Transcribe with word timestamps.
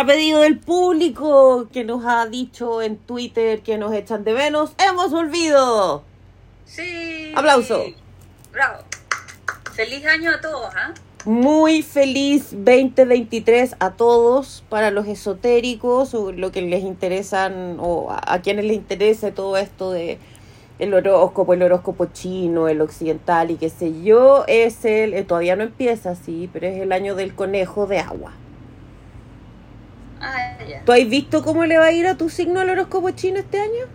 A 0.00 0.06
pedido 0.06 0.40
del 0.40 0.58
público 0.58 1.68
que 1.70 1.84
nos 1.84 2.06
ha 2.06 2.24
dicho 2.24 2.80
en 2.80 2.96
Twitter 2.96 3.60
que 3.60 3.76
nos 3.76 3.92
echan 3.92 4.24
de 4.24 4.32
menos, 4.32 4.72
hemos 4.78 5.10
volvido. 5.10 6.04
Sí. 6.64 7.34
Aplauso. 7.36 7.84
Bravo. 8.50 8.78
Feliz 9.74 10.06
año 10.06 10.30
a 10.30 10.40
todos, 10.40 10.74
¿ah? 10.74 10.94
Muy 11.26 11.82
feliz 11.82 12.48
2023 12.52 13.76
a 13.78 13.90
todos, 13.90 14.64
para 14.70 14.90
los 14.90 15.06
esotéricos 15.06 16.14
o 16.14 16.32
lo 16.32 16.50
que 16.50 16.62
les 16.62 16.82
interesan 16.82 17.76
o 17.78 18.10
a, 18.10 18.22
a 18.24 18.40
quienes 18.40 18.64
les 18.64 18.76
interese 18.76 19.32
todo 19.32 19.58
esto 19.58 19.90
de 19.90 20.18
el 20.78 20.94
horóscopo, 20.94 21.52
el 21.52 21.62
horóscopo 21.62 22.06
chino, 22.06 22.68
el 22.68 22.80
occidental 22.80 23.50
y 23.50 23.56
qué 23.56 23.68
sé 23.68 24.00
yo, 24.00 24.44
es 24.46 24.82
el, 24.86 25.12
eh, 25.12 25.24
todavía 25.24 25.56
no 25.56 25.62
empieza 25.62 26.12
así, 26.12 26.48
pero 26.54 26.68
es 26.68 26.80
el 26.80 26.90
año 26.92 27.16
del 27.16 27.34
conejo 27.34 27.86
de 27.86 27.98
agua. 27.98 28.32
Ah, 30.20 30.58
ya. 30.68 30.82
¿Tú 30.84 30.92
has 30.92 31.08
visto 31.08 31.42
cómo 31.42 31.64
le 31.64 31.78
va 31.78 31.86
a 31.86 31.92
ir 31.92 32.06
a 32.06 32.16
tu 32.16 32.28
signo 32.28 32.60
el 32.62 32.70
horóscopo 32.70 33.10
chino 33.10 33.38
este 33.38 33.60
año? 33.60 33.86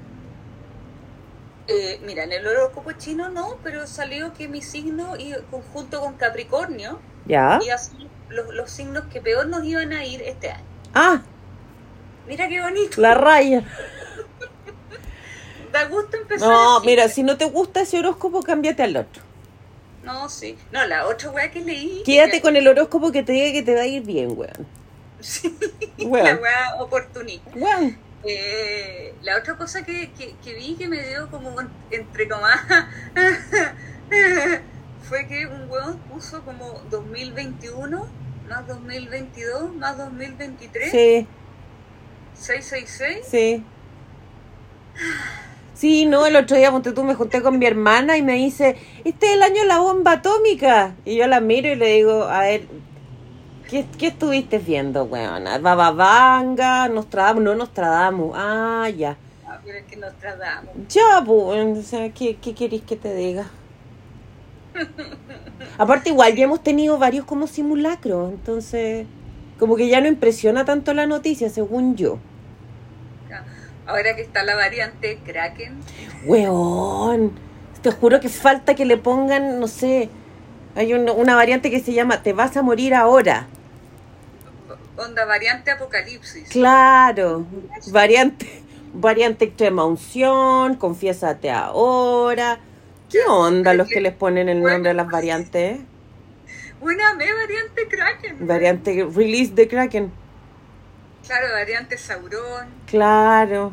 Eh, 1.67 1.99
mira, 2.05 2.23
en 2.23 2.31
el 2.31 2.45
horóscopo 2.45 2.91
chino 2.93 3.29
no, 3.29 3.57
pero 3.63 3.87
salió 3.87 4.33
que 4.33 4.47
mi 4.47 4.61
signo 4.61 5.15
y 5.17 5.33
conjunto 5.49 5.99
con 5.99 6.13
Capricornio 6.13 6.99
Ya. 7.25 7.59
y 7.65 7.69
así 7.69 8.07
los, 8.29 8.53
los 8.53 8.69
signos 8.69 9.05
que 9.11 9.19
peor 9.21 9.47
nos 9.47 9.63
iban 9.63 9.91
a 9.93 10.05
ir 10.05 10.21
este 10.21 10.51
año. 10.51 10.63
Ah, 10.93 11.21
Mira 12.27 12.47
qué 12.47 12.61
bonito. 12.61 12.99
la 13.01 13.13
raya. 13.15 13.63
Da 15.71 15.85
gusto 15.85 16.17
empezar. 16.17 16.47
No, 16.49 16.77
así. 16.77 16.85
mira, 16.87 17.07
si 17.09 17.21
no 17.23 17.37
te 17.37 17.45
gusta 17.45 17.81
ese 17.81 17.99
horóscopo, 17.99 18.41
cámbiate 18.41 18.81
al 18.83 18.95
otro. 18.97 19.21
No, 20.03 20.29
sí. 20.29 20.57
No, 20.71 20.85
la 20.85 21.07
otra 21.07 21.31
weá 21.31 21.51
que 21.51 21.61
leí. 21.61 22.01
Quédate 22.05 22.31
que- 22.33 22.41
con 22.41 22.55
el 22.55 22.67
horóscopo 22.67 23.11
que 23.11 23.23
te 23.23 23.33
diga 23.33 23.51
que 23.51 23.63
te 23.63 23.75
va 23.75 23.81
a 23.81 23.85
ir 23.87 24.03
bien, 24.03 24.33
weón. 24.37 24.67
Sí, 25.25 25.57
la 25.97 26.35
weá 26.35 26.75
oportunista. 26.79 27.49
Eh, 28.23 29.15
la 29.23 29.37
otra 29.37 29.57
cosa 29.57 29.83
que, 29.83 30.11
que, 30.11 30.35
que 30.43 30.53
vi 30.53 30.75
que 30.75 30.87
me 30.87 31.01
dio 31.01 31.29
como 31.31 31.55
entre 31.89 32.27
comas 32.27 32.59
fue 35.09 35.27
que 35.27 35.47
un 35.47 35.69
huevón 35.69 35.97
puso 36.11 36.43
como 36.43 36.81
2021 36.89 38.07
más 38.47 38.67
2022 38.67 39.75
más 39.75 39.97
2023 39.97 40.91
Sí, 40.91 41.27
666 42.33 43.25
sí. 43.29 43.63
Sí, 45.75 46.05
no, 46.05 46.25
el 46.25 46.35
otro 46.35 46.55
día 46.55 46.71
ponte 46.71 46.93
tú, 46.93 47.03
me 47.03 47.15
junté 47.15 47.41
con 47.41 47.59
mi 47.59 47.65
hermana 47.65 48.17
y 48.17 48.21
me 48.21 48.33
dice, 48.35 48.77
este 49.03 49.27
es 49.27 49.33
el 49.33 49.43
año 49.43 49.61
de 49.61 49.67
la 49.67 49.79
bomba 49.79 50.13
atómica. 50.13 50.95
Y 51.03 51.17
yo 51.17 51.27
la 51.27 51.41
miro 51.41 51.67
y 51.67 51.75
le 51.75 51.87
digo, 51.95 52.23
a 52.23 52.41
ver, 52.41 52.65
¿qué, 53.69 53.85
qué 53.97 54.07
estuviste 54.07 54.57
viendo, 54.59 55.03
weón? 55.05 55.45
Bababanga, 55.61 56.87
Nostradamus, 56.89 57.43
no 57.43 57.55
Nostradamus. 57.55 58.31
Ah, 58.35 58.89
ya. 58.89 59.17
ah, 59.47 59.59
pero 59.63 59.77
es 59.77 59.85
que 59.85 59.95
nos 59.97 60.13
tratamos 60.17 60.71
Ya, 60.89 61.23
pues, 61.25 61.77
o 61.77 61.81
sea, 61.83 62.09
¿qué, 62.11 62.37
qué 62.37 62.53
querés 62.53 62.81
que 62.81 62.95
te 62.95 63.13
diga? 63.15 63.47
Aparte, 65.77 66.09
igual 66.09 66.35
ya 66.35 66.43
hemos 66.45 66.63
tenido 66.63 66.97
varios 66.97 67.25
como 67.25 67.47
simulacros, 67.47 68.31
entonces, 68.31 69.05
como 69.59 69.75
que 69.75 69.87
ya 69.87 70.01
no 70.01 70.07
impresiona 70.07 70.65
tanto 70.65 70.93
la 70.93 71.05
noticia, 71.05 71.49
según 71.49 71.95
yo. 71.95 72.17
ahora 73.87 74.15
que 74.15 74.21
está 74.23 74.43
la 74.43 74.55
variante 74.55 75.19
Kraken 75.23 75.77
Weón, 76.25 77.33
te 77.83 77.91
juro 77.91 78.19
que 78.19 78.29
falta 78.29 78.73
que 78.73 78.83
le 78.85 78.97
pongan, 78.97 79.59
no 79.59 79.67
sé, 79.67 80.09
hay 80.75 80.93
un- 80.93 81.09
una 81.09 81.35
variante 81.35 81.69
que 81.69 81.79
se 81.79 81.93
llama 81.93 82.23
Te 82.23 82.33
vas 82.33 82.57
a 82.57 82.63
morir 82.63 82.95
ahora. 82.95 83.47
Onda 84.97 85.25
variante 85.25 85.71
Apocalipsis 85.71 86.49
Claro, 86.49 87.45
variante, 87.91 88.63
variante 88.93 89.45
extrema 89.45 89.85
unción, 89.85 90.75
confiésate 90.75 91.51
ahora. 91.51 92.59
¿Qué 93.09 93.19
onda 93.27 93.73
los 93.73 93.87
que 93.87 94.01
les 94.01 94.13
ponen 94.13 94.49
el 94.49 94.61
nombre 94.61 94.91
a 94.91 94.93
las 94.93 95.07
variantes? 95.07 95.79
una 96.81 97.13
me 97.15 97.25
variante 97.33 97.87
Kraken 97.87 98.47
Variante 98.47 99.07
release 99.15 99.53
de 99.53 99.67
Kraken. 99.67 100.11
claro 101.25 101.47
variante 101.53 101.97
Sauron 101.97 102.67
Claro. 102.85 103.71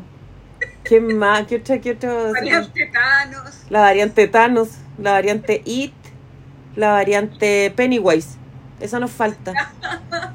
¿Qué 0.83 0.99
más? 1.21 1.45
¿Qué 1.47 1.57
otra? 1.57 1.79
¿Qué 1.79 1.91
otra? 1.91 2.31
variante 2.31 2.89
Thanos 2.91 3.53
La 3.69 3.81
variante 3.81 4.27
Thanos, 4.27 4.69
la 4.97 5.11
variante 5.11 5.61
It, 5.65 5.93
la 6.75 6.91
variante 6.91 7.71
Pennywise. 7.75 8.37
Esa 8.83 8.99
nos 8.99 9.11
falta. 9.11 9.53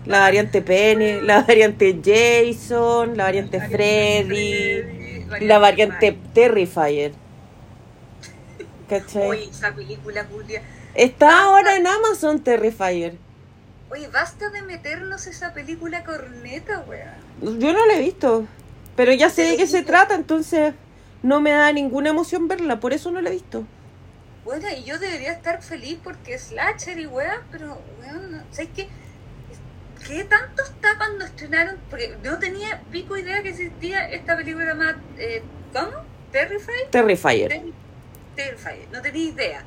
La 0.06 0.20
variante 0.20 0.62
Penny, 0.62 1.20
la 1.20 1.42
variante 1.42 2.00
Jason, 2.02 3.14
la 3.14 3.24
variante 3.24 3.60
Freddy, 3.60 5.26
la 5.40 5.58
variante 5.58 6.18
Terrifier. 6.32 7.12
¿Cachai? 8.88 9.28
Oye, 9.28 9.48
esa 9.50 9.74
película, 9.74 10.26
Julia. 10.32 10.62
Está 10.94 11.42
ahora 11.42 11.76
en 11.76 11.86
Amazon 11.86 12.40
Terrifier. 12.40 13.18
Oye, 13.90 14.08
basta 14.08 14.48
de 14.48 14.62
meternos 14.62 15.26
esa 15.26 15.52
película 15.52 16.02
corneta, 16.02 16.82
weá. 16.88 17.18
Yo 17.42 17.74
no 17.74 17.84
la 17.84 17.96
he 17.96 18.00
visto, 18.00 18.46
pero 18.96 19.12
ya 19.12 19.28
sé 19.28 19.42
de 19.42 19.56
qué 19.58 19.66
se 19.66 19.82
trata, 19.82 20.14
entonces 20.14 20.72
no 21.22 21.42
me 21.42 21.50
da 21.50 21.70
ninguna 21.70 22.08
emoción 22.08 22.48
verla, 22.48 22.80
por 22.80 22.94
eso 22.94 23.10
no 23.10 23.20
la 23.20 23.28
he 23.28 23.32
visto. 23.32 23.64
Bueno, 24.44 24.66
y 24.74 24.84
yo 24.84 24.98
debería 24.98 25.32
estar 25.32 25.62
feliz 25.62 25.98
porque 26.02 26.34
es 26.34 26.42
slasher 26.48 26.98
y 26.98 27.06
weá, 27.06 27.42
pero, 27.50 27.80
weón, 28.00 28.32
no- 28.32 28.42
¿sabes 28.50 28.70
qué? 28.74 28.88
¿Qué 30.06 30.24
tanto 30.24 30.62
está 30.62 30.96
cuando 30.96 31.24
estrenaron? 31.24 31.76
Porque 31.90 32.16
no 32.22 32.38
tenía 32.38 32.80
pico 32.90 33.16
idea 33.16 33.42
que 33.42 33.50
existía 33.50 34.08
esta 34.08 34.36
película 34.36 34.74
más, 34.74 34.94
eh, 35.18 35.42
¿cómo? 35.72 35.90
¿Terrified? 36.32 36.88
Terrifier. 36.90 37.48
Ter- 37.48 37.62
Terrified, 38.36 38.88
no 38.92 39.02
tenía 39.02 39.24
idea. 39.30 39.62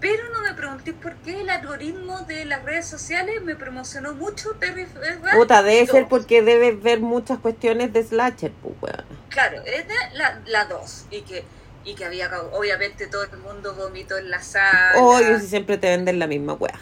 Pero 0.00 0.22
no 0.34 0.42
me 0.42 0.52
pregunté 0.52 0.92
por 0.92 1.14
qué 1.16 1.40
el 1.40 1.48
algoritmo 1.48 2.20
de 2.22 2.44
las 2.44 2.62
redes 2.62 2.86
sociales 2.86 3.42
me 3.42 3.56
promocionó 3.56 4.14
mucho 4.14 4.50
Terrified. 4.60 5.18
Puta, 5.34 5.62
debe 5.62 5.86
ser 5.86 6.08
porque 6.08 6.42
debes 6.42 6.80
ver 6.82 7.00
muchas 7.00 7.38
cuestiones 7.38 7.92
de 7.94 8.02
slasher, 8.04 8.52
pues, 8.62 8.74
weón. 8.82 9.04
Claro, 9.30 9.62
es 9.64 9.88
de 9.88 9.94
la, 10.12 10.40
la 10.46 10.66
dos. 10.66 11.06
Y 11.10 11.22
que, 11.22 11.42
y 11.84 11.94
que 11.94 12.04
había, 12.04 12.30
obviamente, 12.52 13.06
todo 13.06 13.24
el 13.24 13.36
mundo 13.38 13.74
vomitó 13.74 14.16
en 14.16 14.30
la 14.30 14.42
sala. 14.42 14.92
Oye, 15.00 15.38
si 15.40 15.48
siempre 15.48 15.76
te 15.78 15.88
venden 15.88 16.18
la 16.18 16.26
misma 16.26 16.54
weá. 16.54 16.78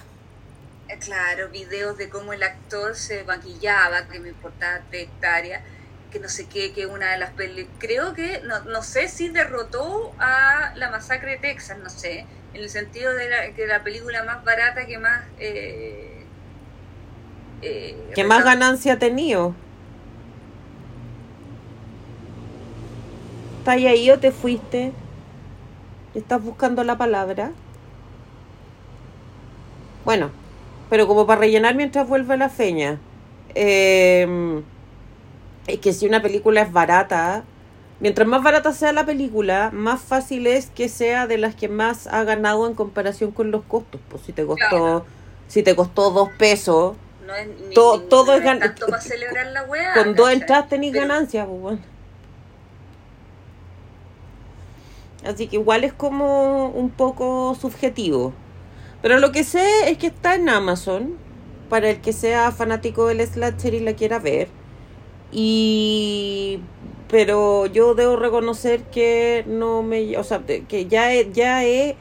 Eh, 0.89 0.99
Claro, 0.99 1.49
videos 1.49 1.97
de 1.99 2.09
cómo 2.09 2.33
el 2.33 2.43
actor 2.43 2.95
se 2.95 3.25
maquillaba, 3.25 4.07
que 4.09 4.21
me 4.21 4.29
importaba 4.29 4.81
tres 4.91 5.05
hectáreas, 5.05 5.63
que 6.13 6.21
no 6.21 6.29
sé 6.29 6.47
qué, 6.47 6.73
que 6.73 6.87
una 6.87 7.13
de 7.13 7.19
las 7.19 7.31
peli 7.31 7.67
creo 7.79 8.15
que, 8.15 8.41
no, 8.45 8.61
no 8.65 8.83
sé 8.83 9.09
si 9.09 9.29
derrotó 9.29 10.15
a 10.19 10.73
la 10.77 10.91
masacre 10.91 11.33
de 11.33 11.39
Texas, 11.39 11.79
no 11.83 11.91
sé, 11.91 12.27
en 12.55 12.63
el 12.63 12.71
sentido 12.71 13.13
de 13.15 13.31
la, 13.31 13.53
que 13.55 13.67
la 13.67 13.83
película 13.83 14.23
más 14.25 14.45
barata 14.45 14.87
que 14.87 14.99
más... 14.99 15.25
Eh, 15.41 16.25
eh, 17.63 17.97
¿Qué 18.15 18.25
más 18.25 18.45
ganancia 18.45 18.95
ha 18.95 18.99
tenido? 18.99 19.55
¿Estás 23.63 23.77
ahí 23.77 24.11
o 24.11 24.19
te 24.19 24.33
fuiste? 24.33 24.91
¿Estás 26.17 26.43
buscando 26.43 26.83
la 26.83 26.99
palabra? 26.99 27.53
Bueno, 30.05 30.31
pero 30.91 31.07
como 31.07 31.29
para 31.29 31.43
rellenar 31.43 31.77
mientras 31.77 32.09
vuelve 32.09 32.37
la 32.37 32.49
feña. 32.49 32.99
eh, 33.55 34.63
es 35.69 35.79
que 35.79 35.93
si 35.93 36.07
una 36.09 36.21
película 36.21 36.63
es 36.63 36.73
barata, 36.73 37.45
mientras 38.01 38.27
más 38.27 38.43
barata 38.43 38.73
sea 38.73 38.93
la 38.93 39.07
película, 39.07 39.71
más 39.73 40.01
fácil 40.03 40.49
es 40.49 40.67
que 40.71 40.89
sea 40.89 41.29
de 41.29 41.39
las 41.39 41.55
que 41.55 41.69
más 41.69 42.09
ha 42.09 42.25
ganado 42.25 42.67
en 42.67 42.75
comparación 42.75 43.31
con 43.31 43.53
los 43.53 43.63
costos. 43.63 44.01
Pues 44.09 44.25
si 44.25 44.33
te 44.33 44.45
costó, 44.45 44.69
Claro. 44.71 45.07
si 45.47 45.63
te 45.63 45.77
costó 45.77 46.11
dos 46.11 46.31
pesos, 46.37 46.97
No 47.25 47.33
es 47.37 47.47
ni, 47.47 47.75
todo- 47.75 47.99
ni- 48.01 48.09
todo 48.09 48.27
no 48.27 48.33
es 48.33 48.43
gan- 48.43 48.59
tanto 48.59 48.87
para 48.89 49.01
celebrar 49.01 49.47
la 49.53 49.63
weá. 49.65 49.95
con 49.95 50.17
dos 50.17 50.33
entradas 50.33 50.69
tenéis 50.69 50.93
Pero- 50.95 51.07
ganancias, 51.07 51.47
pues 51.47 51.61
bueno. 51.61 51.92
Así 55.25 55.47
que 55.47 55.57
igual 55.57 55.85
es 55.85 55.93
como 55.93 56.69
un 56.69 56.91
poco 56.91 57.55
subjetivo. 57.55 58.33
Pero 59.03 59.19
lo 59.19 59.33
que 59.33 59.45
sé 59.45 59.91
es 59.91 59.99
que 59.99 60.09
está 60.09 60.35
en 60.35 60.49
Amazon 60.49 61.15
para 61.69 61.91
el 61.91 62.01
que 62.01 62.13
sea 62.13 62.53
fanático 62.53 63.07
del 63.07 63.27
slasher 63.27 63.75
y 63.75 63.81
la 63.81 63.95
quiera 63.95 64.19
ver. 64.19 64.49
Y 65.31 66.61
pero 67.09 67.67
yo 67.67 67.95
debo 67.95 68.17
reconocer 68.17 68.85
que 68.85 69.45
no 69.47 69.83
me, 69.83 70.17
o 70.17 70.25
sea, 70.25 70.43
que 70.47 70.87
ya 70.87 71.13
he, 71.13 71.31
ya 71.31 71.63
he 71.63 71.95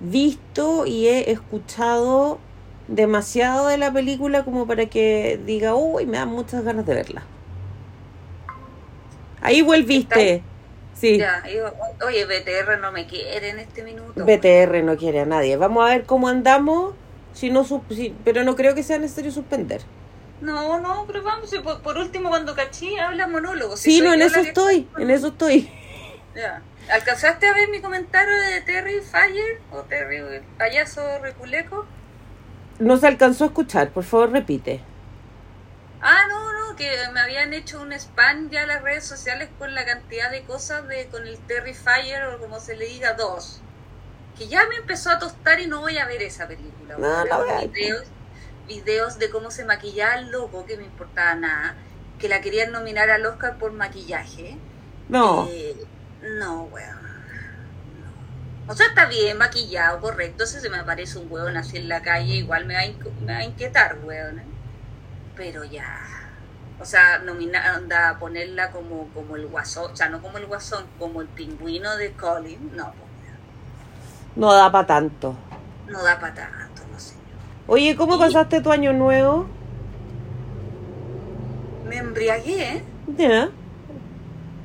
visto 0.00 0.86
y 0.86 1.06
he 1.06 1.30
escuchado 1.30 2.38
demasiado 2.88 3.68
de 3.68 3.76
la 3.76 3.92
película 3.92 4.42
como 4.44 4.66
para 4.66 4.86
que 4.86 5.38
diga, 5.44 5.74
uy, 5.74 6.06
me 6.06 6.16
dan 6.16 6.30
muchas 6.30 6.64
ganas 6.64 6.86
de 6.86 6.94
verla. 6.94 7.24
Ahí 9.42 9.60
volviste. 9.60 10.42
Sí. 10.94 11.18
Ya, 11.18 11.42
yo- 11.46 11.72
oye, 12.06 12.24
BTR 12.24 12.78
no 12.80 12.92
me 12.92 13.06
quiere 13.06 13.50
en 13.50 13.58
este 13.58 13.82
minuto. 13.82 14.24
BTR 14.24 14.82
no 14.82 14.96
quiere 14.96 15.20
a 15.20 15.26
nadie. 15.26 15.56
Vamos 15.56 15.84
a 15.84 15.90
ver 15.90 16.04
cómo 16.04 16.28
andamos. 16.28 16.94
Si 17.32 17.50
no, 17.50 17.64
si- 17.64 18.14
pero 18.24 18.44
no 18.44 18.54
creo 18.56 18.74
que 18.74 18.82
sea 18.84 18.98
necesario 18.98 19.32
suspender. 19.32 19.82
No, 20.40 20.78
no, 20.80 21.04
pero 21.06 21.22
vamos, 21.22 21.50
por, 21.64 21.80
por 21.82 21.98
último 21.98 22.28
cuando 22.28 22.54
cachí 22.54 22.96
habla 22.98 23.26
monólogo. 23.26 23.76
si 23.76 23.92
Sí, 23.92 24.00
no, 24.02 24.12
en 24.14 24.22
eso 24.22 24.40
que- 24.42 24.48
estoy, 24.48 24.88
en 24.98 25.10
eso 25.10 25.28
estoy. 25.28 25.70
Ya. 26.34 26.62
¿Alcanzaste 26.90 27.46
a 27.46 27.54
ver 27.54 27.68
mi 27.68 27.80
comentario 27.80 28.34
de 28.36 28.60
Terry 28.62 29.00
Fire 29.00 29.60
o 29.72 29.82
Terry 29.82 30.42
payaso 30.58 31.00
reculeco? 31.22 31.86
No 32.80 32.96
se 32.96 33.06
alcanzó 33.06 33.44
a 33.44 33.46
escuchar, 33.46 33.90
por 33.90 34.02
favor 34.02 34.32
repite. 34.32 34.80
Ah, 36.06 36.26
no, 36.28 36.52
no, 36.52 36.76
que 36.76 36.90
me 37.14 37.20
habían 37.20 37.54
hecho 37.54 37.80
un 37.80 37.90
spam 37.94 38.50
ya 38.50 38.66
las 38.66 38.82
redes 38.82 39.06
sociales 39.06 39.48
con 39.58 39.74
la 39.74 39.86
cantidad 39.86 40.30
de 40.30 40.44
cosas 40.44 40.86
de 40.86 41.08
con 41.08 41.26
el 41.26 41.38
Terry 41.46 41.72
Fire 41.72 42.24
o 42.26 42.38
como 42.38 42.60
se 42.60 42.76
le 42.76 42.84
diga, 42.84 43.14
dos. 43.14 43.62
Que 44.36 44.46
ya 44.48 44.66
me 44.66 44.76
empezó 44.76 45.10
a 45.10 45.18
tostar 45.18 45.60
y 45.60 45.66
no 45.66 45.80
voy 45.80 45.96
a 45.96 46.04
ver 46.06 46.20
esa 46.20 46.46
película. 46.46 46.96
No, 46.98 47.24
ver 47.24 47.28
voy 47.32 47.68
videos, 47.68 48.04
videos 48.68 49.18
de 49.18 49.30
cómo 49.30 49.50
se 49.50 49.64
maquillaba 49.64 50.16
el 50.16 50.30
loco, 50.30 50.66
que 50.66 50.76
me 50.76 50.84
importaba 50.84 51.34
nada. 51.36 51.74
Que 52.18 52.28
la 52.28 52.42
querían 52.42 52.70
nominar 52.70 53.08
al 53.08 53.24
Oscar 53.24 53.56
por 53.58 53.72
maquillaje. 53.72 54.58
No, 55.08 55.48
Eh, 55.50 55.74
no, 56.38 56.64
weón. 56.64 57.02
No. 58.66 58.72
O 58.72 58.76
sea, 58.76 58.88
está 58.88 59.06
bien 59.06 59.38
maquillado, 59.38 60.00
correcto. 60.02 60.44
Si 60.44 60.60
se 60.60 60.68
me 60.68 60.78
aparece 60.78 61.18
un 61.18 61.32
weón 61.32 61.56
así 61.56 61.78
en 61.78 61.88
la 61.88 62.02
calle, 62.02 62.34
igual 62.34 62.66
me 62.66 62.74
va 62.74 62.80
a, 62.80 63.22
me 63.22 63.32
va 63.32 63.38
a 63.38 63.44
inquietar, 63.44 63.98
weón. 64.02 64.40
¿eh? 64.40 64.53
Pero 65.36 65.64
ya. 65.64 65.86
O 66.80 66.84
sea, 66.84 67.18
nomina, 67.18 67.74
anda, 67.74 68.16
ponerla 68.18 68.70
como, 68.70 69.08
como 69.14 69.36
el 69.36 69.46
guasón, 69.46 69.92
o 69.92 69.96
sea, 69.96 70.08
no 70.08 70.20
como 70.20 70.38
el 70.38 70.46
guasón, 70.46 70.84
como 70.98 71.20
el 71.20 71.28
pingüino 71.28 71.96
de 71.96 72.12
Colin, 72.12 72.58
no, 72.76 72.84
pues, 72.84 73.04
no 74.36 74.52
da 74.52 74.70
para 74.72 74.86
tanto. 74.86 75.34
no 75.88 76.02
da 76.02 76.18
para 76.18 76.34
tanto, 76.34 76.82
no 76.92 76.98
sé. 76.98 77.14
Oye, 77.68 77.94
¿cómo 77.96 78.16
Y- 78.16 78.18
pasaste 78.18 78.60
tu 78.60 78.70
año 78.72 78.92
nuevo? 78.92 79.46
Me 81.88 81.96
embriagué 81.98 82.82
Ya, 83.16 83.48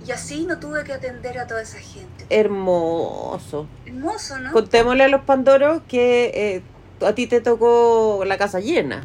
y 0.06 0.12
así 0.12 0.46
no 0.48 0.58
tuve 0.58 0.84
que 0.84 0.94
atender 0.94 1.38
a 1.38 1.46
toda 1.46 1.62
esa 1.62 1.78
gente. 1.78 2.26
hermoso. 2.32 3.68
Hermoso, 3.86 4.40
¿no? 4.40 4.52
Contémosle 4.52 5.04
a 5.04 5.08
los 5.10 5.22
Pandoros 5.22 5.82
que 5.88 6.32
eh, 6.34 6.64
a 7.06 7.14
ti 7.14 7.28
te 7.28 7.40
tocó 7.42 8.24
la 8.26 8.38
casa 8.38 8.60
llena. 8.60 9.04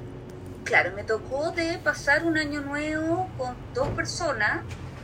Claro, 0.64 0.92
me 0.96 1.04
tocó 1.04 1.50
de 1.50 1.78
pasar 1.78 2.24
un 2.24 2.38
año 2.38 2.62
nuevo 2.62 3.28
con 3.36 3.54
dos 3.74 3.88
personas, 3.88 4.62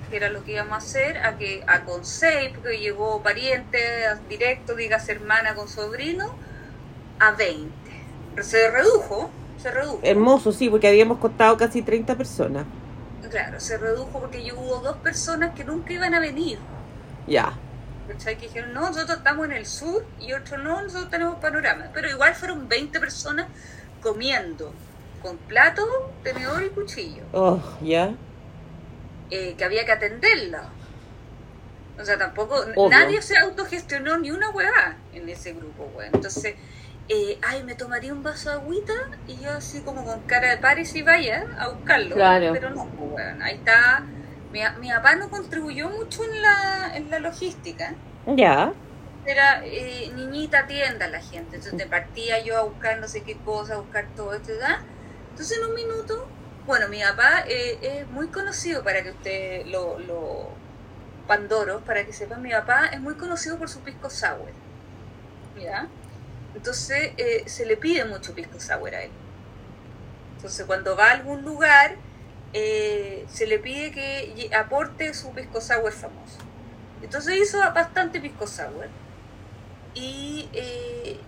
que 0.08 0.16
era 0.16 0.30
lo 0.30 0.42
que 0.42 0.52
íbamos 0.52 0.72
a 0.72 0.76
hacer, 0.76 1.18
a 1.18 1.36
que 1.36 1.62
a 1.66 1.84
con 1.84 2.06
seis, 2.06 2.50
porque 2.54 2.78
llegó 2.78 3.22
pariente 3.22 3.78
directo, 4.28 4.74
digas 4.74 5.06
hermana 5.10 5.54
con 5.54 5.68
sobrino, 5.68 6.34
a 7.18 7.32
20. 7.32 7.70
Pero 8.34 8.46
se 8.46 8.70
redujo, 8.70 9.30
se 9.58 9.70
redujo. 9.70 10.00
Hermoso, 10.02 10.50
sí, 10.52 10.70
porque 10.70 10.88
habíamos 10.88 11.18
contado 11.18 11.58
casi 11.58 11.82
30 11.82 12.16
personas. 12.16 12.64
Claro, 13.30 13.60
se 13.60 13.76
redujo 13.76 14.18
porque 14.18 14.42
yo 14.42 14.58
hubo 14.58 14.78
dos 14.78 14.96
personas 14.96 15.54
que 15.54 15.62
nunca 15.62 15.92
iban 15.92 16.14
a 16.14 16.20
venir. 16.20 16.58
Ya. 17.26 17.52
¿Cachai? 18.08 18.38
Que 18.38 18.46
dijeron, 18.46 18.72
no, 18.72 18.80
nosotros 18.80 19.18
estamos 19.18 19.44
en 19.44 19.52
el 19.52 19.66
sur 19.66 20.06
y 20.18 20.32
otros 20.32 20.64
no, 20.64 20.82
nosotros 20.82 21.10
tenemos 21.10 21.38
panorama. 21.38 21.90
Pero 21.92 22.08
igual 22.08 22.34
fueron 22.34 22.66
20 22.66 22.98
personas 22.98 23.46
comiendo 24.00 24.72
con 25.20 25.38
plato, 25.38 25.82
tenedor 26.22 26.62
y 26.64 26.70
cuchillo. 26.70 27.24
Oh, 27.32 27.60
ya. 27.80 28.14
eh, 29.30 29.54
que 29.56 29.64
había 29.64 29.84
que 29.86 29.92
atenderla. 29.92 30.70
O 32.00 32.04
sea, 32.04 32.18
tampoco, 32.18 32.56
Obvio. 32.76 32.88
nadie 32.88 33.20
se 33.22 33.36
autogestionó 33.36 34.18
ni 34.18 34.30
una 34.30 34.50
hueá 34.50 34.96
en 35.12 35.28
ese 35.28 35.52
grupo, 35.52 35.84
weón. 35.94 36.10
Entonces, 36.14 36.54
eh, 37.08 37.38
ay, 37.42 37.62
me 37.64 37.74
tomaría 37.74 38.12
un 38.12 38.22
vaso 38.22 38.48
de 38.50 38.56
agüita 38.56 38.94
y 39.26 39.38
yo 39.38 39.50
así 39.52 39.82
como 39.82 40.04
con 40.04 40.20
cara 40.22 40.48
de 40.50 40.56
pares 40.58 40.94
y 40.94 41.02
vaya 41.02 41.46
a 41.58 41.68
buscarlo. 41.68 42.14
Claro. 42.16 42.52
Pero 42.52 42.70
no, 42.70 42.86
pues, 42.86 43.10
weón, 43.12 43.42
ahí 43.42 43.56
está. 43.56 44.02
Mi, 44.52 44.60
mi 44.80 44.88
papá 44.90 45.14
no 45.16 45.28
contribuyó 45.30 45.90
mucho 45.90 46.24
en 46.24 46.42
la, 46.42 46.96
en 46.96 47.10
la 47.10 47.18
logística. 47.20 47.94
Ya. 48.26 48.72
Era 49.26 49.62
eh, 49.64 50.10
niñita 50.14 50.60
atienda 50.60 51.04
a 51.06 51.08
la 51.08 51.20
gente. 51.20 51.56
Entonces 51.56 51.86
partía 51.86 52.42
yo 52.42 52.56
a 52.56 52.62
buscar 52.62 52.98
no 52.98 53.06
sé 53.08 53.22
qué 53.22 53.36
cosa, 53.36 53.74
a 53.74 53.78
buscar 53.78 54.06
todo 54.16 54.34
esto, 54.34 54.52
¿verdad? 54.52 54.78
Entonces 55.30 55.58
en 55.58 55.64
un 55.64 55.74
minuto, 55.74 56.28
bueno, 56.66 56.88
mi 56.88 57.00
papá 57.00 57.44
eh, 57.48 57.78
es 57.82 58.06
muy 58.08 58.28
conocido 58.28 58.84
para 58.84 59.02
que 59.02 59.10
usted 59.10 59.66
lo, 59.66 59.98
lo 59.98 60.50
Pandoro, 61.26 61.80
para 61.80 62.04
que 62.04 62.12
sepan, 62.12 62.42
mi 62.42 62.50
papá 62.50 62.86
es 62.86 63.00
muy 63.00 63.14
conocido 63.14 63.58
por 63.58 63.68
su 63.68 63.80
pisco 63.80 64.10
sour. 64.10 64.50
¿Ya? 65.60 65.88
Entonces 66.54 67.12
eh, 67.16 67.44
se 67.46 67.66
le 67.66 67.76
pide 67.76 68.04
mucho 68.04 68.34
pisco 68.34 68.60
sour 68.60 68.94
a 68.94 69.02
él. 69.02 69.10
Entonces 70.36 70.66
cuando 70.66 70.96
va 70.96 71.08
a 71.08 71.12
algún 71.12 71.42
lugar, 71.42 71.96
eh, 72.52 73.26
se 73.28 73.46
le 73.46 73.58
pide 73.58 73.92
que 73.92 74.50
aporte 74.54 75.14
su 75.14 75.32
pisco 75.32 75.60
sour 75.60 75.92
famoso. 75.92 76.38
Entonces 77.02 77.36
hizo 77.36 77.58
bastante 77.72 78.20
pisco 78.20 78.46
sour. 78.46 78.88
Y 79.94 80.48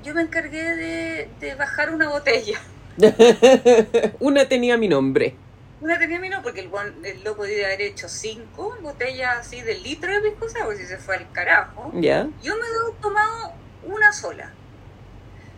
yo 0.05 0.15
me 0.15 0.23
encargué 0.23 1.29
de 1.41 1.55
bajar 1.57 1.91
una 1.91 2.09
botella. 2.09 2.61
Una 4.21 4.49
tenía 4.49 4.77
mi 4.77 4.89
nombre. 4.89 5.37
Una 5.81 5.99
tenía 5.99 6.21
mi 6.21 6.29
no, 6.29 6.43
porque 6.43 6.61
el, 6.61 6.71
el 7.05 7.25
loco 7.25 7.43
debe 7.43 7.67
haber 7.67 7.83
hecho 7.83 8.09
cinco 8.09 8.77
botellas 8.83 9.39
así 9.39 9.61
de 9.63 9.79
litro 9.79 10.13
de 10.13 10.21
pisco 10.31 10.49
sour, 10.49 10.77
si 10.77 10.87
se 10.87 10.99
fue 10.99 11.17
al 11.17 11.33
carajo. 11.33 11.91
Ya. 11.95 12.29
Yo 12.43 12.55
me 12.55 12.63
he 12.63 13.01
tomado 13.01 13.53
una 13.85 14.13
sola. 14.13 14.53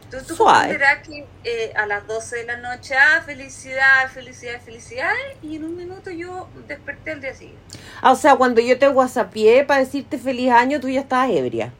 Entonces 0.05 0.29
tú 0.29 0.37
comprenderás 0.37 1.07
que 1.07 1.27
eh, 1.45 1.73
a 1.77 1.87
las 1.87 2.07
12 2.07 2.37
de 2.37 2.45
la 2.45 2.57
noche, 2.57 2.95
ah, 2.95 3.21
felicidad, 3.27 4.09
felicidad, 4.13 4.61
felicidad, 4.63 5.13
y 5.43 5.57
en 5.57 5.65
un 5.65 5.77
minuto 5.77 6.11
yo 6.11 6.49
desperté 6.69 7.13
al 7.13 7.21
día 7.21 7.35
siguiente. 7.35 7.61
Ah, 8.01 8.13
o 8.13 8.17
sea, 8.17 8.37
cuando 8.37 8.61
yo 8.61 8.79
te 8.79 8.89
whatsappié 8.89 9.65
para 9.65 9.81
decirte 9.81 10.19
feliz 10.19 10.51
año, 10.53 10.81
tú 10.81 10.89
ya 10.89 11.01
estabas 11.01 11.31
ebria. 11.31 11.73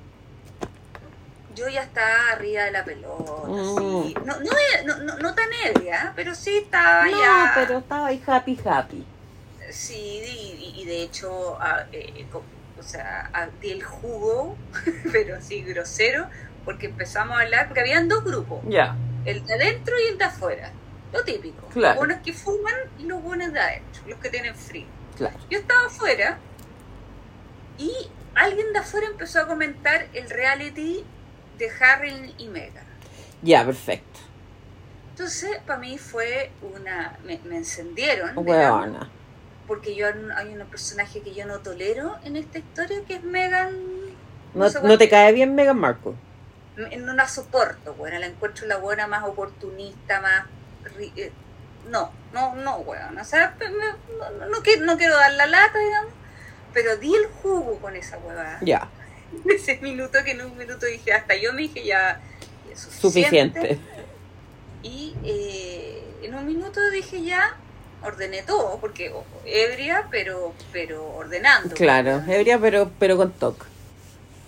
Yo 1.55 1.69
ya 1.69 1.83
estaba 1.85 2.31
arriba 2.33 2.65
de 2.65 2.71
la 2.73 2.85
pelota, 2.85 3.33
Mm. 3.47 4.03
sí. 4.05 4.15
No, 4.25 4.35
no, 4.41 4.97
no, 5.05 5.17
no, 5.19 5.35
tan 5.35 5.49
ebria, 5.65 6.13
pero 6.17 6.35
sí 6.35 6.57
estaba 6.59 7.05
No, 7.07 7.19
ya... 7.21 7.53
pero 7.55 7.79
estaba 7.79 8.07
ahí 8.09 8.23
happy, 8.27 8.59
happy. 8.65 9.07
Sí, 9.71 9.95
y, 10.25 10.81
y 10.83 10.85
de 10.85 11.03
hecho, 11.03 11.57
ah, 11.61 11.85
eh, 11.93 12.27
o 12.79 12.83
sea, 12.83 13.31
di 13.61 13.71
el 13.71 13.83
jugo, 13.83 14.57
pero 15.13 15.37
así 15.37 15.63
grosero, 15.63 16.27
porque 16.65 16.87
empezamos 16.87 17.37
a 17.39 17.43
hablar, 17.43 17.67
porque 17.69 17.81
habían 17.81 18.09
dos 18.09 18.25
grupos, 18.25 18.61
Ya. 18.69 18.97
el 19.25 19.45
de 19.47 19.55
adentro 19.55 19.95
y 20.01 20.13
el 20.13 20.19
de 20.19 20.25
afuera, 20.25 20.71
lo 21.13 21.23
típico, 21.25 21.67
Claro. 21.69 21.95
los 21.95 22.07
buenos 22.07 22.23
que 22.25 22.33
fuman 22.33 22.75
y 22.99 23.05
los 23.05 23.23
buenos 23.23 23.53
de 23.53 23.61
adentro, 23.61 24.03
los 24.09 24.19
que 24.19 24.29
tienen 24.31 24.55
frío. 24.55 24.87
Claro. 25.17 25.37
Yo 25.51 25.59
estaba 25.59 25.87
afuera 25.87 26.39
y 27.79 27.93
alguien 28.35 28.73
de 28.73 28.79
afuera 28.81 29.07
empezó 29.07 29.41
a 29.41 29.47
comentar 29.47 30.07
el 30.13 30.29
reality 30.31 31.05
de 31.59 31.71
Harry 31.81 32.35
y 32.39 32.49
Meghan. 32.49 32.85
Ya, 33.43 33.65
perfecto. 33.65 34.21
Entonces, 35.11 35.59
para 35.67 35.79
mí 35.79 35.97
fue 35.99 36.51
una... 36.63 37.17
Me, 37.25 37.39
me 37.45 37.57
encendieron. 37.59 38.33
Huevona. 38.37 39.11
porque 39.69 39.95
yo 39.95 40.07
hay 40.37 40.49
un 40.55 40.67
personaje 40.69 41.23
que 41.23 41.35
yo 41.35 41.47
no 41.47 41.59
tolero 41.61 42.17
en 42.25 42.37
esta 42.37 42.59
historia 42.59 42.99
que 43.07 43.15
es 43.17 43.23
Megan 43.25 43.71
No, 44.55 44.69
sé 44.69 44.75
no 44.77 44.83
cuál- 44.83 44.99
te 44.99 45.09
cae 45.09 45.33
bien 45.33 45.55
Meghan 45.55 45.79
Markle. 45.79 46.15
no 46.99 47.13
la 47.15 47.27
soporto 47.29 47.95
bueno 47.95 48.19
la 48.19 48.27
encuentro 48.27 48.67
la 48.67 48.77
buena 48.77 49.07
más 49.07 49.23
oportunista 49.25 50.21
más 50.21 50.45
eh, 51.17 51.33
no 51.89 52.11
no 52.35 52.55
no 52.57 52.79
bueno 52.81 53.21
o 53.21 53.25
sea 53.25 53.55
no, 53.61 54.31
no, 54.39 54.47
no 54.49 54.59
quiero, 54.63 54.85
no 54.85 54.99
quiero 54.99 55.17
dar 55.17 55.33
la 55.33 55.47
lata 55.47 55.79
digamos 55.79 56.13
pero 56.75 56.97
di 56.97 57.15
el 57.15 57.27
jugo 57.27 57.79
con 57.81 57.95
esa 57.97 58.19
huevada 58.19 58.59
Ya, 58.63 58.89
ese 59.49 59.79
minuto 59.79 60.19
que 60.25 60.33
en 60.33 60.43
un 60.43 60.57
minuto 60.57 60.87
dije 60.87 61.13
hasta 61.13 61.35
yo 61.37 61.53
me 61.53 61.63
dije 61.63 61.85
ya, 61.85 62.21
suficiente, 62.75 63.61
suficiente. 63.61 63.79
y 64.83 65.15
eh, 65.25 66.03
en 66.23 66.35
un 66.35 66.47
minuto 66.47 66.81
dije 66.91 67.23
ya 67.23 67.57
ordené 68.03 68.43
todo 68.43 68.79
porque 68.81 69.11
ojo, 69.11 69.27
ebria 69.47 70.09
pero 70.11 70.55
pero 70.73 71.07
ordenando 71.15 71.75
Claro, 71.75 72.23
ebria, 72.29 72.59
pero, 72.59 72.91
pero 72.99 73.17
con 73.17 73.33
toque. 73.33 73.65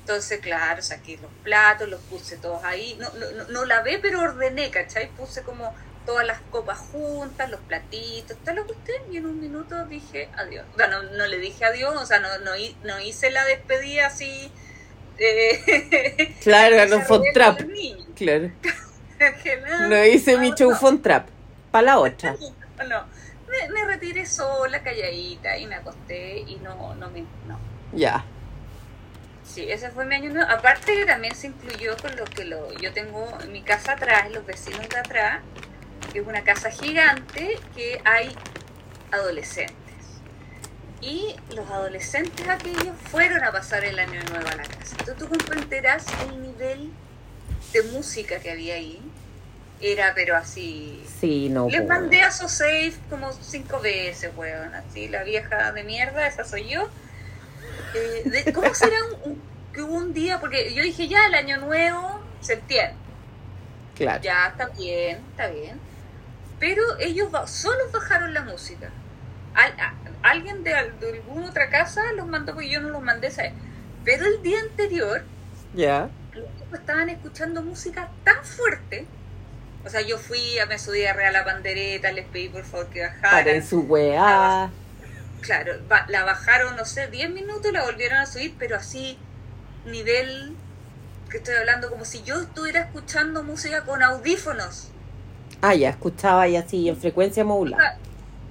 Entonces, 0.07 0.39
claro, 0.39 0.81
saqué 0.83 1.19
los 1.21 1.33
platos, 1.43 1.89
los 1.89 2.01
puse 2.03 2.37
todos 2.37 2.63
ahí. 2.63 2.97
No, 3.01 3.09
no, 3.19 3.29
no, 3.33 3.45
no 3.49 3.65
lavé, 3.65 3.99
pero 3.99 4.21
ordené, 4.21 4.71
¿cachai? 4.71 5.09
Puse 5.11 5.43
como 5.43 5.75
todas 6.07 6.25
las 6.25 6.41
copas 6.53 6.79
juntas, 6.79 7.51
los 7.51 7.59
platitos, 7.63 8.37
tal 8.45 8.55
lo 8.55 8.67
que 8.67 8.73
usted. 8.73 8.95
Y 9.11 9.17
en 9.17 9.27
un 9.27 9.41
minuto 9.41 9.85
dije 9.87 10.29
adiós. 10.37 10.65
O 10.73 10.77
sea, 10.77 10.87
no, 10.87 11.03
no 11.03 11.27
le 11.27 11.39
dije 11.39 11.65
adiós, 11.65 11.97
o 12.01 12.07
sea, 12.07 12.21
no, 12.21 12.29
no, 12.39 12.53
no 12.85 13.01
hice 13.01 13.33
la 13.33 13.45
despedida 13.47 14.07
así. 14.07 14.53
Eh, 15.19 16.35
Claro, 16.43 16.77
que 16.77 16.87
no 16.87 16.99
se 16.99 17.05
fue 17.05 17.17
arregla 17.19 17.33
trap. 17.35 17.61
los 17.61 17.69
niños. 17.71 18.07
Claro. 18.17 18.51
Que 19.43 19.57
no, 19.57 19.89
No 19.89 20.05
hice 20.05 20.37
mi 20.39 20.53
show 20.53 20.71
no. 20.71 20.77
fue 20.77 20.91
un 20.91 21.03
trap. 21.03 21.29
Para 21.71 21.87
la 21.87 21.99
otra. 21.99 22.35
No, 22.89 23.05
me, 23.49 23.69
me 23.73 23.85
retiré 23.87 24.27
sola, 24.27 24.83
calladita, 24.83 25.57
y 25.59 25.67
me 25.67 25.77
acosté 25.77 26.39
y 26.41 26.57
no, 26.57 26.95
no 26.95 27.11
me... 27.11 27.21
No. 27.47 27.59
Ya. 27.93 28.25
Sí, 29.45 29.65
ese 29.71 29.91
fue 29.91 30.05
mi 30.05 30.17
año 30.17 30.31
nuevo. 30.33 30.51
Aparte 30.51 30.95
que 30.95 31.07
también 31.07 31.35
se 31.35 31.47
incluyó 31.49 31.97
con 31.97 32.15
lo 32.17 32.25
que 32.25 32.45
lo, 32.45 32.73
yo 32.75 32.93
tengo 32.93 33.27
en 33.43 33.53
mi 33.53 33.63
casa 33.63 33.93
atrás, 33.93 34.31
los 34.33 34.45
vecinos 34.45 34.87
de 34.89 34.99
atrás, 34.99 35.41
es 36.13 36.27
una 36.27 36.43
casa 36.43 36.71
gigante 36.71 37.59
que 37.75 38.01
hay 38.05 38.35
adolescentes. 39.13 39.77
Y 41.01 41.37
los 41.55 41.69
adolescentes 41.71 42.49
aquellos 42.49 42.95
fueron 43.11 43.45
a 43.45 43.53
pasar 43.53 43.85
el 43.85 43.99
año 43.99 44.21
nuevo 44.31 44.49
a 44.49 44.55
la 44.57 44.63
casa. 44.65 44.97
Entonces 44.99 45.17
tú 45.17 45.29
comprenderás 45.29 46.07
el 46.29 46.41
nivel 46.43 46.91
de 47.73 47.83
música 47.93 48.39
que 48.41 48.51
había 48.51 48.75
ahí. 48.75 49.01
Era 49.81 50.13
pero 50.15 50.37
así... 50.37 51.05
Sí, 51.21 51.49
no. 51.51 51.69
Les 51.69 51.83
po, 51.83 51.89
mandé 51.89 52.23
a 52.23 52.31
So 52.31 52.49
Safe 52.49 52.95
como 53.11 53.31
cinco 53.33 53.79
veces, 53.81 54.31
weón. 54.37 54.75
Así, 54.75 55.09
la 55.09 55.23
vieja 55.23 55.71
de 55.73 55.85
mierda, 55.85 56.27
esa 56.27 56.45
soy 56.45 56.69
yo. 56.69 56.89
Eh, 57.95 58.23
de- 58.25 58.53
¿Cómo 58.55 58.75
será 58.75 58.97
un, 59.25 59.33
un- 59.33 59.43
que 59.75 59.83
hubo 59.83 59.95
un 59.95 60.15
día? 60.15 60.41
Porque 60.41 60.73
yo 60.73 60.83
dije 60.83 61.09
ya, 61.09 61.27
el 61.27 61.35
año 61.35 61.59
nuevo 61.59 62.21
se 62.41 62.55
entiende. 62.55 62.95
Claro. 63.95 64.23
Ya, 64.23 64.47
está 64.49 64.67
bien, 64.69 65.19
está 65.31 65.49
bien. 65.49 65.79
Pero 66.59 66.83
ellos 66.99 67.31
ba- 67.31 67.47
solo 67.47 67.79
bajaron 67.93 68.33
la 68.33 68.41
música. 68.43 68.89
Al- 69.57 69.81
a- 69.81 69.95
alguien 70.23 70.63
de, 70.63 70.71
de 70.71 71.13
alguna 71.15 71.49
otra 71.49 71.69
casa 71.71 72.01
los 72.15 72.27
mandó 72.29 72.53
porque 72.55 72.71
yo 72.71 72.81
no 72.81 72.91
los 72.91 73.03
mandé, 73.03 73.31
¿sabes? 73.31 73.53
Pero 74.05 74.25
el 74.27 74.41
día 74.43 74.61
anterior, 74.61 75.25
Ya. 75.75 76.09
los 76.33 76.47
tipos 76.57 76.79
estaban 76.79 77.09
escuchando 77.11 77.63
música 77.63 78.09
tan 78.23 78.45
fuerte. 78.45 79.07
O 79.85 79.89
sea, 79.89 80.01
yo 80.03 80.19
fui, 80.19 80.59
a 80.59 80.67
me 80.67 80.79
subí 80.79 81.05
a 81.07 81.31
la 81.33 81.45
pandereta, 81.45 82.11
les 82.13 82.27
pedí 82.27 82.49
por 82.49 82.65
favor 82.65 82.87
que 82.89 83.01
Para 83.01 83.15
bajaran. 83.23 83.49
en 83.57 83.67
su 83.67 83.81
weá. 83.81 84.71
Claro, 85.41 85.75
la 86.09 86.25
bajaron, 86.25 86.77
no 86.77 86.85
sé, 86.85 87.07
10 87.09 87.31
minutos 87.31 87.67
y 87.71 87.73
la 87.73 87.85
volvieron 87.85 88.19
a 88.19 88.27
subir, 88.27 88.55
pero 88.59 88.77
así, 88.77 89.17
nivel 89.85 90.55
que 91.31 91.37
estoy 91.39 91.55
hablando, 91.55 91.89
como 91.91 92.05
si 92.05 92.23
yo 92.25 92.41
estuviera 92.41 92.81
escuchando 92.81 93.43
música 93.45 93.85
con 93.85 94.03
audífonos. 94.03 94.89
Ah, 95.63 95.75
ya, 95.75 95.91
escuchaba 95.91 96.47
y 96.49 96.57
así, 96.57 96.89
en 96.89 96.97
frecuencia 96.97 97.45
modulada. 97.45 97.97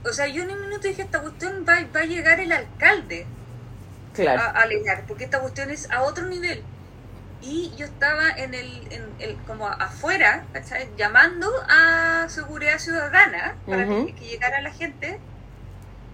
O 0.05 0.13
sea, 0.13 0.27
yo 0.27 0.43
en 0.43 0.51
un 0.51 0.61
minuto 0.61 0.87
dije, 0.87 1.01
esta 1.01 1.19
cuestión 1.21 1.65
va, 1.67 1.77
va 1.95 2.01
a 2.01 2.05
llegar 2.05 2.39
el 2.39 2.51
alcalde 2.51 3.25
Claro. 4.13 4.41
a, 4.41 4.45
a 4.45 4.61
alegar, 4.61 5.03
porque 5.07 5.25
esta 5.25 5.39
cuestión 5.39 5.69
es 5.71 5.89
a 5.91 6.03
otro 6.03 6.27
nivel. 6.27 6.63
Y 7.41 7.71
yo 7.75 7.85
estaba 7.85 8.29
en 8.29 8.53
el, 8.53 8.87
en 8.91 9.03
el 9.19 9.35
como 9.45 9.67
afuera, 9.67 10.45
llamando 10.97 11.47
a 11.69 12.25
seguridad 12.29 12.79
ciudadana 12.79 13.55
para 13.67 13.85
que, 13.85 14.15
que 14.15 14.25
llegara 14.25 14.61
la 14.61 14.71
gente. 14.71 15.19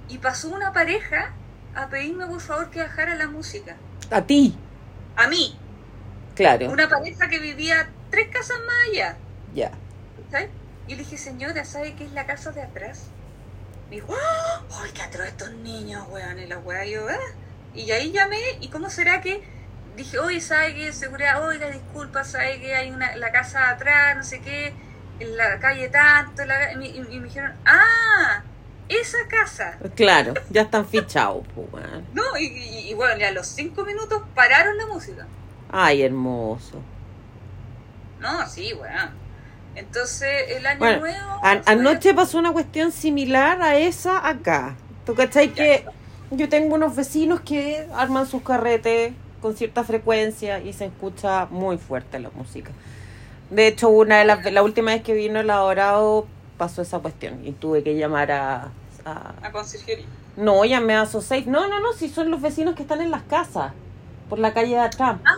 Y 0.09 0.17
pasó 0.17 0.49
una 0.49 0.73
pareja 0.73 1.31
a 1.75 1.87
pedirme 1.87 2.25
por 2.25 2.41
favor 2.41 2.69
que 2.69 2.81
bajara 2.81 3.15
la 3.15 3.27
música. 3.27 3.75
A 4.09 4.21
ti. 4.23 4.57
A 5.15 5.27
mí, 5.27 5.57
Claro. 6.35 6.69
una 6.69 6.89
pareja 6.89 7.29
que 7.29 7.39
vivía 7.39 7.87
tres 8.09 8.27
casas 8.29 8.57
más 8.65 8.75
allá. 8.91 9.15
Ya. 9.53 9.71
¿sabes? 10.31 10.49
Y 10.87 10.95
le 10.95 11.03
dije, 11.03 11.17
señora, 11.17 11.63
¿sabe 11.65 11.93
qué 11.95 12.05
es 12.05 12.11
la 12.13 12.25
casa 12.25 12.51
de 12.51 12.61
atrás? 12.63 13.05
Me 13.91 13.97
dijo, 13.97 14.15
¡Ah! 14.17 14.61
¡ay, 14.81 14.91
qué 14.93 15.01
atroz 15.01 15.27
estos 15.27 15.51
niños, 15.51 16.07
weón! 16.09 16.39
Y 16.39 16.47
la 16.47 16.57
weá, 16.59 16.85
yo, 16.85 17.05
"Ah". 17.09 17.33
Y 17.75 17.91
ahí 17.91 18.11
llamé, 18.13 18.39
¿y 18.61 18.69
cómo 18.69 18.89
será 18.89 19.19
que? 19.19 19.43
Dije, 19.97 20.17
oye, 20.17 20.39
¿sabe 20.39 20.73
qué? 20.75 20.93
Seguridad, 20.93 21.45
oiga, 21.45 21.69
disculpa, 21.69 22.23
¿sabe 22.23 22.61
que 22.61 22.73
hay 22.73 22.89
una, 22.89 23.17
la 23.17 23.33
casa 23.33 23.69
atrás, 23.69 24.15
no 24.15 24.23
sé 24.23 24.39
qué, 24.39 24.73
en 25.19 25.35
la 25.35 25.59
calle 25.59 25.89
tanto, 25.89 26.45
la- 26.45 26.71
y, 26.71 26.77
me- 26.77 26.87
y- 26.87 27.05
y 27.11 27.19
me 27.19 27.25
dijeron, 27.27 27.53
¡ah! 27.65 28.43
Esa 28.87 29.17
casa. 29.29 29.77
Claro, 29.95 30.35
ya 30.49 30.61
están 30.61 30.87
fichados, 30.87 31.45
pues, 31.53 31.67
weón. 31.73 32.07
No, 32.13 32.37
y, 32.37 32.45
y- 32.45 32.89
y 32.91 32.93
bueno, 32.93 33.19
y 33.19 33.23
a 33.25 33.31
los 33.31 33.45
cinco 33.47 33.83
minutos 33.83 34.23
pararon 34.33 34.77
la 34.77 34.87
música. 34.87 35.27
Ay, 35.69 36.01
hermoso. 36.03 36.81
No, 38.21 38.47
sí, 38.47 38.73
weón. 38.73 39.20
Entonces, 39.75 40.29
el 40.49 40.65
año 40.65 40.79
Bueno, 40.79 40.99
nuevo... 40.99 41.39
An- 41.43 41.61
anoche 41.65 42.13
pasó 42.13 42.37
una 42.39 42.51
cuestión 42.51 42.91
similar 42.91 43.61
a 43.61 43.77
esa 43.77 44.27
acá. 44.27 44.75
¿Tú 45.05 45.15
cachai 45.15 45.49
que 45.53 45.85
yo 46.29 46.49
tengo 46.49 46.75
unos 46.75 46.95
vecinos 46.95 47.41
que 47.41 47.87
arman 47.95 48.27
sus 48.27 48.43
carretes 48.43 49.13
con 49.41 49.55
cierta 49.55 49.83
frecuencia 49.83 50.59
y 50.59 50.73
se 50.73 50.85
escucha 50.85 51.47
muy 51.49 51.77
fuerte 51.77 52.19
la 52.19 52.29
música? 52.31 52.71
De 53.49 53.67
hecho, 53.67 53.89
una 53.89 54.19
de 54.19 54.25
las 54.25 54.51
la 54.51 54.61
última 54.63 54.91
vez 54.91 55.01
que 55.03 55.13
vino 55.13 55.39
el 55.39 55.49
adorado 55.49 56.27
pasó 56.57 56.81
esa 56.81 56.99
cuestión 56.99 57.45
y 57.45 57.51
tuve 57.53 57.81
que 57.83 57.95
llamar 57.97 58.31
a, 58.31 58.71
a- 59.05 59.33
A 59.41 59.51
consejería. 59.51 60.05
no, 60.37 60.63
llamé 60.65 60.95
a 60.95 61.05
Sosafe. 61.05 61.45
No, 61.47 61.67
no, 61.67 61.79
no, 61.79 61.93
si 61.93 62.07
son 62.09 62.29
los 62.29 62.41
vecinos 62.41 62.75
que 62.75 62.83
están 62.83 63.01
en 63.01 63.09
las 63.11 63.23
casas 63.23 63.73
por 64.29 64.37
la 64.39 64.53
calle 64.53 64.75
de 64.75 64.79
atrás. 64.79 65.17
Ah, 65.25 65.35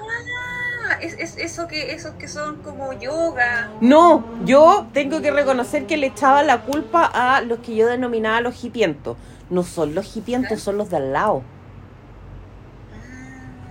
es, 1.01 1.13
es 1.13 1.37
eso 1.37 1.67
que 1.67 1.93
esos 1.93 2.13
que 2.15 2.27
son 2.27 2.57
como 2.57 2.93
yoga. 2.93 3.71
No, 3.81 4.25
yo 4.45 4.87
tengo 4.93 5.21
que 5.21 5.31
reconocer 5.31 5.85
que 5.85 5.97
le 5.97 6.07
echaba 6.07 6.43
la 6.43 6.61
culpa 6.61 7.09
a 7.13 7.41
los 7.41 7.59
que 7.59 7.75
yo 7.75 7.87
denominaba 7.87 8.41
los 8.41 8.63
hipientos. 8.63 9.17
No 9.49 9.63
son 9.63 9.93
los 9.95 10.15
hipientos, 10.15 10.61
son 10.61 10.77
los 10.77 10.89
de 10.89 10.97
al 10.97 11.13
lado, 11.13 11.43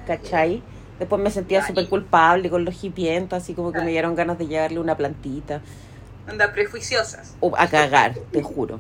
¿cachai? 0.07 0.63
Después 0.99 1.21
me 1.21 1.31
sentía 1.31 1.67
súper 1.67 1.89
culpable 1.89 2.49
con 2.51 2.65
los 2.65 2.85
hipientos, 2.85 3.43
así 3.43 3.55
como 3.55 3.73
que 3.73 3.81
me 3.81 3.91
dieron 3.91 4.15
ganas 4.15 4.39
de 4.39 4.47
llevarle 4.47 4.79
una 4.79 4.97
plantita. 4.97 5.61
Anda, 6.29 6.53
prejuiciosas. 6.53 7.35
O 7.41 7.53
a 7.57 7.67
cagar, 7.67 8.15
te 8.31 8.43
juro. 8.43 8.79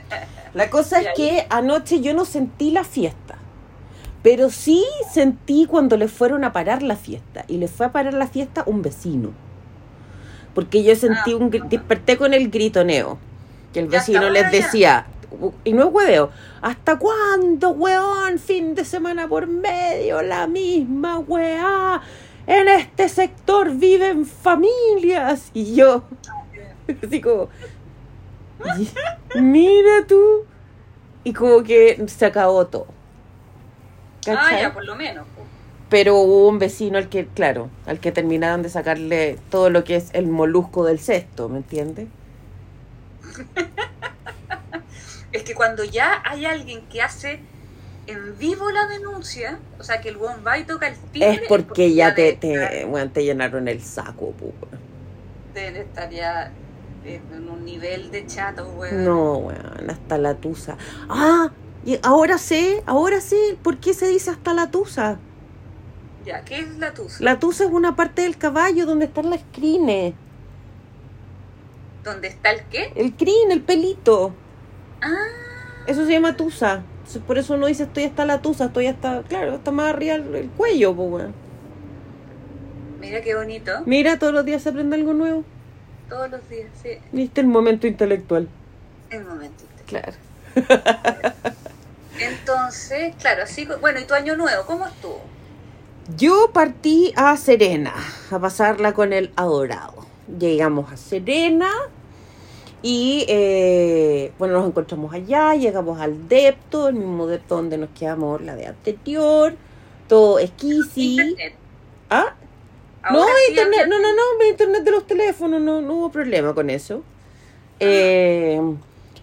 La 0.54 0.70
cosa 0.70 1.00
es 1.00 1.08
que 1.16 1.46
anoche 1.50 2.00
yo 2.00 2.14
no 2.14 2.24
sentí 2.24 2.70
la 2.70 2.84
fiesta. 2.84 3.34
Pero 4.24 4.48
sí 4.48 4.82
sentí 5.12 5.66
cuando 5.66 5.98
le 5.98 6.08
fueron 6.08 6.44
a 6.44 6.52
parar 6.54 6.82
la 6.82 6.96
fiesta. 6.96 7.44
Y 7.46 7.58
le 7.58 7.68
fue 7.68 7.84
a 7.86 7.92
parar 7.92 8.14
la 8.14 8.26
fiesta 8.26 8.64
un 8.64 8.80
vecino. 8.80 9.32
Porque 10.54 10.82
yo 10.82 10.96
sentí 10.96 11.32
Ah. 11.32 11.36
un 11.36 11.50
desperté 11.50 12.16
con 12.16 12.32
el 12.32 12.50
gritoneo. 12.50 13.18
Que 13.74 13.80
el 13.80 13.88
vecino 13.88 14.30
les 14.30 14.50
decía, 14.50 15.04
y 15.64 15.74
no 15.74 15.88
es 15.88 15.92
hueveo, 15.92 16.30
¿hasta 16.62 16.98
cuándo, 16.98 17.70
weón? 17.70 18.38
Fin 18.38 18.74
de 18.74 18.84
semana 18.86 19.28
por 19.28 19.46
medio, 19.46 20.22
la 20.22 20.46
misma 20.46 21.18
weá. 21.18 22.00
En 22.46 22.68
este 22.68 23.10
sector 23.10 23.74
viven 23.74 24.24
familias. 24.24 25.50
Y 25.52 25.74
yo, 25.74 26.04
así 27.06 27.20
como, 27.20 27.48
mira 29.34 30.06
tú. 30.08 30.44
Y 31.24 31.32
como 31.34 31.62
que 31.62 32.02
se 32.06 32.24
acabó 32.26 32.66
todo. 32.66 32.86
Ah, 34.28 34.58
ya, 34.60 34.72
por 34.72 34.84
lo 34.84 34.94
menos. 34.96 35.26
Pero 35.90 36.16
hubo 36.16 36.48
un 36.48 36.58
vecino 36.58 36.98
al 36.98 37.08
que, 37.08 37.26
claro, 37.26 37.68
al 37.86 38.00
que 38.00 38.10
terminaron 38.10 38.62
de 38.62 38.68
sacarle 38.70 39.38
todo 39.50 39.70
lo 39.70 39.84
que 39.84 39.96
es 39.96 40.10
el 40.12 40.26
molusco 40.26 40.84
del 40.84 40.98
cesto, 40.98 41.48
¿me 41.48 41.58
entiendes? 41.58 42.08
Es 45.32 45.42
que 45.42 45.54
cuando 45.54 45.82
ya 45.84 46.22
hay 46.24 46.46
alguien 46.46 46.82
que 46.88 47.02
hace 47.02 47.40
en 48.06 48.38
vivo 48.38 48.70
la 48.70 48.86
denuncia, 48.86 49.58
o 49.80 49.82
sea, 49.82 50.00
que 50.00 50.08
el 50.10 50.16
buen 50.16 50.46
va 50.46 50.58
y 50.58 50.64
toca 50.64 50.86
el 50.88 50.96
timbre, 50.96 51.32
Es 51.34 51.40
porque 51.48 51.92
ya 51.92 52.14
te, 52.14 52.22
debe 52.22 52.34
estar- 52.34 52.70
te, 52.70 52.84
bueno, 52.84 53.10
te 53.10 53.24
llenaron 53.24 53.66
el 53.66 53.82
saco, 53.82 54.30
pu, 54.32 54.52
weón. 54.62 54.80
debe 55.54 55.80
estar 55.80 56.08
ya 56.10 56.52
en 57.04 57.48
un 57.48 57.64
nivel 57.64 58.10
de 58.12 58.26
chato, 58.26 58.68
weón. 58.76 59.04
No, 59.04 59.38
weón, 59.38 59.90
hasta 59.90 60.18
la 60.18 60.34
tusa. 60.34 60.76
Ah, 61.08 61.50
y 61.84 61.98
ahora 62.02 62.38
sé, 62.38 62.82
ahora 62.86 63.20
sé 63.20 63.58
por 63.62 63.78
qué 63.80 63.94
se 63.94 64.08
dice 64.08 64.30
hasta 64.30 64.54
la 64.54 64.70
tusa. 64.70 65.20
Ya, 66.24 66.44
¿qué 66.44 66.58
es 66.60 66.78
la 66.78 66.94
tusa? 66.94 67.24
La 67.24 67.38
tusa 67.38 67.64
es 67.64 67.70
una 67.70 67.96
parte 67.96 68.22
del 68.22 68.38
caballo 68.38 68.86
donde 68.86 69.06
están 69.06 69.30
las 69.30 69.44
crines. 69.52 70.14
¿Dónde 72.02 72.28
está 72.28 72.50
el 72.52 72.68
qué? 72.68 72.92
El 72.94 73.16
crin, 73.16 73.50
el 73.50 73.64
pelito. 73.64 74.40
Ah, 75.00 75.08
Eso 75.86 76.06
se 76.06 76.12
llama 76.12 76.36
tusa. 76.36 76.90
Por 77.26 77.38
eso 77.38 77.54
uno 77.54 77.66
dice 77.66 77.84
estoy 77.84 78.04
hasta 78.04 78.24
la 78.24 78.42
tusa, 78.42 78.66
estoy 78.66 78.86
hasta, 78.86 79.22
claro, 79.24 79.56
está 79.56 79.70
más 79.70 79.88
arriba 79.94 80.14
el, 80.14 80.34
el 80.34 80.50
cuello, 80.52 80.94
pues, 80.96 81.10
weón. 81.10 81.34
mira 82.98 83.20
qué 83.22 83.34
bonito. 83.34 83.72
Mira, 83.86 84.18
todos 84.18 84.32
los 84.34 84.44
días 84.44 84.62
se 84.62 84.70
aprende 84.70 84.96
algo 84.96 85.14
nuevo. 85.14 85.44
Todos 86.08 86.30
los 86.30 86.48
días, 86.48 86.70
sí. 86.82 86.90
Viste 87.12 87.40
el 87.40 87.46
momento 87.46 87.86
intelectual. 87.86 88.48
El 89.10 89.24
momentito. 89.24 89.84
Claro. 89.86 90.12
Entonces, 92.18 93.14
claro, 93.20 93.42
así, 93.42 93.66
bueno, 93.80 94.00
¿y 94.00 94.04
tu 94.04 94.14
año 94.14 94.36
nuevo? 94.36 94.64
¿Cómo 94.66 94.86
estuvo? 94.86 95.20
Yo 96.16 96.50
partí 96.52 97.12
a 97.16 97.36
Serena, 97.36 97.94
a 98.30 98.38
pasarla 98.38 98.92
con 98.92 99.12
el 99.12 99.32
adorado. 99.36 100.06
Llegamos 100.38 100.92
a 100.92 100.96
Serena 100.96 101.70
y, 102.82 103.24
eh, 103.28 104.32
bueno, 104.38 104.54
nos 104.54 104.68
encontramos 104.68 105.14
allá, 105.14 105.54
llegamos 105.54 106.00
al 106.00 106.28
depto, 106.28 106.88
el 106.88 106.96
mismo 106.96 107.26
depto 107.26 107.56
donde 107.56 107.78
nos 107.78 107.90
quedamos 107.90 108.42
la 108.42 108.54
de 108.54 108.66
anterior. 108.66 109.54
Todo 110.06 110.38
esquisi. 110.38 111.12
Internet. 111.12 111.54
¿Ah? 112.10 112.34
Ahora 113.02 113.20
no, 113.20 113.26
sí 113.26 113.50
internet, 113.50 113.86
no, 113.88 113.98
no, 113.98 114.08
no, 114.14 114.44
internet 114.48 114.82
de 114.82 114.90
los 114.90 115.06
teléfonos, 115.06 115.60
no, 115.60 115.80
no 115.80 115.94
hubo 115.94 116.10
problema 116.10 116.54
con 116.54 116.70
eso. 116.70 117.02
Eh, 117.80 118.60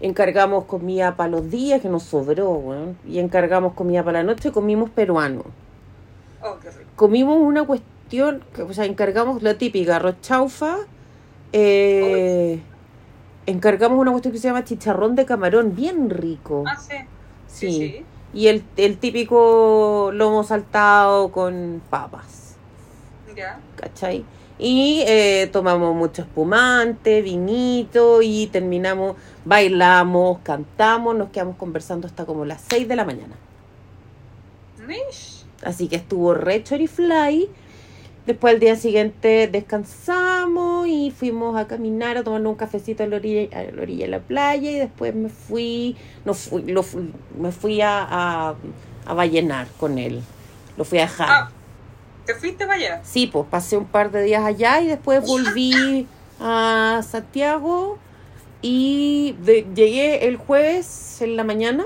encargamos 0.02 0.64
comida 0.66 1.16
para 1.16 1.30
los 1.30 1.50
días 1.50 1.80
que 1.80 1.88
nos 1.88 2.02
sobró, 2.02 2.50
weón, 2.50 2.98
y 3.08 3.18
encargamos 3.20 3.72
comida 3.74 4.02
para 4.04 4.18
la 4.18 4.24
noche, 4.24 4.52
comimos 4.52 4.90
peruano. 4.90 5.44
Oh, 6.42 6.58
qué 6.60 6.70
rico. 6.70 6.90
Comimos 6.96 7.38
una 7.40 7.64
cuestión, 7.64 8.42
que, 8.54 8.62
o 8.62 8.72
sea, 8.74 8.84
encargamos 8.84 9.42
la 9.42 9.56
típica 9.56 9.96
arroz 9.96 10.20
chaufa, 10.20 10.76
eh, 11.52 12.60
encargamos 13.46 13.98
una 13.98 14.10
cuestión 14.10 14.32
que 14.32 14.38
se 14.40 14.48
llama 14.48 14.64
chicharrón 14.64 15.14
de 15.14 15.24
camarón, 15.24 15.74
bien 15.74 16.10
rico. 16.10 16.64
Ah, 16.66 16.76
sí. 16.76 16.96
Sí. 17.46 17.70
Sí, 17.70 17.78
sí. 17.78 18.06
Y 18.34 18.48
el, 18.48 18.64
el 18.76 18.98
típico 18.98 20.10
lomo 20.12 20.42
saltado 20.42 21.30
con 21.30 21.82
papas, 21.90 22.56
Ya. 23.36 23.60
¿cachai? 23.76 24.24
Y 24.64 25.02
eh, 25.08 25.48
tomamos 25.52 25.92
mucho 25.92 26.22
espumante, 26.22 27.20
vinito 27.20 28.22
y 28.22 28.46
terminamos, 28.46 29.16
bailamos, 29.44 30.38
cantamos, 30.44 31.16
nos 31.16 31.30
quedamos 31.30 31.56
conversando 31.56 32.06
hasta 32.06 32.24
como 32.24 32.44
las 32.44 32.62
6 32.70 32.86
de 32.86 32.94
la 32.94 33.04
mañana. 33.04 33.34
Mish. 34.86 35.44
Así 35.64 35.88
que 35.88 35.96
estuvo 35.96 36.32
re 36.34 36.62
fly. 36.62 37.48
Después 38.24 38.54
al 38.54 38.60
día 38.60 38.76
siguiente 38.76 39.48
descansamos 39.48 40.86
y 40.86 41.10
fuimos 41.10 41.56
a 41.56 41.66
caminar, 41.66 42.16
a 42.16 42.22
tomar 42.22 42.46
un 42.46 42.54
cafecito 42.54 43.02
a 43.02 43.08
la 43.08 43.16
orilla, 43.16 43.48
a 43.58 43.64
la 43.72 43.82
orilla 43.82 44.04
de 44.04 44.10
la 44.12 44.20
playa 44.20 44.70
y 44.70 44.76
después 44.76 45.12
me 45.12 45.28
fui, 45.28 45.96
no 46.24 46.34
fui, 46.34 46.62
lo 46.62 46.84
fui- 46.84 47.12
me 47.36 47.50
fui 47.50 47.80
a, 47.80 48.06
a, 48.08 48.54
a 49.06 49.14
ballenar 49.14 49.66
con 49.76 49.98
él. 49.98 50.22
Lo 50.76 50.84
fui 50.84 50.98
a 50.98 51.02
dejar. 51.02 51.28
Ah, 51.28 51.50
¿te 52.26 52.34
fuiste 52.34 52.64
para 52.66 52.78
allá? 52.78 53.00
Sí, 53.04 53.26
pues 53.26 53.46
pasé 53.50 53.76
un 53.76 53.86
par 53.86 54.10
de 54.10 54.22
días 54.22 54.44
allá 54.44 54.80
y 54.80 54.86
después 54.88 55.26
volví 55.26 56.06
a 56.40 57.02
Santiago 57.08 57.98
y 58.60 59.36
de- 59.44 59.66
llegué 59.74 60.26
el 60.28 60.36
jueves 60.36 61.20
en 61.20 61.36
la 61.36 61.44
mañana, 61.44 61.84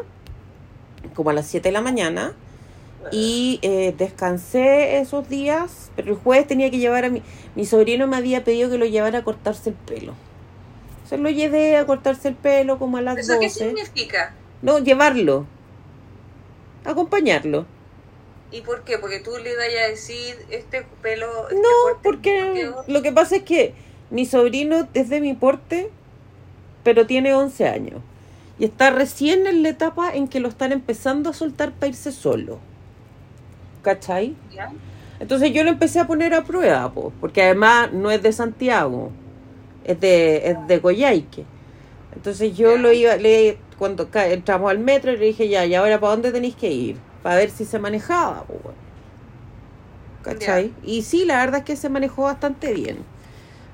como 1.14 1.30
a 1.30 1.32
las 1.32 1.46
7 1.46 1.68
de 1.68 1.72
la 1.72 1.80
mañana, 1.80 2.34
y 3.12 3.60
eh, 3.62 3.94
descansé 3.96 4.98
esos 4.98 5.28
días, 5.28 5.90
pero 5.94 6.10
el 6.12 6.18
jueves 6.18 6.46
tenía 6.48 6.70
que 6.70 6.78
llevar 6.78 7.04
a 7.04 7.08
mi... 7.10 7.22
Mi 7.54 7.64
sobrino 7.64 8.06
me 8.06 8.16
había 8.16 8.42
pedido 8.44 8.68
que 8.68 8.76
lo 8.78 8.84
llevara 8.84 9.20
a 9.20 9.24
cortarse 9.24 9.70
el 9.70 9.76
pelo. 9.76 10.12
Se 11.08 11.16
lo 11.16 11.30
llevé 11.30 11.76
a 11.76 11.86
cortarse 11.86 12.28
el 12.28 12.34
pelo 12.34 12.78
como 12.78 12.96
a 12.96 13.00
las 13.00 13.16
¿Eso 13.18 13.38
qué 13.38 13.46
12. 13.46 13.64
significa? 13.68 14.34
No, 14.60 14.78
llevarlo. 14.80 15.46
Acompañarlo. 16.84 17.64
¿Y 18.52 18.60
por 18.62 18.82
qué? 18.84 18.98
Porque 18.98 19.20
tú 19.20 19.32
le 19.42 19.56
vayas 19.56 19.84
a 19.86 19.88
decir 19.88 20.36
este 20.50 20.86
pelo. 21.02 21.26
este 21.48 21.56
No, 21.56 22.00
porque 22.02 22.70
lo 22.86 23.02
que 23.02 23.12
pasa 23.12 23.36
es 23.36 23.42
que 23.42 23.74
mi 24.10 24.24
sobrino 24.24 24.88
es 24.94 25.08
de 25.08 25.20
mi 25.20 25.34
porte, 25.34 25.90
pero 26.84 27.06
tiene 27.06 27.34
11 27.34 27.68
años. 27.68 28.00
Y 28.58 28.64
está 28.64 28.90
recién 28.90 29.46
en 29.46 29.62
la 29.62 29.70
etapa 29.70 30.14
en 30.14 30.28
que 30.28 30.40
lo 30.40 30.48
están 30.48 30.72
empezando 30.72 31.30
a 31.30 31.32
soltar 31.34 31.72
para 31.72 31.88
irse 31.88 32.12
solo. 32.12 32.60
¿Cachai? 33.82 34.34
¿Ya? 34.54 34.72
Entonces 35.20 35.52
yo 35.52 35.64
lo 35.64 35.70
empecé 35.70 36.00
a 36.00 36.06
poner 36.06 36.34
a 36.34 36.44
prueba, 36.44 36.92
po, 36.92 37.12
porque 37.20 37.42
además 37.42 37.92
no 37.92 38.10
es 38.10 38.22
de 38.22 38.32
Santiago, 38.32 39.10
es 39.84 39.98
de, 40.00 40.48
es 40.50 40.66
de 40.66 40.80
Coyhaique. 40.80 41.44
Entonces 42.14 42.56
yo 42.56 42.76
Ya. 42.76 42.82
lo 42.82 42.92
iba, 42.92 43.16
le, 43.16 43.58
cuando 43.78 44.08
entramos 44.14 44.70
al 44.70 44.78
metro, 44.78 45.12
le 45.12 45.18
dije, 45.26 45.48
ya, 45.48 45.64
¿y 45.66 45.74
ahora 45.74 46.00
para 46.00 46.12
dónde 46.12 46.32
tenéis 46.32 46.56
que 46.56 46.70
ir? 46.70 47.05
Para 47.26 47.38
ver 47.38 47.50
si 47.50 47.64
se 47.64 47.80
manejaba. 47.80 48.44
¿cachai? 50.22 50.72
Y 50.84 51.02
sí, 51.02 51.24
la 51.24 51.38
verdad 51.38 51.58
es 51.58 51.64
que 51.64 51.74
se 51.74 51.88
manejó 51.88 52.22
bastante 52.22 52.72
bien. 52.72 52.98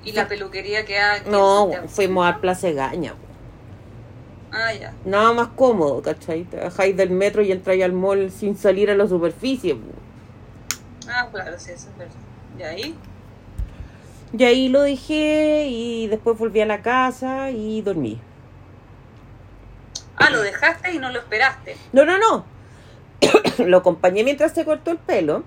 ¿Y 0.03 0.13
la 0.13 0.27
peluquería 0.27 0.85
que 0.85 0.97
hay? 0.97 1.21
No, 1.29 1.69
fuimos 1.85 2.25
a 2.25 2.41
Plaza 2.41 2.71
Gaña. 2.71 3.13
Ah, 4.51 4.73
ya. 4.73 4.95
nada 5.05 5.33
más 5.33 5.49
cómodo, 5.49 6.01
¿cachai? 6.01 6.45
Te 6.45 6.57
bajáis 6.57 6.97
del 6.97 7.11
metro 7.11 7.43
y 7.43 7.51
entráis 7.51 7.83
al 7.83 7.93
mall 7.93 8.31
sin 8.31 8.57
salir 8.57 8.89
a 8.89 8.95
la 8.95 9.07
superficie. 9.07 9.77
Ah, 11.07 11.27
claro, 11.31 11.59
sí, 11.59 11.73
eso 11.73 11.89
es 11.89 11.97
verdad. 11.99 12.15
¿Y 12.57 12.63
ahí? 12.63 12.95
Y 14.35 14.43
ahí 14.45 14.67
lo 14.67 14.81
dejé 14.81 15.67
y 15.69 16.07
después 16.07 16.39
volví 16.39 16.59
a 16.59 16.65
la 16.65 16.81
casa 16.81 17.51
y 17.51 17.83
dormí. 17.83 18.19
Ah, 20.15 20.31
lo 20.31 20.41
dejaste 20.41 20.91
y 20.91 20.97
no 20.97 21.11
lo 21.11 21.19
esperaste. 21.19 21.77
No, 21.91 22.03
no, 22.03 22.17
no. 22.17 22.52
lo 23.65 23.77
acompañé 23.77 24.23
mientras 24.23 24.53
se 24.53 24.65
cortó 24.65 24.91
el 24.91 24.97
pelo. 24.97 25.43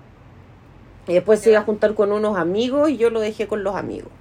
Y 1.07 1.13
después 1.13 1.39
se 1.39 1.51
iba 1.51 1.59
a 1.59 1.63
juntar 1.63 1.93
con 1.95 2.11
unos 2.11 2.37
amigos 2.37 2.89
y 2.89 2.97
yo 2.97 3.09
lo 3.09 3.19
dejé 3.21 3.47
con 3.47 3.63
los 3.63 3.75
amigos. 3.75 4.11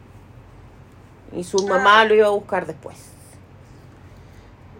Y 1.36 1.42
su 1.44 1.58
Ah. 1.66 1.70
mamá 1.70 2.04
lo 2.04 2.14
iba 2.14 2.26
a 2.26 2.30
buscar 2.30 2.66
después. 2.66 2.96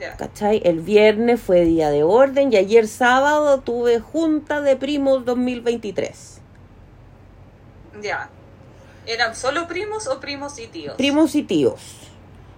Ya. 0.00 0.16
¿Cachai? 0.16 0.60
El 0.64 0.80
viernes 0.80 1.40
fue 1.40 1.64
día 1.64 1.90
de 1.90 2.02
orden 2.04 2.52
y 2.52 2.56
ayer 2.56 2.86
sábado 2.86 3.60
tuve 3.60 3.98
junta 3.98 4.60
de 4.60 4.76
primos 4.76 5.24
2023. 5.24 6.40
Ya. 8.02 8.28
¿Eran 9.06 9.34
solo 9.34 9.66
primos 9.66 10.06
o 10.06 10.20
primos 10.20 10.58
y 10.58 10.66
tíos? 10.66 10.96
Primos 10.96 11.34
y 11.34 11.42
tíos. 11.42 11.80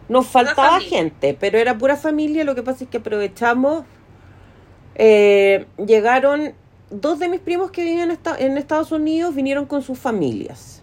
Nos 0.08 0.26
faltaba 0.26 0.80
gente, 0.80 1.36
pero 1.38 1.58
era 1.58 1.76
pura 1.78 1.96
familia. 1.96 2.42
Lo 2.44 2.54
que 2.54 2.62
pasa 2.62 2.84
es 2.84 2.90
que 2.90 2.98
aprovechamos. 2.98 3.84
Eh, 4.98 5.66
llegaron 5.84 6.54
dos 6.90 7.18
de 7.18 7.28
mis 7.28 7.40
primos 7.40 7.70
que 7.70 7.82
viven 7.82 8.00
en, 8.00 8.10
esta- 8.10 8.36
en 8.38 8.58
Estados 8.58 8.92
Unidos, 8.92 9.34
vinieron 9.34 9.66
con 9.66 9.82
sus 9.82 9.98
familias. 9.98 10.82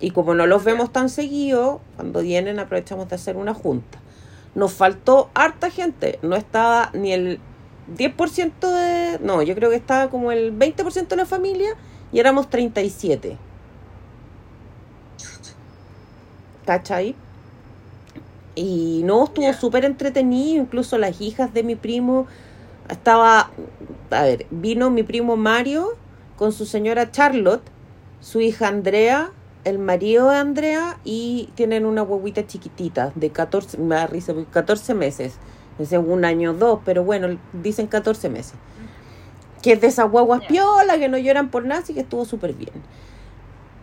Y 0.00 0.12
como 0.12 0.34
no 0.34 0.46
los 0.46 0.64
vemos 0.64 0.92
tan 0.92 1.08
seguido, 1.10 1.80
cuando 1.96 2.22
vienen 2.22 2.58
aprovechamos 2.58 3.08
de 3.08 3.16
hacer 3.16 3.36
una 3.36 3.54
junta. 3.54 3.98
Nos 4.54 4.72
faltó 4.72 5.30
harta 5.34 5.70
gente. 5.70 6.18
No 6.22 6.36
estaba 6.36 6.90
ni 6.94 7.12
el 7.12 7.40
10% 7.96 8.68
de... 8.72 9.18
No, 9.20 9.42
yo 9.42 9.54
creo 9.54 9.70
que 9.70 9.76
estaba 9.76 10.10
como 10.10 10.32
el 10.32 10.52
20% 10.58 11.08
de 11.08 11.16
la 11.16 11.26
familia 11.26 11.70
y 12.12 12.18
éramos 12.18 12.48
37. 12.50 13.36
¿Cachai? 16.66 17.14
Y 18.54 19.02
no, 19.04 19.24
estuvo 19.24 19.52
súper 19.54 19.84
entretenido, 19.84 20.62
incluso 20.62 20.98
las 20.98 21.20
hijas 21.20 21.54
de 21.54 21.62
mi 21.62 21.76
primo, 21.76 22.26
estaba, 22.90 23.50
a 24.10 24.22
ver, 24.22 24.46
vino 24.50 24.90
mi 24.90 25.02
primo 25.02 25.36
Mario 25.36 25.96
con 26.36 26.52
su 26.52 26.66
señora 26.66 27.10
Charlotte, 27.10 27.62
su 28.20 28.40
hija 28.40 28.68
Andrea, 28.68 29.30
el 29.64 29.78
marido 29.78 30.30
de 30.30 30.36
Andrea 30.36 30.98
y 31.04 31.50
tienen 31.54 31.84
una 31.84 32.02
huevita 32.02 32.46
chiquitita 32.46 33.12
de 33.14 33.30
14, 33.30 33.78
me 33.78 33.94
da 33.94 34.06
risa, 34.06 34.32
porque 34.32 34.50
14 34.50 34.94
meses, 34.94 35.38
es 35.78 35.92
un 35.92 36.24
año 36.24 36.50
o 36.50 36.54
dos, 36.54 36.80
pero 36.84 37.04
bueno, 37.04 37.38
dicen 37.52 37.86
14 37.86 38.28
meses. 38.28 38.54
Que 39.62 39.72
es 39.72 39.80
de 39.80 39.88
esas 39.88 40.10
guaguas 40.10 40.42
piola, 40.46 40.98
que 40.98 41.08
no 41.08 41.18
lloran 41.18 41.50
por 41.50 41.64
nada, 41.64 41.82
así 41.82 41.94
que 41.94 42.00
estuvo 42.00 42.24
súper 42.24 42.54
bien. 42.54 42.72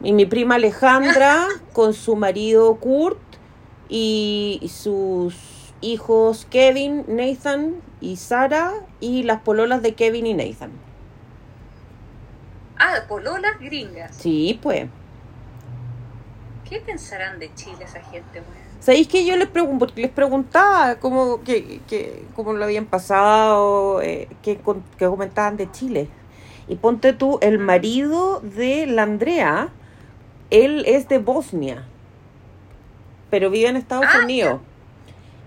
Y 0.02 0.14
mi 0.14 0.26
prima 0.26 0.56
Alejandra 0.56 1.48
con 1.74 1.94
su 1.94 2.16
marido 2.16 2.76
Kurt 2.76 3.20
y 3.90 4.70
sus 4.74 5.36
hijos 5.82 6.48
Kevin, 6.50 7.06
Nathan 7.08 7.76
y 8.02 8.16
Sara 8.18 8.72
y 9.00 9.24
las 9.24 9.42
pololas 9.42 9.82
de 9.82 9.94
Kevin 9.96 10.26
y 10.28 10.34
Nathan. 10.34 10.72
Ah, 12.78 12.96
pololas 13.08 13.60
gringas. 13.60 14.16
Sí, 14.16 14.60
pues. 14.62 14.88
¿Qué 16.70 16.80
pensarán 16.80 17.40
de 17.40 17.54
Chile 17.56 17.78
esa 17.86 18.02
gente, 18.02 18.40
weón? 18.42 18.68
¿Sabéis 18.80 19.08
que 19.08 19.26
yo 19.26 19.36
les, 19.36 19.52
pregun- 19.52 19.92
les 19.96 20.12
preguntaba 20.12 20.96
cómo, 20.98 21.42
que, 21.44 21.82
que, 21.88 22.24
cómo 22.36 22.54
lo 22.54 22.64
habían 22.64 22.86
pasado, 22.86 24.02
eh, 24.02 24.28
qué, 24.44 24.60
qué 24.98 25.06
comentaban 25.08 25.58
de 25.58 25.72
Chile? 25.72 26.10
Y 26.68 26.76
ponte 26.76 27.14
tú, 27.14 27.40
el 27.42 27.58
marido 27.58 28.40
de 28.42 28.86
la 28.86 29.04
Andrea, 29.04 29.70
él 30.52 30.84
es 30.86 31.08
de 31.08 31.18
Bosnia, 31.18 31.86
pero 33.32 33.50
vive 33.50 33.70
en 33.70 33.78
Estados 33.78 34.06
Ah, 34.14 34.20
Unidos. 34.24 34.62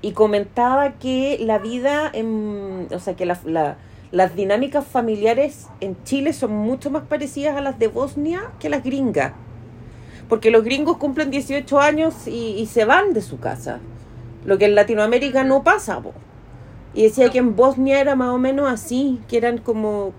Y 0.02 0.12
comentaba 0.12 0.92
que 0.98 1.38
la 1.40 1.58
vida, 1.58 2.10
en, 2.12 2.88
o 2.94 2.98
sea, 2.98 3.14
que 3.16 3.26
la- 3.26 3.38
la- 3.44 3.76
las 4.12 4.34
dinámicas 4.34 4.86
familiares 4.86 5.68
en 5.80 6.02
Chile 6.04 6.32
son 6.32 6.52
mucho 6.52 6.90
más 6.90 7.04
parecidas 7.04 7.56
a 7.56 7.60
las 7.60 7.78
de 7.78 7.88
Bosnia 7.88 8.52
que 8.58 8.68
las 8.70 8.82
gringas. 8.82 9.34
Porque 10.28 10.50
los 10.50 10.64
gringos 10.64 10.96
cumplen 10.98 11.30
18 11.30 11.80
años 11.80 12.26
y, 12.26 12.54
y 12.58 12.66
se 12.66 12.84
van 12.84 13.12
de 13.12 13.22
su 13.22 13.40
casa. 13.40 13.80
Lo 14.44 14.58
que 14.58 14.66
en 14.66 14.74
Latinoamérica 14.74 15.44
no 15.44 15.64
pasa, 15.64 16.00
po. 16.00 16.14
Y 16.94 17.04
decía 17.04 17.30
que 17.30 17.38
en 17.38 17.56
Bosnia 17.56 18.00
era 18.00 18.16
más 18.16 18.30
o 18.30 18.38
menos 18.38 18.70
así, 18.70 19.20
que 19.28 19.36
eran 19.38 19.58
como, 19.58 20.12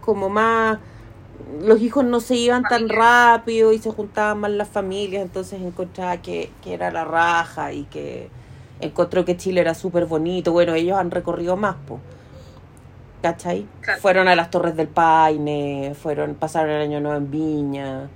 como 0.00 0.28
más... 0.28 0.78
Los 1.62 1.80
hijos 1.82 2.04
no 2.04 2.20
se 2.20 2.36
iban 2.36 2.66
tan 2.66 2.88
rápido 2.88 3.72
y 3.72 3.78
se 3.78 3.90
juntaban 3.90 4.40
más 4.40 4.50
las 4.50 4.68
familias, 4.68 5.22
entonces 5.22 5.60
encontraba 5.62 6.16
que, 6.22 6.50
que 6.62 6.74
era 6.74 6.90
la 6.90 7.04
raja 7.04 7.72
y 7.72 7.84
que 7.84 8.30
encontró 8.80 9.24
que 9.24 9.36
Chile 9.36 9.60
era 9.60 9.74
súper 9.74 10.06
bonito. 10.06 10.52
Bueno, 10.52 10.74
ellos 10.74 10.98
han 10.98 11.10
recorrido 11.10 11.56
más, 11.56 11.76
po. 11.86 12.00
¿Cachai? 13.22 13.66
Claro. 13.80 14.00
Fueron 14.00 14.28
a 14.28 14.36
las 14.36 14.50
Torres 14.50 14.76
del 14.76 14.88
Paine, 14.88 15.94
fueron, 16.00 16.34
pasaron 16.34 16.70
el 16.70 16.82
año 16.82 17.00
nuevo 17.00 17.16
en 17.16 17.30
Viña. 17.30 18.08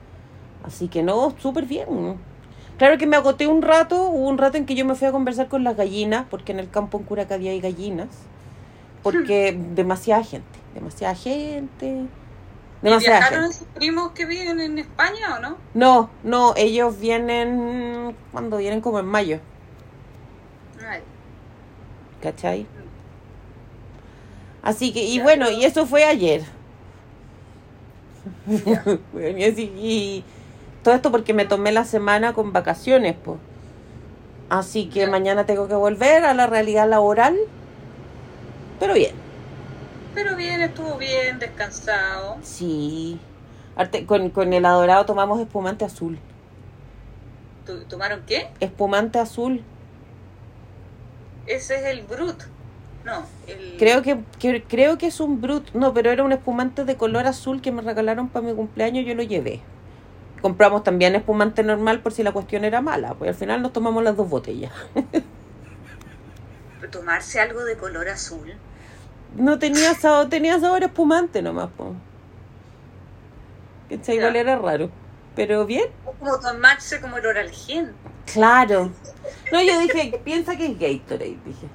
Así 0.64 0.88
que 0.88 1.02
no, 1.02 1.34
súper 1.38 1.64
bien. 1.66 2.18
Claro 2.78 2.96
que 2.96 3.06
me 3.06 3.16
agoté 3.16 3.46
un 3.46 3.60
rato, 3.62 4.08
hubo 4.08 4.28
un 4.28 4.38
rato 4.38 4.56
en 4.56 4.66
que 4.66 4.74
yo 4.74 4.84
me 4.84 4.94
fui 4.94 5.06
a 5.06 5.12
conversar 5.12 5.48
con 5.48 5.64
las 5.64 5.76
gallinas, 5.76 6.24
porque 6.30 6.52
en 6.52 6.60
el 6.60 6.70
campo 6.70 6.98
en 6.98 7.04
Curacaví 7.04 7.48
hay 7.48 7.60
gallinas, 7.60 8.08
porque 9.02 9.58
demasiada 9.74 10.24
gente, 10.24 10.58
demasiada 10.74 11.14
gente, 11.14 12.06
¿Y 12.82 12.84
demasiada 12.84 13.18
¿Viajaron 13.18 13.42
gente. 13.50 13.56
esos 13.56 13.68
primos 13.74 14.12
que 14.12 14.24
viven 14.24 14.60
en 14.60 14.78
España 14.78 15.36
o 15.36 15.40
no? 15.40 15.56
No, 15.74 16.10
no, 16.22 16.54
ellos 16.56 16.98
vienen, 16.98 18.16
cuando 18.32 18.56
vienen 18.56 18.80
como 18.80 18.98
en 18.98 19.06
mayo. 19.06 19.40
¿Cachai? 22.22 22.66
Así 24.62 24.92
que, 24.92 25.02
y 25.04 25.20
bueno, 25.20 25.50
y 25.50 25.64
eso 25.64 25.86
fue 25.86 26.04
ayer. 26.04 26.42
Bueno, 29.12 29.38
y, 29.38 29.44
así- 29.44 29.72
y 29.76 30.24
todo 30.82 30.94
esto 30.94 31.10
porque 31.10 31.32
me 31.34 31.44
tomé 31.46 31.72
la 31.72 31.84
semana 31.84 32.32
con 32.32 32.52
vacaciones, 32.52 33.16
pues. 33.24 33.38
Así 34.48 34.86
que 34.86 35.06
mañana 35.06 35.46
tengo 35.46 35.68
que 35.68 35.74
volver 35.74 36.24
a 36.24 36.34
la 36.34 36.46
realidad 36.46 36.88
laboral. 36.88 37.36
Pero 38.80 38.94
bien, 38.94 39.12
Pero 40.14 40.36
bien, 40.36 40.60
estuvo 40.60 40.96
bien, 40.98 41.38
descansado. 41.38 42.36
sí. 42.42 43.18
Arte- 43.76 44.04
con, 44.04 44.30
con 44.30 44.52
el 44.52 44.64
adorado 44.66 45.06
tomamos 45.06 45.40
espumante 45.40 45.84
azul. 45.84 46.18
¿Tu- 47.64 47.84
¿Tomaron 47.84 48.22
qué? 48.26 48.48
Espumante 48.60 49.18
azul. 49.18 49.62
Ese 51.50 51.74
es 51.76 51.84
el 51.86 52.02
Brut. 52.02 52.42
No, 53.04 53.24
el... 53.46 53.76
Creo 53.78 54.02
que, 54.02 54.18
que- 54.38 54.62
creo 54.62 54.98
que 54.98 55.06
es 55.06 55.20
un 55.20 55.40
brut. 55.40 55.70
No, 55.72 55.94
pero 55.94 56.10
era 56.10 56.22
un 56.22 56.32
espumante 56.32 56.84
de 56.84 56.96
color 56.96 57.26
azul 57.26 57.62
que 57.62 57.72
me 57.72 57.80
regalaron 57.82 58.28
para 58.28 58.46
mi 58.46 58.54
cumpleaños. 58.54 59.06
Yo 59.06 59.14
lo 59.14 59.22
llevé. 59.22 59.60
Compramos 60.42 60.84
también 60.84 61.14
espumante 61.14 61.62
normal 61.62 62.00
por 62.00 62.12
si 62.12 62.22
la 62.22 62.32
cuestión 62.32 62.64
era 62.64 62.80
mala. 62.82 63.14
Pues 63.14 63.30
al 63.30 63.34
final 63.34 63.62
nos 63.62 63.72
tomamos 63.72 64.04
las 64.04 64.16
dos 64.16 64.28
botellas. 64.28 64.72
Tomarse 66.90 67.40
algo 67.40 67.64
de 67.64 67.76
color 67.76 68.08
azul. 68.08 68.52
No 69.36 69.58
tenía 69.58 69.94
sabor, 69.94 70.28
tenía 70.28 70.58
sabor 70.58 70.82
espumante 70.82 71.40
nomás. 71.40 71.68
Po. 71.76 71.94
¿Cachai? 73.88 74.16
Igual 74.16 74.36
era 74.36 74.58
raro. 74.58 74.90
Pero 75.46 75.64
bien. 75.66 75.86
Como 76.04 76.38
tomarse 76.38 77.00
como 77.00 77.16
el 77.16 77.26
oralgen. 77.26 77.92
Claro. 78.32 78.90
No, 79.50 79.62
yo 79.62 79.80
dije, 79.80 80.20
piensa 80.22 80.56
que 80.56 80.66
es 80.66 80.78
Gatorade, 80.78 81.38
dije. 81.44 81.66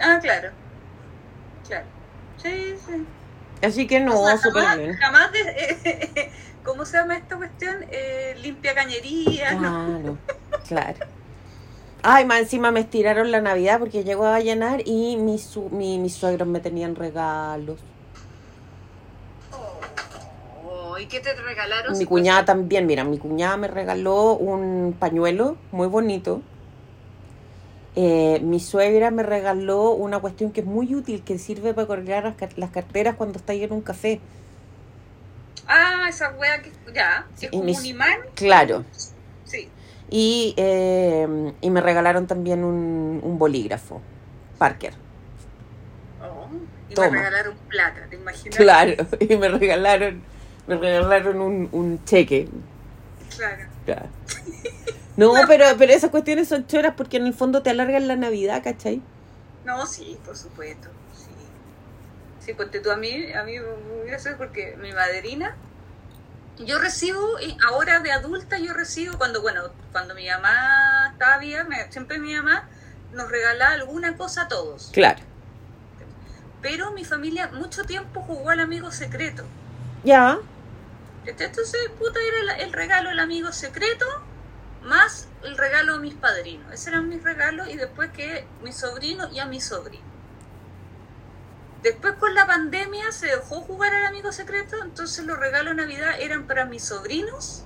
Ah, 0.00 0.18
claro. 0.20 0.50
Claro. 1.68 1.84
Sí, 2.42 2.74
sí. 2.86 3.06
Así 3.62 3.86
que 3.86 4.00
no, 4.00 4.18
O 4.18 4.26
sea, 4.26 4.38
súper 4.38 4.62
jamás, 4.62 4.78
bien. 4.78 4.96
jamás 4.96 5.32
de- 5.32 6.30
¿Cómo 6.64 6.84
se 6.84 6.96
llama 6.96 7.16
esta 7.16 7.36
cuestión? 7.36 7.84
Eh, 7.90 8.34
limpia 8.42 8.74
cañería. 8.74 9.52
¿no? 9.52 9.60
Claro, 9.60 10.18
claro. 10.66 11.06
Ay, 12.02 12.24
más 12.24 12.38
encima 12.40 12.70
me 12.70 12.80
estiraron 12.80 13.30
la 13.30 13.40
Navidad 13.40 13.78
porque 13.78 14.04
llegó 14.04 14.26
a 14.26 14.40
llenar 14.40 14.82
y 14.84 15.16
mis, 15.16 15.42
su- 15.42 15.70
mi, 15.70 15.98
mis 15.98 16.14
suegros 16.14 16.48
me 16.48 16.60
tenían 16.60 16.94
regalos. 16.96 17.78
Oh, 20.64 20.95
¿Y 21.06 21.08
qué 21.08 21.20
te 21.20 21.34
regalaron? 21.34 21.96
Mi 21.96 22.04
cuñada 22.04 22.44
también, 22.44 22.86
mira, 22.86 23.04
mi 23.04 23.18
cuñada 23.18 23.56
me 23.56 23.68
regaló 23.68 24.34
un 24.34 24.92
pañuelo 24.98 25.56
muy 25.70 25.86
bonito. 25.86 26.42
Eh, 27.94 28.40
mi 28.42 28.60
suegra 28.60 29.10
me 29.10 29.22
regaló 29.22 29.92
una 29.92 30.18
cuestión 30.18 30.50
que 30.50 30.60
es 30.60 30.66
muy 30.66 30.94
útil, 30.94 31.22
que 31.22 31.38
sirve 31.38 31.72
para 31.74 31.86
colgar 31.86 32.24
las, 32.24 32.34
car- 32.34 32.58
las 32.58 32.70
carteras 32.70 33.14
cuando 33.14 33.38
estáis 33.38 33.62
en 33.62 33.72
un 33.72 33.80
café. 33.80 34.20
Ah, 35.68 36.06
esa 36.08 36.30
wea 36.30 36.60
que 36.60 36.72
ya, 36.92 37.26
que 37.38 37.46
es 37.46 37.52
como 37.52 37.62
un 37.62 37.86
imán. 37.86 38.18
Claro. 38.34 38.84
Sí. 39.44 39.68
Y, 40.10 40.54
eh, 40.56 41.26
y 41.60 41.70
me 41.70 41.80
regalaron 41.80 42.26
también 42.26 42.64
un, 42.64 43.20
un 43.22 43.38
bolígrafo, 43.38 44.00
Parker. 44.58 44.92
Oh, 46.22 46.48
y 46.90 46.94
Toma. 46.94 47.08
me 47.10 47.16
regalaron 47.18 47.56
plata, 47.68 48.00
¿te 48.10 48.16
imaginas? 48.16 48.56
Claro, 48.56 49.06
y 49.20 49.36
me 49.36 49.48
regalaron, 49.48 50.22
me 50.66 50.76
regalaron 50.76 51.40
un, 51.40 51.68
un 51.72 52.04
cheque. 52.04 52.48
Claro. 53.36 53.64
Claro. 53.84 54.06
No, 55.16 55.32
pero, 55.46 55.64
pero 55.78 55.92
esas 55.92 56.10
cuestiones 56.10 56.48
son 56.48 56.66
choras 56.66 56.94
porque 56.96 57.16
en 57.16 57.26
el 57.26 57.34
fondo 57.34 57.62
te 57.62 57.70
alargan 57.70 58.06
la 58.08 58.16
Navidad, 58.16 58.62
¿cachai? 58.62 59.00
No, 59.64 59.86
sí, 59.86 60.18
por 60.24 60.36
supuesto. 60.36 60.88
Sí, 61.16 62.46
sí 62.46 62.54
ponte 62.54 62.80
tú 62.80 62.90
a 62.90 62.96
mí, 62.96 63.32
a 63.32 63.42
mí 63.44 63.54
me 64.04 64.12
hace 64.14 64.34
porque 64.34 64.76
mi 64.80 64.92
madrina, 64.92 65.56
yo 66.58 66.78
recibo, 66.78 67.38
y 67.40 67.56
ahora 67.68 68.00
de 68.00 68.12
adulta 68.12 68.58
yo 68.58 68.74
recibo, 68.74 69.16
cuando, 69.18 69.40
bueno, 69.42 69.62
cuando 69.92 70.14
mi 70.14 70.26
mamá 70.28 71.10
estaba 71.12 71.38
viva, 71.38 71.64
me- 71.64 71.90
siempre 71.90 72.18
mi 72.18 72.34
mamá 72.34 72.68
nos 73.12 73.30
regalaba 73.30 73.72
alguna 73.74 74.16
cosa 74.16 74.42
a 74.42 74.48
todos. 74.48 74.90
Claro. 74.92 75.20
Pero 76.62 76.90
mi 76.92 77.04
familia 77.04 77.48
mucho 77.52 77.84
tiempo 77.84 78.20
jugó 78.22 78.50
al 78.50 78.60
amigo 78.60 78.90
secreto. 78.90 79.44
Ya, 80.04 80.38
Entonces, 81.26 81.90
puta, 81.98 82.18
era 82.20 82.42
la- 82.44 82.58
el 82.58 82.72
regalo 82.72 83.08
del 83.10 83.18
amigo 83.20 83.52
secreto 83.52 84.06
más 84.82 85.26
el 85.42 85.56
regalo 85.56 85.94
a 85.94 85.98
mis 85.98 86.14
padrinos. 86.14 86.72
Ese 86.72 86.90
eran 86.90 87.08
mis 87.08 87.22
regalos 87.22 87.68
y 87.68 87.76
después 87.76 88.10
que 88.12 88.46
mi 88.62 88.72
sobrino 88.72 89.28
y 89.32 89.40
a 89.40 89.46
mi 89.46 89.60
sobrino. 89.60 90.04
Después 91.82 92.14
con 92.14 92.34
la 92.34 92.46
pandemia 92.46 93.10
se 93.12 93.26
dejó 93.26 93.60
jugar 93.60 93.94
al 93.94 94.06
amigo 94.06 94.32
secreto, 94.32 94.76
entonces 94.82 95.24
los 95.24 95.38
regalos 95.38 95.76
de 95.76 95.82
Navidad 95.82 96.20
eran 96.20 96.46
para 96.46 96.64
mis 96.64 96.84
sobrinos 96.84 97.62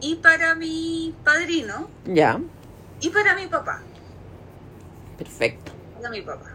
y 0.00 0.16
para 0.16 0.54
mi 0.54 1.14
padrino 1.24 1.90
ya, 2.04 2.38
y 3.00 3.10
para 3.10 3.34
mi 3.34 3.46
papá. 3.46 3.82
perfecto. 5.16 5.72
Para 5.96 6.10
mi 6.10 6.22
papá. 6.22 6.52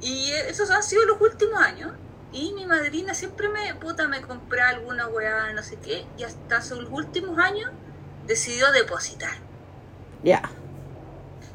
Y 0.00 0.30
esos 0.48 0.70
han 0.70 0.82
sido 0.82 1.04
los 1.06 1.20
últimos 1.20 1.60
años. 1.60 1.92
Y 2.32 2.52
mi 2.52 2.64
madrina 2.66 3.12
siempre 3.14 3.48
me, 3.48 3.74
puta, 3.74 4.06
me 4.06 4.20
compró 4.22 4.62
alguna 4.64 5.08
weá, 5.08 5.52
no 5.52 5.62
sé 5.62 5.76
qué. 5.76 6.06
Y 6.16 6.22
hasta 6.22 6.58
los 6.76 6.88
últimos 6.90 7.38
años 7.38 7.70
decidió 8.26 8.70
depositar. 8.72 9.32
Ya, 10.22 10.42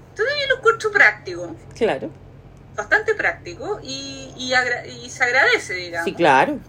Entonces 0.10 0.36
yo 0.42 0.48
lo 0.54 0.58
encuentro 0.58 0.92
práctico, 0.92 1.56
claro. 1.78 2.10
bastante 2.76 3.14
práctico. 3.16 3.80
Y, 3.84 4.34
y, 4.38 4.54
agra- 4.54 4.86
y 4.88 5.10
se 5.10 5.24
agradece, 5.24 5.74
digamos. 5.76 6.06
Sí, 6.06 6.14
claro. 6.14 6.60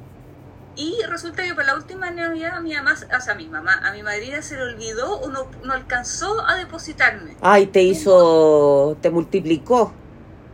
Y 0.77 0.99
resulta 1.09 1.43
que 1.43 1.55
para 1.55 1.69
la 1.69 1.75
última 1.77 2.11
Navidad 2.11 2.57
a 2.57 2.61
mi 2.61 2.75
mamá, 2.75 2.93
o 2.93 3.21
sea, 3.21 3.33
a 3.33 3.37
mi 3.37 3.49
mamá, 3.49 3.81
a 3.83 3.93
mi 3.93 4.03
madrina 4.03 4.43
se 4.43 4.57
le 4.57 4.63
olvidó 4.63 5.19
o 5.21 5.31
no, 5.31 5.51
no 5.65 5.73
alcanzó 5.73 6.47
a 6.47 6.57
depositarme. 6.57 7.35
Ay, 7.41 7.67
te 7.67 7.83
hizo, 7.83 8.97
te 9.01 9.09
multiplicó. 9.11 9.93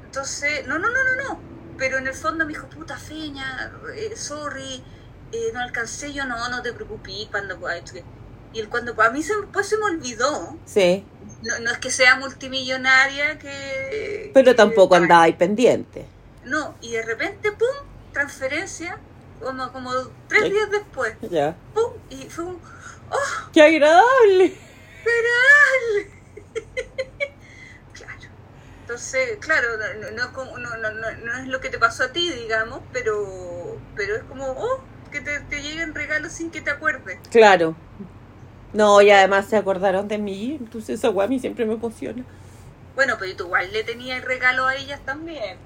Entonces, 0.05 0.65
no, 0.69 0.79
no, 0.79 0.87
no, 0.89 0.95
no, 1.05 1.25
no. 1.35 1.41
Pero 1.83 1.99
en 1.99 2.07
el 2.07 2.15
fondo 2.15 2.47
me 2.47 2.53
dijo, 2.53 2.69
puta 2.69 2.97
feña, 2.97 3.73
eh, 3.97 4.13
sorry, 4.15 4.85
eh, 5.33 5.51
no 5.53 5.59
alcancé 5.59 6.13
yo, 6.13 6.25
no, 6.27 6.49
no 6.49 6.63
te 6.63 6.73
preocupes 6.73 7.27
cuando. 7.29 7.59
Y 8.53 8.61
el 8.61 8.69
cuando 8.69 8.95
a 9.03 9.11
mí 9.11 9.21
se, 9.21 9.33
pues 9.53 9.67
se 9.67 9.77
me 9.79 9.87
olvidó. 9.87 10.57
Sí, 10.65 11.05
No, 11.43 11.59
no 11.59 11.73
es 11.73 11.79
que 11.79 11.91
sea 11.91 12.15
multimillonaria, 12.15 13.37
que... 13.41 14.31
pero 14.33 14.53
que- 14.53 14.55
tampoco 14.55 14.95
andaba 14.95 15.23
ahí 15.25 15.33
pendiente. 15.33 16.07
No, 16.45 16.77
y 16.81 16.93
de 16.93 17.03
repente, 17.03 17.51
pum, 17.51 17.67
transferencia, 18.13 19.01
como, 19.43 19.73
como 19.73 19.91
tres 20.29 20.45
días 20.53 20.71
después, 20.71 21.17
Ya. 21.33 21.57
pum, 21.75 21.95
y 22.11 22.29
fue 22.31 22.45
un... 22.45 22.61
¡Qué 23.53 23.61
agradable! 23.61 24.57
Claro. 25.03 26.13
Entonces, 28.93 29.39
claro, 29.41 29.69
no, 29.79 30.11
no, 30.11 30.23
es 30.23 30.29
como- 30.33 30.59
no, 30.59 30.77
no, 30.77 30.91
no, 30.91 31.09
es 31.41 31.47
lo 31.49 31.61
que 31.63 31.71
te 31.71 31.79
pasó 31.79 32.05
a 32.05 32.13
ti, 32.13 32.31
digamos, 32.31 32.81
pero, 32.93 33.79
pero 33.97 34.17
es 34.17 34.23
como, 34.25 34.51
oh, 34.51 34.81
que 35.11 35.23
te, 35.23 35.41
te 35.41 35.63
lleguen 35.63 35.95
regalos 35.95 36.33
sin 36.33 36.51
que 36.51 36.61
te 36.61 36.71
acuerdes. 36.71 37.19
Claro. 37.31 37.75
No, 38.75 39.01
y 39.01 39.11
además 39.11 39.47
se 39.47 39.57
acordaron 39.57 40.09
de 40.09 40.19
mí, 40.19 40.59
entonces 40.61 40.99
esa 40.99 41.09
weá 41.09 41.25
a 41.25 41.29
mí 41.29 41.39
siempre 41.41 41.65
me 41.65 41.73
emociona. 41.73 42.23
Bueno, 42.95 43.17
pero 43.19 43.35
tú 43.35 43.45
igual 43.47 43.73
le 43.73 43.83
tenías 43.83 44.23
regalo 44.23 44.67
a 44.67 44.77
ellas 44.77 45.01
también. 45.07 45.57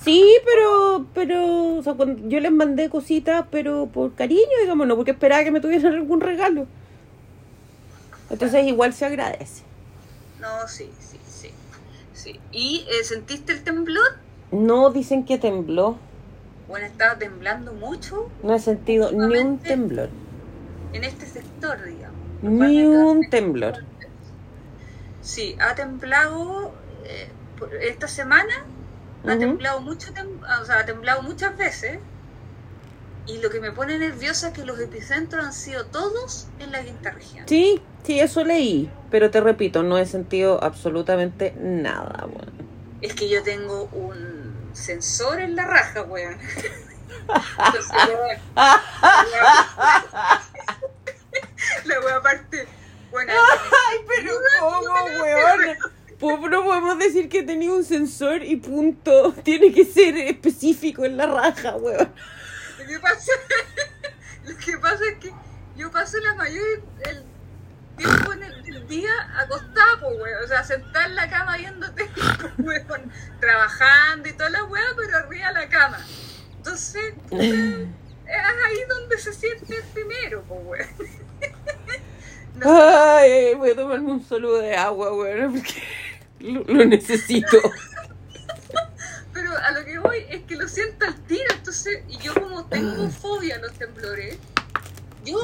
Sí, 0.00 0.24
pero, 0.44 1.06
pero, 1.12 1.74
o 1.74 1.82
sea, 1.82 1.94
cuando 1.94 2.28
yo 2.28 2.38
les 2.38 2.52
mandé 2.52 2.88
cositas, 2.88 3.46
pero 3.50 3.86
por 3.86 4.14
cariño, 4.14 4.60
digamos, 4.60 4.86
no 4.86 4.94
porque 4.94 5.10
esperaba 5.10 5.42
que 5.42 5.50
me 5.50 5.60
tuvieran 5.60 5.92
algún 5.92 6.20
regalo. 6.20 6.68
Entonces 8.30 8.64
igual 8.64 8.92
se 8.92 9.06
agradece. 9.06 9.64
No, 10.38 10.68
sí, 10.68 10.88
sí. 12.22 12.40
¿Y 12.52 12.86
eh, 12.90 13.04
sentiste 13.04 13.52
el 13.52 13.64
temblor? 13.64 14.04
No 14.52 14.90
dicen 14.90 15.24
que 15.24 15.38
tembló, 15.38 15.96
Bueno, 16.66 16.86
estaba 16.86 17.18
temblando 17.18 17.72
mucho 17.74 18.16
no 18.42 18.54
he 18.54 18.58
sentido 18.58 19.10
ni 19.12 19.36
un 19.38 19.58
temblor, 19.60 20.08
en 20.92 21.04
este 21.04 21.26
sector, 21.26 21.82
digamos. 21.84 22.18
ni 22.42 22.84
un 22.84 23.28
temblor. 23.30 23.74
Sí, 25.20 25.56
ha 25.60 25.74
temblado 25.74 26.72
eh, 27.04 27.28
por- 27.58 27.74
esta 27.74 28.08
semana, 28.08 28.52
ha 29.26 29.38
temblado 29.38 29.80
mucho, 29.80 30.12
tem- 30.12 30.40
o 30.62 30.64
sea, 30.64 30.80
ha 30.80 30.86
temblado 30.86 31.22
muchas 31.22 31.56
veces. 31.56 31.98
Y 33.26 33.38
lo 33.40 33.50
que 33.50 33.60
me 33.60 33.70
pone 33.72 33.98
nerviosa 33.98 34.48
es 34.48 34.54
que 34.54 34.64
los 34.64 34.80
epicentros 34.80 35.44
han 35.44 35.52
sido 35.52 35.86
todos 35.86 36.48
en 36.58 36.72
la 36.72 36.82
quinta 36.84 37.10
región. 37.12 37.44
Sí, 37.46 37.80
sí, 38.04 38.20
eso 38.20 38.44
leí, 38.44 38.90
pero 39.10 39.30
te 39.30 39.40
repito, 39.40 39.82
no 39.82 39.98
he 39.98 40.06
sentido 40.06 40.62
absolutamente 40.62 41.54
nada, 41.58 42.26
bueno. 42.26 42.52
Es 43.02 43.14
que 43.14 43.28
yo 43.28 43.42
tengo 43.42 43.84
un 43.92 44.54
sensor 44.72 45.40
en 45.40 45.56
la 45.56 45.64
raja, 45.66 46.02
weón. 46.02 46.36
Entonces, 47.28 47.92
weón, 48.08 48.38
la 51.84 52.00
wea 52.00 52.16
aparte. 52.16 52.66
Bueno, 53.10 53.32
Ay, 53.32 53.98
pero 54.06 54.34
¿cómo, 54.60 55.04
weón? 55.22 55.76
Po- 56.18 56.48
No 56.48 56.64
podemos 56.64 56.98
decir 56.98 57.28
que 57.28 57.42
tenía 57.42 57.72
un 57.72 57.84
sensor 57.84 58.42
y 58.42 58.56
punto. 58.56 59.32
Tiene 59.44 59.72
que 59.72 59.84
ser 59.84 60.16
específico 60.16 61.04
en 61.04 61.16
la 61.16 61.26
raja, 61.26 61.76
weón. 61.76 62.12
Lo 62.78 62.86
que 62.86 62.98
pasa, 63.00 63.32
lo 64.44 64.56
que 64.56 64.78
pasa 64.78 65.04
es 65.12 65.18
que 65.18 65.32
yo 65.76 65.90
paso 65.90 66.18
la 66.18 66.34
mayor 66.34 66.82
el 67.08 67.24
tiempo 68.00 68.32
en 68.32 68.42
el, 68.42 68.88
día 68.88 69.12
acostada, 69.38 70.00
pues, 70.00 70.18
weón. 70.20 70.44
O 70.44 70.48
sea, 70.48 70.64
sentada 70.64 71.06
en 71.06 71.14
la 71.14 71.30
cama 71.30 71.56
viéndote, 71.56 72.10
weón, 72.58 73.12
trabajando 73.40 74.28
y 74.28 74.32
toda 74.32 74.50
la 74.50 74.64
weá, 74.64 74.82
pero 74.96 75.18
arriba 75.18 75.48
de 75.48 75.54
la 75.54 75.68
cama. 75.68 75.98
Entonces, 76.56 77.14
puta, 77.28 77.44
es 77.44 78.66
ahí 78.66 78.78
donde 78.88 79.18
se 79.18 79.32
siente 79.32 79.76
el 79.76 79.84
primero, 79.84 80.42
pues, 80.48 80.60
weón. 80.64 80.88
No 82.56 82.66
Ay, 82.68 83.54
voy 83.54 83.70
a 83.70 83.76
tomarme 83.76 84.12
un 84.12 84.24
solo 84.26 84.58
de 84.58 84.76
agua, 84.76 85.14
weón, 85.14 85.54
porque 85.54 85.82
lo, 86.40 86.62
lo 86.64 86.84
necesito. 86.84 87.56
pero 89.32 89.56
a 89.56 89.70
lo 89.70 89.84
que 89.84 89.98
voy 89.98 90.26
es 90.28 90.42
que 90.42 90.56
lo 90.56 90.68
siento 90.68 91.06
al 91.06 91.14
tiro, 91.22 91.44
entonces, 91.54 92.02
y 92.08 92.18
yo 92.18 92.34
como 92.34 92.66
tengo 92.66 93.08
fobia 93.08 93.56
a 93.56 93.58
los 93.60 93.72
temblores, 93.72 94.36
yo, 95.24 95.38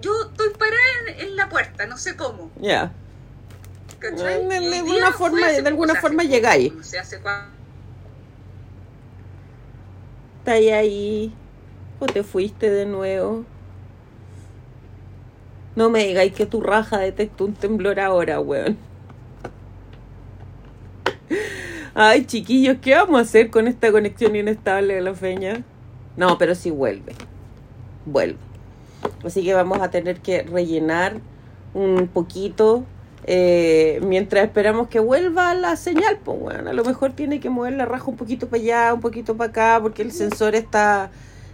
yo 0.00 0.12
estoy 0.22 0.48
parada 0.58 1.18
en, 1.18 1.36
la 1.36 1.48
puerta, 1.48 1.86
no 1.86 1.96
sé 1.98 2.16
cómo. 2.16 2.50
Ya. 2.60 2.92
De- 4.00 4.76
alguna 4.78 5.12
forma- 5.12 5.48
de 5.48 5.66
alguna 5.68 5.94
forma 5.94 6.24
llegáis. 6.24 6.74
No 6.74 6.82
sé, 6.82 6.98
hace 6.98 7.20
cuánto. 7.20 7.54
Está 10.40 10.52
ahí. 10.52 11.32
O 12.00 12.06
te 12.06 12.22
fuiste 12.22 12.70
de 12.70 12.84
nuevo. 12.86 13.44
No 15.74 15.90
me 15.90 16.06
digáis 16.06 16.32
que 16.34 16.46
tu 16.46 16.60
raja 16.60 16.98
detectó 16.98 17.46
un 17.46 17.54
temblor 17.54 17.98
ahora, 17.98 18.40
weón. 18.40 18.76
Ay, 21.94 22.26
chiquillos, 22.26 22.78
¿qué 22.82 22.94
vamos 22.94 23.18
a 23.18 23.22
hacer 23.22 23.50
con 23.50 23.68
esta 23.68 23.90
conexión 23.90 24.34
inestable 24.36 24.94
de 24.94 25.00
la 25.00 25.14
feña? 25.14 25.62
No, 26.16 26.38
pero 26.38 26.54
sí 26.54 26.70
vuelve. 26.70 27.14
Vuelve. 28.06 28.38
Así 29.24 29.44
que 29.44 29.54
vamos 29.54 29.80
a 29.80 29.90
tener 29.90 30.20
que 30.20 30.42
rellenar 30.42 31.20
un 31.74 32.08
poquito 32.08 32.84
eh, 33.26 34.00
mientras 34.02 34.44
esperamos 34.44 34.88
que 34.88 35.00
vuelva 35.00 35.54
la 35.54 35.76
señal. 35.76 36.18
Pues 36.22 36.38
bueno, 36.38 36.70
a 36.70 36.72
lo 36.72 36.84
mejor 36.84 37.12
tiene 37.12 37.40
que 37.40 37.50
mover 37.50 37.74
la 37.74 37.86
raja 37.86 38.06
un 38.06 38.16
poquito 38.16 38.48
para 38.48 38.62
allá, 38.62 38.94
un 38.94 39.00
poquito 39.00 39.36
para 39.36 39.50
acá, 39.50 39.78
porque 39.82 40.02
el 40.02 40.12
sensor 40.12 40.54
está. 40.54 41.10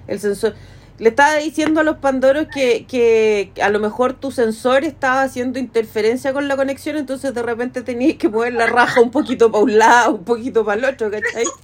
El 0.07 0.19
sensor. 0.19 0.55
Le 0.99 1.09
estaba 1.09 1.37
diciendo 1.37 1.81
a 1.81 1.83
los 1.83 1.97
pandoros 1.97 2.47
que, 2.53 2.85
que 2.87 3.53
a 3.63 3.71
lo 3.71 3.81
mejor 3.81 4.13
tu 4.13 4.31
sensor 4.31 4.85
estaba 4.85 5.23
haciendo 5.23 5.59
interferencia 5.59 6.35
con 6.35 6.47
la 6.47 6.57
conexión, 6.57 6.99
entonces 6.99 7.33
de 7.33 7.43
repente 7.43 7.81
tenías 7.81 8.19
que 8.19 8.29
mover 8.29 8.53
la 8.53 8.67
raja 8.67 9.01
un 9.01 9.11
poquito 9.11 9.51
para 9.51 9.65
un 9.65 9.79
lado, 9.79 10.17
un 10.17 10.25
poquito 10.25 10.63
para 10.63 10.79
el 10.79 10.95
otro, 10.95 11.11
¿cachai? 11.11 11.45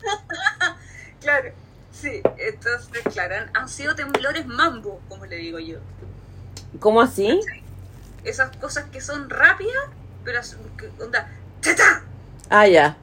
Claro, 1.21 1.51
sí, 2.01 2.23
entonces, 2.39 3.03
claro, 3.13 3.37
han, 3.37 3.51
han 3.55 3.69
sido 3.69 3.95
temblores 3.95 4.47
mambo, 4.47 5.01
como 5.09 5.27
le 5.27 5.37
digo 5.37 5.59
yo. 5.59 5.79
¿Cómo 6.81 7.01
así? 7.01 7.41
Esas 8.25 8.57
cosas 8.57 8.87
que 8.91 9.01
son 9.01 9.31
rápidas, 9.31 9.85
pero 10.25 10.41
que, 10.77 10.91
onda, 11.03 11.29
¡tata! 11.61 12.03
Ah, 12.51 12.67
ya. 12.67 12.97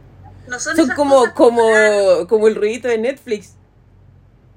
No 0.48 0.60
son, 0.60 0.76
como, 0.96 1.34
como, 1.34 1.64
como 2.28 2.48
el 2.48 2.56
ruidito 2.56 2.88
de 2.88 2.98
Netflix. 2.98 3.54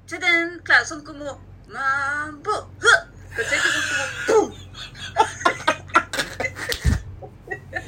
¡tatán! 0.07 0.59
Claro, 0.63 0.85
son 0.85 1.03
como 1.03 1.39
mambo. 1.69 2.69
¿Cachai? 3.35 3.59
Que 3.59 3.69
son 3.69 3.83
como 4.27 4.49
¡pum! 4.49 4.66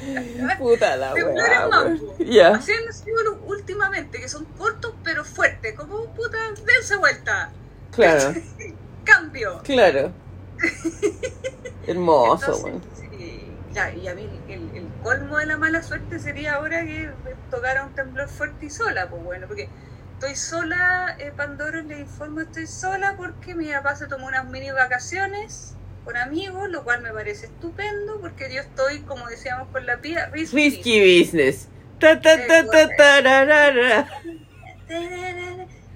Puta 0.58 0.96
la 0.96 1.14
weón. 1.14 1.68
mambo. 1.68 2.16
Ya. 2.18 2.56
Así 2.56 2.72
han 2.72 2.92
sido 2.92 3.22
los 3.24 3.36
últimamente, 3.44 4.20
que 4.20 4.28
son 4.28 4.44
cortos 4.56 4.94
pero 5.04 5.24
fuertes, 5.24 5.74
como 5.74 6.12
puta, 6.14 6.38
dense 6.66 6.96
vuelta, 6.96 7.56
Claro, 7.90 8.34
cambio. 9.04 9.60
claro. 9.64 10.12
Hermoso, 11.86 12.56
Entonces, 12.56 12.64
weón. 12.64 12.82
sí, 12.94 13.58
ya, 13.72 13.92
y 13.92 14.08
a 14.08 14.14
mí 14.14 14.28
el, 14.48 14.70
el 14.74 14.88
colmo 15.02 15.38
de 15.38 15.46
la 15.46 15.56
mala 15.56 15.82
suerte 15.82 16.18
sería 16.18 16.54
ahora 16.54 16.84
que 16.84 17.14
me 17.24 17.34
tocara 17.50 17.84
un 17.84 17.94
temblor 17.94 18.28
fuerte 18.28 18.66
y 18.66 18.70
sola, 18.70 19.08
pues 19.08 19.22
bueno, 19.22 19.46
porque 19.46 19.68
estoy 20.14 20.36
sola, 20.36 21.16
eh, 21.18 21.32
Pandoro 21.32 21.82
le 21.82 22.00
informo, 22.00 22.40
estoy 22.40 22.66
sola 22.66 23.16
porque 23.16 23.54
mi 23.54 23.70
papá 23.72 23.96
se 23.96 24.06
tomó 24.06 24.26
unas 24.26 24.46
mini 24.46 24.70
vacaciones 24.70 25.78
con 26.10 26.16
amigos, 26.16 26.68
lo 26.70 26.82
cual 26.82 27.02
me 27.02 27.12
parece 27.12 27.46
estupendo, 27.46 28.20
porque 28.20 28.52
yo 28.52 28.60
estoy, 28.60 28.98
como 29.02 29.28
decíamos 29.28 29.68
con 29.68 29.86
la 29.86 29.98
pía, 29.98 30.26
risky. 30.30 30.56
Risky 30.56 31.20
business. 31.20 31.68
Ta 32.00 32.20
ta 32.20 32.36
ta. 32.48 34.08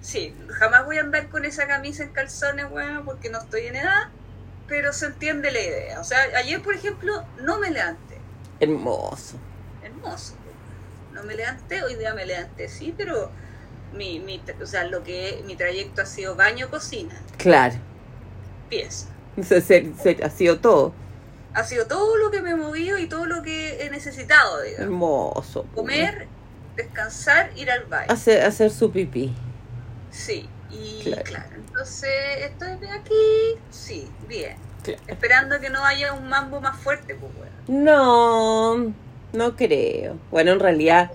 Sí, 0.00 0.32
jamás 0.50 0.84
voy 0.84 0.98
a 0.98 1.00
andar 1.00 1.28
con 1.30 1.44
esa 1.44 1.66
camisa 1.66 2.04
en 2.04 2.10
calzones, 2.10 2.66
weón, 2.70 3.04
porque 3.04 3.28
no 3.28 3.40
estoy 3.40 3.66
en 3.66 3.74
edad, 3.74 4.08
pero 4.68 4.92
se 4.92 5.06
entiende 5.06 5.50
la 5.50 5.60
idea. 5.60 6.00
O 6.00 6.04
sea, 6.04 6.20
ayer, 6.36 6.62
por 6.62 6.74
ejemplo, 6.74 7.24
no 7.40 7.58
me 7.58 7.72
levanté. 7.72 8.18
Hermoso. 8.60 9.36
Hermoso. 9.82 10.34
No 11.12 11.24
me 11.24 11.34
levanté, 11.34 11.82
hoy 11.82 11.96
día 11.96 12.14
me 12.14 12.24
levanté, 12.24 12.68
sí, 12.68 12.94
pero 12.96 13.32
mi, 13.92 14.20
mi, 14.20 14.40
o 14.62 14.66
sea, 14.66 14.84
lo 14.84 15.02
que 15.02 15.42
mi 15.44 15.56
trayecto 15.56 16.02
ha 16.02 16.06
sido 16.06 16.36
baño, 16.36 16.70
cocina, 16.70 17.20
Claro. 17.36 17.74
pieza. 18.68 19.13
Se, 19.42 19.60
se- 19.60 19.92
se- 20.00 20.22
ha 20.24 20.30
sido 20.30 20.58
todo. 20.60 20.92
Ha 21.54 21.64
sido 21.64 21.86
todo 21.86 22.16
lo 22.16 22.30
que 22.30 22.42
me 22.42 22.50
he 22.50 22.56
movido 22.56 22.98
y 22.98 23.06
todo 23.08 23.26
lo 23.26 23.42
que 23.42 23.84
he 23.84 23.90
necesitado, 23.90 24.60
digamos. 24.62 24.80
Hermoso. 24.84 25.66
Comer, 25.74 26.26
descansar, 26.76 27.50
ir 27.56 27.70
al 27.70 27.84
baño. 27.84 28.06
Hacer, 28.10 28.42
hacer 28.42 28.70
su 28.70 28.90
pipí. 28.90 29.32
Sí, 30.10 30.48
y 30.70 31.00
Claro. 31.04 31.22
claro. 31.24 31.48
entonces 31.54 32.10
estoy 32.40 32.76
de 32.78 32.90
aquí, 32.90 33.58
sí, 33.70 34.08
bien. 34.28 34.56
Claro. 34.82 35.00
Esperando 35.06 35.60
que 35.60 35.70
no 35.70 35.84
haya 35.84 36.12
un 36.12 36.28
mambo 36.28 36.60
más 36.60 36.76
fuerte, 36.76 37.14
pues 37.14 37.32
bueno. 37.36 37.52
No, 37.68 38.92
no 39.32 39.56
creo. 39.56 40.16
Bueno, 40.30 40.52
en 40.52 40.60
realidad, 40.60 41.10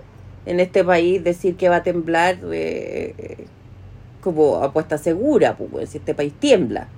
en 0.46 0.58
este 0.60 0.82
país 0.84 1.22
decir 1.22 1.56
que 1.56 1.68
va 1.68 1.76
a 1.76 1.82
temblar 1.82 2.38
eh, 2.52 3.46
como 4.22 4.56
apuesta 4.62 4.98
segura, 4.98 5.56
pues, 5.56 5.90
si 5.90 5.98
este 5.98 6.14
país 6.14 6.32
tiembla. 6.38 6.88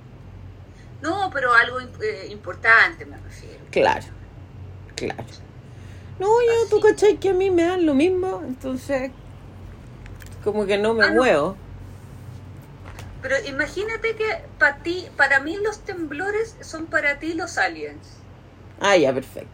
No, 1.03 1.29
pero 1.31 1.53
algo 1.53 1.79
eh, 1.81 2.27
importante 2.31 3.05
me 3.05 3.17
refiero. 3.17 3.59
Claro, 3.71 4.05
claro. 4.95 5.25
No, 6.17 6.27
yo, 6.41 6.69
tú 6.69 6.77
Así. 6.77 6.87
cachai 6.87 7.17
que 7.17 7.29
a 7.29 7.33
mí 7.33 7.51
me 7.51 7.63
dan 7.63 7.85
lo 7.85 7.93
mismo, 7.93 8.41
entonces, 8.47 9.11
como 10.45 10.65
que 10.65 10.77
no 10.77 10.93
me 10.93 11.03
Ah, 11.03 11.09
no. 11.09 11.15
muevo. 11.15 11.57
Pero 13.21 13.35
imagínate 13.45 14.15
que 14.15 14.25
para 14.57 14.77
ti, 14.77 15.07
para 15.17 15.39
mí 15.41 15.57
los 15.57 15.79
temblores 15.79 16.55
son 16.61 16.85
para 16.85 17.19
ti 17.19 17.33
los 17.33 17.57
aliens. 17.57 18.07
Ah, 18.79 18.95
ya, 18.97 19.13
perfecto. 19.13 19.49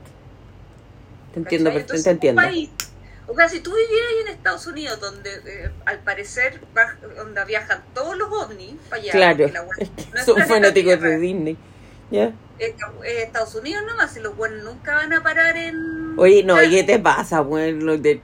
Te 1.33 1.39
entiendo, 1.39 1.71
perfecto, 1.71 1.93
te 1.93 1.99
un 2.09 2.15
entiendo. 2.15 2.41
país- 2.41 2.69
o 3.29 3.35
sea, 3.35 3.47
si 3.47 3.59
tú 3.59 3.71
vivieras 3.75 4.09
ahí 4.09 4.21
en 4.21 4.27
Estados 4.29 4.67
Unidos, 4.67 4.99
donde 4.99 5.29
eh, 5.45 5.71
al 5.85 5.99
parecer 5.99 6.59
donde 7.15 7.45
viajan 7.45 7.83
todos 7.93 8.17
los 8.17 8.29
ovnis 8.31 8.73
para 8.89 9.01
allá, 9.01 9.11
Claro, 9.11 9.47
la 9.53 9.63
wea- 9.63 9.77
es 9.77 9.89
que 9.89 10.11
no 10.11 10.19
es 10.19 10.25
son 10.25 10.41
fanáticos 10.47 11.01
de 11.01 11.17
Disney. 11.19 11.57
¿Ya? 12.11 12.33
es 12.57 12.73
Estados 13.23 13.55
Unidos 13.55 13.83
nomás, 13.87 14.17
y 14.17 14.19
los 14.19 14.35
buenos 14.35 14.63
nunca 14.63 14.95
van 14.95 15.13
a 15.13 15.21
parar 15.23 15.55
en... 15.55 16.17
Oye, 16.17 16.43
no, 16.43 16.61
¿y 16.61 16.69
qué 16.71 16.83
te 16.83 16.99
pasa, 16.99 17.41
weón? 17.41 17.85
Lo 17.85 17.97
de 17.97 18.21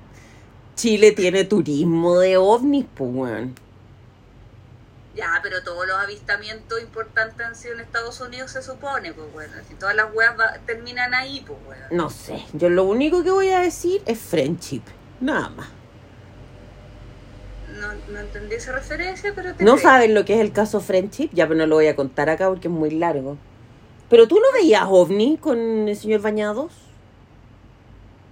Chile 0.76 1.12
tiene 1.12 1.46
turismo 1.46 2.20
de 2.20 2.36
ovnis, 2.38 2.86
pues, 2.96 3.10
weón. 3.14 3.56
Ya, 5.16 5.40
pero 5.42 5.64
todos 5.64 5.88
los 5.88 5.98
avistamientos 5.98 6.82
importantes 6.82 7.46
han 7.46 7.56
sido 7.56 7.76
en 7.76 7.80
Estados 7.80 8.20
Unidos, 8.20 8.52
se 8.52 8.62
supone, 8.62 9.14
pues 9.14 9.32
bueno. 9.32 9.54
Si 9.68 9.74
todas 9.76 9.96
las 9.96 10.14
weas 10.14 10.38
va- 10.38 10.58
terminan 10.66 11.14
ahí, 11.14 11.42
pues 11.48 11.58
bueno. 11.66 11.86
No 11.92 12.10
sé, 12.10 12.44
yo 12.54 12.70
lo 12.70 12.84
único 12.84 13.24
que 13.24 13.32
voy 13.32 13.50
a 13.52 13.60
decir 13.62 14.02
es 14.06 14.20
friendship, 14.20 14.82
nada 15.22 15.50
más. 15.50 15.70
No, 17.80 17.88
no 18.12 18.20
entendí 18.20 18.56
esa 18.56 18.72
referencia, 18.74 19.34
pero 19.36 19.54
te 19.56 19.64
¿No 19.64 19.74
creo. 19.76 19.84
saben 19.84 20.14
lo 20.14 20.26
que 20.26 20.34
es 20.36 20.40
el 20.42 20.52
caso 20.52 20.80
friendship? 20.82 21.30
Ya, 21.34 21.48
pero 21.48 21.58
no 21.60 21.66
lo 21.66 21.76
voy 21.76 21.88
a 21.88 21.96
contar 21.96 22.30
acá 22.30 22.48
porque 22.50 22.68
es 22.68 22.74
muy 22.74 22.92
largo. 22.92 23.38
¿Pero 24.10 24.28
tú 24.28 24.36
no 24.36 24.52
veías 24.54 24.84
ovni 24.88 25.38
con 25.38 25.88
el 25.88 25.96
señor 25.98 26.22
Bañados? 26.22 26.72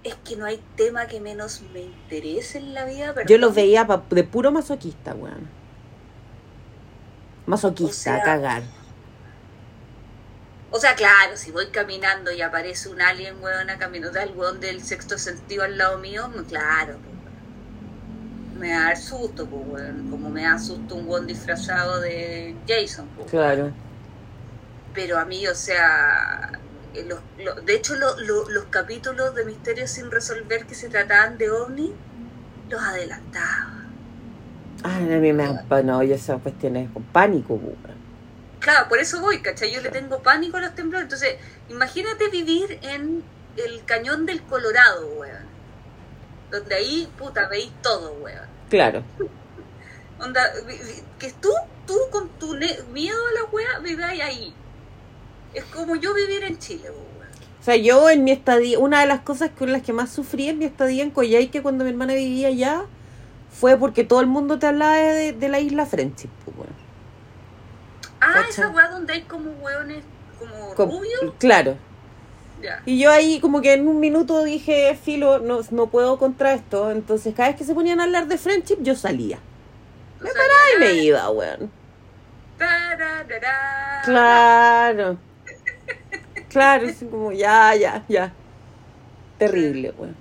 Es 0.02 0.14
que 0.16 0.36
no 0.36 0.44
hay 0.44 0.62
tema 0.76 1.06
que 1.06 1.20
menos 1.20 1.62
me 1.72 1.80
interese 1.80 2.58
en 2.58 2.74
la 2.74 2.84
vida, 2.84 3.14
perdón. 3.14 3.26
Yo 3.28 3.38
los 3.38 3.54
veía 3.54 3.86
pa- 3.86 4.02
de 4.10 4.22
puro 4.24 4.52
masoquista, 4.52 5.14
weón. 5.14 5.48
Masoquista, 7.46 7.90
O 7.90 7.92
sea, 7.92 8.16
a 8.16 8.22
cagar. 8.22 8.62
O 10.70 10.80
sea, 10.80 10.94
claro, 10.96 11.36
si 11.36 11.52
voy 11.52 11.68
caminando 11.68 12.32
y 12.32 12.42
aparece 12.42 12.88
un 12.88 13.00
alien, 13.00 13.40
weón, 13.42 13.68
caminando 13.78 14.18
del 14.18 14.32
weón 14.32 14.58
del 14.60 14.82
sexto 14.82 15.18
sentido 15.18 15.62
al 15.62 15.78
lado 15.78 15.98
mío, 15.98 16.26
no, 16.34 16.42
claro, 16.44 16.98
pues, 16.98 17.14
weón. 17.14 18.58
me 18.58 18.72
va 18.72 18.78
a 18.80 18.84
dar 18.86 18.96
susto, 18.96 19.46
pues, 19.46 19.62
weón. 19.68 20.10
Como 20.10 20.30
me 20.30 20.42
da 20.42 20.58
susto 20.58 20.96
un 20.96 21.06
weón 21.08 21.26
disfrazado 21.26 22.00
de 22.00 22.56
Jason, 22.66 23.08
pues. 23.16 23.30
Claro. 23.30 23.72
Pero 24.94 25.18
a 25.18 25.24
mí, 25.24 25.46
o 25.46 25.54
sea, 25.54 26.52
eh, 26.94 27.04
los, 27.08 27.20
de 27.66 27.74
hecho, 27.74 27.94
lo- 27.96 28.18
lo- 28.20 28.48
los 28.48 28.64
capítulos 28.66 29.34
de 29.34 29.44
Misterios 29.44 29.90
sin 29.90 30.10
resolver 30.10 30.66
que 30.66 30.74
se 30.74 30.88
trataban 30.88 31.36
de 31.38 31.50
ovni, 31.50 31.92
los 32.68 32.82
adelantaba. 32.82 33.83
Ah, 34.86 34.96
a 34.96 35.00
mí 35.00 35.32
me 35.32 35.48
no, 35.82 36.02
yo 36.02 36.14
esas 36.14 36.42
cuestiones 36.42 36.90
con 36.92 37.02
pánico. 37.04 37.58
Claro, 38.60 38.86
por 38.86 38.98
eso 38.98 39.18
voy, 39.18 39.40
¿cachai? 39.40 39.72
Yo 39.72 39.80
le 39.80 39.88
tengo 39.88 40.22
pánico 40.22 40.58
a 40.58 40.60
los 40.60 40.74
temblores. 40.74 41.04
Entonces, 41.04 41.36
imagínate 41.70 42.28
vivir 42.28 42.78
en 42.82 43.24
el 43.56 43.84
cañón 43.86 44.26
del 44.26 44.42
Colorado, 44.42 45.08
weón. 45.16 45.46
Donde 46.50 46.74
ahí, 46.74 47.08
puta, 47.18 47.48
veis 47.48 47.70
todo, 47.82 48.12
weón. 48.20 48.46
Claro. 48.68 49.02
Onda, 50.20 50.52
que 51.18 51.32
tú, 51.32 51.48
tú 51.86 51.98
con 52.10 52.28
tu 52.38 52.54
miedo 52.92 53.26
a 53.26 53.32
la 53.32 53.44
wea, 53.50 53.78
viváis 53.78 54.20
ahí. 54.20 54.54
Es 55.54 55.64
como 55.64 55.96
yo 55.96 56.12
vivir 56.12 56.44
en 56.44 56.58
Chile, 56.58 56.90
weón. 56.90 57.28
O 57.58 57.64
sea, 57.64 57.76
yo 57.76 58.10
en 58.10 58.22
mi 58.22 58.32
estadía, 58.32 58.78
una 58.78 59.00
de 59.00 59.06
las 59.06 59.20
cosas 59.20 59.48
con 59.58 59.72
las 59.72 59.80
que 59.80 59.94
más 59.94 60.10
sufrí 60.10 60.50
en 60.50 60.58
mi 60.58 60.66
estadía 60.66 61.02
en 61.02 61.10
Coyhaique 61.10 61.62
cuando 61.62 61.84
mi 61.84 61.90
hermana 61.90 62.12
vivía 62.12 62.48
allá 62.48 62.84
fue 63.54 63.76
porque 63.78 64.04
todo 64.04 64.20
el 64.20 64.26
mundo 64.26 64.58
te 64.58 64.66
hablaba 64.66 64.96
de, 64.96 65.32
de 65.32 65.48
la 65.48 65.60
isla 65.60 65.86
Friendship, 65.86 66.28
pues, 66.44 66.56
weón. 66.56 66.74
Ah, 68.20 68.42
esa 68.48 68.68
weá 68.70 68.88
donde 68.88 69.12
hay 69.12 69.22
como 69.22 69.50
weones, 69.52 70.02
como 70.38 70.74
Com- 70.74 70.90
rubios. 70.90 71.34
Claro. 71.38 71.76
Ya. 72.62 72.82
Y 72.86 72.98
yo 72.98 73.10
ahí 73.10 73.40
como 73.40 73.60
que 73.60 73.74
en 73.74 73.86
un 73.86 74.00
minuto 74.00 74.42
dije, 74.42 74.98
filo, 75.00 75.38
no, 75.38 75.60
no 75.70 75.86
puedo 75.88 76.18
contra 76.18 76.54
esto. 76.54 76.90
Entonces 76.90 77.34
cada 77.34 77.48
vez 77.50 77.58
que 77.58 77.64
se 77.64 77.74
ponían 77.74 78.00
a 78.00 78.04
hablar 78.04 78.26
de 78.26 78.38
friendship, 78.38 78.78
yo 78.80 78.94
salía. 78.96 79.38
Tú 80.18 80.26
Y 80.26 80.28
salías, 80.30 80.96
me 80.96 81.02
iba, 81.02 81.30
weón. 81.30 81.70
Claro. 84.04 85.18
Claro, 86.48 86.86
así 86.88 87.06
como 87.06 87.32
ya, 87.32 87.74
ya, 87.74 88.04
ya. 88.08 88.32
Terrible, 89.38 89.92
weón. 89.98 90.16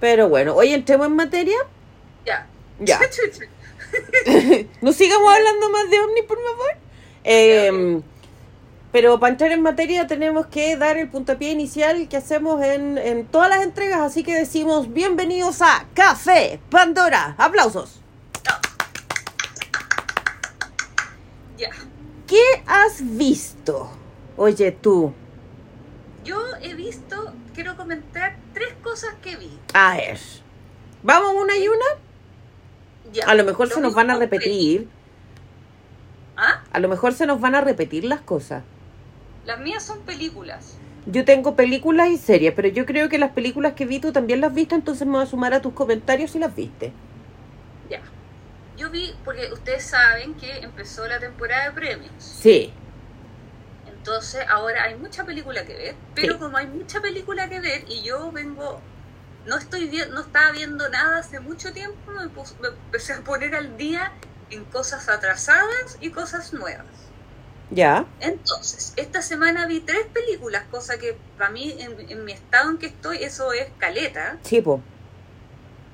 Pero 0.00 0.28
bueno, 0.28 0.54
hoy 0.54 0.72
entremos 0.72 1.08
en 1.08 1.16
materia. 1.16 1.56
Ya. 2.80 3.00
No 4.80 4.92
sigamos 4.92 5.34
hablando 5.34 5.68
más 5.70 5.90
de 5.90 5.98
ovni, 5.98 6.22
por 6.22 6.38
favor. 6.38 6.76
Eh, 7.24 8.00
pero 8.92 9.20
para 9.20 9.32
entrar 9.32 9.52
en 9.52 9.62
materia 9.62 10.06
tenemos 10.06 10.46
que 10.46 10.76
dar 10.76 10.96
el 10.96 11.08
puntapié 11.08 11.50
inicial 11.50 12.08
que 12.08 12.16
hacemos 12.16 12.62
en, 12.62 12.98
en 12.98 13.26
todas 13.26 13.48
las 13.48 13.62
entregas, 13.62 14.00
así 14.00 14.24
que 14.24 14.34
decimos 14.34 14.92
bienvenidos 14.92 15.62
a 15.62 15.86
Café 15.94 16.60
Pandora. 16.70 17.36
Aplausos. 17.38 18.00
Ya. 21.56 21.70
¿Qué 22.26 22.42
has 22.66 23.00
visto? 23.16 23.90
Oye, 24.36 24.72
tú. 24.72 25.12
Yo 26.24 26.40
he 26.60 26.74
visto, 26.74 27.32
quiero 27.54 27.76
comentar 27.76 28.36
tres 28.54 28.72
cosas 28.82 29.14
que 29.22 29.36
vi. 29.36 29.56
A 29.72 29.96
ver. 29.96 30.18
¿Vamos 31.02 31.34
una 31.34 31.56
y 31.56 31.68
una? 31.68 32.09
Ya. 33.12 33.24
A 33.26 33.34
lo 33.34 33.44
mejor 33.44 33.68
se 33.68 33.80
nos 33.80 33.94
van 33.94 34.10
a 34.10 34.16
repetir. 34.16 34.88
¿Ah? 36.36 36.62
A 36.72 36.78
lo 36.80 36.88
mejor 36.88 37.12
se 37.12 37.26
nos 37.26 37.40
van 37.40 37.54
a 37.54 37.60
repetir 37.60 38.04
las 38.04 38.20
cosas. 38.20 38.62
Las 39.44 39.58
mías 39.60 39.84
son 39.84 40.00
películas. 40.00 40.76
Yo 41.06 41.24
tengo 41.24 41.56
películas 41.56 42.08
y 42.10 42.18
series, 42.18 42.52
pero 42.54 42.68
yo 42.68 42.86
creo 42.86 43.08
que 43.08 43.18
las 43.18 43.30
películas 43.32 43.72
que 43.72 43.86
vi 43.86 44.00
tú 44.00 44.12
también 44.12 44.40
las 44.40 44.52
viste, 44.54 44.74
entonces 44.74 45.06
me 45.06 45.14
voy 45.14 45.22
a 45.22 45.26
sumar 45.26 45.54
a 45.54 45.60
tus 45.62 45.72
comentarios 45.72 46.30
si 46.32 46.38
las 46.38 46.54
viste. 46.54 46.92
Ya. 47.88 48.00
Yo 48.76 48.90
vi, 48.90 49.14
porque 49.24 49.50
ustedes 49.52 49.84
saben 49.84 50.34
que 50.34 50.58
empezó 50.58 51.06
la 51.08 51.18
temporada 51.18 51.64
de 51.64 51.72
premios. 51.72 52.12
Sí. 52.18 52.72
Entonces 53.88 54.42
ahora 54.48 54.84
hay 54.84 54.94
mucha 54.96 55.24
película 55.24 55.64
que 55.66 55.74
ver, 55.74 55.94
pero 56.14 56.34
Sí. 56.34 56.38
como 56.38 56.56
hay 56.56 56.66
mucha 56.66 57.00
película 57.00 57.48
que 57.48 57.60
ver 57.60 57.84
y 57.88 58.02
yo 58.02 58.30
vengo, 58.32 58.80
no 59.44 59.58
estoy 59.58 59.88
viendo, 59.88 60.14
no 60.14 60.22
estaba 60.22 60.52
viendo 60.52 60.88
nada 60.88 61.18
hace 61.20 61.40
mucho 61.40 61.72
tiempo, 61.72 62.00
me, 62.22 62.30
pus- 62.30 62.58
me 62.60 62.68
empecé 62.68 63.14
a 63.14 63.24
poner 63.24 63.54
al 63.54 63.76
día 63.76 64.10
en 64.48 64.64
cosas 64.66 65.08
atrasadas 65.08 65.96
y 66.00 66.10
cosas 66.12 66.52
nuevas. 66.52 67.14
¿Ya? 67.70 68.06
Entonces, 68.20 68.92
esta 68.96 69.20
semana 69.20 69.66
vi 69.66 69.84
tres 69.84 70.06
películas, 70.14 70.68
cosa 70.68 70.96
que 70.98 71.24
para 71.36 71.50
mí, 71.50 71.76
en, 71.80 71.98
en 72.08 72.24
mi 72.24 72.30
estado 72.32 72.70
en 72.70 72.78
que 72.78 72.86
estoy, 72.86 73.24
eso 73.24 73.52
es 73.52 73.72
caleta. 73.78 74.40
Sí, 74.42 74.60
po. 74.62 74.82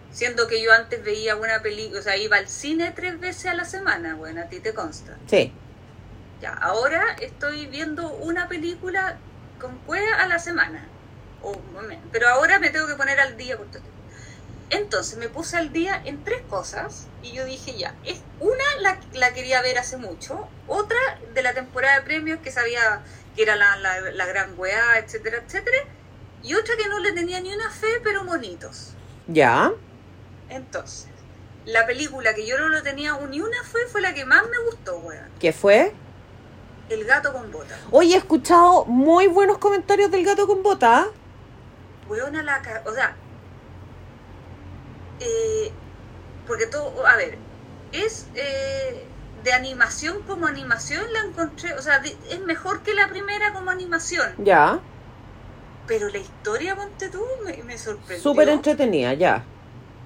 Siendo 0.09 0.49
que 0.49 0.61
yo 0.61 0.73
antes 0.73 1.05
veía 1.05 1.37
una 1.37 1.63
película, 1.63 2.01
o 2.01 2.03
sea, 2.03 2.17
iba 2.17 2.39
al 2.39 2.49
cine 2.49 2.91
tres 2.91 3.21
veces 3.21 3.47
a 3.47 3.55
la 3.55 3.65
semana, 3.65 4.17
bueno, 4.17 4.43
a 4.43 4.49
ti 4.49 4.61
te 4.61 4.75
consta. 4.75 5.23
Sí. 5.27 5.53
Ya, 6.39 6.53
ahora 6.53 7.03
estoy 7.21 7.67
viendo 7.67 8.15
una 8.17 8.49
película 8.49 9.23
con 9.59 9.81
cueva 9.83 10.23
a 10.23 10.27
la 10.29 10.39
semana. 10.39 10.96
O, 11.47 11.83
me- 11.83 11.99
pero 12.13 12.29
ahora 12.29 12.59
me 12.59 12.71
tengo 12.71 12.87
que 12.87 12.95
poner 12.95 13.21
al 13.21 13.37
día. 13.37 13.57
por 13.57 13.67
todo 13.67 13.79
esto. 13.79 13.91
Entonces 14.71 15.17
me 15.19 15.29
puse 15.29 15.57
al 15.57 15.73
día 15.73 16.03
en 16.05 16.25
tres 16.25 16.43
cosas 16.51 17.07
y 17.23 17.31
yo 17.33 17.45
dije 17.45 17.77
ya, 17.79 17.95
es 18.05 18.21
una 18.41 18.65
la, 18.81 18.99
la 19.13 19.33
quería 19.33 19.63
ver 19.63 19.79
hace 19.79 19.97
mucho, 19.97 20.49
otra 20.67 20.99
de 21.35 21.43
la 21.43 21.55
temporada 21.55 22.01
de 22.01 22.03
premios 22.03 22.41
que 22.41 22.51
sabía 22.51 23.03
que 23.37 23.43
era 23.45 23.55
la, 23.55 23.77
la, 23.77 24.01
la 24.11 24.27
gran 24.27 24.59
weá, 24.59 24.99
etcétera, 24.99 25.39
etcétera, 25.47 25.77
y 26.43 26.55
otra 26.55 26.75
que 26.77 26.89
no 26.89 26.99
le 26.99 27.13
tenía 27.13 27.41
ni 27.41 27.55
una 27.55 27.71
fe, 27.71 27.87
pero 28.03 28.25
bonitos. 28.25 28.95
¿Ya? 29.29 29.71
Entonces, 30.49 31.07
la 31.65 31.87
película 31.87 32.35
que 32.35 32.45
yo 32.47 32.59
no 32.59 32.69
le 32.69 32.83
tenía 32.83 33.17
ni 33.31 33.41
una 33.41 33.63
fe 33.63 33.79
fue 33.91 34.01
la 34.01 34.15
que 34.15 34.25
más 34.25 34.43
me 34.49 34.59
gustó, 34.69 34.99
weón. 34.99 35.29
¿Qué 35.39 35.53
fue? 35.53 35.93
El 36.89 37.05
gato 37.05 37.33
con 37.33 37.53
botas. 37.53 37.79
Hoy 37.93 38.15
he 38.15 38.17
escuchado 38.17 38.85
muy 38.87 39.27
buenos 39.29 39.59
comentarios 39.59 40.11
del 40.11 40.25
gato 40.25 40.47
con 40.49 40.63
bota. 40.65 41.07
Weona 42.09 42.43
la 42.43 42.63
O 42.87 42.93
sea. 42.93 43.15
eh, 45.21 45.73
porque 46.47 46.67
todo. 46.67 47.07
A 47.07 47.17
ver. 47.17 47.39
Es. 47.93 48.27
eh, 48.35 49.05
de 49.45 49.53
animación 49.53 50.23
como 50.23 50.47
animación 50.47 51.05
la 51.13 51.21
encontré. 51.21 51.75
O 51.75 51.83
sea, 51.83 52.01
de- 52.01 52.17
es 52.31 52.41
mejor 52.41 52.83
que 52.83 52.95
la 52.95 53.09
primera 53.09 53.53
como 53.53 53.71
animación. 53.71 54.33
Ya. 54.39 54.81
Pero 55.87 56.09
la 56.09 56.19
historia, 56.19 56.75
ponte 56.75 57.09
tú, 57.11 57.23
me, 57.45 57.57
me 57.63 57.79
sorprendió. 57.79 58.19
Súper 58.21 58.49
entretenida, 58.49 59.15
ya. 59.15 59.45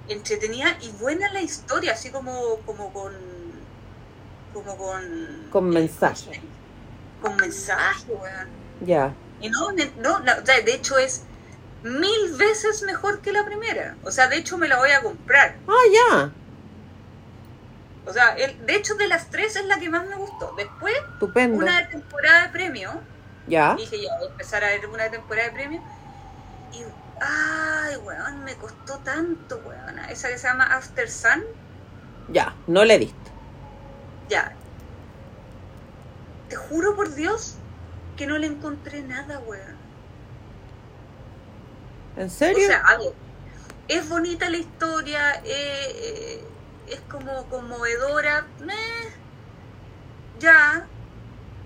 Entretenida 0.09 0.77
y 0.83 0.91
buena 0.91 1.33
la 1.33 1.41
historia, 1.41 1.93
así 1.93 2.11
como, 2.11 2.57
como 2.67 2.93
con. 2.93 3.15
Como 4.53 4.77
con. 4.77 5.49
Con 5.51 5.71
mensaje. 5.71 6.43
Con 7.23 7.37
mensaje, 7.37 8.05
weón. 8.13 8.49
Ya. 8.85 9.15
Y 9.41 9.49
no, 9.49 9.69
no, 10.03 10.19
la- 10.21 10.39
o 10.43 10.45
sea, 10.45 10.61
de 10.61 10.75
hecho 10.75 10.99
es 10.99 11.23
mil 11.83 12.37
veces 12.37 12.83
mejor 12.83 13.21
que 13.21 13.33
la 13.33 13.45
primera. 13.45 13.97
O 14.05 14.11
sea, 14.11 14.29
de 14.29 14.37
hecho 14.37 14.59
me 14.59 14.69
la 14.69 14.79
voy 14.79 14.91
a 14.91 15.03
comprar. 15.03 15.57
Ah, 15.67 15.83
ya. 15.93 16.33
O 18.07 18.13
sea, 18.13 18.35
el, 18.37 18.67
de 18.67 18.77
hecho 18.77 18.95
de 18.95 19.09
las 19.09 19.31
tres 19.31 19.57
es 19.57 19.67
la 19.67 19.79
que 19.79 19.89
más 19.89 20.07
me 20.07 20.17
gustó. 20.17 20.55
Después, 20.57 20.95
Estupendo. 21.13 21.59
una 21.59 21.81
de 21.81 21.87
temporada 21.87 22.43
de 22.45 22.49
premio. 22.51 23.01
Ya. 23.47 23.75
Dije, 23.75 24.03
ya, 24.03 24.17
voy 24.19 24.29
a 24.29 24.31
empezar 24.31 24.65
a 24.65 24.69
ver 24.69 24.87
una 24.87 25.05
de 25.05 25.11
temporada 25.11 25.49
de 25.49 25.55
premio. 25.55 25.83
Y, 26.73 26.83
ay, 27.21 27.97
weón, 27.97 28.45
me 28.45 28.55
costó 28.57 28.99
tanto, 28.99 29.61
weón. 29.65 29.99
Esa 30.11 30.29
que 30.29 30.39
se 30.39 30.49
llama 30.49 30.65
After 30.65 31.11
Sun. 31.11 31.45
Ya. 32.29 32.55
No 32.67 32.85
le 32.85 32.99
diste. 32.99 33.31
Ya. 34.29 34.53
Te 36.49 36.57
juro 36.57 36.97
por 36.97 37.15
Dios 37.15 37.57
que 38.17 38.27
no 38.27 38.39
le 38.39 38.47
encontré 38.47 39.03
nada, 39.03 39.39
weón. 39.41 39.80
¿En 42.21 42.27
O 42.27 42.31
serio? 42.31 42.67
sea, 42.69 42.81
a 42.87 42.99
ver, 42.99 43.13
es 43.89 44.09
bonita 44.09 44.49
la 44.51 44.59
historia, 44.59 45.35
eh, 45.37 45.43
eh, 45.47 46.45
es 46.89 47.01
como 47.11 47.49
conmovedora, 47.49 48.47
meh, 48.61 48.75
ya, 50.39 50.87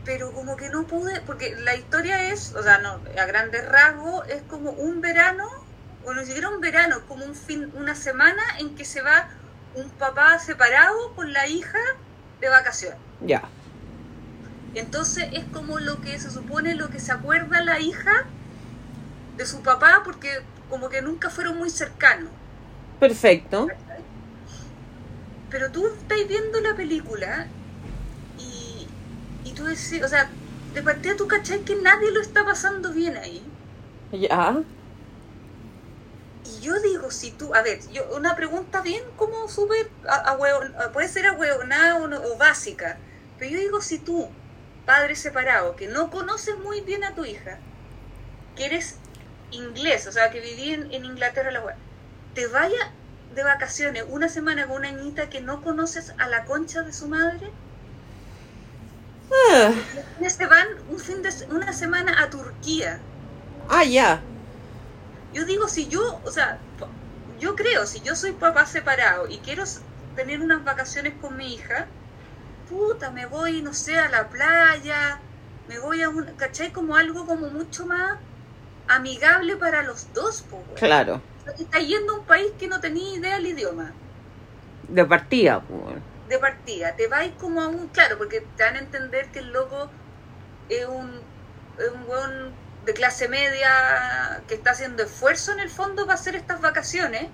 pero 0.05 0.33
como 0.33 0.57
que 0.57 0.69
no 0.71 0.87
pude, 0.87 1.21
porque 1.23 1.57
la 1.57 1.75
historia 1.77 2.31
es, 2.31 2.55
o 2.55 2.63
sea, 2.63 2.79
no, 2.79 3.01
a 3.21 3.25
grandes 3.27 3.67
rasgos, 3.69 4.29
es 4.29 4.43
como 4.43 4.71
un 4.71 5.01
verano, 5.01 5.49
o 6.05 6.15
ni 6.15 6.25
siquiera 6.27 6.49
un 6.51 6.61
verano, 6.61 6.99
es 6.99 7.03
como 7.05 7.25
un 7.25 7.35
fin, 7.35 7.71
una 7.75 7.95
semana 7.95 8.43
en 8.59 8.75
que 8.77 8.85
se 8.85 9.03
va 9.03 9.29
un 9.75 9.91
papá 9.91 10.39
separado 10.39 11.15
con 11.15 11.33
la 11.33 11.47
hija 11.47 11.79
de 12.41 12.49
vacaciones. 12.49 12.99
ya. 13.21 13.43
Entonces 14.75 15.29
es 15.33 15.45
como 15.53 15.79
lo 15.79 16.01
que 16.01 16.19
se 16.19 16.31
supone, 16.31 16.75
lo 16.75 16.91
que 16.91 16.99
se 17.01 17.13
acuerda 17.13 17.63
la 17.63 17.79
hija 17.81 18.27
de 19.37 19.47
su 19.47 19.63
papá, 19.63 20.03
porque 20.05 20.31
como 20.69 20.89
que 20.89 21.03
nunca 21.03 21.31
fueron 21.31 21.59
muy 21.59 21.71
cercanos. 21.71 22.33
Perfecto. 22.99 23.77
Pero 25.49 25.73
tú 25.73 25.87
estás 25.87 26.19
viendo 26.29 26.61
la 26.61 26.77
película 26.77 27.57
y, 28.37 28.97
y 29.43 29.55
tú 29.55 29.65
decís, 29.65 30.03
o 30.05 30.09
sea, 30.09 30.39
de 30.73 30.83
partida 30.83 31.17
tú 31.17 31.29
cachai 31.29 31.65
que 31.65 31.77
nadie 31.77 32.13
lo 32.13 32.21
está 32.21 32.45
pasando 32.45 32.93
bien 32.93 33.17
ahí. 33.17 33.57
Ya. 34.13 34.65
Y 36.43 36.61
yo 36.61 36.79
digo, 36.81 37.11
si 37.11 37.37
tú, 37.37 37.55
a 37.55 37.63
ver, 37.63 37.81
yo 37.89 38.15
una 38.15 38.37
pregunta 38.37 38.83
bien 38.83 39.03
como 39.17 39.49
súper, 39.49 39.97
puede 40.93 41.09
ser 41.09 41.27
ahueonada 41.27 41.97
o, 41.97 42.07
no- 42.09 42.23
o 42.23 42.37
básica, 42.37 43.03
pero 43.37 43.51
yo 43.53 43.59
digo, 43.59 43.81
si 43.81 44.05
tú, 44.05 44.39
padre 44.85 45.17
separado, 45.17 45.75
que 45.77 45.89
no 45.89 46.11
conoces 46.11 46.55
muy 46.63 46.83
bien 46.83 47.03
a 47.05 47.15
tu 47.15 47.25
hija, 47.25 47.67
que 48.55 48.67
eres 48.67 49.04
inglés, 49.55 50.07
o 50.07 50.13
sea, 50.13 50.31
que 50.31 50.41
viví 50.41 50.73
en, 50.75 50.93
en 50.93 51.05
Inglaterra, 51.05 51.51
la 51.53 51.65
weá, 51.65 51.77
te 52.35 52.47
vaya 52.49 52.79
de 53.29 53.43
vacaciones 53.45 54.05
una 54.09 54.29
semana 54.29 54.67
con 54.69 54.77
una 54.79 54.93
niñita 54.93 55.29
que 55.31 55.41
no 55.43 55.63
conoces 55.63 56.15
a 56.19 56.29
la 56.29 56.45
concha 56.45 56.83
de 56.83 56.93
su 56.93 57.09
madre. 57.09 57.57
Ah, 59.33 59.75
Se 60.29 60.47
van 60.47 60.67
un 60.89 60.99
fin 60.99 61.23
de 61.23 61.31
una 61.51 61.73
semana 61.73 62.21
a 62.21 62.29
Turquía. 62.31 63.07
ah, 63.69 63.85
ya. 63.85 64.25
Yo 65.31 65.45
digo, 65.45 65.69
si 65.69 65.89
yo, 65.89 66.01
o 66.25 66.31
sea, 66.31 66.65
yo 67.37 67.57
creo, 67.57 67.87
si 67.87 68.03
yo 68.03 68.15
soy 68.17 68.35
papá 68.39 68.67
separado 68.67 69.27
y 69.29 69.43
quiero 69.43 69.65
tener 70.15 70.41
unas 70.41 70.65
vacaciones 70.65 71.19
con 71.21 71.37
mi 71.37 71.55
hija, 71.55 71.95
puta, 72.67 73.11
me 73.13 73.27
voy, 73.27 73.63
no 73.63 73.75
sé, 73.75 73.99
a 73.99 74.11
la 74.11 74.31
playa, 74.31 75.27
me 75.67 75.79
voy 75.81 76.03
a 76.03 76.11
un, 76.11 76.37
¿cachai? 76.37 76.73
Como 76.73 76.97
algo 76.97 77.27
como 77.27 77.51
mucho 77.51 77.87
más 77.87 78.21
amigable 78.89 79.57
para 79.57 79.83
los 79.83 80.13
dos, 80.13 80.45
weón. 80.51 80.65
Claro. 80.77 81.23
Estás 81.59 81.87
yendo 81.87 82.15
a 82.15 82.19
un 82.21 82.27
país 82.27 82.53
que 82.59 82.69
no 82.69 82.81
tenía 82.81 83.17
idea 83.17 83.35
del 83.37 83.49
idioma. 83.49 83.93
De 84.89 85.05
partida, 85.05 85.61
pues. 85.63 85.97
de 86.29 86.39
partida, 86.39 86.95
te 86.97 87.09
vais 87.09 87.33
como 87.39 87.61
a 87.63 87.69
un, 87.69 87.89
claro, 87.89 88.19
porque 88.19 88.41
te 88.57 88.63
van 88.63 88.77
a 88.77 88.79
entender 88.79 89.31
que 89.31 89.41
el 89.41 89.53
loco 89.53 89.91
es 90.69 90.87
un, 90.87 91.21
es 91.79 91.91
un 91.91 92.09
weón 92.09 92.53
de 92.85 92.95
clase 92.95 93.29
media 93.29 94.43
que 94.47 94.55
está 94.55 94.73
haciendo 94.73 95.03
esfuerzo 95.03 95.53
en 95.53 95.61
el 95.61 95.71
fondo 95.71 96.07
para 96.07 96.15
hacer 96.15 96.35
estas 96.37 96.61
vacaciones, 96.61 97.29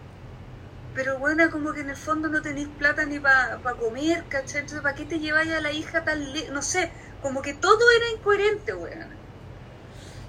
pero 0.94 1.18
bueno, 1.18 1.50
como 1.50 1.72
que 1.72 1.80
en 1.80 1.90
el 1.90 1.96
fondo 1.96 2.28
no 2.28 2.42
tenéis 2.42 2.68
plata 2.68 3.04
ni 3.04 3.20
para 3.20 3.60
comer, 3.78 4.26
¿cachai? 4.28 4.60
Entonces, 4.62 4.82
¿para 4.82 4.94
qué 4.94 5.04
te 5.04 5.18
lleváis 5.20 5.52
a 5.52 5.60
la 5.60 5.72
hija 5.72 6.04
tan 6.04 6.32
le 6.32 6.50
No 6.50 6.62
sé, 6.62 6.92
como 7.20 7.42
que 7.42 7.54
todo 7.54 7.80
era 7.96 8.10
incoherente, 8.16 8.74
weón. 8.74 9.19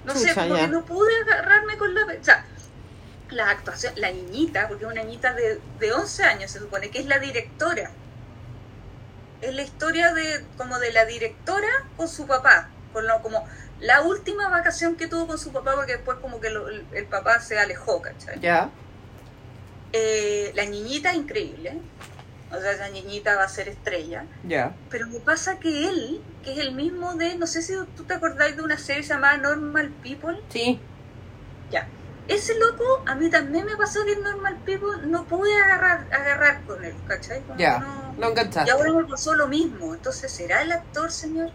No 0.04 0.14
sé, 0.14 0.34
como 0.34 0.56
ya. 0.56 0.62
que 0.62 0.68
no 0.68 0.84
pude 0.84 1.12
agarrarme 1.22 1.76
con 1.76 1.94
la... 1.94 2.02
O 2.04 2.24
sea, 2.24 2.44
la 3.30 3.48
actuación, 3.50 3.94
la 3.96 4.10
niñita, 4.10 4.68
porque 4.68 4.84
es 4.84 4.90
una 4.90 5.02
niñita 5.02 5.32
de, 5.32 5.58
de 5.78 5.92
11 5.92 6.22
años, 6.24 6.50
se 6.50 6.58
supone 6.58 6.90
que 6.90 6.98
es 6.98 7.06
la 7.06 7.18
directora. 7.18 7.90
Es 9.40 9.54
la 9.54 9.62
historia 9.62 10.12
de 10.12 10.44
como 10.58 10.78
de 10.78 10.92
la 10.92 11.04
directora 11.06 11.68
con 11.96 12.08
su 12.08 12.26
papá, 12.26 12.68
con 12.92 13.06
lo, 13.06 13.22
como 13.22 13.46
la 13.80 14.02
última 14.02 14.48
vacación 14.50 14.96
que 14.96 15.08
tuvo 15.08 15.26
con 15.26 15.38
su 15.38 15.50
papá, 15.50 15.74
porque 15.74 15.92
después 15.96 16.18
como 16.20 16.40
que 16.40 16.50
lo- 16.50 16.68
el, 16.68 16.84
el 16.92 17.06
papá 17.06 17.40
se 17.40 17.58
alejó, 17.58 18.02
¿cachai? 18.02 18.38
Ya. 18.40 18.68
Eh, 19.94 20.52
la 20.54 20.64
niñita 20.66 21.12
increíble, 21.14 21.78
o 22.56 22.60
sea, 22.60 22.72
esa 22.72 22.88
niñita 22.90 23.36
va 23.36 23.44
a 23.44 23.48
ser 23.48 23.68
estrella, 23.68 24.26
Ya. 24.46 24.74
pero 24.90 25.06
me 25.08 25.20
pasa 25.20 25.58
que 25.58 25.88
él, 25.88 26.22
que 26.44 26.52
es 26.52 26.58
el 26.58 26.72
mismo 26.74 27.14
de, 27.14 27.36
no 27.36 27.46
sé 27.46 27.62
si 27.62 27.74
tú 27.96 28.04
te 28.04 28.14
acordáis 28.14 28.56
de 28.56 28.62
una 28.62 28.78
serie 28.78 29.02
llamada 29.02 29.36
Normal 29.38 29.90
People, 30.02 30.38
Sí. 30.48 30.80
Ya. 31.70 31.88
Ese 32.28 32.52
loco, 32.58 32.84
a 33.06 33.14
mí 33.14 33.30
también 33.30 33.64
me 33.66 33.76
pasó 33.76 34.04
que 34.04 34.12
en 34.12 34.22
Normal 34.22 34.58
People 34.64 35.06
no 35.06 35.24
pude 35.26 35.54
agarrar, 35.60 36.06
agarrar 36.12 36.62
con 36.64 36.84
él, 36.84 36.94
¿cachai? 37.08 37.42
Ya. 37.58 37.78
no- 37.80 38.14
Lo 38.18 38.26
Y 38.26 38.30
enganchaste. 38.30 38.70
ahora 38.70 38.92
me 38.92 39.04
pasó 39.04 39.34
lo 39.34 39.48
mismo. 39.48 39.94
Entonces, 39.94 40.30
¿será 40.30 40.62
el 40.62 40.70
actor, 40.70 41.10
señor? 41.10 41.50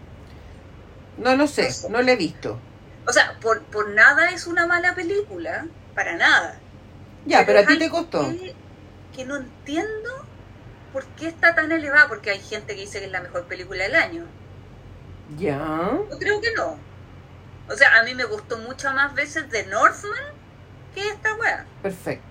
No 1.16 1.34
lo 1.36 1.46
sé. 1.46 1.68
No 1.88 2.02
lo 2.02 2.10
he 2.10 2.16
visto. 2.16 2.58
O 3.06 3.12
sea, 3.12 3.38
por, 3.40 3.62
por 3.64 3.88
nada 3.90 4.30
es 4.30 4.46
una 4.46 4.66
mala 4.66 4.94
película, 4.94 5.66
para 5.94 6.16
nada. 6.16 6.58
Ya, 7.26 7.46
pero 7.46 7.60
a 7.60 7.64
ti 7.66 7.78
te 7.78 7.88
costó. 7.88 8.28
Que, 8.30 8.54
que 9.14 9.24
no 9.24 9.36
entiendo 9.36 10.10
por 10.98 11.06
qué 11.14 11.28
está 11.28 11.54
tan 11.54 11.70
elevada, 11.70 12.08
porque 12.08 12.30
hay 12.30 12.40
gente 12.40 12.74
que 12.74 12.80
dice 12.80 12.98
que 12.98 13.06
es 13.06 13.12
la 13.12 13.20
mejor 13.20 13.44
película 13.44 13.84
del 13.84 13.94
año. 13.94 14.24
Ya. 15.36 15.92
Yo 16.10 16.18
creo 16.18 16.40
que 16.40 16.52
no. 16.54 16.76
O 17.68 17.76
sea, 17.76 18.00
a 18.00 18.02
mí 18.02 18.16
me 18.16 18.24
gustó 18.24 18.58
mucho 18.58 18.92
más 18.92 19.14
veces 19.14 19.48
The 19.48 19.66
Northman 19.66 20.34
que 20.92 21.08
esta 21.08 21.36
weá. 21.36 21.64
Perfecto. 21.82 22.26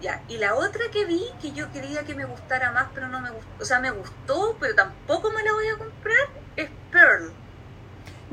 Ya, 0.00 0.20
y 0.26 0.38
la 0.38 0.56
otra 0.56 0.90
que 0.90 1.04
vi, 1.04 1.24
que 1.40 1.52
yo 1.52 1.70
quería 1.70 2.02
que 2.02 2.16
me 2.16 2.24
gustara 2.24 2.72
más, 2.72 2.88
pero 2.92 3.06
no 3.06 3.20
me 3.20 3.30
gustó, 3.30 3.50
o 3.60 3.64
sea, 3.64 3.78
me 3.78 3.92
gustó, 3.92 4.56
pero 4.58 4.74
tampoco 4.74 5.30
me 5.30 5.44
la 5.44 5.52
voy 5.52 5.68
a 5.68 5.78
comprar, 5.78 6.28
es 6.56 6.70
Pearl. 6.90 7.30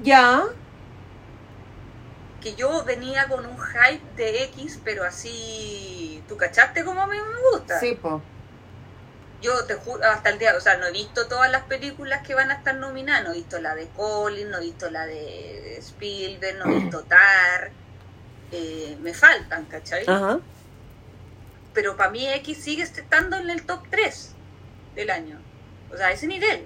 Ya. 0.01 0.45
Que 2.41 2.55
yo 2.55 2.83
venía 2.85 3.27
con 3.27 3.45
un 3.45 3.59
hype 3.59 4.15
de 4.15 4.45
X, 4.45 4.79
pero 4.83 5.03
así, 5.03 6.23
¿tú 6.27 6.37
cachaste 6.37 6.83
cómo 6.83 7.03
a 7.03 7.07
mí 7.07 7.17
me 7.17 7.51
gusta? 7.51 7.79
Sí, 7.79 7.93
po. 7.93 8.23
Yo 9.41 9.65
te 9.65 9.75
juro, 9.75 10.03
hasta 10.03 10.29
el 10.29 10.39
día, 10.39 10.55
o 10.57 10.61
sea, 10.61 10.77
no 10.77 10.87
he 10.87 10.91
visto 10.91 11.27
todas 11.27 11.51
las 11.51 11.63
películas 11.63 12.25
que 12.25 12.33
van 12.33 12.49
a 12.49 12.55
estar 12.55 12.75
nominadas, 12.75 13.23
no 13.23 13.31
he 13.31 13.35
visto 13.35 13.59
la 13.61 13.75
de 13.75 13.87
Colin, 13.89 14.49
no 14.49 14.57
he 14.57 14.61
visto 14.61 14.89
la 14.89 15.05
de 15.05 15.77
Spielberg, 15.77 16.57
no 16.57 16.71
he 16.71 16.79
visto 16.79 17.03
Tar, 17.09 17.71
eh, 18.51 18.97
me 19.01 19.13
faltan, 19.13 19.65
¿cachai? 19.65 20.03
Ajá. 20.07 20.39
pero 21.73 21.95
para 21.95 22.09
mí 22.09 22.27
X 22.27 22.63
sigue 22.63 22.81
estando 22.83 23.37
en 23.37 23.49
el 23.51 23.65
top 23.65 23.87
3 23.91 24.35
del 24.95 25.09
año. 25.11 25.39
O 25.91 25.97
sea, 25.97 26.07
a 26.07 26.11
ese 26.11 26.25
nivel. 26.27 26.65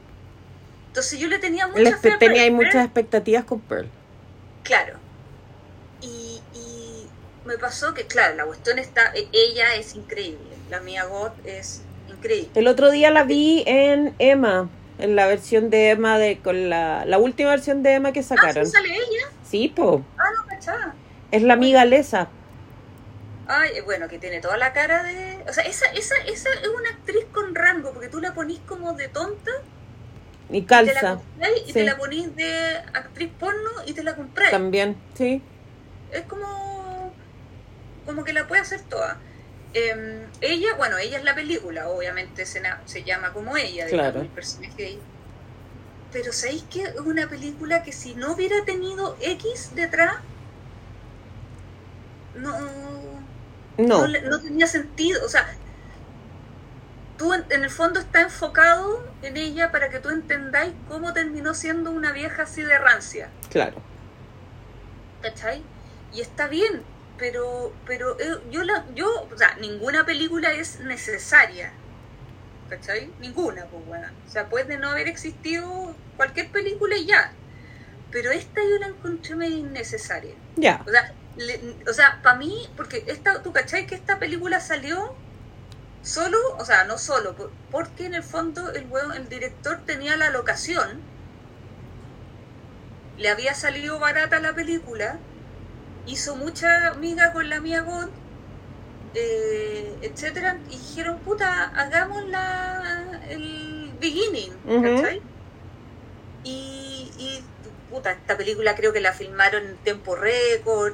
Entonces 0.88 1.20
yo 1.20 1.28
le 1.28 1.40
tenía 1.40 1.68
mucha 1.68 1.98
fe 1.98 2.12
tenía 2.18 2.44
Pearl, 2.44 2.56
muchas 2.56 2.86
expectativas 2.86 3.44
con 3.46 3.60
Pearl. 3.62 3.90
Claro. 4.64 5.02
Y, 6.02 6.42
y 6.54 7.12
me 7.44 7.58
pasó 7.58 7.94
que, 7.94 8.08
claro, 8.08 8.36
la 8.36 8.46
cuestión 8.46 8.80
está, 8.80 9.12
e- 9.14 9.30
ella 9.34 9.76
es 9.76 9.96
increíble. 9.96 10.64
La 10.70 10.80
Mia 10.82 11.06
God 11.06 11.34
es 11.44 11.88
El 12.56 12.68
otro 12.68 12.92
día 12.92 13.12
la 13.12 13.24
vi 13.24 13.64
en 13.66 14.14
Emma, 14.20 14.70
en 15.00 15.16
la 15.16 15.28
versión 15.28 15.70
de 15.70 15.90
Emma 15.90 16.18
de 16.20 16.40
con 16.40 16.70
la, 16.70 17.06
la 17.06 17.18
última 17.18 17.50
versión 17.50 17.84
de 17.84 17.94
Emma 17.96 18.12
que 18.12 18.20
Ah, 18.22 18.24
sacaron. 18.24 18.66
¿sí 18.66 18.72
sale 18.72 18.94
ella? 18.94 19.28
Sí, 19.50 19.68
po. 19.76 20.04
Ah, 20.18 20.24
no, 20.38 20.48
cachaba. 20.48 20.94
Es 21.32 21.42
la 21.44 21.54
amiga 21.54 21.86
Lesa. 21.86 22.30
Ay, 23.48 23.72
eh, 23.76 23.82
bueno, 23.82 24.08
que 24.08 24.18
tiene 24.20 24.40
toda 24.40 24.56
la 24.58 24.72
cara 24.72 25.04
de... 25.04 25.44
O 25.50 25.54
sea, 25.54 25.64
esa, 25.66 25.86
esa, 25.88 26.16
esa 26.28 26.50
es 26.62 26.68
una 26.68 26.90
actriz 26.90 27.26
con 27.34 27.54
rango, 27.56 27.92
porque 27.92 28.08
tú 28.08 28.20
la 28.22 28.34
ponís 28.34 28.60
como 28.68 28.94
de 28.94 29.08
tonta, 29.10 29.52
Y 30.50 30.62
te 30.62 30.76
la 30.76 30.84
calza 30.92 31.16
compráis 31.16 31.62
y 31.64 31.68
sí. 31.68 31.74
te 31.74 31.84
la 31.84 31.98
ponís 31.98 32.36
de 32.36 32.76
actriz 32.94 33.30
porno 33.40 33.70
y 33.86 33.94
te 33.94 34.04
la 34.04 34.16
compráis. 34.16 34.52
también. 34.52 34.96
Sí. 35.16 35.42
es 36.12 36.22
como 36.24 37.14
como 38.06 38.24
que 38.24 38.34
la 38.34 38.48
puede 38.48 38.62
hacer 38.62 38.82
toda 38.82 39.18
Eh, 39.74 40.28
ella 40.42 40.76
bueno 40.76 40.98
ella 40.98 41.18
es 41.18 41.24
la 41.24 41.34
película 41.34 41.88
obviamente 41.88 42.46
se, 42.46 42.62
llama 43.06 43.32
como 43.32 43.56
ella 43.56 43.86
digamos, 43.86 43.92
Claro. 43.92 44.22
el 44.22 44.28
personaje 44.28 44.74
de 44.76 44.88
ella. 44.90 45.02
pero 46.12 46.34
sabéis 46.34 46.64
que 46.64 46.84
es 46.84 46.96
una 46.98 47.28
película 47.30 47.82
que 47.84 47.94
si 47.94 48.14
no 48.16 48.34
hubiera 48.34 48.66
tenido 48.66 49.16
X 49.22 49.72
detrás 49.74 50.16
no 52.36 52.54
No. 53.78 54.08
no 54.08 54.40
tenía 54.42 54.68
sentido 54.68 55.26
o 55.26 55.30
sea 55.30 55.48
tú 57.18 57.34
en, 57.34 57.46
en 57.50 57.64
el 57.64 57.70
fondo 57.70 58.00
está 58.02 58.22
enfocado 58.22 59.08
en 59.22 59.38
ella 59.38 59.72
para 59.72 59.90
que 59.90 60.00
tú 60.00 60.10
entendáis 60.10 60.74
cómo 60.90 61.14
terminó 61.14 61.54
siendo 61.54 61.92
una 61.92 62.12
vieja 62.12 62.44
así 62.44 62.62
de 62.62 62.78
rancia 62.78 63.30
Claro. 63.50 63.78
¿cachai? 65.22 65.62
Y 66.14 66.20
está 66.22 66.48
bien, 66.48 66.82
pero, 67.22 67.72
pero 67.86 68.20
eh, 68.20 68.42
yo, 68.50 68.64
la, 68.64 68.84
yo, 68.96 69.08
o 69.32 69.38
sea, 69.38 69.56
ninguna 69.62 70.04
película 70.08 70.52
es 70.54 70.80
necesaria, 70.80 71.72
¿cachai? 72.68 73.14
Ninguna, 73.20 73.64
pues 73.70 73.86
bueno. 73.86 74.08
O 74.28 74.30
sea, 74.32 74.50
puede 74.50 74.80
no 74.80 74.90
haber 74.90 75.08
existido 75.08 75.96
cualquier 76.18 76.52
película 76.52 76.98
y 76.98 77.06
ya. 77.06 77.32
Pero 78.10 78.32
esta 78.32 78.60
yo 78.62 78.78
la 78.80 78.88
encontré 78.88 79.36
medio 79.36 79.58
innecesaria. 79.58 80.34
Ya. 80.56 80.84
O 80.88 80.90
sea, 80.90 81.04
le- 81.38 81.62
o 81.88 81.94
sea, 81.94 82.20
para 82.24 82.40
mí, 82.40 82.52
porque 82.76 83.04
esta, 83.08 83.44
tú 83.44 83.54
cachai 83.54 83.86
que 83.86 83.94
esta 83.94 84.18
película 84.18 84.60
salió 84.60 84.98
solo, 86.02 86.40
o 86.58 86.66
sea, 86.66 86.86
no 86.86 86.98
solo, 86.98 87.36
por- 87.36 87.52
porque 87.70 88.08
en 88.08 88.16
el 88.16 88.24
fondo 88.24 88.72
el, 88.74 88.88
el 89.16 89.30
director 89.30 89.78
tenía 89.86 90.18
la 90.18 90.32
locación, 90.32 91.04
le 93.16 93.30
había 93.30 93.54
salido 93.54 94.00
barata 94.00 94.40
la 94.40 94.54
película, 94.56 95.20
hizo 96.06 96.36
mucha 96.36 96.88
amiga 96.90 97.32
con 97.34 97.50
la 97.50 97.60
mía 97.60 97.82
God, 97.82 98.10
eh, 99.14 99.98
etcétera, 100.02 100.58
y 100.70 100.78
dijeron, 100.78 101.20
puta, 101.20 101.72
hagamos 101.76 102.28
la, 102.30 103.20
el 103.30 103.92
beginning. 104.00 104.54
¿cachai? 104.66 105.22
Y, 106.44 107.12
y, 107.18 107.44
puta, 107.90 108.12
esta 108.12 108.38
película 108.38 108.76
creo 108.76 108.94
que 108.94 109.02
la 109.02 109.14
filmaron 109.14 109.66
en 109.66 109.78
tiempo 109.78 110.16
récord, 110.16 110.94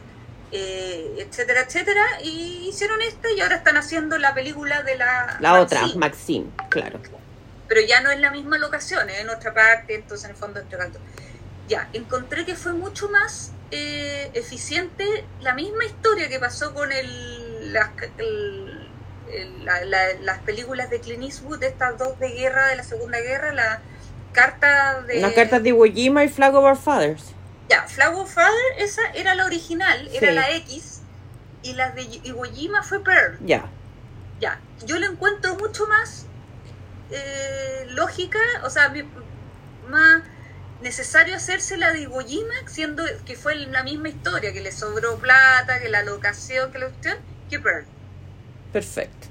eh, 0.52 1.16
etcétera, 1.18 1.62
etcétera, 1.62 2.04
y 2.24 2.70
hicieron 2.70 3.02
esta 3.02 3.32
y 3.32 3.42
ahora 3.42 3.58
están 3.58 3.78
haciendo 3.78 4.18
la 4.18 4.34
película 4.34 4.82
de 4.84 4.96
la... 4.98 5.38
La 5.40 5.60
otra, 5.62 5.82
Maxine. 5.96 6.48
Claro. 6.70 7.00
Pero 7.68 7.82
ya 7.82 8.02
no 8.02 8.12
es 8.12 8.20
la 8.20 8.32
misma 8.32 8.58
locación, 8.58 9.10
es 9.10 9.20
en 9.20 9.30
otra 9.30 9.54
parte, 9.54 9.96
entonces 9.96 10.26
en 10.26 10.32
el 10.32 10.38
fondo 10.38 10.60
entre 10.60 10.78
cantos. 10.78 11.02
Ya, 11.68 11.90
encontré 11.92 12.46
que 12.46 12.56
fue 12.56 12.72
mucho 12.72 13.10
más 13.10 13.52
eh, 13.72 14.32
eficiente 14.34 15.04
la 15.42 15.54
misma 15.54 15.86
historia 15.86 16.30
que 16.30 16.40
pasó 16.40 16.74
con 16.74 16.92
el, 16.92 17.74
las, 17.74 17.90
el- 18.18 18.90
el- 19.32 19.66
la- 19.66 19.84
la- 19.86 20.14
las 20.22 20.40
películas 20.40 20.90
de 20.90 21.00
Clint 21.02 21.24
Eastwood, 21.24 21.62
estas 21.64 21.98
dos 21.98 22.18
de 22.20 22.30
guerra, 22.30 22.68
de 22.68 22.78
la 22.78 22.84
Segunda 22.84 23.20
Guerra, 23.20 23.52
la 23.54 23.82
carta 24.32 25.02
de... 25.02 25.20
Las 25.20 25.34
cartas 25.34 25.62
de 25.64 25.70
Iwo 25.70 25.86
Jima 25.86 26.24
y 26.24 26.30
Flag 26.30 26.56
of 26.56 26.64
Our 26.64 26.78
Fathers. 26.78 27.34
Ya, 27.70 27.84
Flower 27.84 28.26
Father, 28.28 28.54
esa 28.78 29.02
era 29.14 29.36
la 29.36 29.46
original, 29.46 30.08
era 30.14 30.32
la 30.32 30.52
X, 30.52 31.02
y 31.64 31.74
la 31.74 31.92
de 31.92 32.04
Iwo 32.24 32.44
Jima 32.46 32.82
fue 32.84 33.04
Pearl. 33.04 33.38
Ya. 33.42 33.66
Ya, 34.40 34.62
yo 34.86 34.98
le 35.00 35.08
encuentro 35.08 35.56
mucho 35.56 35.86
más 35.88 36.26
eh, 37.12 37.86
lógica, 37.90 38.40
o 38.64 38.70
sea, 38.70 38.94
más 39.90 40.22
necesario 40.82 41.36
hacerse 41.36 41.78
la 41.78 41.92
de 41.92 42.02
Iwo 42.02 42.22
Jima, 42.22 42.54
siendo 42.68 43.04
que 43.26 43.36
fue 43.36 43.56
la 43.56 43.84
misma 43.84 44.10
historia, 44.10 44.54
que 44.54 44.62
le 44.62 44.72
sobró 44.72 45.18
plata, 45.18 45.80
que 45.82 45.90
la 45.90 46.04
locación, 46.04 46.72
que 46.72 46.80
la 46.80 46.88
cuestión, 46.88 47.18
que 47.50 47.60
Pearl. 47.60 47.86
Perfecto. 48.72 49.28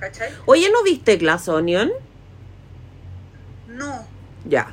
¿Cachai? 0.00 0.30
Oye, 0.46 0.70
¿no 0.70 0.82
viste 0.82 1.16
Glass 1.16 1.48
Onion? 1.48 1.90
No, 3.68 4.06
Ya. 4.48 4.72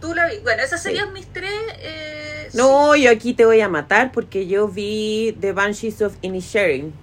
tú 0.00 0.14
la 0.14 0.26
vi. 0.28 0.38
Bueno, 0.40 0.62
esas 0.62 0.80
Sí. 0.82 0.88
serían 0.90 1.12
mis 1.12 1.26
tres. 1.32 1.50
eh, 1.78 2.48
No, 2.54 2.94
yo 2.94 3.10
aquí 3.10 3.34
te 3.34 3.44
voy 3.44 3.60
a 3.60 3.68
matar 3.68 4.12
porque 4.12 4.46
yo 4.46 4.68
vi 4.68 5.36
The 5.40 5.52
Banshees 5.52 6.00
of 6.02 6.14
Inisherin. 6.22 6.94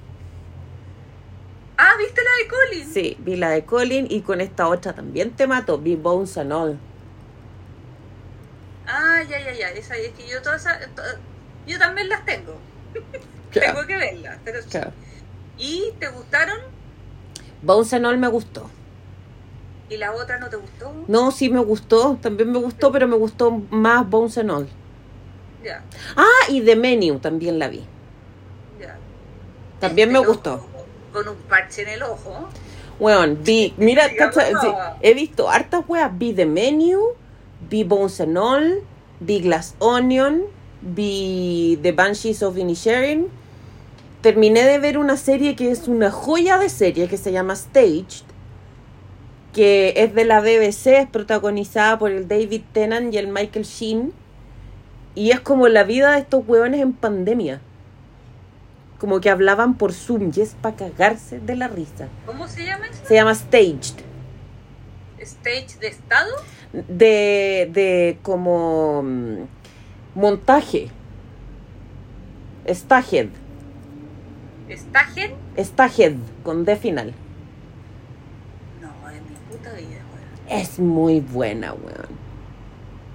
Ah, 1.78 1.94
¿viste 1.98 2.22
la 2.24 2.32
de 2.44 2.48
Colin? 2.48 2.94
Sí, 2.94 3.18
vi 3.20 3.36
la 3.36 3.50
de 3.50 3.66
Colin 3.66 4.08
y 4.10 4.22
con 4.22 4.40
esta 4.42 4.68
otra 4.68 4.94
también 4.94 5.32
te 5.32 5.48
mato. 5.48 5.78
Vi 5.80 5.96
Bones 5.96 6.38
and 6.38 6.54
All. 6.54 6.80
Ah, 8.96 9.24
ya, 9.28 9.40
ya, 9.40 9.54
ya. 9.54 9.70
Esa, 9.72 9.96
es 9.96 10.12
que 10.14 10.28
yo 10.28 10.42
todas 10.42 10.62
esas- 10.62 10.88
Yo 11.66 11.80
también 11.80 12.10
las 12.10 12.24
tengo. 12.26 12.56
Tengo 13.52 13.86
que 13.88 13.96
verlas. 13.96 14.38
Pero. 14.46 14.60
Claro. 14.70 14.92
¿Y 15.58 15.92
te 16.00 16.08
gustaron? 16.10 16.58
Bones 17.62 17.94
and 17.94 18.06
All 18.06 18.18
me 18.18 18.28
gustó. 18.28 18.70
¿Y 19.90 19.98
la 19.98 20.12
otra 20.12 20.38
no 20.40 20.50
te 20.50 20.58
gustó? 20.58 20.94
No, 21.08 21.32
sí 21.32 21.50
me 21.50 21.60
gustó, 21.60 22.18
también 22.22 22.52
me 22.52 22.58
gustó, 22.60 22.92
pero 22.92 23.08
me 23.08 23.16
gustó 23.16 23.52
más 23.70 24.10
Bones 24.10 24.38
and 24.38 24.52
All. 24.52 24.68
Ya, 25.64 25.82
Ah, 26.18 26.50
y 26.50 26.62
The 26.62 26.76
Menu 26.76 27.20
también 27.20 27.58
la 27.60 27.68
vi. 27.70 27.86
ya. 28.80 28.98
También 29.80 30.12
me 30.12 30.20
gustó. 30.20 30.66
Con 31.14 31.28
un 31.28 31.36
parche 31.44 31.84
en 31.84 31.90
el 31.90 32.04
ojo. 32.04 32.50
Bueno, 33.00 33.36
vi, 33.40 33.74
mira, 33.78 34.10
cacha, 34.16 34.48
sí, 34.60 34.68
he 35.02 35.14
visto 35.14 35.50
hartas 35.50 35.84
weas. 35.88 36.12
Vi 36.18 36.34
The 36.34 36.46
Menu, 36.46 37.00
vi 37.70 37.84
Bones 37.84 38.20
and 38.22 38.38
All, 38.38 38.82
vi 39.20 39.42
Glass 39.42 39.76
Onion, 39.80 40.44
vi 40.82 41.80
The 41.82 41.92
Banshees 41.92 42.44
of 42.44 42.58
Inisherin. 42.58 43.28
Terminé 44.22 44.64
de 44.64 44.80
ver 44.80 44.98
una 44.98 45.18
serie 45.18 45.56
que 45.56 45.72
es 45.72 45.88
una 45.88 46.10
joya 46.10 46.58
de 46.58 46.70
serie 46.70 47.08
que 47.08 47.18
se 47.18 47.32
llama 47.32 47.56
Staged, 47.56 48.24
que 49.54 49.94
es 49.98 50.16
de 50.16 50.26
la 50.26 50.40
BBC, 50.40 50.88
es 50.88 51.08
protagonizada 51.10 52.00
por 52.00 52.12
el 52.12 52.28
David 52.28 52.62
Tennant 52.72 53.14
y 53.14 53.18
el 53.18 53.28
Michael 53.28 53.66
Sheen. 53.66 54.14
Y 55.16 55.32
es 55.32 55.42
como 55.42 55.68
la 55.68 55.84
vida 55.84 56.14
de 56.14 56.20
estos 56.20 56.44
hueones 56.48 56.82
en 56.82 56.94
pandemia. 56.94 57.62
Como 58.98 59.20
que 59.20 59.30
hablaban 59.30 59.76
por 59.76 59.94
Zoom 59.94 60.32
y 60.36 60.42
es 60.42 60.56
para 60.60 60.76
cagarse 60.76 61.40
de 61.40 61.56
la 61.56 61.68
risa. 61.68 62.08
¿Cómo 62.26 62.48
se 62.48 62.66
llama 62.66 62.88
eso? 62.88 63.02
Se 63.06 63.16
llama 63.16 63.36
Staged. 63.36 64.02
¿Stage 65.20 65.78
de 65.80 65.88
estado? 65.88 66.32
De, 66.74 67.70
de 67.72 68.18
como 68.24 69.04
mm, 69.04 69.38
montaje. 70.16 70.90
Staged. 72.68 73.30
¿Stagen? 74.72 75.32
Staged, 75.58 76.16
con 76.44 76.66
D 76.66 76.76
final. 76.76 77.14
No, 78.82 79.10
en 79.10 79.16
mi 79.30 79.36
puta 79.52 79.72
vida, 79.74 80.02
weón. 80.12 80.60
Es 80.62 80.80
muy 80.80 81.20
buena, 81.20 81.74
weón. 81.74 82.24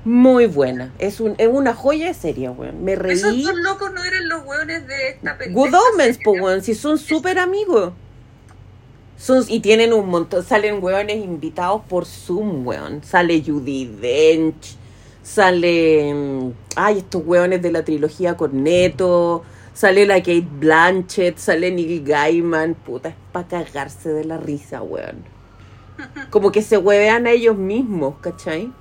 Muy 0.04 0.46
buena. 0.46 0.92
Es, 0.98 1.18
un, 1.20 1.34
es 1.38 1.48
una 1.48 1.74
joya 1.74 2.06
de 2.06 2.14
serie, 2.14 2.48
weón. 2.50 2.84
Me 2.84 2.92
Esos 2.92 3.32
reí. 3.32 3.42
dos 3.42 3.56
locos 3.59 3.92
no 3.92 4.04
eran 4.04 4.28
los 4.28 4.44
weones 4.44 4.86
de 4.86 5.09
esta 5.11 5.36
película. 5.36 5.70
Good 5.70 5.78
Omens, 5.94 6.18
po, 6.18 6.32
weón. 6.32 6.62
Si 6.62 6.74
son 6.74 6.96
súper 6.98 7.38
amigos. 7.38 7.92
Y 9.48 9.60
tienen 9.60 9.92
un 9.92 10.08
montón. 10.08 10.44
Salen 10.44 10.82
weones 10.82 11.16
invitados 11.16 11.82
por 11.88 12.06
Zoom, 12.06 12.66
weón. 12.66 13.02
Sale 13.04 13.42
Judy 13.44 13.86
Dench. 13.86 14.76
Sale. 15.22 16.14
mm, 16.14 16.52
Ay, 16.76 16.98
estos 16.98 17.22
weones 17.26 17.60
de 17.62 17.72
la 17.72 17.84
trilogía 17.84 18.36
Corneto. 18.36 19.44
Sale 19.74 20.06
la 20.06 20.16
Kate 20.18 20.46
Blanchett. 20.50 21.38
Sale 21.38 21.70
Neil 21.70 22.04
Gaiman. 22.04 22.74
Puta, 22.74 23.10
es 23.10 23.14
para 23.32 23.48
cagarse 23.48 24.10
de 24.10 24.24
la 24.24 24.38
risa, 24.38 24.82
weón. 24.82 25.24
Como 26.30 26.52
que 26.52 26.62
se 26.62 26.78
huevean 26.78 27.26
a 27.26 27.30
ellos 27.32 27.56
mismos, 27.56 28.16
¿cachai? 28.20 28.72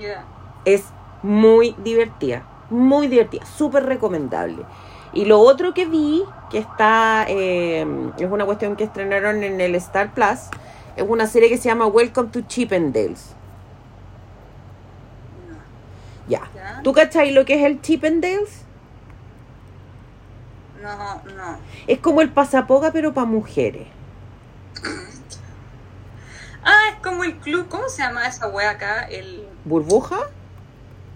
Ya. 0.00 0.24
es 0.64 0.94
muy 1.22 1.74
divertida, 1.78 2.46
muy 2.70 3.06
divertida, 3.08 3.44
súper 3.46 3.84
recomendable. 3.86 4.66
Y 5.14 5.26
lo 5.26 5.38
otro 5.38 5.74
que 5.74 5.86
vi, 5.86 6.24
que 6.50 6.58
está, 6.58 7.24
eh, 7.28 7.86
es 8.18 8.30
una 8.30 8.44
cuestión 8.44 8.74
que 8.74 8.84
estrenaron 8.84 9.44
en 9.44 9.60
el 9.60 9.76
Star 9.76 10.12
Plus, 10.12 10.50
es 10.96 11.04
una 11.06 11.28
serie 11.28 11.48
que 11.48 11.56
se 11.56 11.68
llama 11.68 11.86
Welcome 11.86 12.30
to 12.30 12.40
Chippendales. 12.42 13.34
Ya. 16.26 16.42
Ya. 16.54 16.80
¿Tú 16.82 16.92
cachai 16.92 17.32
lo 17.32 17.44
que 17.44 17.54
es 17.54 17.64
el 17.64 17.80
Chippendales? 17.80 18.62
No, 20.82 21.22
no. 21.36 21.58
Es 21.86 22.00
como 22.00 22.20
el 22.20 22.30
pasapoga, 22.30 22.90
pero 22.90 23.14
para 23.14 23.26
mujeres. 23.26 23.86
Ah, 26.64 26.88
es 26.92 27.02
como 27.02 27.24
el 27.24 27.36
club, 27.36 27.68
¿cómo 27.68 27.88
se 27.88 28.02
llama 28.02 28.26
esa 28.26 28.48
wea 28.48 28.70
acá? 28.70 29.02
El, 29.04 29.46
¿Burbuja? 29.64 30.18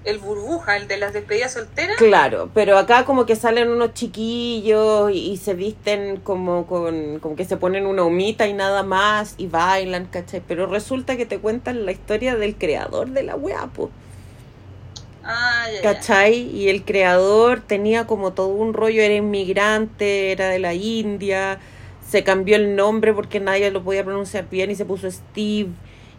El 0.09 0.19
burbuja, 0.19 0.77
el 0.77 0.89
de 0.89 0.97
las 0.99 1.13
despedidas 1.13 1.53
solteras. 1.53 1.97
Claro, 1.97 2.51
pero 2.55 2.79
acá 2.79 3.05
como 3.05 3.27
que 3.27 3.37
salen 3.37 3.69
unos 3.71 3.95
chiquillos 3.95 5.11
y, 5.13 5.33
y 5.33 5.37
se 5.37 5.55
visten 5.55 6.19
como 6.19 6.67
con 6.67 7.19
como 7.21 7.37
que 7.37 7.45
se 7.45 7.57
ponen 7.57 7.87
una 7.87 8.05
humita 8.05 8.47
y 8.47 8.53
nada 8.55 8.83
más 8.83 9.35
y 9.39 9.47
bailan, 9.47 10.07
¿cachai? 10.07 10.43
Pero 10.47 10.67
resulta 10.67 11.17
que 11.17 11.27
te 11.27 11.39
cuentan 11.41 11.85
la 11.87 11.93
historia 11.93 12.37
del 12.37 12.57
creador 12.57 13.11
de 13.11 13.23
la 13.23 13.37
weá, 13.37 13.67
po, 13.69 13.91
Ah, 15.23 15.67
ya, 15.73 15.83
ya. 15.83 15.83
¿cachai? 15.83 16.35
Y 16.57 16.69
el 16.69 16.85
creador 16.85 17.61
tenía 17.61 18.07
como 18.07 18.33
todo 18.33 18.49
un 18.49 18.73
rollo, 18.75 19.03
era 19.03 19.15
inmigrante, 19.15 20.33
era 20.33 20.49
de 20.49 20.59
la 20.59 20.75
India, 20.75 21.61
se 22.09 22.25
cambió 22.25 22.57
el 22.57 22.77
nombre 22.77 23.13
porque 23.13 23.41
nadie 23.41 23.71
lo 23.71 23.83
podía 23.85 24.05
pronunciar 24.05 24.49
bien 24.49 24.71
y 24.71 24.75
se 24.75 24.85
puso 24.87 25.11
Steve 25.11 25.71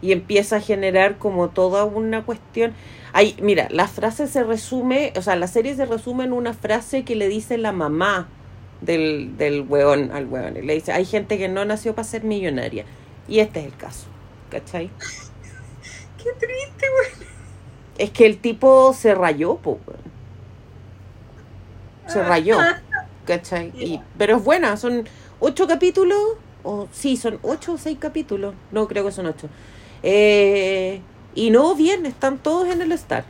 y 0.02 0.12
empieza 0.12 0.56
a 0.56 0.60
generar 0.60 1.18
como 1.18 1.48
toda 1.50 1.84
una 1.84 2.24
cuestión. 2.24 2.74
Ay, 3.12 3.36
mira, 3.40 3.68
la 3.70 3.88
frase 3.88 4.26
se 4.26 4.44
resume, 4.44 5.12
o 5.16 5.22
sea, 5.22 5.36
la 5.36 5.46
serie 5.46 5.74
se 5.74 5.86
resume 5.86 6.24
en 6.24 6.32
una 6.32 6.54
frase 6.54 7.04
que 7.04 7.16
le 7.16 7.28
dice 7.28 7.58
la 7.58 7.72
mamá 7.72 8.28
del, 8.80 9.36
del 9.36 9.62
weón 9.62 10.10
al 10.12 10.26
weón. 10.26 10.56
Y 10.56 10.62
le 10.62 10.74
dice, 10.74 10.92
hay 10.92 11.04
gente 11.04 11.38
que 11.38 11.48
no 11.48 11.64
nació 11.64 11.94
para 11.94 12.06
ser 12.06 12.24
millonaria. 12.24 12.84
Y 13.28 13.40
este 13.40 13.60
es 13.60 13.66
el 13.66 13.76
caso, 13.76 14.06
¿cachai? 14.50 14.90
Qué 16.18 16.30
triste, 16.38 16.86
güey. 16.92 17.28
Es 17.98 18.10
que 18.10 18.26
el 18.26 18.38
tipo 18.38 18.92
se 18.94 19.14
rayó, 19.14 19.56
po, 19.56 19.78
weón. 19.86 20.00
Se 22.06 22.22
rayó, 22.22 22.58
¿cachai? 23.26 23.72
Y, 23.74 24.00
pero 24.18 24.36
es 24.36 24.44
buena, 24.44 24.76
son 24.76 25.06
ocho 25.38 25.66
capítulos, 25.66 26.18
o 26.62 26.88
sí, 26.92 27.16
son 27.16 27.38
ocho 27.42 27.74
o 27.74 27.78
seis 27.78 27.98
capítulos, 27.98 28.54
no 28.72 28.88
creo 28.88 29.04
que 29.04 29.12
son 29.12 29.26
ocho. 29.26 29.48
Eh, 30.02 31.00
y 31.34 31.50
no, 31.50 31.74
bien, 31.74 32.06
están 32.06 32.38
todos 32.38 32.68
en 32.68 32.82
el 32.82 32.92
Star. 32.92 33.24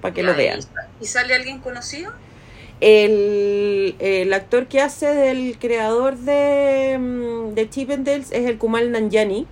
Para 0.00 0.14
que 0.14 0.22
lo 0.22 0.34
vean. 0.34 0.60
¿Y 1.00 1.06
sale 1.06 1.34
alguien 1.34 1.60
conocido? 1.60 2.12
El, 2.80 3.94
el 3.98 4.32
actor 4.32 4.66
que 4.66 4.80
hace 4.80 5.06
del 5.06 5.58
creador 5.58 6.16
de, 6.16 6.96
mm, 6.98 7.54
de 7.54 7.68
Chippendales 7.68 8.32
es 8.32 8.46
el 8.46 8.56
Kumal 8.56 8.90
Nanjiani. 8.90 9.46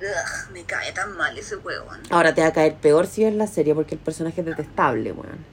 Ugh, 0.00 0.52
me 0.52 0.62
cae 0.64 0.92
tan 0.92 1.14
mal 1.18 1.36
ese 1.36 1.56
huevón. 1.56 2.00
Ahora 2.08 2.34
te 2.34 2.40
va 2.40 2.46
a 2.48 2.52
caer 2.54 2.76
peor 2.76 3.06
si 3.06 3.24
es 3.24 3.34
la 3.34 3.46
serie 3.46 3.74
porque 3.74 3.94
el 3.94 4.00
personaje 4.00 4.40
es 4.40 4.46
detestable, 4.46 5.12
weón. 5.12 5.44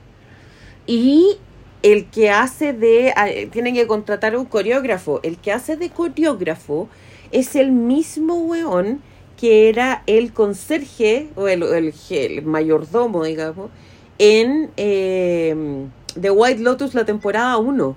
Y 0.85 1.37
el 1.83 2.09
que 2.09 2.29
hace 2.29 2.71
de... 2.71 3.13
ah, 3.17 3.27
Tienen 3.51 3.75
que 3.75 3.85
contratar 3.87 4.37
un 4.37 4.45
coreógrafo. 4.45 5.19
El 5.23 5.37
que 5.37 5.51
hace 5.51 5.75
de 5.75 5.89
coreógrafo 5.89 6.87
es 7.31 7.55
el 7.55 7.71
mismo 7.71 8.35
weón 8.35 9.01
que 9.37 9.69
era 9.69 10.03
el 10.07 10.33
conserje 10.33 11.29
o 11.35 11.47
el, 11.47 11.63
el, 11.63 11.93
el 12.09 12.41
mayordomo, 12.43 13.23
digamos, 13.23 13.69
en 14.17 14.71
eh, 14.77 15.85
The 16.19 16.31
White 16.31 16.61
Lotus 16.61 16.95
la 16.95 17.05
temporada 17.05 17.57
1. 17.57 17.95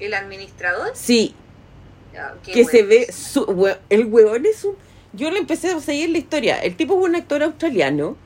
¿El 0.00 0.14
administrador? 0.14 0.90
Sí, 0.94 1.34
qué 2.42 2.52
que 2.52 2.64
se 2.64 2.82
ve 2.82 3.12
su, 3.12 3.68
el 3.88 4.06
huevón 4.06 4.46
es 4.46 4.64
un 4.64 4.74
yo 5.12 5.30
le 5.30 5.38
empecé 5.38 5.72
a 5.72 5.80
seguir 5.80 6.10
la 6.10 6.18
historia 6.18 6.58
el 6.58 6.76
tipo 6.76 6.98
es 6.98 7.08
un 7.08 7.16
actor 7.16 7.42
australiano 7.42 8.16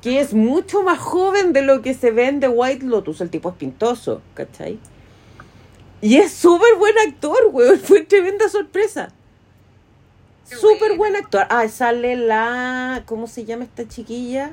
que 0.00 0.20
es 0.20 0.34
mucho 0.34 0.82
más 0.82 0.98
joven 0.98 1.52
de 1.52 1.62
lo 1.62 1.82
que 1.82 1.94
se 1.94 2.10
ve 2.10 2.26
en 2.28 2.40
The 2.40 2.48
White 2.48 2.86
Lotus 2.86 3.20
el 3.20 3.30
tipo 3.30 3.50
es 3.50 3.56
pintoso 3.56 4.22
¿cachai? 4.34 4.78
Y 6.02 6.16
es 6.18 6.32
súper 6.32 6.74
buen 6.76 6.94
actor 7.08 7.38
weón 7.52 7.78
fue 7.84 8.02
tremenda 8.02 8.48
sorpresa 8.50 9.08
Súper 10.60 10.96
buen 10.96 11.16
actor. 11.16 11.46
Ah, 11.48 11.66
sale 11.68 12.16
la. 12.16 13.02
¿Cómo 13.06 13.26
se 13.26 13.44
llama 13.44 13.64
esta 13.64 13.88
chiquilla? 13.88 14.52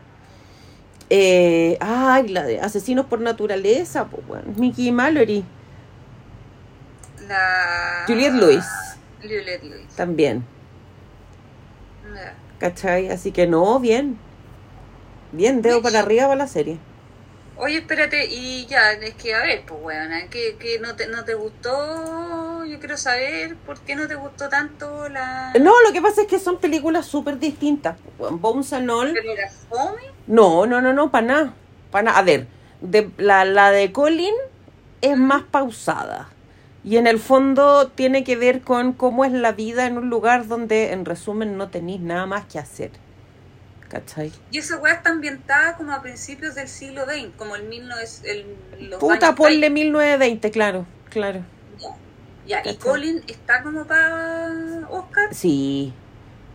Eh, 1.10 1.78
ay, 1.82 2.28
la 2.28 2.43
de 2.43 2.62
Asesinos 2.62 3.08
por 3.08 3.20
Naturaleza, 3.20 4.06
pues 4.06 4.26
bueno. 4.28 4.54
Mickey 4.58 4.91
Mallory 4.91 5.43
La... 7.28 8.04
Juliette 8.08 8.34
Lewis. 8.34 8.66
Juliette 9.22 9.64
Lewis. 9.64 9.95
también. 9.95 10.45
¿Cachai? 12.60 13.10
Así 13.10 13.32
que 13.32 13.47
no, 13.47 13.80
bien. 13.80 14.18
Bien, 15.32 15.62
dedo 15.62 15.82
para 15.82 16.00
arriba 16.00 16.24
para 16.24 16.36
la 16.36 16.47
serie. 16.47 16.78
Oye, 17.62 17.80
espérate, 17.80 18.26
y 18.26 18.66
ya, 18.68 18.93
es 18.93 19.16
que 19.16 19.36
a 19.36 19.41
ver, 19.41 19.64
pues 19.68 19.82
weona, 19.84 20.28
que, 20.30 20.55
que 20.55 20.80
no, 20.80 20.95
te, 20.95 21.07
no 21.07 21.26
te 21.26 21.34
gustó, 21.34 22.64
yo 22.64 22.80
quiero 22.80 22.95
saber 22.95 23.57
por 23.66 23.82
qué 23.82 23.97
no 23.97 24.07
te 24.07 24.16
gustó 24.16 24.47
tanto 24.47 25.10
la... 25.10 25.51
No, 25.60 25.74
lo 25.86 25.91
que 25.91 26.01
pasa 26.01 26.22
es 26.22 26.28
que 26.28 26.39
son 26.39 26.60
películas 26.60 27.05
súper 27.05 27.38
distintas. 27.38 27.97
Bones 28.18 28.72
and 28.72 28.89
All. 28.89 29.12
¿Pero 29.14 29.34
era 29.34 29.49
fome? 29.49 30.01
No, 30.26 30.66
no, 30.66 30.80
no, 30.80 30.93
no, 30.93 31.12
para 31.12 31.28
nada. 31.28 31.53
Para 31.91 32.03
nada. 32.03 32.20
A 32.20 32.22
ver, 32.22 32.47
de, 32.80 33.10
la, 33.18 33.43
la 33.43 33.72
de 33.72 33.91
Colin 33.91 34.36
es 35.01 35.18
más 35.18 35.43
pausada. 35.43 36.30
Y 36.86 36.95
en 36.95 37.07
el 37.07 37.20
fondo 37.20 37.89
tiene 37.89 38.24
que 38.24 38.38
ver 38.38 38.62
con 38.62 38.93
cómo 38.93 39.26
es 39.26 39.34
la 39.34 39.51
vida 39.51 39.86
en 39.86 39.97
un 39.97 40.10
lugar 40.10 40.47
donde, 40.47 40.93
en 40.93 41.03
resumen, 41.03 41.57
no 41.57 41.68
tenéis 41.68 41.99
nada 41.99 42.26
más 42.26 42.45
que 42.45 42.57
hacer. 42.57 42.91
¿Cachai? 43.90 44.32
Y 44.52 44.60
esa 44.60 44.78
weá 44.78 44.94
está 44.94 45.10
ambientada 45.10 45.76
como 45.76 45.92
a 45.92 46.02
principios 46.02 46.56
del 46.56 46.68
siglo 46.68 47.06
XX, 47.06 47.36
como 47.38 47.56
el 47.56 47.70
19... 47.70 48.04
El, 48.24 48.90
los 48.90 49.00
Puta, 49.00 49.28
años 49.28 49.36
ponle 49.38 49.70
20. 49.70 49.70
1920, 49.72 50.52
claro, 50.52 50.86
claro. 51.10 51.44
Ya, 52.46 52.62
ya, 52.64 52.72
y. 52.72 52.78
Colin 52.78 53.24
está 53.28 53.64
como 53.64 53.86
para 53.86 54.88
Oscar, 54.90 55.30
Sí, 55.32 55.94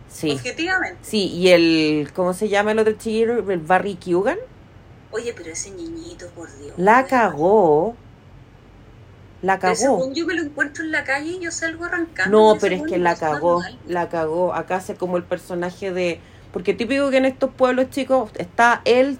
sí. 0.07 0.31
objetivamente. 0.31 0.99
Sí, 1.01 1.27
y 1.27 1.49
el, 1.49 2.11
¿cómo 2.13 2.33
se 2.33 2.47
llama 2.49 2.71
el 2.71 2.79
otro 2.79 2.93
chiquillo? 2.93 3.49
El 3.51 3.59
Barry 3.59 3.95
Kugan. 3.95 4.37
Oye, 5.11 5.33
pero 5.35 5.51
ese 5.51 5.71
niñito, 5.71 6.27
por 6.29 6.49
Dios. 6.57 6.73
La 6.77 7.05
cagó. 7.05 7.95
La 9.41 9.59
Pero 9.59 9.75
cagó. 9.75 9.75
según 9.75 10.13
yo 10.15 10.25
me 10.25 10.33
lo 10.33 10.41
encuentro 10.43 10.83
en 10.83 10.91
la 10.91 11.03
calle 11.03 11.31
y 11.31 11.39
yo 11.39 11.51
salgo 11.51 11.85
arrancando. 11.85 12.53
No, 12.53 12.59
pero 12.59 12.75
es 12.75 12.83
que 12.83 12.97
la 12.97 13.17
cagó, 13.17 13.59
mal. 13.59 13.79
la 13.85 14.09
cagó. 14.09 14.53
Acá 14.53 14.77
hace 14.77 14.95
como 14.95 15.17
el 15.17 15.23
personaje 15.23 15.91
de... 15.91 16.21
Porque 16.55 16.73
típico 16.73 17.09
que 17.11 17.17
en 17.17 17.25
estos 17.25 17.49
pueblos 17.51 17.89
chicos 17.89 18.31
está 18.37 18.81
él, 18.85 19.17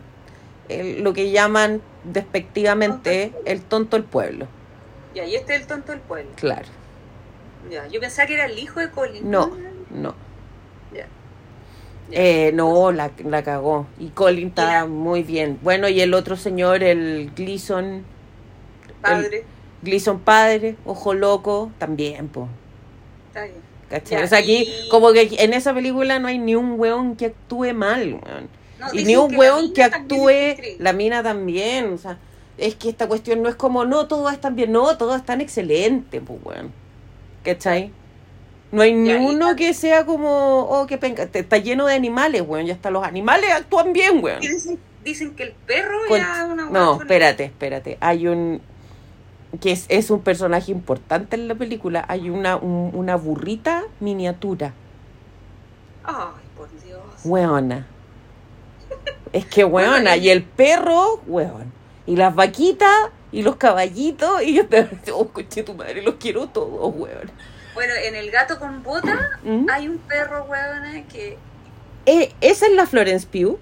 el- 0.69 1.03
lo 1.03 1.11
que 1.11 1.31
llaman 1.31 1.81
despectivamente 2.05 3.33
el 3.43 3.61
tonto 3.61 3.97
del 3.97 4.05
pueblo. 4.05 4.47
Ya, 5.13 5.25
y 5.25 5.35
este 5.35 5.55
es 5.55 5.61
el 5.63 5.67
tonto 5.67 5.91
del 5.91 5.99
pueblo. 5.99 6.31
Claro. 6.37 6.69
Ya, 7.69 7.87
yo 7.87 7.99
pensaba 7.99 8.25
que 8.25 8.35
era 8.35 8.45
el 8.45 8.57
hijo 8.57 8.79
de 8.79 8.89
Colin. 8.89 9.29
No, 9.29 9.51
no. 9.89 10.15
Ya. 10.93 11.07
Eh, 12.11 12.51
no, 12.53 12.93
la, 12.93 13.11
la 13.25 13.43
cagó. 13.43 13.85
Y 13.99 14.11
Colin 14.11 14.47
está 14.47 14.85
muy 14.85 15.21
bien. 15.21 15.59
Bueno, 15.61 15.89
y 15.89 15.99
el 15.99 16.13
otro 16.13 16.37
señor, 16.37 16.83
el 16.83 17.31
Gleason, 17.35 18.05
Padre. 19.01 19.43
Gleason 19.81 20.19
padre, 20.19 20.77
ojo 20.85 21.13
loco, 21.13 21.69
también, 21.79 22.29
po. 22.29 22.47
Está 23.27 23.43
bien. 23.43 23.64
¿Cachai? 23.89 24.19
Ya, 24.19 24.25
o 24.25 24.27
sea, 24.27 24.39
aquí, 24.39 24.63
y- 24.67 24.89
como 24.89 25.11
que 25.13 25.29
en 25.39 25.53
esa 25.53 25.73
película 25.73 26.19
no 26.19 26.27
hay 26.27 26.39
ni 26.39 26.55
un 26.55 26.79
weón 26.79 27.15
que 27.15 27.27
actúe 27.27 27.73
mal, 27.73 28.13
weón. 28.13 28.49
No, 28.79 28.87
y 28.93 29.03
ni 29.05 29.15
un 29.15 29.35
weón 29.35 29.73
que 29.73 29.83
actúe, 29.83 30.57
la 30.79 30.91
mina 30.93 31.23
también, 31.23 31.93
o 31.93 31.97
sea, 31.97 32.17
es 32.57 32.75
que 32.75 32.89
esta 32.89 33.07
cuestión 33.07 33.41
no 33.41 33.49
es 33.49 33.55
como, 33.55 33.85
no, 33.85 34.07
todo 34.07 34.29
es 34.29 34.39
tan 34.41 34.55
bien, 34.55 34.71
no, 34.71 34.97
todo 34.97 35.15
es 35.15 35.23
tan 35.25 35.39
excelente, 35.41 36.19
pues, 36.21 36.39
weón. 36.43 36.71
¿Cachai? 37.43 37.91
No 38.71 38.81
hay 38.81 38.93
ni 38.93 39.09
Ya, 39.09 39.17
uno 39.19 39.55
que 39.55 39.73
sea 39.73 40.05
como, 40.05 40.61
oh, 40.69 40.87
que 40.87 40.97
penca, 40.97 41.29
está 41.31 41.57
lleno 41.57 41.85
de 41.85 41.93
animales, 41.93 42.41
weón, 42.45 42.65
ya 42.65 42.73
hasta 42.73 42.89
los 42.89 43.03
animales 43.03 43.51
actúan 43.51 43.93
bien, 43.93 44.21
weón. 44.23 44.41
Dicen, 44.41 44.79
dicen 45.03 45.35
que 45.35 45.43
el 45.43 45.51
perro 45.53 45.99
Con- 46.07 46.17
era 46.19 46.45
una 46.45 46.69
No, 46.69 46.99
espérate, 46.99 47.43
espérate, 47.45 47.97
hay 48.01 48.27
un, 48.27 48.61
que 49.57 49.71
es, 49.71 49.85
es 49.89 50.09
un 50.09 50.21
personaje 50.21 50.71
importante 50.71 51.35
en 51.35 51.47
la 51.47 51.55
película, 51.55 52.05
hay 52.07 52.29
una, 52.29 52.55
un- 52.57 52.91
una 52.93 53.15
burrita 53.15 53.83
miniatura, 53.99 54.73
Ay, 56.03 56.43
por 56.55 56.69
Dios. 56.83 56.99
weona. 57.23 57.85
Es 59.33 59.45
que 59.45 59.65
weona, 59.65 60.15
y- 60.17 60.29
el 60.29 60.43
perro, 60.43 61.21
weón. 61.27 61.73
Y 62.07 62.15
las 62.15 62.33
vaquitas 62.35 62.89
y 63.31 63.41
los 63.41 63.55
caballitos, 63.57 64.41
y 64.43 64.53
yo 64.55 64.67
te 64.67 64.87
oh, 65.13 65.27
coche 65.29 65.63
tu 65.63 65.73
madre, 65.73 66.01
los 66.01 66.15
quiero 66.15 66.47
todos, 66.47 66.93
weón. 66.95 67.29
Bueno, 67.73 67.93
en 68.05 68.15
El 68.15 68.31
gato 68.31 68.57
con 68.59 68.81
bota 68.83 69.19
¿Mm? 69.43 69.65
hay 69.69 69.89
un 69.89 69.97
perro, 69.97 70.43
weona, 70.45 71.03
que... 71.11 71.37
Eh, 72.05 72.31
¿Esa 72.39 72.67
es 72.67 72.71
la 72.73 72.85
Florence 72.85 73.27
Pugh? 73.27 73.59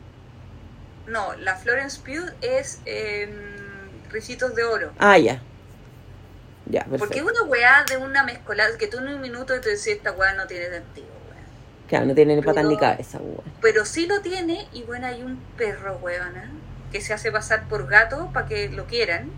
No, 1.08 1.34
la 1.38 1.56
Florence 1.56 2.00
Pugh 2.00 2.30
es 2.42 2.80
eh, 2.86 3.34
Ricitos 4.12 4.54
de 4.54 4.64
Oro. 4.66 4.92
Ah, 5.00 5.18
ya. 5.18 5.42
Ya, 6.66 6.86
Porque 6.98 7.20
es 7.20 7.24
una 7.26 7.44
weá 7.44 7.84
de 7.90 7.98
una 7.98 8.24
mezcolada 8.24 8.78
que 8.78 8.88
tú 8.88 8.98
en 9.00 9.10
un 9.10 9.22
minuto 9.22 9.60
te 9.60 9.70
decís, 9.70 9.88
esta 9.88 10.12
weá 10.14 10.34
no 10.34 10.48
tiene 10.48 10.70
sentido, 10.70 11.08
weón. 11.30 11.44
Claro, 11.88 12.06
no 12.06 12.16
tiene 12.16 12.36
ni 12.38 12.42
patas 12.42 12.66
ni 12.66 12.78
cabeza, 12.78 13.18
weón. 13.20 13.44
Pero 13.62 13.86
sí 13.86 14.08
lo 14.08 14.22
tiene, 14.22 14.68
y 14.72 14.84
bueno, 14.84 15.08
hay 15.08 15.22
un 15.22 15.40
perro, 15.58 15.98
weona, 16.02 16.50
que 16.92 17.02
se 17.02 17.14
hace 17.14 17.32
pasar 17.32 17.68
por 17.68 17.88
gato 17.88 18.30
para 18.34 18.48
que 18.48 18.70
lo 18.70 18.86
quieran. 18.86 19.30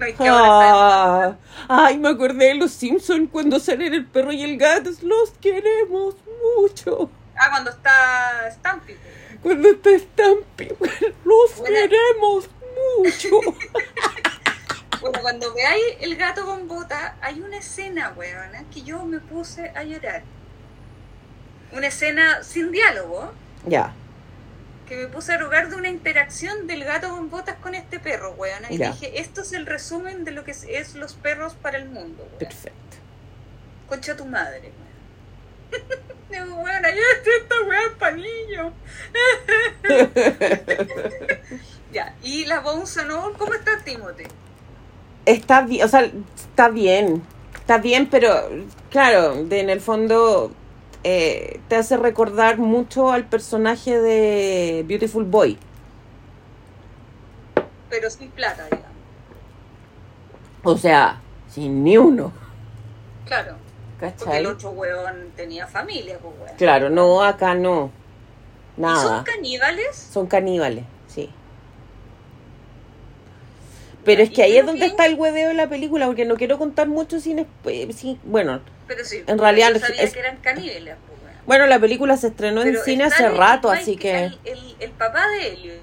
No, 0.00 0.06
que 0.06 0.14
Ah, 0.18 1.36
ay, 1.68 1.98
me 1.98 2.08
acordé 2.08 2.46
de 2.48 2.54
los 2.56 2.72
Simpsons 2.72 3.30
cuando 3.30 3.60
salen 3.60 3.94
el 3.94 4.04
perro 4.04 4.32
y 4.32 4.42
el 4.42 4.58
gato. 4.58 4.90
Los 5.02 5.30
queremos 5.40 6.16
mucho. 6.58 7.10
Ah, 7.36 7.48
cuando 7.50 7.70
está 7.70 8.50
Stampy. 8.52 8.96
Cuando 9.40 9.68
está 9.68 9.90
Stampy, 9.96 10.68
los 11.24 11.56
Buena. 11.58 11.76
queremos 11.80 12.50
mucho. 12.98 13.28
Bueno, 15.04 15.20
cuando 15.20 15.52
veáis 15.52 15.84
el 16.00 16.16
gato 16.16 16.46
con 16.46 16.66
bota, 16.66 17.16
hay 17.20 17.42
una 17.42 17.58
escena, 17.58 18.14
weona, 18.16 18.64
que 18.72 18.80
yo 18.80 19.04
me 19.04 19.18
puse 19.18 19.70
a 19.74 19.82
llorar. 19.82 20.22
Una 21.72 21.88
escena 21.88 22.42
sin 22.42 22.72
diálogo, 22.72 23.34
ya, 23.66 23.92
que 24.88 24.96
me 24.96 25.08
puse 25.08 25.34
a 25.34 25.36
rogar 25.36 25.68
de 25.68 25.76
una 25.76 25.90
interacción 25.90 26.66
del 26.66 26.84
gato 26.84 27.10
con 27.10 27.28
botas 27.28 27.56
con 27.56 27.74
este 27.74 28.00
perro, 28.00 28.32
weona. 28.32 28.72
Y 28.72 28.78
dije, 28.78 29.20
esto 29.20 29.42
es 29.42 29.52
el 29.52 29.66
resumen 29.66 30.24
de 30.24 30.30
lo 30.30 30.42
que 30.42 30.52
es, 30.52 30.64
es 30.66 30.94
los 30.94 31.12
perros 31.12 31.52
para 31.52 31.76
el 31.76 31.84
mundo, 31.84 32.22
weona. 32.22 32.38
perfecto. 32.38 32.96
Concha 33.90 34.16
tu 34.16 34.24
madre, 34.24 34.72
weón. 35.70 35.84
Digo, 36.46 36.62
weona, 36.62 36.88
ya 36.88 37.02
esta 37.42 37.60
weá 37.68 37.82
es 37.82 37.92
pa' 37.98 38.10
niños. 38.12 38.72
ya, 41.92 42.14
y 42.22 42.46
la 42.46 42.60
All, 42.60 43.36
¿cómo 43.36 43.52
está 43.52 43.84
Timothy? 43.84 44.24
Está 45.26 45.62
bien, 45.62 45.84
o 45.84 45.88
sea, 45.88 46.10
está 46.36 46.68
bien. 46.68 47.22
Está 47.54 47.78
bien, 47.78 48.08
pero 48.10 48.30
claro, 48.90 49.44
de, 49.44 49.60
en 49.60 49.70
el 49.70 49.80
fondo 49.80 50.52
eh, 51.02 51.60
te 51.68 51.76
hace 51.76 51.96
recordar 51.96 52.58
mucho 52.58 53.10
al 53.10 53.24
personaje 53.24 53.98
de 53.98 54.84
Beautiful 54.86 55.24
Boy. 55.24 55.58
Pero 57.88 58.10
sin 58.10 58.30
plata, 58.30 58.64
digamos. 58.64 58.88
O 60.62 60.76
sea, 60.76 61.20
sin 61.48 61.84
ni 61.84 61.96
uno. 61.96 62.32
Claro, 63.26 63.56
porque 63.98 64.06
el 64.06 64.12
¿Cachai? 64.18 64.46
otro 64.46 64.70
weón 64.70 65.30
tenía 65.36 65.66
familia, 65.66 66.18
pues 66.20 66.34
weón. 66.38 66.56
Claro, 66.56 66.90
no, 66.90 67.22
acá 67.22 67.54
no. 67.54 67.90
¿Y 68.76 68.80
son 68.80 68.82
Nada. 68.82 69.24
caníbales? 69.24 69.96
Son 69.96 70.26
caníbales, 70.26 70.84
sí. 71.06 71.30
Pero 74.04 74.22
es 74.22 74.30
que 74.30 74.42
ahí 74.42 74.56
es 74.56 74.66
donde 74.66 74.86
está 74.86 75.06
el 75.06 75.14
hueveo 75.14 75.48
de 75.48 75.54
la 75.54 75.68
película, 75.68 76.06
porque 76.06 76.24
no 76.24 76.34
quiero 76.36 76.58
contar 76.58 76.88
mucho 76.88 77.20
sin... 77.20 77.46
sin- 77.96 78.18
bueno, 78.24 78.60
Pero 78.86 79.04
sí, 79.04 79.22
En 79.26 79.38
realidad 79.38 79.72
yo 79.72 79.80
sabía 79.80 80.02
es- 80.02 80.12
que 80.12 80.20
eran 80.20 80.36
caníbales, 80.38 80.96
pues 81.06 81.14
bueno, 81.46 81.66
la 81.66 81.78
película 81.78 82.16
se 82.16 82.28
estrenó 82.28 82.62
en 82.62 82.76
cine 82.78 83.04
hace 83.04 83.28
rato, 83.28 83.70
así 83.70 83.96
que 83.96 84.24
El, 84.24 84.38
el, 84.46 84.58
el 84.80 84.90
papá 84.92 85.28
de 85.28 85.48
Helio. 85.48 85.74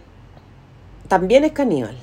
también 1.08 1.44
es 1.44 1.52
caníbal. 1.52 1.96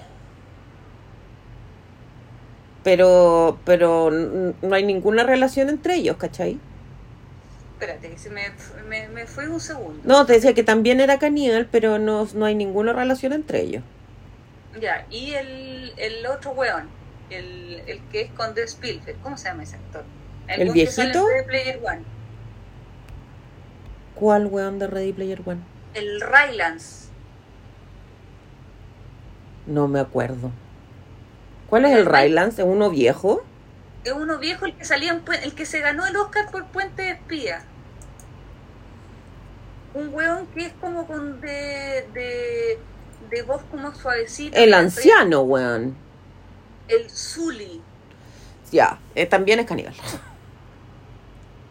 Pero, 2.85 3.59
pero 3.65 4.11
no 4.11 4.75
hay 4.75 4.85
ninguna 4.85 5.25
relación 5.25 5.69
entre 5.69 5.97
ellos, 5.97 6.17
¿cachai? 6.17 6.59
Espérate, 7.75 8.11
que 8.11 8.19
se 8.19 8.31
me, 8.31 8.43
me, 8.89 9.09
me 9.09 9.27
fue 9.27 9.49
un 9.49 9.61
segundo. 9.61 10.01
No, 10.05 10.25
te 10.27 10.35
decía 10.35 10.55
que 10.55 10.63
también 10.63 11.01
era 11.01 11.19
caníbal, 11.19 11.67
pero 11.71 11.99
no, 11.99 12.29
no 12.35 12.45
hay 12.45 12.55
ninguna 12.55 12.93
relación 12.93 13.33
entre 13.33 13.63
ellos. 13.63 13.83
Ya, 14.81 15.07
y 15.11 15.35
el, 15.35 15.95
el 15.97 16.27
otro 16.27 16.53
weón, 16.53 16.89
el, 17.31 17.83
el 17.87 18.09
que 18.09 18.23
es 18.23 18.33
con 18.33 18.55
The 18.55 18.65
Spielberg, 18.65 19.19
¿cómo 19.21 19.37
se 19.37 19.49
llama 19.49 19.63
ese 19.63 19.77
actor? 19.77 20.05
¿El 20.47 20.69
en 20.69 20.73
viejito? 20.73 21.25
Player 21.47 21.81
One. 21.83 22.05
¿Cuál 24.15 24.47
weón 24.47 24.79
de 24.79 24.87
Ready 24.87 25.13
Player 25.13 25.43
One? 25.45 25.63
El 25.95 26.21
Rylance. 26.21 27.09
No 29.67 29.89
me 29.89 30.01
acuerdo. 30.01 30.53
¿Cuál 31.67 31.85
es 31.85 31.93
el 31.93 32.07
Rylance? 32.07 32.63
¿Es 32.63 32.69
uno 32.69 32.91
viejo? 32.91 33.45
Es 34.05 34.13
uno 34.13 34.39
viejo 34.39 34.65
el 34.67 34.77
que 34.77 34.85
salía 34.85 35.13
en 35.13 35.23
el 35.43 35.55
que 35.55 35.67
se 35.67 35.81
ganó 35.81 36.07
el 36.07 36.17
Oscar 36.17 36.51
por 36.51 36.67
Puente 36.67 37.03
de 37.03 37.11
Espía. 37.11 37.69
un 39.95 40.15
weón 40.15 40.47
que 40.49 40.67
es 40.67 40.73
como 40.75 41.07
con 41.07 41.41
de, 41.41 42.09
de, 42.13 42.79
de 43.31 43.43
voz 43.43 43.63
como 43.71 43.95
suavecita. 43.95 44.59
El 44.59 44.75
anciano, 44.75 45.43
weón. 45.43 45.97
El 46.89 47.09
Zully. 47.11 47.81
Ya, 48.73 48.99
eh, 49.15 49.27
también 49.27 49.61
es 49.61 49.67
caníbal. 49.67 49.95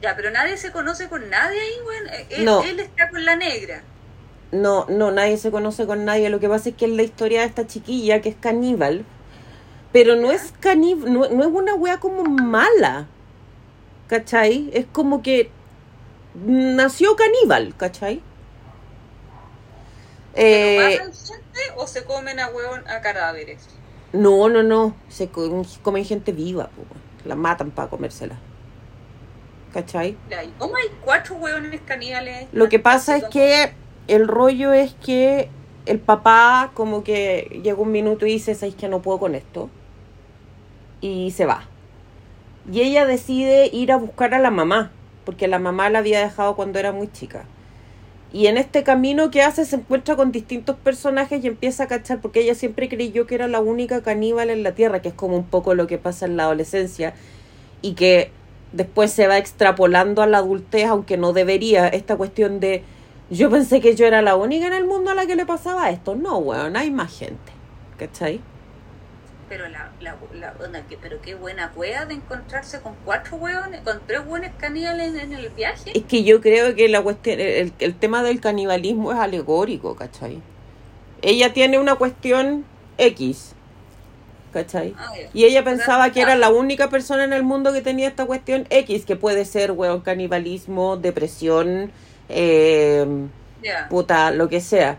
Ya, 0.02 0.16
pero 0.16 0.30
nadie 0.32 0.58
se 0.58 0.72
conoce 0.72 1.08
con 1.10 1.30
nadie 1.30 1.60
ahí, 1.60 1.74
weón. 1.86 2.08
Eh, 2.08 2.28
Él, 2.30 2.46
No. 2.46 2.64
él 2.64 2.80
está 2.80 3.10
con 3.10 3.26
la 3.26 3.36
negra. 3.36 3.82
No, 4.52 4.86
no, 4.90 5.12
nadie 5.12 5.38
se 5.38 5.52
conoce 5.52 5.86
con 5.86 6.06
nadie. 6.06 6.30
Lo 6.30 6.40
que 6.40 6.48
pasa 6.48 6.70
es 6.70 6.76
que 6.76 6.86
es 6.86 6.92
la 6.92 7.04
historia 7.04 7.42
de 7.42 7.48
esta 7.48 7.68
chiquilla 7.68 8.22
que 8.22 8.30
es 8.30 8.36
caníbal. 8.36 9.06
Pero 9.92 10.16
no 10.16 10.32
es 10.32 10.54
caníbal, 10.60 11.12
no, 11.12 11.28
no 11.30 11.42
es 11.44 11.50
una 11.52 11.74
wea 11.74 12.00
como 12.00 12.24
mala. 12.24 13.08
¿Cachai? 14.08 14.70
Es 14.74 14.86
como 14.92 15.22
que 15.22 15.50
nació 16.46 17.16
caníbal, 17.16 17.76
¿cachai? 17.76 18.22
¿Pero 20.50 20.70
Eh, 20.70 20.76
matan 20.76 21.14
gente 21.14 21.60
o 21.76 21.88
se 21.88 22.04
comen 22.06 22.40
a 22.40 22.50
weón 22.50 22.88
a 22.88 23.02
cadáveres? 23.02 23.82
no, 24.14 24.50
no, 24.50 24.64
no. 24.64 24.96
Se 25.10 25.30
co- 25.30 25.64
comen 25.82 26.06
gente 26.06 26.32
viva, 26.32 26.70
po. 26.70 26.84
la 27.26 27.36
matan 27.36 27.72
para 27.72 27.90
comérsela. 27.90 28.38
¿Cachai? 29.74 30.18
Ya, 30.30 30.44
¿y 30.44 30.52
¿Cómo 30.58 30.76
hay 30.78 30.88
cuatro 31.04 31.36
weones 31.36 31.82
caníbales? 31.82 32.48
Lo 32.52 32.70
que 32.70 32.80
pasa 32.80 33.18
es 33.18 33.26
que 33.26 33.74
el 34.08 34.28
rollo 34.28 34.74
es 34.74 34.94
que 34.96 35.50
el 35.86 36.00
papá 36.00 36.72
como 36.74 37.04
que 37.04 37.62
llega 37.64 37.80
un 37.82 37.92
minuto 37.92 38.26
y 38.26 38.34
dice, 38.34 38.56
¿sabes 38.56 38.76
que 38.76 38.88
no 38.88 39.02
puedo 39.02 39.20
con 39.20 39.36
esto? 39.36 39.70
Y 41.02 41.32
se 41.32 41.46
va. 41.46 41.64
Y 42.72 42.82
ella 42.82 43.06
decide 43.06 43.70
ir 43.72 43.92
a 43.92 43.98
buscar 43.98 44.34
a 44.34 44.40
la 44.40 44.52
mamá, 44.52 44.92
porque 45.26 45.48
la 45.48 45.60
mamá 45.60 45.90
la 45.90 46.00
había 46.00 46.20
dejado 46.22 46.56
cuando 46.56 46.80
era 46.80 46.92
muy 46.92 47.12
chica. 47.12 47.46
Y 48.34 48.48
en 48.48 48.58
este 48.58 48.84
camino 48.84 49.32
que 49.32 49.42
hace 49.42 49.64
se 49.66 49.78
encuentra 49.78 50.16
con 50.16 50.32
distintos 50.32 50.76
personajes 50.76 51.44
y 51.44 51.48
empieza 51.48 51.84
a 51.84 51.88
cachar, 51.88 52.20
porque 52.20 52.42
ella 52.42 52.56
siempre 52.56 52.90
creyó 52.90 53.26
que 53.26 53.36
era 53.36 53.48
la 53.48 53.62
única 53.62 54.02
caníbal 54.02 54.50
en 54.50 54.64
la 54.64 54.74
Tierra, 54.74 55.02
que 55.02 55.10
es 55.10 55.14
como 55.14 55.38
un 55.38 55.46
poco 55.46 55.76
lo 55.76 55.88
que 55.88 55.98
pasa 55.98 56.26
en 56.26 56.36
la 56.36 56.44
adolescencia, 56.44 57.14
y 57.82 57.94
que 57.94 58.32
después 58.74 59.12
se 59.12 59.28
va 59.28 59.38
extrapolando 59.38 60.22
a 60.22 60.28
la 60.28 60.40
adultez, 60.40 60.86
aunque 60.86 61.18
no 61.18 61.32
debería, 61.32 61.88
esta 61.88 62.18
cuestión 62.18 62.60
de 62.60 62.84
yo 63.30 63.50
pensé 63.50 63.82
que 63.82 63.96
yo 63.96 64.06
era 64.06 64.22
la 64.22 64.36
única 64.36 64.68
en 64.68 64.74
el 64.74 64.86
mundo 64.86 65.12
a 65.12 65.16
la 65.16 65.26
que 65.26 65.36
le 65.36 65.46
pasaba 65.46 65.90
esto. 65.90 66.16
No, 66.16 66.38
weón, 66.38 66.78
hay 66.78 66.92
más 66.92 67.18
gente. 67.18 67.52
¿Cachai? 67.98 68.40
Pero 69.50 69.70
la, 69.70 69.92
la, 70.02 70.18
la 70.34 70.54
onda, 70.62 70.82
que, 70.88 70.98
pero 70.98 71.22
qué 71.22 71.34
buena 71.36 71.72
wea 71.74 72.06
de 72.06 72.16
encontrarse 72.16 72.82
con 72.82 72.96
cuatro 73.06 73.38
weones, 73.38 73.80
con 73.82 74.02
tres 74.06 74.22
weones 74.28 74.52
caníbales 74.58 75.14
en, 75.14 75.32
en 75.32 75.34
el 75.34 75.50
viaje. 75.50 75.98
Es 75.98 76.04
que 76.04 76.26
yo 76.26 76.42
creo 76.42 76.76
que 76.76 76.90
la 76.90 77.02
cuestión, 77.02 77.40
el, 77.40 77.72
el 77.80 77.96
tema 77.96 78.24
del 78.24 78.42
canibalismo 78.42 79.14
es 79.14 79.18
alegórico, 79.18 79.96
¿cachai? 79.96 80.42
Ella 81.22 81.54
tiene 81.54 81.80
una 81.80 81.96
cuestión 81.96 82.66
X, 82.98 83.54
¿cachai? 84.52 84.94
Ah. 84.98 85.14
Y 85.34 85.46
ella 85.46 85.64
pensaba 85.64 86.12
que 86.12 86.22
era 86.22 86.36
la 86.36 86.50
única 86.50 86.90
persona 86.90 87.24
en 87.24 87.32
el 87.32 87.44
mundo 87.44 87.72
que 87.72 87.82
tenía 87.82 88.10
esta 88.10 88.26
cuestión 88.26 88.68
X, 88.70 89.06
que 89.06 89.16
puede 89.16 89.46
ser, 89.46 89.72
weón, 89.72 90.02
canibalismo, 90.02 90.98
depresión, 90.98 91.92
eh, 92.28 93.06
puta, 93.90 94.32
lo 94.32 94.50
que 94.50 94.60
sea. 94.60 94.98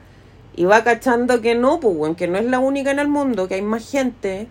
Y 0.58 0.64
va 0.64 0.82
cachando 0.82 1.40
que 1.40 1.54
no, 1.54 1.78
pues, 1.78 2.16
que 2.16 2.26
no 2.26 2.36
es 2.36 2.44
la 2.44 2.58
única 2.58 2.90
en 2.90 2.98
el 2.98 3.06
mundo, 3.06 3.46
que 3.46 3.54
hay 3.54 3.62
más 3.62 3.88
gente, 3.88 4.48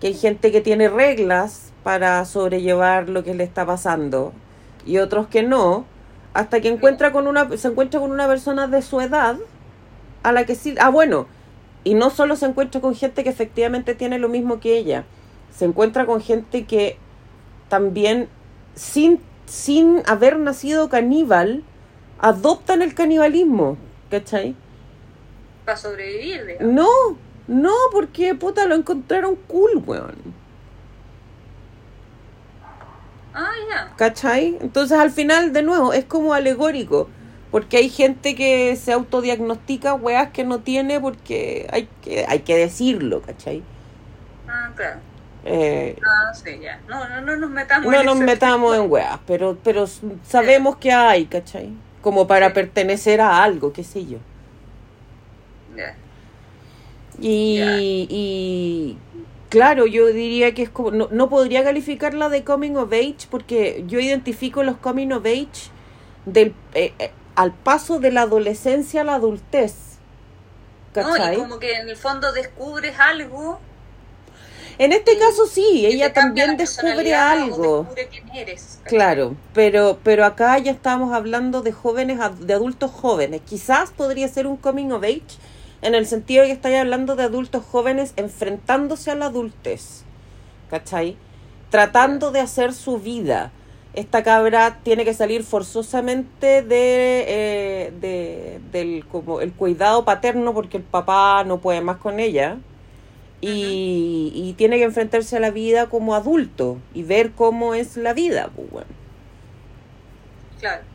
que 0.00 0.08
hay 0.08 0.14
gente 0.14 0.50
que 0.50 0.60
tiene 0.60 0.88
reglas 0.88 1.70
para 1.84 2.24
sobrellevar 2.24 3.08
lo 3.08 3.22
que 3.22 3.34
le 3.34 3.44
está 3.44 3.64
pasando 3.64 4.32
y 4.84 4.98
otros 4.98 5.28
que 5.28 5.44
no, 5.44 5.84
hasta 6.32 6.60
que 6.60 6.66
encuentra 6.66 7.12
con 7.12 7.28
una, 7.28 7.56
se 7.56 7.68
encuentra 7.68 8.00
con 8.00 8.10
una 8.10 8.26
persona 8.26 8.66
de 8.66 8.82
su 8.82 9.00
edad 9.00 9.36
a 10.24 10.32
la 10.32 10.44
que 10.44 10.56
sí, 10.56 10.74
ah, 10.80 10.90
bueno, 10.90 11.28
y 11.84 11.94
no 11.94 12.10
solo 12.10 12.34
se 12.34 12.46
encuentra 12.46 12.80
con 12.80 12.96
gente 12.96 13.22
que 13.22 13.30
efectivamente 13.30 13.94
tiene 13.94 14.18
lo 14.18 14.28
mismo 14.28 14.58
que 14.58 14.76
ella, 14.76 15.04
se 15.56 15.66
encuentra 15.66 16.04
con 16.04 16.20
gente 16.20 16.64
que 16.64 16.98
también 17.68 18.28
sin, 18.74 19.20
sin 19.46 20.02
haber 20.06 20.36
nacido 20.36 20.88
caníbal, 20.88 21.62
adoptan 22.18 22.82
el 22.82 22.92
canibalismo, 22.92 23.76
¿cachai? 24.10 24.56
Para 25.64 25.76
sobrevivir, 25.76 26.46
digamos. 26.46 26.72
No, 26.74 27.18
no, 27.46 27.74
porque 27.92 28.34
puta 28.34 28.66
lo 28.66 28.74
encontraron 28.74 29.36
cool, 29.48 29.82
weón. 29.86 30.36
Ah, 33.32 33.50
ya. 33.68 33.92
¿Cachai? 33.96 34.56
Entonces 34.60 34.98
al 34.98 35.10
final, 35.10 35.52
de 35.52 35.62
nuevo, 35.62 35.92
es 35.92 36.04
como 36.04 36.34
alegórico. 36.34 37.08
Porque 37.50 37.76
hay 37.76 37.88
gente 37.88 38.34
que 38.34 38.74
se 38.76 38.92
autodiagnostica 38.92 39.94
weas 39.94 40.30
que 40.30 40.44
no 40.44 40.60
tiene 40.60 41.00
porque 41.00 41.68
hay 41.72 41.88
que, 42.02 42.24
hay 42.28 42.40
que 42.40 42.56
decirlo, 42.56 43.22
¿cachai? 43.22 43.62
Ah, 44.48 44.72
claro. 44.74 45.00
Eh, 45.44 45.96
Ah, 46.04 46.34
sí, 46.34 46.58
ya. 46.60 46.80
No, 46.88 47.08
no, 47.08 47.20
no 47.20 47.36
nos 47.36 47.50
metamos 47.50 47.90
no 47.92 48.00
en 48.00 48.06
nos 48.06 48.18
metamos 48.18 48.76
en 48.76 48.90
weas, 48.90 49.20
pero, 49.26 49.58
pero 49.62 49.86
sabemos 50.22 50.76
que 50.76 50.92
hay, 50.92 51.26
¿cachai? 51.26 51.70
Como 52.00 52.26
para 52.26 52.48
Sí. 52.48 52.54
pertenecer 52.54 53.20
a 53.20 53.42
algo, 53.42 53.72
qué 53.72 53.84
sé 53.84 54.06
yo. 54.06 54.18
Y, 57.20 57.60
y 58.10 58.98
claro, 59.48 59.86
yo 59.86 60.06
diría 60.08 60.52
que 60.52 60.62
es 60.62 60.68
como, 60.68 60.90
no, 60.90 61.08
no 61.10 61.28
podría 61.28 61.62
calificarla 61.62 62.28
de 62.28 62.42
coming 62.42 62.76
of 62.76 62.92
age 62.92 63.28
porque 63.30 63.84
yo 63.86 64.00
identifico 64.00 64.62
los 64.62 64.76
coming 64.78 65.12
of 65.12 65.24
age 65.24 65.70
del, 66.26 66.54
eh, 66.74 66.92
eh, 66.98 67.12
al 67.36 67.52
paso 67.52 67.98
de 68.00 68.10
la 68.10 68.22
adolescencia 68.22 69.02
a 69.02 69.04
la 69.04 69.14
adultez. 69.14 69.74
No, 70.94 71.02
¿Cachai? 71.02 71.34
y 71.34 71.38
como 71.38 71.58
que 71.58 71.74
en 71.74 71.88
el 71.88 71.96
fondo 71.96 72.32
descubres 72.32 72.98
algo. 72.98 73.58
en 74.78 74.92
este 74.92 75.18
caso 75.18 75.46
sí, 75.46 75.86
ella 75.86 76.12
también 76.12 76.56
descubre 76.56 77.14
algo. 77.14 77.78
descubre 77.78 78.08
quién 78.08 78.30
eres. 78.36 78.80
Claro, 78.84 79.36
pero, 79.54 79.98
pero 80.04 80.24
acá 80.24 80.56
ya 80.58 80.70
estamos 80.70 81.12
hablando 81.12 81.62
de 81.62 81.72
jóvenes, 81.72 82.18
de 82.40 82.54
adultos 82.54 82.90
jóvenes. 82.92 83.40
Quizás 83.44 83.90
podría 83.90 84.28
ser 84.28 84.46
un 84.46 84.56
coming 84.56 84.90
of 84.90 85.02
age 85.02 85.38
en 85.84 85.94
el 85.94 86.06
sentido 86.06 86.42
de 86.42 86.48
que 86.48 86.54
estáis 86.54 86.78
hablando 86.78 87.16
de 87.16 87.24
adultos 87.24 87.64
jóvenes 87.64 88.14
enfrentándose 88.16 89.10
a 89.10 89.14
la 89.14 89.26
adultez. 89.26 90.04
¿Cachai? 90.70 91.16
Tratando 91.70 92.32
de 92.32 92.40
hacer 92.40 92.72
su 92.72 92.98
vida. 92.98 93.52
Esta 93.94 94.24
cabra 94.24 94.80
tiene 94.82 95.04
que 95.04 95.14
salir 95.14 95.44
forzosamente 95.44 96.62
de, 96.62 97.24
eh, 97.28 97.92
de 98.00 98.60
del 98.72 99.06
como 99.06 99.40
el 99.40 99.52
cuidado 99.54 100.04
paterno 100.04 100.52
porque 100.54 100.78
el 100.78 100.82
papá 100.84 101.44
no 101.44 101.60
puede 101.60 101.80
más 101.80 101.98
con 101.98 102.18
ella 102.18 102.58
y, 103.40 104.32
y 104.34 104.54
tiene 104.54 104.78
que 104.78 104.84
enfrentarse 104.84 105.36
a 105.36 105.40
la 105.40 105.50
vida 105.52 105.88
como 105.90 106.14
adulto 106.14 106.78
y 106.94 107.04
ver 107.04 107.32
cómo 107.32 107.74
es 107.74 107.96
la 107.96 108.14
vida, 108.14 108.50
pues, 108.56 108.70
bueno, 108.70 108.88
Claro. 110.58 110.93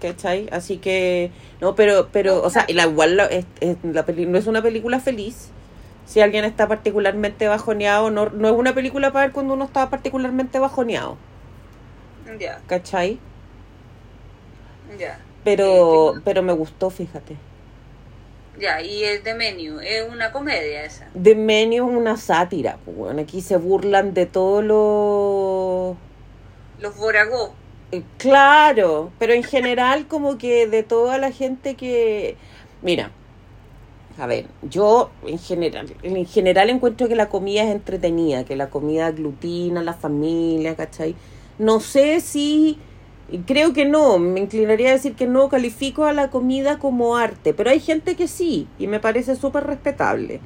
¿Cachai? 0.00 0.48
Así 0.52 0.78
que, 0.78 1.30
no, 1.60 1.74
pero, 1.74 2.08
pero, 2.12 2.42
o 2.42 2.50
sea, 2.50 2.66
la, 2.68 2.84
igual 2.86 3.16
la, 3.16 3.26
es, 3.26 3.46
es- 3.60 3.78
la 3.84 4.04
peli- 4.06 4.26
no 4.26 4.38
es 4.38 4.46
una 4.46 4.62
película 4.62 5.00
feliz. 5.00 5.50
Si 6.06 6.20
alguien 6.20 6.44
está 6.44 6.68
particularmente 6.68 7.48
bajoneado, 7.48 8.10
no, 8.10 8.26
no 8.30 8.48
es 8.48 8.54
una 8.54 8.74
película 8.74 9.12
para 9.12 9.26
ver 9.26 9.32
cuando 9.34 9.54
uno 9.54 9.64
está 9.66 9.90
particularmente 9.90 10.58
bajoneado, 10.58 11.18
Ya, 12.38 12.60
¿cachai? 12.66 13.18
ya. 14.98 15.18
Pero, 15.44 16.14
Eh, 16.14 16.22
pero 16.24 16.42
me 16.42 16.52
gustó, 16.52 16.90
fíjate. 16.90 17.36
Ya, 18.58 18.82
y 18.82 19.04
el 19.04 19.22
de 19.22 19.34
Menu, 19.34 19.80
es 19.80 20.06
una 20.06 20.32
comedia 20.32 20.84
esa. 20.84 21.08
The 21.14 21.34
Menu 21.34 21.74
es 21.90 21.96
una 21.96 22.16
sátira, 22.16 22.78
pues, 22.84 22.96
bueno, 22.96 23.20
aquí 23.22 23.40
se 23.42 23.56
burlan 23.56 24.14
de 24.14 24.26
todo 24.26 24.62
lo... 24.62 25.96
Los 26.78 26.96
Boragó. 26.96 27.54
Eh, 27.92 28.02
Claro, 28.18 29.12
pero 29.18 29.32
en 29.32 29.42
general 29.42 30.06
como 30.08 30.38
que 30.38 30.66
de 30.66 30.82
toda 30.82 31.18
la 31.18 31.32
gente 31.32 31.74
que... 31.74 32.36
Mira, 32.82 33.12
a 34.18 34.26
ver, 34.26 34.46
yo 34.62 35.10
en 35.26 35.38
general, 35.38 35.94
en 36.02 36.26
general 36.26 36.70
encuentro 36.70 37.08
que 37.08 37.16
la 37.16 37.28
comida 37.28 37.62
es 37.62 37.70
entretenida, 37.70 38.44
que 38.44 38.56
la 38.56 38.68
comida 38.70 39.06
aglutina 39.06 39.82
la 39.82 39.94
familia, 39.94 40.76
¿cachai? 40.76 41.14
No 41.58 41.80
sé 41.80 42.20
si... 42.20 42.78
Creo 43.46 43.74
que 43.74 43.84
no, 43.84 44.18
me 44.18 44.40
inclinaría 44.40 44.88
a 44.88 44.92
decir 44.92 45.14
que 45.14 45.26
no 45.26 45.50
califico 45.50 46.04
a 46.04 46.14
la 46.14 46.30
comida 46.30 46.78
como 46.78 47.16
arte, 47.16 47.52
pero 47.52 47.68
hay 47.70 47.78
gente 47.78 48.16
que 48.16 48.26
sí, 48.26 48.68
y 48.78 48.86
me 48.86 49.00
parece 49.00 49.36
súper 49.36 49.64
respetable. 49.66 50.40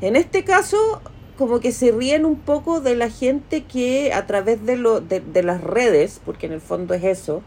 En 0.00 0.16
este 0.16 0.42
caso, 0.42 1.02
como 1.36 1.60
que 1.60 1.72
se 1.72 1.92
ríen 1.92 2.24
un 2.24 2.36
poco 2.36 2.80
de 2.80 2.96
la 2.96 3.10
gente 3.10 3.64
que 3.64 4.12
a 4.12 4.26
través 4.26 4.64
de, 4.66 4.76
lo, 4.76 5.00
de, 5.00 5.20
de 5.20 5.42
las 5.42 5.62
redes, 5.62 6.20
porque 6.24 6.46
en 6.46 6.52
el 6.52 6.60
fondo 6.60 6.94
es 6.94 7.04
eso, 7.04 7.42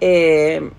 eh, 0.00 0.70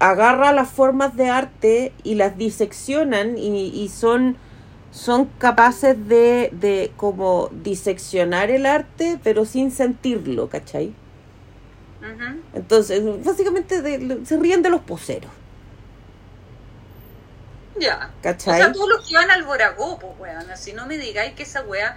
agarra 0.00 0.52
las 0.52 0.70
formas 0.70 1.16
de 1.16 1.28
arte 1.28 1.92
y 2.04 2.14
las 2.14 2.36
diseccionan 2.38 3.36
y, 3.38 3.68
y 3.68 3.88
son, 3.88 4.36
son 4.90 5.26
capaces 5.38 6.08
de, 6.08 6.50
de 6.52 6.92
como 6.96 7.50
diseccionar 7.52 8.50
el 8.50 8.66
arte, 8.66 9.18
pero 9.22 9.44
sin 9.44 9.70
sentirlo, 9.70 10.48
¿cachai? 10.48 10.94
Entonces, 12.54 13.02
básicamente 13.24 13.82
de- 13.82 14.24
se 14.24 14.38
ríen 14.38 14.62
de 14.62 14.70
los 14.70 14.80
poseros. 14.82 15.30
Ya. 17.80 18.10
¿Cachai? 18.22 18.60
O 18.60 18.64
sea, 18.64 18.72
todos 18.72 18.88
los 18.88 19.06
que 19.08 19.14
van 19.14 19.30
al 19.30 19.44
Boragó, 19.44 19.98
pues, 19.98 20.12
weón. 20.18 20.44
Si 20.56 20.72
no 20.72 20.86
me 20.86 20.96
digáis 20.98 21.32
que 21.34 21.42
esa 21.44 21.62
weá, 21.62 21.96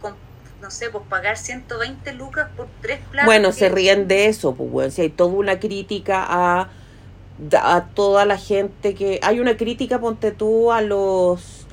con, 0.00 0.14
no 0.60 0.70
sé, 0.70 0.90
pues 0.90 1.04
pagar 1.08 1.36
120 1.36 2.12
lucas 2.14 2.48
por 2.56 2.66
tres 2.80 3.00
platos. 3.10 3.26
Bueno, 3.26 3.48
que- 3.48 3.54
se 3.54 3.68
ríen 3.68 4.08
de 4.08 4.26
eso, 4.26 4.54
pues, 4.54 4.68
weón. 4.72 4.90
Si 4.90 5.02
hay 5.02 5.10
toda 5.10 5.32
una 5.32 5.58
crítica 5.60 6.24
a, 6.26 6.68
a 7.60 7.84
toda 7.94 8.24
la 8.24 8.38
gente 8.38 8.94
que... 8.94 9.20
Hay 9.22 9.40
una 9.40 9.56
crítica, 9.56 9.98
ponte 10.00 10.30
tú, 10.32 10.70
a 10.72 10.80
los... 10.82 11.66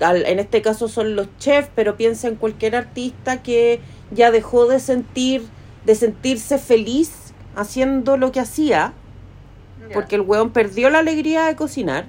al- 0.00 0.26
en 0.26 0.38
este 0.38 0.62
caso 0.62 0.88
son 0.88 1.14
los 1.16 1.28
chefs, 1.38 1.70
pero 1.74 1.96
piensa 1.96 2.28
en 2.28 2.36
cualquier 2.36 2.74
artista 2.76 3.42
que 3.42 3.80
ya 4.10 4.30
dejó 4.30 4.66
de 4.66 4.80
sentir, 4.80 5.46
de 5.84 5.94
sentirse 5.94 6.58
feliz 6.58 7.10
haciendo 7.56 8.16
lo 8.16 8.32
que 8.32 8.40
hacía, 8.40 8.92
Porque 9.92 10.16
el 10.16 10.22
weón 10.22 10.50
perdió 10.50 10.90
la 10.90 10.98
alegría 10.98 11.46
de 11.46 11.56
cocinar, 11.56 12.06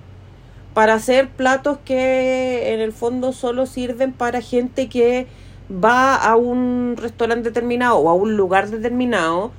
para 0.73 0.93
hacer 0.93 1.29
platos 1.29 1.79
que 1.83 2.73
en 2.73 2.79
el 2.79 2.93
fondo 2.93 3.33
solo 3.33 3.65
sirven 3.65 4.13
para 4.13 4.41
gente 4.41 4.87
que 4.87 5.27
va 5.71 6.15
a 6.15 6.35
un 6.35 6.95
restaurante 6.97 7.49
determinado 7.49 7.97
o 7.97 8.09
a 8.09 8.13
un 8.13 8.37
lugar 8.37 8.69
determinado 8.69 9.51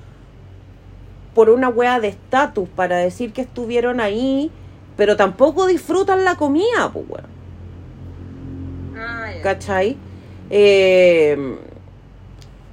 por 1.35 1.51
una 1.51 1.69
wea 1.69 2.01
de 2.01 2.09
estatus, 2.09 2.69
para 2.69 2.97
decir 2.97 3.33
que 3.33 3.43
estuvieron 3.43 4.01
ahí, 4.01 4.51
pero 4.97 5.17
tampoco 5.17 5.67
disfrutan 5.67 6.25
la 6.25 6.37
comida, 6.37 6.91
pues 6.93 7.05
weón. 7.09 7.27
Ah. 8.97 9.31
¿cachai? 9.43 9.97
Eh, 10.51 11.57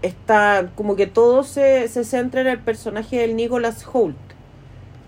está 0.01 0.71
como 0.75 0.95
que 0.95 1.07
todo 1.07 1.43
se, 1.43 1.87
se 1.87 2.03
centra 2.03 2.41
en 2.41 2.47
el 2.47 2.59
personaje 2.59 3.17
del 3.17 3.35
Nicholas 3.35 3.85
Holt. 3.91 4.17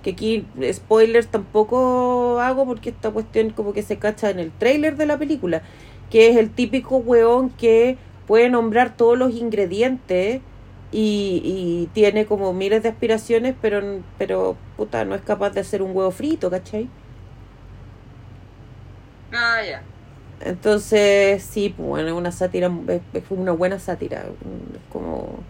Que 0.04 0.12
aquí 0.12 0.46
spoilers 0.72 1.28
tampoco 1.28 2.40
hago 2.40 2.66
porque 2.66 2.90
esta 2.90 3.12
cuestión 3.12 3.52
como 3.52 3.74
que 3.74 3.84
se 3.84 3.98
cacha 4.00 4.30
en 4.30 4.40
el 4.40 4.52
trailer 4.52 4.96
de 4.98 5.06
la 5.06 5.18
película. 5.18 5.64
Que 6.10 6.30
es 6.30 6.38
el 6.38 6.52
típico 6.52 6.98
weón 6.98 7.50
que 7.52 7.98
puede 8.28 8.50
nombrar 8.50 8.96
todos 8.96 9.18
los 9.18 9.34
ingredientes 9.36 10.42
y, 10.92 11.42
y 11.44 11.88
tiene 11.94 12.26
como 12.26 12.54
miles 12.54 12.84
de 12.84 12.90
aspiraciones, 12.90 13.56
pero, 13.62 14.04
pero 14.18 14.58
puta, 14.78 15.06
no 15.06 15.16
es 15.16 15.22
capaz 15.22 15.52
de 15.52 15.62
hacer 15.62 15.82
un 15.82 15.96
huevo 15.96 16.12
frito, 16.12 16.50
¿cachai? 16.50 16.90
Ah, 19.32 19.62
ya. 19.64 19.84
Entonces, 20.42 21.44
sí, 21.44 21.74
pues 21.76 21.88
bueno, 21.88 22.08
es 22.10 22.14
una 22.14 22.32
sátira, 22.32 22.72
es, 23.14 23.24
una 23.30 23.52
buena 23.52 23.80
sátira. 23.80 24.22
Es 24.22 24.82
como, 24.90 25.44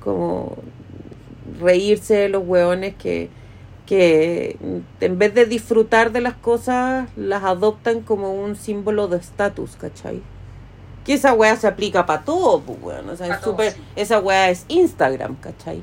como 0.00 0.56
reírse 1.60 2.14
de 2.14 2.28
los 2.28 2.44
hueones 2.46 2.94
que, 2.96 3.30
que 3.86 4.58
en 5.00 5.18
vez 5.18 5.34
de 5.34 5.46
disfrutar 5.46 6.12
de 6.12 6.20
las 6.22 6.34
cosas, 6.34 7.08
las 7.16 7.44
adoptan 7.44 8.02
como 8.02 8.32
un 8.34 8.56
símbolo 8.56 9.08
de 9.08 9.18
estatus, 9.18 9.76
¿cachai? 9.76 10.22
Que 11.04 11.14
esa 11.14 11.34
wea 11.34 11.56
se 11.56 11.66
aplica 11.66 12.06
para 12.06 12.24
todo, 12.24 12.62
pues 12.62 12.78
weón. 12.82 13.08
O 13.10 13.16
sea, 13.16 13.28
es 13.28 13.74
sí. 13.74 13.82
esa 13.96 14.20
wea 14.20 14.50
es 14.50 14.64
Instagram, 14.68 15.36
¿cachai? 15.36 15.82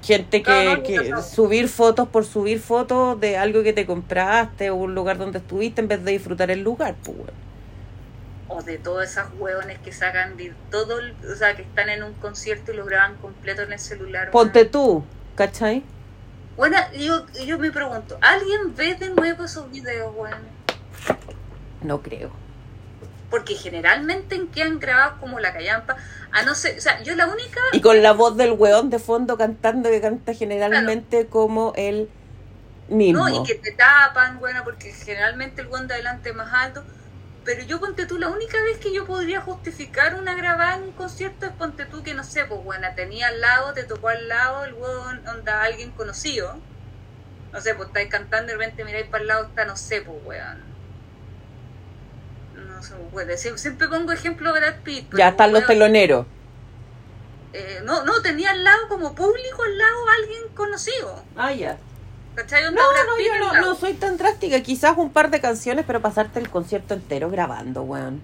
Gente 0.00 0.42
que, 0.44 0.64
No, 0.64 0.76
no, 0.76 0.82
que 0.84 0.96
no, 1.10 1.22
subir 1.22 1.68
fotos 1.68 2.08
por 2.08 2.24
subir 2.24 2.60
fotos 2.60 3.18
de 3.20 3.36
algo 3.36 3.62
que 3.64 3.72
te 3.72 3.84
compraste 3.86 4.70
o 4.70 4.76
un 4.76 4.94
lugar 4.94 5.18
donde 5.18 5.38
estuviste 5.38 5.80
en 5.80 5.88
vez 5.88 6.04
de 6.04 6.12
disfrutar 6.12 6.50
el 6.52 6.60
lugar, 6.62 6.96
pues 7.02 7.16
weón. 7.18 7.48
O 8.46 8.62
de 8.62 8.78
todas 8.78 9.10
esas 9.10 9.28
hueones 9.38 9.78
que 9.80 9.92
sacan 9.92 10.36
de 10.36 10.54
todo, 10.70 10.98
el- 11.00 11.16
o 11.30 11.36
sea, 11.36 11.54
que 11.56 11.62
están 11.62 11.88
en 11.90 12.02
un 12.02 12.14
concierto 12.14 12.72
y 12.72 12.76
lo 12.76 12.84
graban 12.86 13.16
completo 13.18 13.62
en 13.62 13.72
el 13.72 13.78
celular. 13.78 14.30
Ponte 14.30 14.64
tú, 14.64 15.04
¿cachai? 15.34 15.84
Bueno, 16.58 16.76
yo, 16.92 17.24
yo 17.46 17.56
me 17.56 17.70
pregunto, 17.70 18.18
¿alguien 18.20 18.74
ve 18.74 18.96
de 18.96 19.10
nuevo 19.10 19.44
esos 19.44 19.70
videos, 19.70 20.12
weón? 20.16 20.40
No 21.82 22.02
creo. 22.02 22.32
Porque 23.30 23.54
generalmente 23.54 24.34
en 24.34 24.48
que 24.48 24.64
han 24.64 24.80
grabado 24.80 25.20
como 25.20 25.38
la 25.38 25.52
callampa, 25.52 25.96
a 26.32 26.42
no 26.42 26.56
ser, 26.56 26.76
o 26.76 26.80
sea, 26.80 27.00
yo 27.04 27.14
la 27.14 27.28
única 27.28 27.60
Y 27.70 27.80
con 27.80 28.02
la 28.02 28.12
voz 28.12 28.36
del 28.36 28.52
weón 28.52 28.90
de 28.90 28.98
fondo 28.98 29.38
cantando 29.38 29.88
que 29.88 30.00
canta 30.00 30.34
generalmente 30.34 31.28
como 31.28 31.74
el 31.76 32.10
mismo. 32.88 33.28
No, 33.28 33.40
y 33.40 33.46
que 33.46 33.54
te 33.54 33.70
tapan, 33.70 34.40
bueno, 34.40 34.62
porque 34.64 34.92
generalmente 34.92 35.62
el 35.62 35.68
buen 35.68 35.86
de 35.86 35.94
adelante 35.94 36.30
es 36.30 36.34
más 36.34 36.52
alto. 36.52 36.82
Pero 37.48 37.62
yo 37.62 37.80
ponte 37.80 38.04
tú, 38.04 38.18
la 38.18 38.28
única 38.28 38.62
vez 38.62 38.76
que 38.76 38.92
yo 38.92 39.06
podría 39.06 39.40
justificar 39.40 40.14
una 40.16 40.34
grabada 40.34 40.76
en 40.76 40.82
un 40.82 40.92
concierto 40.92 41.46
es 41.46 41.52
ponte 41.52 41.86
tú 41.86 42.02
que 42.02 42.12
no 42.12 42.22
sé, 42.22 42.44
pues 42.44 42.62
buena, 42.62 42.94
tenía 42.94 43.28
al 43.28 43.40
lado, 43.40 43.72
te 43.72 43.84
tocó 43.84 44.10
al 44.10 44.28
lado 44.28 44.66
el 44.66 44.74
weón, 44.74 45.26
onda 45.26 45.62
alguien 45.62 45.90
conocido. 45.92 46.52
No 47.50 47.58
sé, 47.62 47.74
pues 47.74 47.86
estáis 47.88 48.10
cantando 48.10 48.52
y 48.52 48.54
de 48.54 48.58
repente 48.58 48.84
miráis 48.84 49.06
para 49.06 49.22
el 49.22 49.28
lado, 49.28 49.46
está, 49.46 49.64
no 49.64 49.76
sé, 49.76 50.02
pues 50.02 50.18
weón. 50.26 50.58
No 52.66 52.82
sé, 52.82 52.94
pues, 53.10 53.40
Siempre 53.62 53.88
pongo 53.88 54.12
ejemplo 54.12 54.52
Brad 54.52 54.82
Pitt. 54.84 55.06
pero, 55.08 55.16
ya 55.16 55.28
están 55.28 55.54
los 55.54 55.64
teloneros. 55.64 56.26
eh, 57.54 57.80
no, 57.82 58.04
no, 58.04 58.20
tenía 58.20 58.50
al 58.50 58.62
lado 58.62 58.88
como 58.90 59.14
público 59.14 59.62
al 59.64 59.78
lado 59.78 59.96
alguien 60.20 60.54
conocido. 60.54 61.24
Ah, 61.34 61.54
ya. 61.54 61.78
¿Cachai? 62.38 62.62
No, 62.66 62.70
no, 62.70 63.18
yo 63.18 63.38
no, 63.40 63.60
no 63.60 63.74
soy 63.74 63.94
tan 63.94 64.16
drástica. 64.16 64.60
Quizás 64.62 64.96
un 64.96 65.10
par 65.10 65.28
de 65.30 65.40
canciones, 65.40 65.84
pero 65.84 66.00
pasarte 66.00 66.38
el 66.38 66.48
concierto 66.48 66.94
entero 66.94 67.30
grabando, 67.30 67.82
weón. 67.82 68.20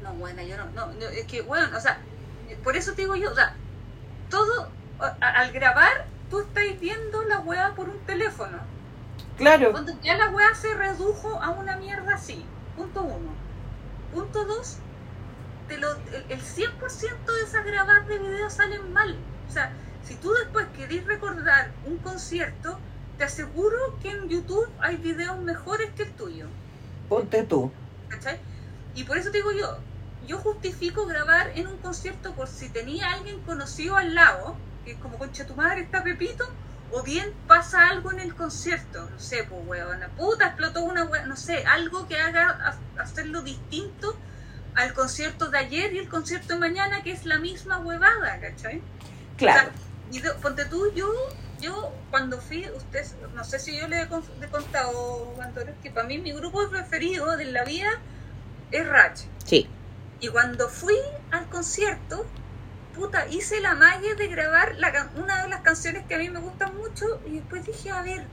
No, 0.00 0.12
buena, 0.14 0.44
yo 0.44 0.56
no, 0.56 0.66
no, 0.66 0.86
no, 0.92 1.06
es 1.08 1.26
que, 1.26 1.40
bueno, 1.42 1.76
o 1.76 1.80
sea, 1.80 1.98
por 2.62 2.76
eso 2.76 2.92
te 2.92 3.02
digo 3.02 3.16
yo, 3.16 3.32
o 3.32 3.34
sea, 3.34 3.56
todo, 4.30 4.68
a- 5.00 5.16
al 5.40 5.50
grabar, 5.50 6.06
tú 6.30 6.38
estás 6.38 6.78
viendo 6.78 7.24
la 7.24 7.40
weá 7.40 7.74
por 7.74 7.88
un 7.88 7.98
teléfono. 8.06 8.58
Claro. 9.36 9.72
Cuando 9.72 10.00
ya 10.02 10.16
la 10.16 10.30
weá 10.30 10.54
se 10.54 10.72
redujo 10.74 11.42
a 11.42 11.50
una 11.50 11.76
mierda 11.78 12.14
así, 12.14 12.44
punto 12.76 13.02
uno. 13.02 13.34
Punto 14.14 14.44
dos, 14.44 14.76
te 15.66 15.78
lo, 15.78 15.90
el, 15.94 16.24
el 16.28 16.40
100% 16.40 16.78
de 17.26 17.42
esas 17.42 17.64
grabadas 17.64 18.06
de 18.06 18.20
video 18.20 18.48
salen 18.50 18.92
mal. 18.92 19.16
O 19.48 19.52
sea, 19.52 19.72
si 20.04 20.14
tú 20.14 20.32
después 20.32 20.66
querés 20.76 21.04
recordar 21.06 21.72
un 21.86 21.98
concierto, 21.98 22.78
te 23.18 23.24
aseguro 23.24 23.76
que 24.02 24.10
en 24.10 24.28
YouTube 24.28 24.68
hay 24.80 24.96
videos 24.96 25.38
mejores 25.40 25.90
que 25.96 26.04
el 26.04 26.10
tuyo. 26.12 26.46
Ponte 27.08 27.42
tú. 27.44 27.70
¿cachai? 28.08 28.38
Y 28.94 29.04
por 29.04 29.18
eso 29.18 29.30
te 29.30 29.38
digo 29.38 29.52
yo, 29.52 29.78
yo 30.26 30.38
justifico 30.38 31.06
grabar 31.06 31.50
en 31.54 31.66
un 31.66 31.76
concierto 31.78 32.32
por 32.34 32.48
si 32.48 32.68
tenía 32.68 33.12
alguien 33.12 33.40
conocido 33.40 33.96
al 33.96 34.14
lado, 34.14 34.56
que 34.84 34.92
es 34.92 34.98
como 34.98 35.18
concha 35.18 35.46
tu 35.46 35.54
madre 35.54 35.82
está 35.82 36.02
Pepito, 36.02 36.46
o 36.92 37.02
bien 37.02 37.32
pasa 37.48 37.88
algo 37.88 38.12
en 38.12 38.20
el 38.20 38.34
concierto, 38.34 39.08
no 39.10 39.18
sé, 39.18 39.44
pues 39.48 39.60
huevona, 39.66 40.08
puta, 40.16 40.46
explotó 40.46 40.82
una 40.84 41.04
hue- 41.04 41.26
no 41.26 41.36
sé, 41.36 41.64
algo 41.66 42.06
que 42.06 42.18
haga 42.18 42.48
ha- 42.48 43.02
hacerlo 43.02 43.42
distinto 43.42 44.16
al 44.74 44.94
concierto 44.94 45.50
de 45.50 45.58
ayer 45.58 45.92
y 45.94 45.98
el 45.98 46.08
concierto 46.08 46.54
de 46.54 46.60
mañana, 46.60 47.02
que 47.02 47.10
es 47.12 47.24
la 47.26 47.38
misma 47.38 47.78
huevada, 47.78 48.38
¿cachai? 48.40 48.80
Claro. 49.36 49.68
O 49.68 49.72
sea, 49.72 49.72
y 50.12 50.20
de- 50.20 50.34
ponte 50.34 50.64
tú, 50.66 50.80
yo, 50.94 51.06
yo 51.60 51.74
cuando 52.10 52.40
fui, 52.40 52.66
usted, 52.74 53.04
no 53.32 53.44
sé 53.44 53.58
si 53.58 53.78
yo 53.78 53.88
le 53.88 54.02
he, 54.02 54.08
con- 54.08 54.24
le 54.38 54.46
he 54.46 54.50
contado, 54.50 55.40
Antonio, 55.42 55.76
que 55.82 55.90
para 55.90 56.06
mí 56.06 56.18
mi 56.18 56.32
grupo 56.32 56.58
preferido 56.70 57.36
de 57.36 57.46
la 57.46 57.64
vida 57.64 57.88
es 58.70 58.86
Ratch. 58.86 59.20
Sí. 59.44 59.70
Y 60.18 60.28
cuando 60.28 60.68
fui 60.68 60.96
al 61.30 61.48
concierto, 61.48 62.32
puta, 62.92 63.26
hice 63.28 63.60
la 63.60 63.74
magia 63.74 64.14
de 64.16 64.28
grabar 64.28 64.74
la, 64.76 65.12
una 65.16 65.42
de 65.42 65.48
las 65.50 65.62
canciones 65.62 66.04
que 66.06 66.14
a 66.14 66.18
mí 66.18 66.30
me 66.30 66.40
gustan 66.40 66.74
mucho 66.76 67.06
y 67.26 67.38
después 67.38 67.64
dije, 67.64 67.90
a 67.90 68.02
ver. 68.02 68.28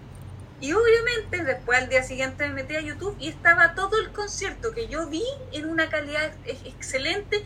Y 0.60 0.74
obviamente 0.74 1.44
después 1.44 1.78
al 1.80 1.90
día 1.90 2.04
siguiente 2.04 2.48
me 2.48 2.54
metí 2.54 2.76
a 2.76 2.82
YouTube 2.82 3.18
y 3.20 3.30
estaba 3.30 3.76
todo 3.76 3.92
el 4.02 4.14
concierto 4.14 4.72
que 4.74 4.88
yo 4.88 5.10
vi 5.10 5.24
en 5.52 5.66
una 5.70 5.90
calidad 5.90 6.34
ex- 6.46 6.66
excelente 6.66 7.38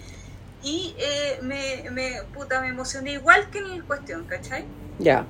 y 0.61 0.95
eh, 0.99 1.39
me, 1.41 1.85
me, 1.91 2.13
puta, 2.33 2.61
me 2.61 2.69
emocioné 2.69 3.13
igual 3.13 3.49
que 3.51 3.59
en 3.59 3.71
el 3.71 3.85
cuestión, 3.85 4.25
¿cachai? 4.25 4.67
Ya. 4.99 5.27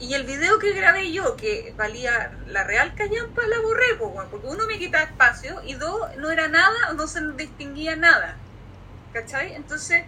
Y 0.00 0.14
el 0.14 0.24
video 0.24 0.58
que 0.58 0.72
grabé 0.72 1.12
yo, 1.12 1.36
que 1.36 1.74
valía 1.76 2.32
la 2.46 2.64
real 2.64 2.94
callampa, 2.94 3.46
la 3.46 3.60
borré, 3.60 3.94
po, 3.98 4.06
weón, 4.06 4.28
porque 4.30 4.46
uno 4.46 4.66
me 4.66 4.78
quitaba 4.78 5.04
espacio 5.04 5.60
y 5.62 5.74
dos, 5.74 6.16
no 6.16 6.30
era 6.30 6.48
nada, 6.48 6.94
no 6.96 7.06
se 7.06 7.20
distinguía 7.32 7.96
nada. 7.96 8.38
¿Cachai? 9.12 9.54
Entonces, 9.54 10.04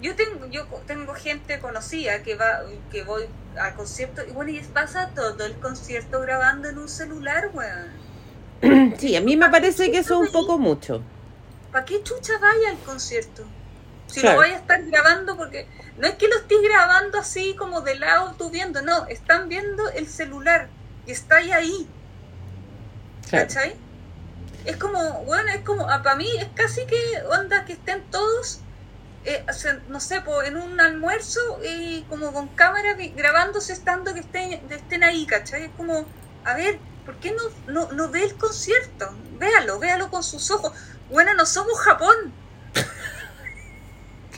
yo 0.00 0.16
tengo, 0.16 0.46
yo 0.46 0.64
tengo 0.86 1.12
gente 1.14 1.58
conocida 1.58 2.22
que 2.22 2.36
va, 2.36 2.62
que 2.90 3.02
voy 3.04 3.24
al 3.60 3.74
concierto 3.74 4.22
y 4.26 4.32
bueno, 4.32 4.50
y 4.50 4.60
pasa 4.60 5.10
todo 5.14 5.44
el 5.44 5.56
concierto 5.58 6.20
grabando 6.20 6.68
en 6.68 6.78
un 6.78 6.88
celular, 6.88 7.50
weón. 7.52 8.94
Sí, 8.98 9.14
a 9.14 9.20
mí 9.20 9.36
me 9.36 9.50
parece 9.50 9.90
que 9.90 9.98
eso 9.98 10.22
es 10.22 10.28
un 10.28 10.32
poco 10.32 10.58
mucho. 10.58 11.02
¿Para 11.70 11.84
qué 11.84 12.02
chucha 12.02 12.38
vaya 12.38 12.70
al 12.70 12.78
concierto? 12.78 13.44
Si 14.08 14.20
Claro. 14.20 14.36
lo 14.36 14.42
vaya 14.42 14.56
a 14.56 14.58
estar 14.58 14.82
grabando, 14.84 15.36
porque 15.36 15.68
no 15.98 16.06
es 16.06 16.14
que 16.16 16.28
lo 16.28 16.36
estés 16.36 16.58
grabando 16.62 17.18
así 17.18 17.54
como 17.56 17.82
de 17.82 17.94
lado 17.94 18.34
tú 18.36 18.50
viendo, 18.50 18.82
no, 18.82 19.06
están 19.06 19.48
viendo 19.48 19.88
el 19.90 20.08
celular 20.08 20.68
y 21.06 21.12
está 21.12 21.36
ahí 21.36 21.52
ahí, 21.52 21.88
Claro. 23.28 23.46
¿cachai? 23.46 23.76
Es 24.64 24.76
como, 24.76 25.24
bueno, 25.24 25.50
es 25.52 25.60
como, 25.60 25.86
para 25.86 26.16
mí 26.16 26.28
es 26.38 26.48
casi 26.54 26.84
que 26.86 27.22
onda 27.30 27.64
que 27.64 27.74
estén 27.74 28.02
todos 28.10 28.60
eh, 29.24 29.44
no 29.88 30.00
sé, 30.00 30.22
en 30.46 30.56
un 30.56 30.80
almuerzo 30.80 31.40
y 31.62 32.02
como 32.08 32.32
con 32.32 32.48
cámara 32.48 32.96
grabándose 33.14 33.72
estando 33.72 34.14
que 34.14 34.20
estén, 34.20 34.52
estén 34.70 35.04
ahí, 35.04 35.26
¿cachai? 35.26 35.64
Es 35.64 35.70
como, 35.76 36.06
a 36.44 36.54
ver, 36.54 36.78
¿por 37.04 37.16
qué 37.16 37.32
no, 37.32 37.42
no, 37.66 37.92
no 37.92 38.08
ve 38.10 38.24
el 38.24 38.36
concierto? 38.36 39.14
Véalo, 39.38 39.78
véalo 39.78 40.10
con 40.10 40.22
sus 40.22 40.50
ojos. 40.50 40.72
Bueno, 41.10 41.34
no 41.34 41.44
somos 41.46 41.78
Japón. 41.80 42.32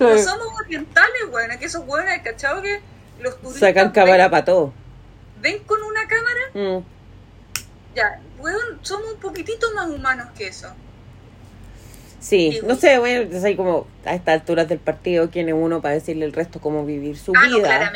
No 0.01 0.18
somos 0.18 0.48
orientales, 0.59 1.30
bueno, 1.30 1.55
que 1.59 1.66
esos 1.66 1.84
buenos, 1.84 2.12
¿cachai? 2.24 2.62
Que 2.62 2.80
los 3.20 3.36
turistas... 3.40 3.61
Sacan 3.61 3.90
cámara 3.90 4.30
para 4.30 4.44
todo. 4.44 4.72
¿Ven 5.40 5.59
con 5.64 5.82
una 5.82 6.07
cámara? 6.07 6.40
Mm. 6.78 6.84
Ya, 7.94 8.20
bueno, 8.38 8.59
somos 8.82 9.14
un 9.14 9.20
poquitito 9.20 9.72
más 9.74 9.88
humanos 9.88 10.28
que 10.36 10.48
eso. 10.48 10.68
Sí, 12.20 12.61
no 12.66 12.74
sé, 12.74 12.98
bueno, 12.98 13.34
es 13.34 13.44
ahí 13.44 13.57
como 13.57 13.86
a 14.05 14.14
estas 14.14 14.40
alturas 14.40 14.68
del 14.68 14.78
partido, 14.78 15.30
quién 15.30 15.48
es 15.48 15.55
uno 15.55 15.80
para 15.80 15.94
decirle 15.94 16.26
el 16.26 16.34
resto 16.34 16.61
cómo 16.61 16.84
vivir 16.84 17.16
su 17.16 17.32
ah, 17.34 17.46
vida. 17.48 17.92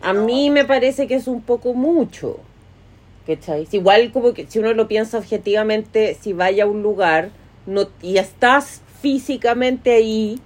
a 0.00 0.12
mí 0.12 0.50
me 0.50 0.64
parece 0.64 1.08
que 1.08 1.16
es 1.16 1.26
un 1.26 1.42
poco 1.42 1.74
mucho. 1.74 2.38
¿Cachai? 3.26 3.66
Igual 3.72 4.12
como 4.12 4.34
que 4.34 4.46
si 4.46 4.60
uno 4.60 4.72
lo 4.72 4.86
piensa 4.86 5.18
objetivamente, 5.18 6.16
si 6.20 6.32
vaya 6.32 6.62
a 6.62 6.66
un 6.68 6.82
lugar 6.82 7.30
no, 7.66 7.88
y 8.00 8.18
estás 8.18 8.82
físicamente 9.02 9.92
ahí, 9.94 10.40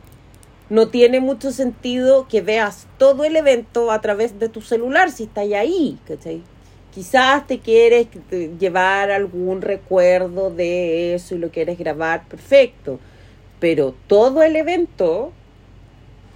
no 0.71 0.89
tiene 0.89 1.21
mucho 1.21 1.51
sentido 1.51 2.29
que 2.29 2.41
veas 2.41 2.87
todo 2.97 3.25
el 3.25 3.37
evento 3.37 3.91
a 3.91 4.01
través 4.01 4.39
de 4.39 4.49
tu 4.49 4.63
celular 4.63 5.11
si 5.11 5.25
estás 5.25 5.53
ahí, 5.53 5.99
¿cachai? 6.07 6.43
Quizás 6.95 7.47
te 7.47 7.59
quieres 7.59 8.07
llevar 8.59 9.11
algún 9.11 9.63
recuerdo 9.63 10.51
de 10.51 11.15
eso 11.15 11.35
y 11.35 11.39
lo 11.39 11.51
quieres 11.51 11.79
grabar, 11.79 12.25
perfecto. 12.27 12.99
Pero 13.59 13.95
todo 14.07 14.43
el 14.43 14.57
evento, 14.57 15.33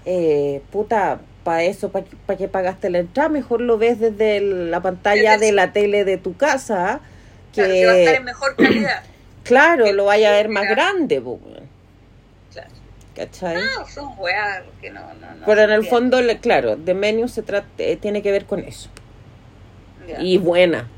eh, 0.04 0.62
puta, 0.70 1.20
para 1.44 1.62
eso, 1.62 1.90
¿para 1.90 2.06
pa 2.26 2.36
qué 2.36 2.48
pagaste 2.48 2.90
la 2.90 2.98
entrada? 2.98 3.28
Mejor 3.28 3.60
lo 3.60 3.78
ves 3.78 4.00
desde 4.00 4.40
la 4.40 4.80
pantalla 4.80 5.38
de 5.38 5.52
la 5.52 5.72
tele 5.72 6.04
de 6.04 6.18
tu 6.18 6.36
casa. 6.36 7.00
Que, 7.52 7.62
claro, 7.62 7.86
va 7.86 7.92
a 7.92 7.98
estar 7.98 8.14
en 8.14 8.24
mejor 8.24 8.56
calidad. 8.56 9.02
claro, 9.44 9.92
lo 9.92 10.04
vaya 10.06 10.30
a 10.30 10.32
ver 10.32 10.48
más 10.48 10.68
grande. 10.68 11.22
Claro. 12.52 12.70
¿Cachai? 13.14 13.56
No, 13.56 13.86
son 13.86 14.12
weas 14.18 14.64
que 14.80 14.90
no, 14.90 15.00
no, 15.00 15.34
no 15.36 15.46
Pero 15.46 15.62
en 15.62 15.70
el 15.70 15.86
fondo, 15.86 16.18
claro, 16.40 16.76
de 16.76 16.94
menú 16.94 17.28
se 17.28 17.42
trata, 17.42 17.68
eh, 17.78 17.96
tiene 17.96 18.22
que 18.22 18.32
ver 18.32 18.44
con 18.44 18.60
eso. 18.60 18.90
Y 20.18 20.38
buena. 20.38 20.88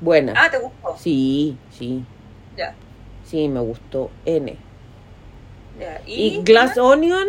Buena. 0.00 0.34
Ah, 0.36 0.50
¿te 0.50 0.58
gustó? 0.58 0.96
Sí, 0.98 1.56
sí. 1.70 2.04
Ya. 2.56 2.74
Sí, 3.24 3.48
me 3.48 3.60
gustó 3.60 4.10
N. 4.24 4.56
¿Y? 6.06 6.42
Glass 6.42 6.76
Onion, 6.76 7.26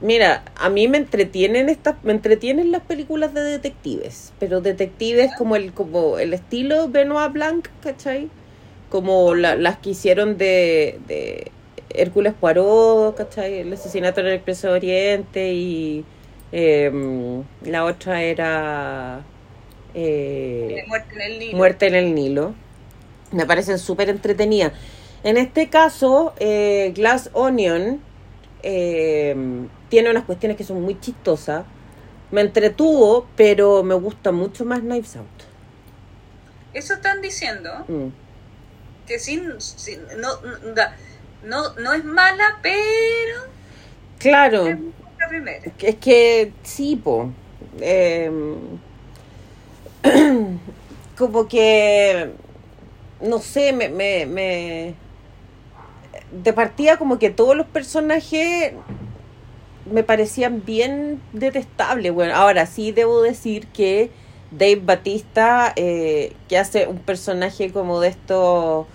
mira, 0.00 0.42
a 0.56 0.70
mí 0.70 0.88
me 0.88 0.98
entretienen 0.98 1.68
estas, 1.68 2.02
me 2.02 2.12
entretienen 2.12 2.72
las 2.72 2.82
películas 2.82 3.34
de 3.34 3.42
detectives, 3.42 4.32
pero 4.38 4.60
detectives 4.60 5.32
como 5.36 5.56
el, 5.56 5.72
como 5.72 6.18
el 6.18 6.32
estilo 6.32 6.88
Benoit 6.88 7.32
Blanc, 7.32 7.68
¿cachai? 7.82 8.30
Como 8.88 9.34
las 9.34 9.78
que 9.78 9.90
hicieron 9.90 10.38
de, 10.38 11.00
de 11.06 11.52
Hércules 11.94 12.34
Poirot, 12.34 13.16
¿cachai? 13.16 13.60
El 13.60 13.72
asesinato 13.72 14.20
en 14.20 14.26
el 14.26 14.32
Expreso 14.34 14.68
de 14.68 14.74
Oriente 14.74 15.52
y 15.52 16.04
em, 16.52 17.42
la 17.64 17.84
otra 17.84 18.22
era 18.22 19.24
eh, 19.94 20.84
muerte, 20.88 21.14
en 21.14 21.20
el 21.20 21.38
Nilo. 21.38 21.56
muerte 21.56 21.86
en 21.86 21.94
el 21.94 22.14
Nilo. 22.14 22.54
Me 23.30 23.46
parecen 23.46 23.78
súper 23.78 24.08
entretenidas. 24.08 24.72
En 25.24 25.36
este 25.36 25.68
caso, 25.68 26.34
eh, 26.38 26.92
Glass 26.94 27.30
Onion 27.32 28.00
eh, 28.62 29.34
tiene 29.88 30.10
unas 30.10 30.24
cuestiones 30.24 30.56
que 30.56 30.64
son 30.64 30.82
muy 30.82 30.98
chistosas. 31.00 31.64
Me 32.30 32.40
entretuvo, 32.40 33.26
pero 33.36 33.82
me 33.82 33.94
gusta 33.94 34.32
mucho 34.32 34.64
más 34.64 34.80
Knives 34.80 35.16
Out. 35.16 35.26
Eso 36.72 36.94
están 36.94 37.20
diciendo. 37.20 37.84
Mm. 37.88 38.08
Que 39.06 39.18
sin, 39.18 39.48
no, 39.48 40.40
no, 40.40 40.82
no, 41.44 41.92
es 41.92 42.04
mala, 42.04 42.58
pero... 42.62 43.52
Claro. 44.18 44.66
Es, 45.78 45.96
que 45.96 46.52
sí, 46.62 46.96
po. 46.96 47.30
Em, 47.80 48.56
como 51.16 51.48
que 51.48 52.30
no 53.22 53.38
sé, 53.38 53.72
me, 53.72 53.88
me, 53.88 54.26
me, 54.26 54.94
de 56.32 56.52
partida 56.52 56.96
como 56.96 57.18
que 57.18 57.30
todos 57.30 57.56
los 57.56 57.66
personajes 57.66 58.72
me 59.90 60.02
parecían 60.02 60.64
bien 60.64 61.20
detestables. 61.32 62.12
Bueno, 62.12 62.34
ahora 62.34 62.66
sí 62.66 62.92
debo 62.92 63.22
decir 63.22 63.66
que 63.68 64.10
Dave 64.50 64.80
Batista, 64.82 65.72
eh, 65.76 66.34
que 66.48 66.58
hace 66.58 66.86
un 66.86 66.98
personaje 66.98 67.72
como 67.72 68.00
de 68.00 68.08
estos 68.08 68.86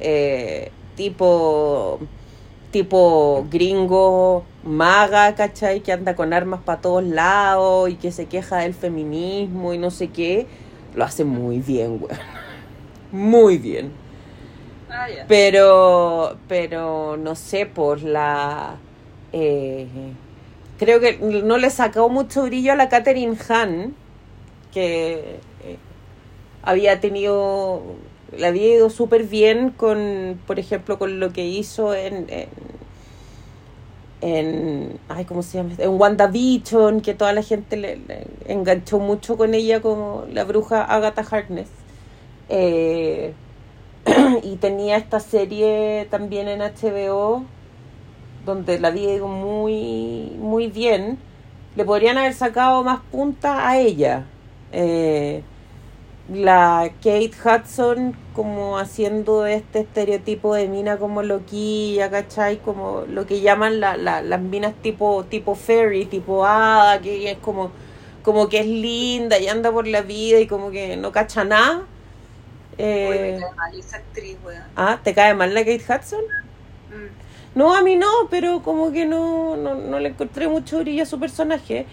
eh, 0.00 0.70
tipo 0.98 2.00
tipo 2.72 3.46
gringo, 3.50 4.44
maga, 4.62 5.34
¿cachai? 5.34 5.80
Que 5.80 5.92
anda 5.92 6.14
con 6.14 6.32
armas 6.34 6.60
para 6.64 6.80
todos 6.80 7.04
lados 7.04 7.88
y 7.88 7.94
que 7.94 8.12
se 8.12 8.26
queja 8.26 8.58
del 8.58 8.74
feminismo 8.74 9.72
y 9.72 9.78
no 9.78 9.90
sé 9.90 10.08
qué, 10.08 10.46
lo 10.94 11.04
hace 11.04 11.24
muy 11.24 11.60
bien, 11.60 11.98
güey. 11.98 12.14
Muy 13.10 13.56
bien. 13.56 13.90
Ah, 14.90 15.06
pero, 15.26 16.36
pero 16.46 17.16
no 17.16 17.34
sé, 17.34 17.64
por 17.64 18.02
la... 18.02 18.76
Eh, 19.32 19.86
creo 20.78 21.00
que 21.00 21.16
no 21.16 21.56
le 21.56 21.70
sacó 21.70 22.10
mucho 22.10 22.42
brillo 22.42 22.72
a 22.72 22.76
la 22.76 22.90
Catherine 22.90 23.34
Hahn, 23.48 23.94
que 24.74 25.40
eh, 25.64 25.78
había 26.62 27.00
tenido, 27.00 27.82
le 28.36 28.46
había 28.46 28.74
ido 28.74 28.90
súper 28.90 29.24
bien 29.24 29.70
con, 29.70 30.40
por 30.46 30.58
ejemplo, 30.58 30.98
con 30.98 31.20
lo 31.20 31.32
que 31.32 31.46
hizo 31.46 31.94
en, 31.94 32.26
en, 32.28 32.48
en 34.20 35.00
ay, 35.08 35.24
¿cómo 35.24 35.42
se 35.42 35.58
llama? 35.58 35.70
En 35.78 35.90
WandaVision, 35.90 37.00
que 37.00 37.14
toda 37.14 37.32
la 37.32 37.42
gente 37.42 37.76
le, 37.76 37.98
enganchó 38.46 38.98
mucho 38.98 39.36
con 39.36 39.54
ella 39.54 39.80
como 39.80 40.24
la 40.32 40.44
bruja 40.44 40.84
Agatha 40.84 41.22
Harkness. 41.22 41.68
Eh, 42.48 43.34
y 44.42 44.56
tenía 44.56 44.96
esta 44.96 45.20
serie 45.20 46.06
también 46.10 46.48
en 46.48 46.60
HBO 46.60 47.44
donde 48.46 48.78
la 48.78 48.90
vi 48.90 49.20
muy 49.20 50.32
muy 50.38 50.68
bien 50.68 51.18
le 51.76 51.84
podrían 51.84 52.16
haber 52.16 52.32
sacado 52.32 52.82
más 52.82 53.00
punta 53.10 53.68
a 53.68 53.78
ella 53.78 54.24
eh, 54.72 55.42
la 56.28 56.90
Kate 57.02 57.32
Hudson 57.44 58.14
como 58.34 58.78
haciendo 58.78 59.46
este 59.46 59.80
estereotipo 59.80 60.54
de 60.54 60.68
mina 60.68 60.98
como 60.98 61.22
loquilla, 61.22 62.10
¿cachai? 62.10 62.58
Como 62.58 63.04
lo 63.08 63.26
que 63.26 63.40
llaman 63.40 63.80
la, 63.80 63.96
la, 63.96 64.22
las 64.22 64.40
minas 64.40 64.74
tipo, 64.82 65.24
tipo 65.24 65.54
fairy, 65.54 66.04
tipo 66.06 66.44
hada, 66.46 67.00
que 67.00 67.30
es 67.30 67.38
como, 67.38 67.70
como 68.22 68.48
que 68.48 68.60
es 68.60 68.66
linda 68.66 69.38
y 69.38 69.48
anda 69.48 69.72
por 69.72 69.86
la 69.86 70.02
vida 70.02 70.38
y 70.40 70.46
como 70.46 70.70
que 70.70 70.96
no 70.96 71.12
cacha 71.12 71.44
nada. 71.44 71.82
Eh, 72.76 73.38
mal 73.56 73.78
esa 73.78 73.96
actriz, 73.96 74.36
Ah, 74.76 75.00
¿te 75.02 75.14
cae 75.14 75.34
mal 75.34 75.54
la 75.54 75.60
Kate 75.60 75.82
Hudson? 75.82 76.20
Mm. 76.90 77.58
No, 77.58 77.74
a 77.74 77.82
mí 77.82 77.96
no, 77.96 78.06
pero 78.30 78.62
como 78.62 78.92
que 78.92 79.06
no, 79.06 79.56
no, 79.56 79.74
no 79.74 79.98
le 79.98 80.10
encontré 80.10 80.48
mucho 80.48 80.78
brillo 80.80 81.02
a 81.02 81.06
su 81.06 81.18
personaje. 81.18 81.86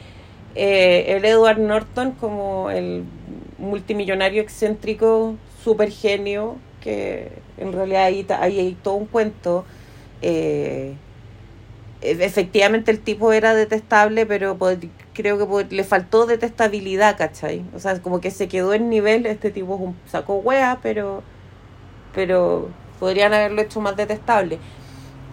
Eh, 0.55 1.05
el 1.15 1.25
Edward 1.25 1.59
Norton 1.59 2.11
como 2.13 2.69
el 2.69 3.03
multimillonario 3.57 4.41
excéntrico, 4.41 5.35
super 5.63 5.91
genio, 5.91 6.57
que 6.81 7.31
en 7.57 7.73
realidad 7.73 8.05
ahí, 8.05 8.25
hay 8.59 8.77
todo 8.81 8.95
un 8.95 9.05
cuento. 9.05 9.65
Eh, 10.21 10.95
e, 12.01 12.11
efectivamente 12.25 12.91
el 12.91 12.99
tipo 12.99 13.33
era 13.33 13.53
detestable, 13.53 14.25
pero 14.25 14.57
creo 15.13 15.37
que 15.37 15.75
le 15.75 15.83
faltó 15.83 16.25
detestabilidad, 16.25 17.17
¿cachai? 17.17 17.63
O 17.75 17.79
sea, 17.79 18.01
como 18.01 18.21
que 18.21 18.31
se 18.31 18.47
quedó 18.47 18.73
en 18.73 18.89
nivel, 18.89 19.25
este 19.25 19.51
tipo 19.51 19.93
saco 20.07 20.35
wea, 20.37 20.79
pero, 20.81 21.23
pero 22.13 22.69
podrían 22.99 23.33
haberlo 23.33 23.61
hecho 23.61 23.81
más 23.81 23.95
detestable. 23.95 24.59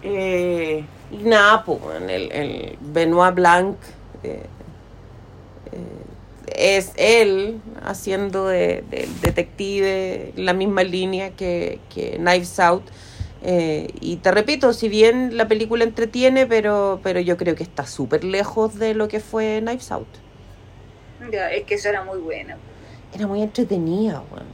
Eh, 0.01 0.83
y 1.11 1.17
nada, 1.17 1.63
pues, 1.63 1.79
el, 2.09 2.31
el 2.31 2.77
Benoit 2.81 3.35
Blanc 3.35 3.77
eh, 4.23 4.43
es 6.55 6.91
él 6.97 7.61
haciendo 7.81 8.47
de, 8.47 8.83
de, 8.89 9.07
detective 9.21 10.33
la 10.35 10.53
misma 10.53 10.83
línea 10.83 11.31
que, 11.31 11.79
que 11.89 12.17
Knives 12.17 12.59
Out 12.59 12.83
eh, 13.45 13.89
y 13.99 14.17
te 14.17 14.31
repito, 14.31 14.71
si 14.71 14.87
bien 14.87 15.35
la 15.35 15.49
película 15.49 15.83
entretiene, 15.83 16.47
pero, 16.47 17.01
pero 17.03 17.19
yo 17.19 17.35
creo 17.35 17.55
que 17.55 17.63
está 17.63 17.85
súper 17.85 18.23
lejos 18.23 18.79
de 18.79 18.93
lo 18.93 19.09
que 19.09 19.19
fue 19.19 19.59
Knives 19.61 19.91
Out. 19.91 20.07
Ya, 21.29 21.51
es 21.51 21.65
que 21.65 21.75
eso 21.75 21.89
era 21.89 22.03
muy 22.03 22.19
buena. 22.19 22.57
Era 23.13 23.27
muy 23.27 23.41
entretenida, 23.41 24.23
weón. 24.31 24.45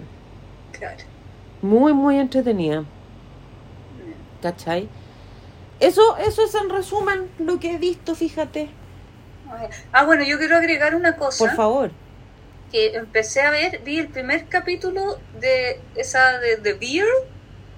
Claro. 0.72 1.04
Muy, 1.62 1.94
muy 1.94 2.18
entretenida. 2.18 2.84
¿Cachai? 4.42 4.90
Eso, 5.80 6.18
eso 6.18 6.44
es 6.44 6.56
en 6.56 6.70
resumen 6.70 7.30
lo 7.38 7.60
que 7.60 7.76
he 7.76 7.78
visto, 7.78 8.16
fíjate. 8.16 8.70
Ah, 9.91 10.06
bueno, 10.06 10.24
yo 10.24 10.38
quiero 10.38 10.56
agregar 10.58 10.95
una 10.95 11.16
cosa. 11.16 11.45
Por 11.45 11.56
favor. 11.56 11.91
Que 12.72 12.95
empecé 12.95 13.41
a 13.41 13.50
ver, 13.52 13.80
vi 13.84 13.97
el 14.00 14.10
primer 14.10 14.47
capítulo 14.47 15.20
de 15.39 15.82
esa 15.95 16.38
de 16.39 16.58
The 16.58 16.74
Bear. 16.74 17.08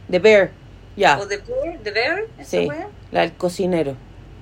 The 0.09 0.19
Bear, 0.19 0.51
ya. 0.97 1.17
O 1.19 1.27
The 1.27 1.37
Bear, 1.37 1.79
The 1.83 1.91
Bear, 1.91 2.23
esa 2.37 2.49
Sí, 2.49 2.67
wea. 2.67 2.89
la 3.11 3.21
del 3.21 3.33
cocinero. 3.33 3.95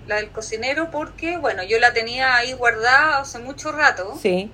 La 0.07 0.15
del 0.15 0.29
cocinero 0.31 0.89
porque, 0.89 1.37
bueno, 1.37 1.61
yo 1.63 1.77
la 1.79 1.93
tenía 1.93 2.35
ahí 2.35 2.53
guardada 2.53 3.19
hace 3.19 3.37
mucho 3.37 3.71
rato. 3.71 4.17
Sí. 4.19 4.51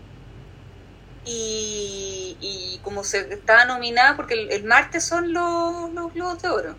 Y, 1.23 2.37
y 2.41 2.79
como 2.83 3.03
se 3.03 3.33
estaba 3.33 3.65
nominada, 3.65 4.15
porque 4.15 4.33
el, 4.35 4.51
el 4.51 4.63
martes 4.65 5.05
son 5.05 5.33
los, 5.33 5.91
los 5.93 6.13
Globos 6.13 6.41
de 6.41 6.49
Oro. 6.49 6.75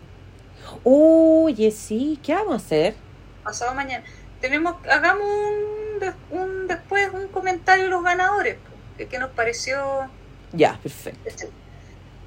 Oye, 0.83 1.71
sí, 1.71 2.19
¿qué 2.23 2.33
vamos 2.35 2.53
a 2.53 2.57
hacer? 2.57 2.95
Pasado 3.43 3.73
mañana. 3.73 4.03
Tenemos, 4.39 4.75
hagamos 4.87 5.25
un, 5.25 5.86
un 6.31 6.67
después 6.67 7.09
un 7.13 7.27
comentario 7.29 7.85
de 7.85 7.89
los 7.89 8.03
ganadores. 8.03 8.57
que 8.97 9.07
¿Qué 9.07 9.19
nos 9.19 9.29
pareció? 9.31 10.09
Ya, 10.53 10.79
perfecto. 10.81 11.19
este. 11.25 11.49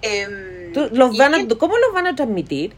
Em, 0.02 0.72
los 0.92 1.16
van 1.18 1.34
a, 1.34 1.38
que- 1.38 1.58
¿Cómo 1.58 1.76
los 1.78 1.92
van 1.92 2.06
a 2.06 2.14
transmitir? 2.14 2.74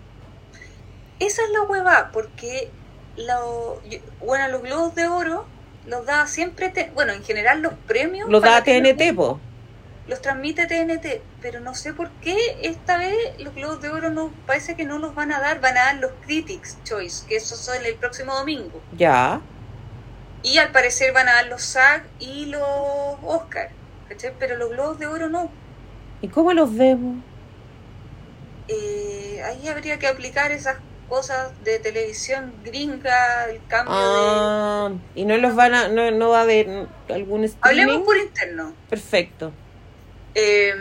Esa 1.18 1.42
es 1.44 1.50
la 1.50 1.62
hueva, 1.62 2.10
porque 2.12 2.70
lo, 3.16 3.80
bueno, 4.20 4.48
los 4.48 4.62
Globos 4.62 4.94
de 4.94 5.06
Oro 5.06 5.44
los 5.86 6.04
da 6.06 6.26
siempre, 6.26 6.68
te- 6.70 6.90
bueno, 6.94 7.12
en 7.12 7.22
general 7.22 7.60
los 7.62 7.74
premios 7.86 8.28
Los 8.28 8.42
da 8.42 8.62
TNT, 8.64 9.14
po. 9.14 9.38
los 10.08 10.20
transmite 10.20 10.66
TNT, 10.66 11.20
pero 11.40 11.60
no 11.60 11.74
sé 11.76 11.92
por 11.92 12.10
qué 12.22 12.36
esta 12.62 12.96
vez 12.98 13.14
los 13.38 13.54
Globos 13.54 13.80
de 13.82 13.90
Oro 13.90 14.10
no 14.10 14.32
parece 14.46 14.74
que 14.74 14.84
no 14.84 14.98
los 14.98 15.14
van 15.14 15.30
a 15.32 15.38
dar, 15.40 15.60
van 15.60 15.76
a 15.76 15.84
dar 15.84 15.96
los 15.96 16.10
Critics 16.24 16.78
Choice, 16.84 17.24
que 17.28 17.36
esos 17.36 17.58
son 17.58 17.84
el 17.84 17.94
próximo 17.96 18.34
domingo. 18.34 18.80
Ya. 18.96 19.40
Y 20.42 20.58
al 20.58 20.72
parecer 20.72 21.12
van 21.12 21.28
a 21.28 21.34
dar 21.34 21.46
los 21.46 21.62
SAG 21.62 22.04
y 22.18 22.46
los 22.46 22.62
Oscar, 23.22 23.70
¿cachai? 24.08 24.32
Pero 24.38 24.56
los 24.56 24.70
Globos 24.70 24.98
de 24.98 25.06
Oro 25.06 25.28
no. 25.28 25.50
¿Y 26.20 26.28
cómo 26.28 26.52
los 26.52 26.74
vemos? 26.74 27.16
Eh, 28.68 29.42
ahí 29.44 29.68
habría 29.68 29.98
que 29.98 30.06
aplicar 30.06 30.50
esas 30.52 30.76
cosas 31.08 31.52
de 31.62 31.78
televisión 31.78 32.54
gringa, 32.64 33.44
el 33.50 33.60
cambio 33.68 33.94
de... 33.94 34.00
Ah, 34.02 34.90
y 35.14 35.24
no 35.24 35.36
los 35.36 35.54
van 35.54 35.74
a, 35.74 35.88
no, 35.88 36.10
no 36.10 36.30
va 36.30 36.38
a 36.40 36.42
haber 36.42 36.86
algún 37.08 37.44
streaming. 37.44 37.82
Hablemos 37.82 38.06
por 38.06 38.16
interno. 38.16 38.72
Perfecto. 38.88 39.52
Eh, 40.34 40.72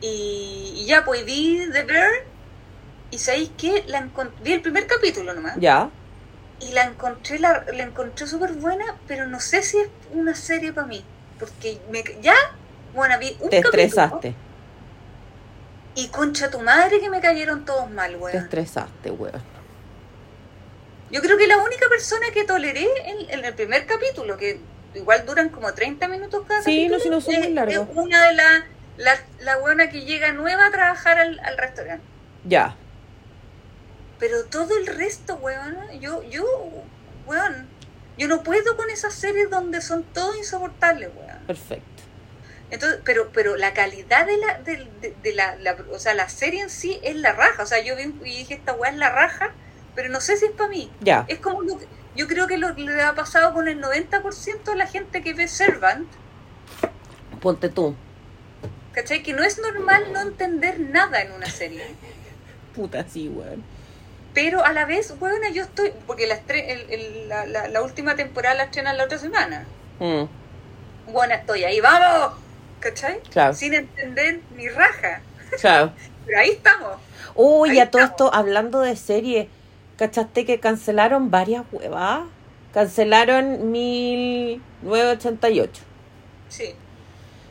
y, 0.00 0.72
y 0.76 0.86
ya, 0.86 1.04
pues 1.04 1.24
vi 1.24 1.68
The 1.72 1.82
Bear 1.82 2.10
y 3.10 3.18
sabéis 3.18 3.50
que 3.58 3.84
la 3.88 4.08
vi 4.42 4.52
el 4.52 4.62
primer 4.62 4.86
capítulo 4.86 5.34
nomás 5.34 5.56
Ya. 5.58 5.90
Y 6.60 6.72
la 6.72 6.84
encontré 6.84 7.38
la, 7.38 7.64
la 7.72 7.82
encontré 7.82 8.26
súper 8.26 8.52
buena, 8.52 8.84
pero 9.08 9.26
no 9.26 9.40
sé 9.40 9.62
si 9.62 9.78
es 9.78 9.88
una 10.12 10.34
serie 10.34 10.72
para 10.72 10.86
mí, 10.86 11.04
porque 11.38 11.80
me, 11.90 12.04
ya, 12.20 12.34
bueno, 12.94 13.18
vi 13.18 13.36
un 13.40 13.50
Te 13.50 13.58
estresaste. 13.58 14.34
y 15.94 16.08
concha 16.08 16.50
tu 16.50 16.60
madre 16.60 17.00
que 17.00 17.10
me 17.10 17.20
cayeron 17.20 17.64
todos 17.64 17.90
mal, 17.90 18.12
Te 18.12 18.16
weón. 18.18 18.36
estresaste, 18.44 19.10
weón. 19.10 19.42
Yo 21.10 21.20
creo 21.22 21.36
que 21.36 21.46
la 21.48 21.58
única 21.58 21.88
persona 21.88 22.26
que 22.32 22.44
toleré 22.44 22.86
en, 23.06 23.30
en 23.30 23.44
el 23.44 23.54
primer 23.54 23.84
capítulo, 23.86 24.36
que 24.36 24.60
igual 24.94 25.24
duran 25.26 25.48
como 25.48 25.72
30 25.72 26.06
minutos 26.08 26.44
cada 26.46 26.62
Sí, 26.62 26.86
no, 26.88 26.98
capítulo, 26.98 27.00
si 27.00 27.08
no 27.10 27.20
son 27.20 27.34
es- 27.34 27.40
muy 27.48 27.54
largos. 27.54 27.88
es 27.90 27.96
una 27.96 28.26
de 28.28 28.34
las 28.34 28.62
la, 28.96 29.14
la 29.40 29.56
buena 29.56 29.88
que 29.88 30.02
llega 30.02 30.30
nueva 30.32 30.66
a 30.66 30.70
trabajar 30.70 31.18
al, 31.18 31.40
al 31.40 31.56
restaurante. 31.56 32.04
Ya. 32.44 32.76
Pero 34.20 34.44
todo 34.44 34.76
el 34.78 34.86
resto, 34.86 35.34
weón, 35.36 35.76
yo, 35.98 36.22
yo, 36.24 36.44
weón, 37.26 37.66
yo 38.18 38.28
no 38.28 38.42
puedo 38.42 38.76
con 38.76 38.90
esas 38.90 39.14
series 39.14 39.50
donde 39.50 39.80
son 39.80 40.04
todos 40.04 40.36
insoportables, 40.36 41.08
weón. 41.16 41.38
Perfecto. 41.46 41.84
Entonces, 42.70 43.00
pero, 43.04 43.30
pero 43.32 43.56
la 43.56 43.72
calidad 43.74 44.26
de 44.26 44.36
la, 44.36 44.58
de, 44.60 44.86
de- 45.00 45.16
de 45.22 45.32
la, 45.32 45.56
la- 45.56 45.76
o 45.90 45.98
sea, 45.98 46.14
la 46.14 46.28
serie 46.28 46.60
en 46.62 46.70
sí 46.70 47.00
es 47.02 47.16
la 47.16 47.32
raja. 47.32 47.62
O 47.62 47.66
sea, 47.66 47.82
yo 47.82 47.96
vi 47.96 48.02
y 48.24 48.36
dije, 48.38 48.54
esta 48.54 48.74
weá 48.74 48.90
es 48.92 48.96
la 48.96 49.10
raja, 49.10 49.50
pero 49.96 50.08
no 50.08 50.20
sé 50.20 50.36
si 50.36 50.44
es 50.44 50.52
para 50.52 50.68
mí. 50.68 50.92
Ya. 51.00 51.24
Es 51.26 51.40
como 51.40 51.62
lo 51.62 51.78
que, 51.78 51.86
yo 52.14 52.28
creo 52.28 52.46
que 52.46 52.58
lo 52.58 52.76
que 52.76 52.82
le 52.82 53.02
ha 53.02 53.14
pasado 53.14 53.54
con 53.54 53.66
el 53.66 53.82
90% 53.82 54.62
de 54.64 54.76
la 54.76 54.86
gente 54.86 55.22
que 55.22 55.34
ve 55.34 55.48
Servant, 55.48 56.06
Ponte 57.40 57.70
tú. 57.70 57.96
¿cachai? 58.92 59.22
Que 59.22 59.32
no 59.32 59.42
es 59.42 59.58
normal 59.58 60.12
no 60.12 60.20
entender 60.20 60.78
nada 60.78 61.22
en 61.22 61.32
una 61.32 61.46
serie. 61.46 61.82
Puta, 62.74 63.04
sí, 63.08 63.28
weón. 63.28 63.64
Pero 64.34 64.64
a 64.64 64.72
la 64.72 64.84
vez, 64.84 65.18
bueno, 65.18 65.48
yo 65.52 65.62
estoy, 65.62 65.92
porque 66.06 66.26
la, 66.26 66.36
estre- 66.36 66.64
el- 66.68 66.90
el- 66.90 67.28
la, 67.28 67.46
la- 67.46 67.68
la 67.68 67.82
última 67.82 68.14
temporada 68.14 68.54
la 68.54 68.64
estrenan 68.64 68.96
la 68.96 69.04
otra 69.04 69.18
semana. 69.18 69.66
Mm, 69.98 70.24
Bueno, 71.12 71.34
estoy 71.34 71.64
ahí, 71.64 71.80
vamos, 71.80 72.38
¿cachai? 72.78 73.18
claro. 73.30 73.52
Sin 73.54 73.74
entender 73.74 74.40
ni 74.56 74.68
raja. 74.68 75.20
Claro. 75.60 75.92
Pero 76.26 76.38
ahí 76.38 76.50
estamos. 76.50 76.92
Uy, 77.34 77.70
Ahí 77.70 77.80
a 77.80 77.90
todo 77.90 78.02
estamos. 78.02 78.28
esto, 78.30 78.34
hablando 78.34 78.78
de 78.80 78.94
serie, 78.96 79.48
¿cachaste 79.96 80.44
que 80.46 80.60
cancelaron 80.60 81.30
varias 81.32 81.64
huevas? 81.72 82.20
Cancelaron 82.72 83.72
1988. 83.72 85.82
Sí. 86.48 86.74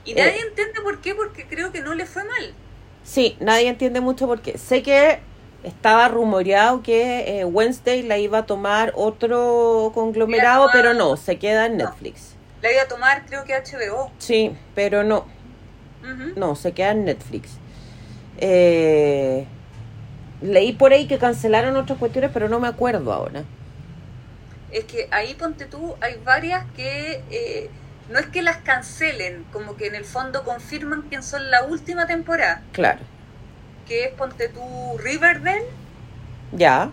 Y 0.06 0.12
Eh. 0.12 0.16
nadie 0.16 0.40
entiende 0.48 0.80
por 0.82 1.02
qué, 1.02 1.14
porque 1.16 1.46
creo 1.48 1.72
que 1.74 1.82
no 1.82 1.94
le 1.94 2.06
fue 2.06 2.24
mal. 2.24 2.54
Sí, 3.04 3.36
nadie 3.40 3.68
entiende 3.68 4.00
mucho 4.02 4.28
por 4.28 4.42
qué. 4.42 4.58
Sé 4.58 4.82
que 4.84 5.20
estaba 5.64 6.08
rumoreado 6.08 6.82
que 6.84 7.40
eh, 7.42 7.46
Wednesday 7.46 8.02
la 8.04 8.18
iba 8.18 8.40
a 8.40 8.46
tomar 8.46 8.94
otro 8.96 9.92
conglomerado, 9.94 10.68
tomar- 10.68 10.74
pero 10.74 10.94
no, 10.94 11.18
se 11.18 11.38
queda 11.38 11.66
en 11.66 11.78
No. 11.78 11.86
Netflix. 11.90 12.36
La 12.62 12.72
iba 12.72 12.82
a 12.84 12.88
tomar, 12.88 13.26
creo 13.26 13.44
que 13.46 13.54
HBO. 13.56 14.12
Sí, 14.18 14.56
pero 14.76 15.04
no, 15.04 15.26
no, 16.36 16.56
se 16.56 16.72
queda 16.74 16.92
en 16.92 17.06
Netflix. 17.06 17.58
Eh, 18.38 19.46
leí 20.42 20.74
por 20.74 20.94
ahí 20.94 21.08
que 21.08 21.18
cancelaron 21.18 21.76
otras 21.76 21.98
cuestiones, 22.00 22.32
pero 22.34 22.48
no 22.50 22.60
me 22.60 22.68
acuerdo 22.68 23.12
ahora. 23.14 23.44
Es 24.72 24.86
que 24.86 25.08
ahí, 25.12 25.34
ponte 25.36 25.66
tú, 25.66 25.96
hay 26.00 26.16
varias 26.24 26.64
que 26.76 27.24
eh, 27.32 27.70
no 28.10 28.20
es 28.20 28.28
que 28.28 28.42
las 28.42 28.58
cancelen, 28.58 29.46
como 29.52 29.76
que 29.76 29.88
en 29.88 29.96
el 29.96 30.06
fondo 30.06 30.44
confirman 30.44 31.04
quién 31.10 31.24
son 31.24 31.50
la 31.52 31.64
última 31.64 32.08
temporada. 32.08 32.62
Claro. 32.72 33.00
Que 33.90 34.06
es, 34.06 34.14
ponte 34.14 34.48
tú, 34.48 34.98
Riverdale, 35.00 35.66
Ya, 36.54 36.92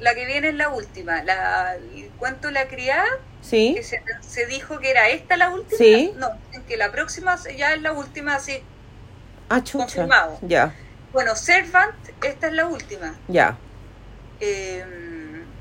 la 0.00 0.14
que 0.14 0.24
viene 0.26 0.48
es 0.48 0.54
la 0.54 0.70
última. 0.70 1.22
La, 1.22 1.74
el 1.76 2.08
cuento 2.18 2.48
de 2.48 2.54
la 2.54 2.66
criada, 2.66 3.06
sí. 3.42 3.74
que 3.76 3.82
se, 3.84 4.02
se 4.22 4.46
dijo 4.46 4.78
que 4.80 4.90
era 4.90 5.08
esta 5.10 5.36
la 5.36 5.50
última. 5.50 5.76
Sí. 5.78 6.12
No, 6.16 6.30
en 6.52 6.62
que 6.64 6.76
la 6.78 6.90
próxima 6.90 7.36
ya 7.56 7.74
es 7.74 7.82
la 7.82 7.92
última, 7.92 8.34
así. 8.36 8.62
Ah, 9.50 9.62
chucha. 9.62 9.84
Confirmado. 9.84 10.38
Ya, 10.42 10.74
Bueno, 11.12 11.36
Servant, 11.36 11.94
esta 12.24 12.46
es 12.48 12.52
la 12.54 12.66
última. 12.66 13.14
ya. 13.28 13.56
Eh, 14.40 14.84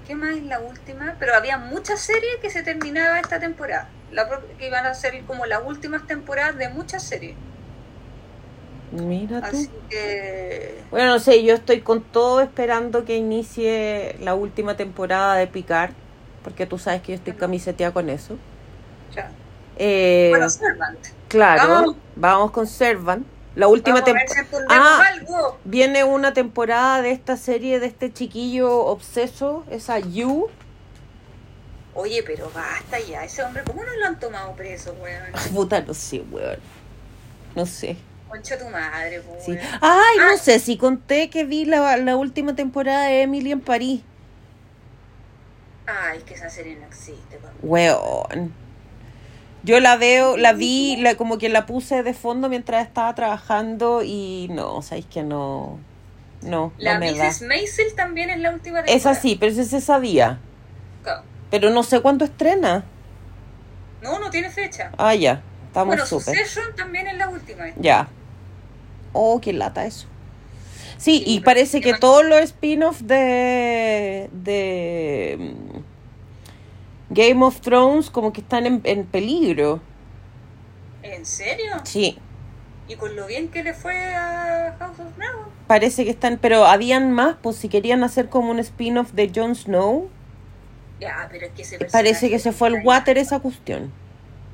¿Qué 0.07 0.15
más 0.15 0.37
es 0.37 0.43
la 0.43 0.59
última? 0.61 1.15
Pero 1.19 1.35
había 1.35 1.57
muchas 1.57 1.99
series 1.99 2.37
que 2.41 2.49
se 2.49 2.63
terminaba 2.63 3.19
esta 3.19 3.39
temporada. 3.39 3.89
La 4.11 4.27
que 4.57 4.67
iban 4.67 4.85
a 4.85 4.93
ser 4.95 5.21
como 5.25 5.45
las 5.45 5.61
últimas 5.63 6.07
temporadas 6.07 6.57
de 6.57 6.69
muchas 6.69 7.03
series. 7.03 7.35
Mira 8.91 9.41
tú. 9.49 9.57
Así 9.57 9.69
que. 9.89 10.79
Bueno, 10.91 11.13
no 11.13 11.19
sé, 11.19 11.43
yo 11.43 11.53
estoy 11.53 11.81
con 11.81 12.01
todo 12.01 12.41
esperando 12.41 13.05
que 13.05 13.15
inicie 13.15 14.15
la 14.21 14.33
última 14.35 14.75
temporada 14.75 15.35
de 15.35 15.47
Picar, 15.47 15.91
porque 16.43 16.65
tú 16.65 16.77
sabes 16.79 17.01
que 17.01 17.11
yo 17.11 17.15
estoy 17.17 17.33
camiseteada 17.33 17.93
con 17.93 18.09
eso. 18.09 18.37
ya. 19.15 19.31
Eh, 19.77 20.27
Bueno, 20.31 20.49
Servant. 20.49 20.99
claro, 21.27 21.69
vamos. 21.69 21.95
vamos. 22.15 22.51
con 22.51 22.67
Servant. 22.67 23.25
La 23.55 23.67
última 23.67 24.03
temporada. 24.03 24.45
Ah. 24.69 25.01
algo. 25.13 25.57
Viene 25.63 26.03
una 26.03 26.33
temporada 26.33 27.01
de 27.01 27.11
esta 27.11 27.35
serie 27.37 27.79
de 27.79 27.87
este 27.87 28.11
chiquillo 28.13 28.85
obseso, 28.85 29.65
esa 29.69 29.99
You. 29.99 30.49
Oye, 31.93 32.23
pero 32.23 32.49
basta 32.53 32.99
ya. 32.99 33.23
Ese 33.25 33.43
hombre, 33.43 33.63
¿cómo 33.65 33.83
no 33.83 33.93
lo 33.95 34.05
han 34.05 34.19
tomado 34.19 34.53
preso, 34.53 34.93
weón? 35.01 35.23
Puta, 35.53 35.81
no 35.81 35.93
sé, 35.93 36.23
weón. 36.31 36.59
No 37.55 37.65
sé. 37.65 37.97
Concha 38.29 38.57
tu 38.57 38.69
madre, 38.69 39.21
po, 39.21 39.35
Sí. 39.43 39.57
Ay, 39.81 40.17
no 40.19 40.33
Ah. 40.35 40.37
sé, 40.37 40.59
si 40.59 40.77
conté 40.77 41.29
que 41.29 41.43
vi 41.45 41.65
la, 41.65 41.97
la 41.97 42.15
última 42.15 42.55
temporada 42.55 43.05
de 43.05 43.23
Emily 43.23 43.51
en 43.51 43.61
París. 43.61 44.01
Ay, 45.87 46.19
que 46.25 46.35
esa 46.35 46.49
serie 46.49 46.75
no 46.75 46.85
existe. 46.85 47.39
Weón. 47.63 48.53
Yo 49.63 49.79
la 49.79 49.97
veo, 49.97 50.37
la 50.37 50.53
vi, 50.53 50.95
la, 50.97 51.15
como 51.15 51.37
que 51.37 51.49
la 51.49 51.65
puse 51.65 52.03
de 52.03 52.13
fondo 52.13 52.47
mientras 52.47 52.85
estaba 52.87 53.13
trabajando 53.15 54.03
y 54.03 54.47
no, 54.51 54.81
sabéis 54.81 55.07
que 55.07 55.23
no. 55.23 55.79
No, 56.41 56.71
La 56.77 56.93
no 56.93 56.99
me 57.01 57.13
da. 57.13 57.25
Mrs. 57.27 57.41
Maisel 57.41 57.93
también 57.95 58.29
es 58.29 58.39
la 58.39 58.51
última 58.51 58.77
temporada. 58.83 58.95
Esa 58.95 59.13
sí, 59.15 59.35
pero 59.37 59.51
ese 59.51 59.65
se 59.65 59.81
sabía. 59.81 60.39
Pero 61.51 61.71
no 61.71 61.81
sé 61.83 61.99
cuándo 62.01 62.23
estrena. 62.23 62.85
No, 64.01 64.19
no 64.19 64.29
tiene 64.29 64.49
fecha. 64.49 64.91
Ah, 64.97 65.15
ya. 65.15 65.41
Estamos 65.67 65.87
bueno, 65.87 66.05
súper. 66.05 66.35
Succession 66.37 66.75
también 66.75 67.07
es 67.07 67.17
la 67.17 67.27
última. 67.27 67.65
Ya. 67.77 68.07
Oh, 69.13 69.39
qué 69.41 69.53
lata 69.53 69.85
eso. 69.85 70.07
Sí, 70.97 71.23
y 71.25 71.39
parece 71.39 71.79
que 71.81 71.93
todos 71.93 72.25
los 72.25 72.39
spin-offs 72.41 73.07
de, 73.07 74.29
de 74.33 75.37
mm, 75.39 77.13
Game 77.13 77.43
of 77.45 77.61
Thrones 77.61 78.09
como 78.09 78.33
que 78.33 78.41
están 78.41 78.65
en, 78.65 78.81
en 78.83 79.05
peligro. 79.05 79.81
¿En 81.03 81.25
serio? 81.25 81.73
Sí. 81.83 82.17
¿Y 82.87 82.95
con 82.95 83.15
lo 83.15 83.27
bien 83.27 83.49
que 83.49 83.63
le 83.63 83.73
fue 83.73 84.13
a 84.15 84.75
House 84.79 84.99
of 84.99 85.15
Dragon? 85.17 85.45
Parece 85.67 86.03
que 86.03 86.09
están, 86.11 86.37
pero 86.41 86.65
habían 86.65 87.11
más, 87.11 87.35
pues 87.41 87.55
si 87.55 87.69
querían 87.69 88.03
hacer 88.03 88.27
como 88.29 88.51
un 88.51 88.59
spin-off 88.59 89.11
de 89.13 89.31
Jon 89.33 89.55
Snow, 89.55 90.09
Ya, 90.99 91.27
pero 91.31 91.45
es 91.45 91.53
que 91.53 91.61
ese 91.61 91.77
parece 91.85 92.29
que 92.29 92.39
se 92.39 92.51
fue 92.51 92.67
al 92.67 92.81
water 92.83 93.17
esa 93.17 93.39
cuestión. 93.39 93.91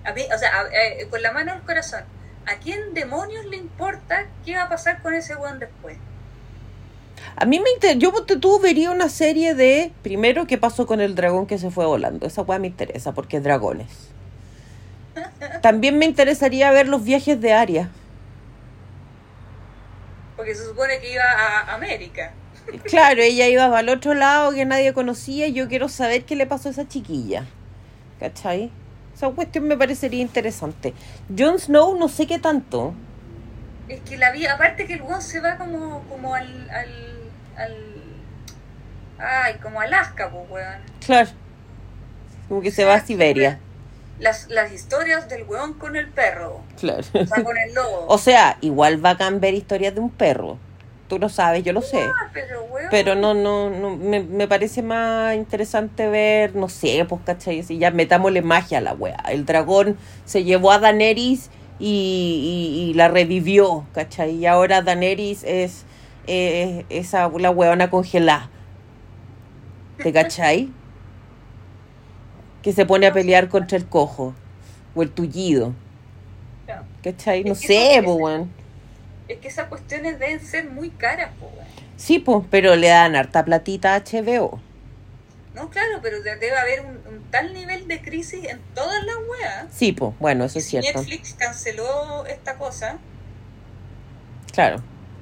A 0.03 0.11
mí, 0.13 0.21
o 0.33 0.37
sea, 0.37 0.49
a- 0.59 0.67
eh, 0.67 1.07
con 1.09 1.21
la 1.21 1.31
mano 1.31 1.53
el 1.53 1.61
corazón, 1.61 2.03
¿a 2.45 2.55
quién 2.57 2.93
demonios 2.93 3.45
le 3.45 3.57
importa 3.57 4.27
qué 4.45 4.55
va 4.55 4.63
a 4.63 4.69
pasar 4.69 5.01
con 5.01 5.13
ese 5.13 5.35
weón 5.35 5.59
después? 5.59 5.97
A 7.35 7.45
mí 7.45 7.59
me 7.59 7.69
interesa, 7.71 7.97
yo 7.97 8.11
tú 8.23 8.59
vería 8.59 8.91
una 8.91 9.09
serie 9.09 9.55
de, 9.55 9.91
primero, 10.01 10.47
qué 10.47 10.57
pasó 10.57 10.85
con 10.85 11.01
el 11.01 11.15
dragón 11.15 11.47
que 11.47 11.57
se 11.57 11.71
fue 11.71 11.85
volando. 11.85 12.25
Esa 12.25 12.43
weá 12.43 12.59
me 12.59 12.67
interesa 12.67 13.13
porque 13.13 13.37
es 13.37 13.43
dragones. 13.43 14.09
También 15.61 15.97
me 15.97 16.05
interesaría 16.05 16.71
ver 16.71 16.87
los 16.87 17.03
viajes 17.03 17.39
de 17.41 17.53
Aria. 17.53 17.89
Porque 20.35 20.55
se 20.55 20.65
supone 20.65 20.99
que 20.99 21.13
iba 21.13 21.23
a 21.23 21.73
América. 21.75 22.33
Claro, 22.85 23.21
ella 23.21 23.47
iba 23.47 23.65
al 23.65 23.89
otro 23.89 24.15
lado 24.15 24.51
que 24.51 24.65
nadie 24.65 24.91
conocía 24.91 25.45
y 25.45 25.53
yo 25.53 25.67
quiero 25.67 25.87
saber 25.87 26.25
qué 26.25 26.35
le 26.35 26.47
pasó 26.47 26.69
a 26.69 26.71
esa 26.71 26.87
chiquilla. 26.87 27.45
¿Cachai? 28.19 28.71
Esa 29.15 29.29
cuestión 29.29 29.67
me 29.67 29.77
parecería 29.77 30.21
interesante. 30.21 30.93
Jon 31.37 31.57
Snow 31.57 31.97
no 31.97 32.09
sé 32.09 32.27
qué 32.27 32.37
tanto. 32.37 32.93
Es 33.87 34.01
que 34.01 34.17
la 34.17 34.31
vida, 34.31 34.53
aparte 34.53 34.85
que 34.85 34.95
el 34.95 35.01
weón 35.03 35.21
se 35.21 35.39
va 35.39 35.57
como, 35.57 36.01
como 36.09 36.35
al, 36.35 36.69
al, 36.69 36.89
al. 37.55 37.75
Ay, 39.17 39.55
como 39.61 39.79
Alaska, 39.79 40.29
pues 40.29 40.49
weón. 40.49 40.81
Claro. 41.05 41.29
Como 42.49 42.61
que 42.61 42.71
se 42.71 42.83
va 42.83 42.95
a 42.95 42.99
Siberia. 43.05 43.59
Las, 44.19 44.49
las 44.49 44.71
historias 44.71 45.29
del 45.29 45.43
weón 45.43 45.73
con 45.73 45.95
el 45.95 46.07
perro, 46.09 46.61
Claro. 46.79 47.03
o 47.13 47.25
sea, 47.25 47.43
con 47.43 47.57
el 47.57 47.73
lobo. 47.73 48.05
O 48.09 48.17
sea, 48.17 48.57
igual 48.61 49.03
va 49.03 49.11
a 49.11 49.29
ver 49.31 49.53
historias 49.53 49.93
de 49.93 49.99
un 50.01 50.09
perro. 50.09 50.57
Tú 51.07 51.19
lo 51.19 51.29
sabes, 51.29 51.63
yo 51.63 51.71
lo 51.71 51.81
sé. 51.81 51.99
Ah, 52.01 52.31
pero 52.89 53.15
no, 53.15 53.33
no, 53.33 53.69
no 53.69 53.95
me, 53.95 54.21
me 54.21 54.47
parece 54.47 54.81
más 54.81 55.35
interesante 55.35 56.07
ver, 56.07 56.55
no 56.55 56.67
sé, 56.67 57.05
pues, 57.07 57.21
¿cachai? 57.23 57.63
Si 57.63 57.77
ya 57.77 57.91
metámosle 57.91 58.41
magia 58.41 58.79
a 58.79 58.81
la 58.81 58.93
wea. 58.93 59.23
El 59.29 59.45
dragón 59.45 59.97
se 60.25 60.43
llevó 60.43 60.71
a 60.71 60.79
Daenerys 60.79 61.51
y, 61.79 62.71
y, 62.79 62.89
y 62.89 62.93
la 62.95 63.07
revivió, 63.07 63.85
¿cachai? 63.93 64.31
Y 64.35 64.45
ahora 64.47 64.81
Daenerys 64.81 65.43
es 65.43 65.85
eh, 66.27 66.85
esa, 66.89 67.29
la 67.29 67.51
weona 67.51 67.89
congelada. 67.89 68.49
¿Te 69.97 70.11
cachai? 70.11 70.69
Que 72.63 72.73
se 72.73 72.85
pone 72.85 73.05
a 73.05 73.13
pelear 73.13 73.47
contra 73.49 73.77
el 73.77 73.85
cojo 73.87 74.33
o 74.95 75.03
el 75.03 75.11
tullido. 75.11 75.73
No. 76.67 76.75
¿Cachai? 77.03 77.43
No 77.43 77.53
Es 77.53 77.61
que 77.61 77.67
sé, 77.67 78.01
pues, 78.03 78.17
weón. 78.19 78.54
Es 79.27 79.39
que 79.39 79.47
esas 79.47 79.67
cuestiones 79.67 80.19
deben 80.19 80.39
ser 80.39 80.69
muy 80.69 80.89
caras, 80.91 81.31
pues 81.39 81.51
weón. 81.53 81.65
Sí, 81.97 82.19
pues, 82.19 82.45
pero 82.51 82.75
le 82.75 82.89
dan 82.89 83.15
harta 83.15 83.43
platita 83.45 83.95
a 83.95 83.99
HBO. 84.03 84.59
No, 85.55 85.69
claro, 85.69 85.99
pero 86.01 86.21
de- 86.21 86.35
debe 86.35 86.57
haber 86.57 86.81
un, 86.81 86.97
un 87.07 87.23
tal 87.31 87.53
nivel 87.53 87.87
de 87.87 88.01
crisis 88.01 88.43
en 88.45 88.59
todas 88.75 89.01
las 89.05 89.15
weas. 89.29 89.65
Sí, 89.71 89.93
pues, 89.93 90.13
bueno, 90.19 90.43
eso 90.45 90.59
es 90.59 90.65
Si 90.65 90.71
cierto. 90.71 90.99
Netflix 90.99 91.33
canceló 91.35 92.25
esta 92.25 92.55
cosa, 92.57 92.97
Claro. 94.53 94.81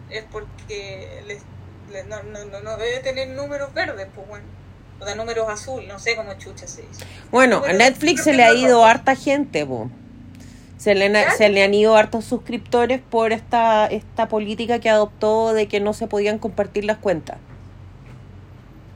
es 0.10 0.24
porque 0.32 1.22
les, 1.28 1.42
les- 1.92 2.06
no, 2.08 2.22
no, 2.24 2.46
no, 2.46 2.62
no 2.62 2.78
debe 2.78 3.00
tener 3.00 3.30
números 3.30 3.74
verdes, 3.74 4.08
pues 4.14 4.28
bueno. 4.28 4.46
O 5.00 5.06
sea, 5.06 5.16
números 5.16 5.50
azul, 5.50 5.88
no 5.88 6.00
sé 6.00 6.16
cómo 6.16 6.34
chucha 6.36 6.68
se 6.68 6.82
dice. 6.84 7.04
Bueno, 7.32 7.62
a 7.66 7.74
Netflix 7.74 8.24
se 8.24 8.34
le 8.34 8.44
ha 8.44 8.54
ido 8.54 8.76
rojo. 8.78 8.86
harta 8.86 9.16
gente, 9.16 9.66
po. 9.66 9.90
Se 10.78 10.96
le, 10.96 11.32
se 11.32 11.50
le 11.50 11.64
han 11.64 11.74
ido 11.74 11.96
hartos 11.96 12.26
suscriptores 12.26 13.00
por 13.02 13.32
esta, 13.32 13.86
esta 13.88 14.28
política 14.28 14.80
que 14.80 14.90
adoptó 14.90 15.54
de 15.54 15.68
que 15.68 15.80
no 15.80 15.94
se 15.94 16.08
podían 16.08 16.40
compartir 16.40 16.84
las 16.84 16.98
cuentas. 16.98 17.38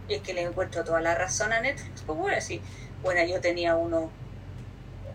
Y 0.09 0.15
es 0.15 0.21
que 0.21 0.33
le 0.33 0.41
encuentro 0.41 0.83
toda 0.83 0.99
la 1.01 1.15
razón 1.15 1.53
a 1.53 1.61
Netflix, 1.61 2.01
pues 2.05 2.17
bueno, 2.17 2.41
sí. 2.41 2.61
Bueno, 3.03 3.23
yo 3.25 3.39
tenía 3.41 3.75
unos 3.75 4.05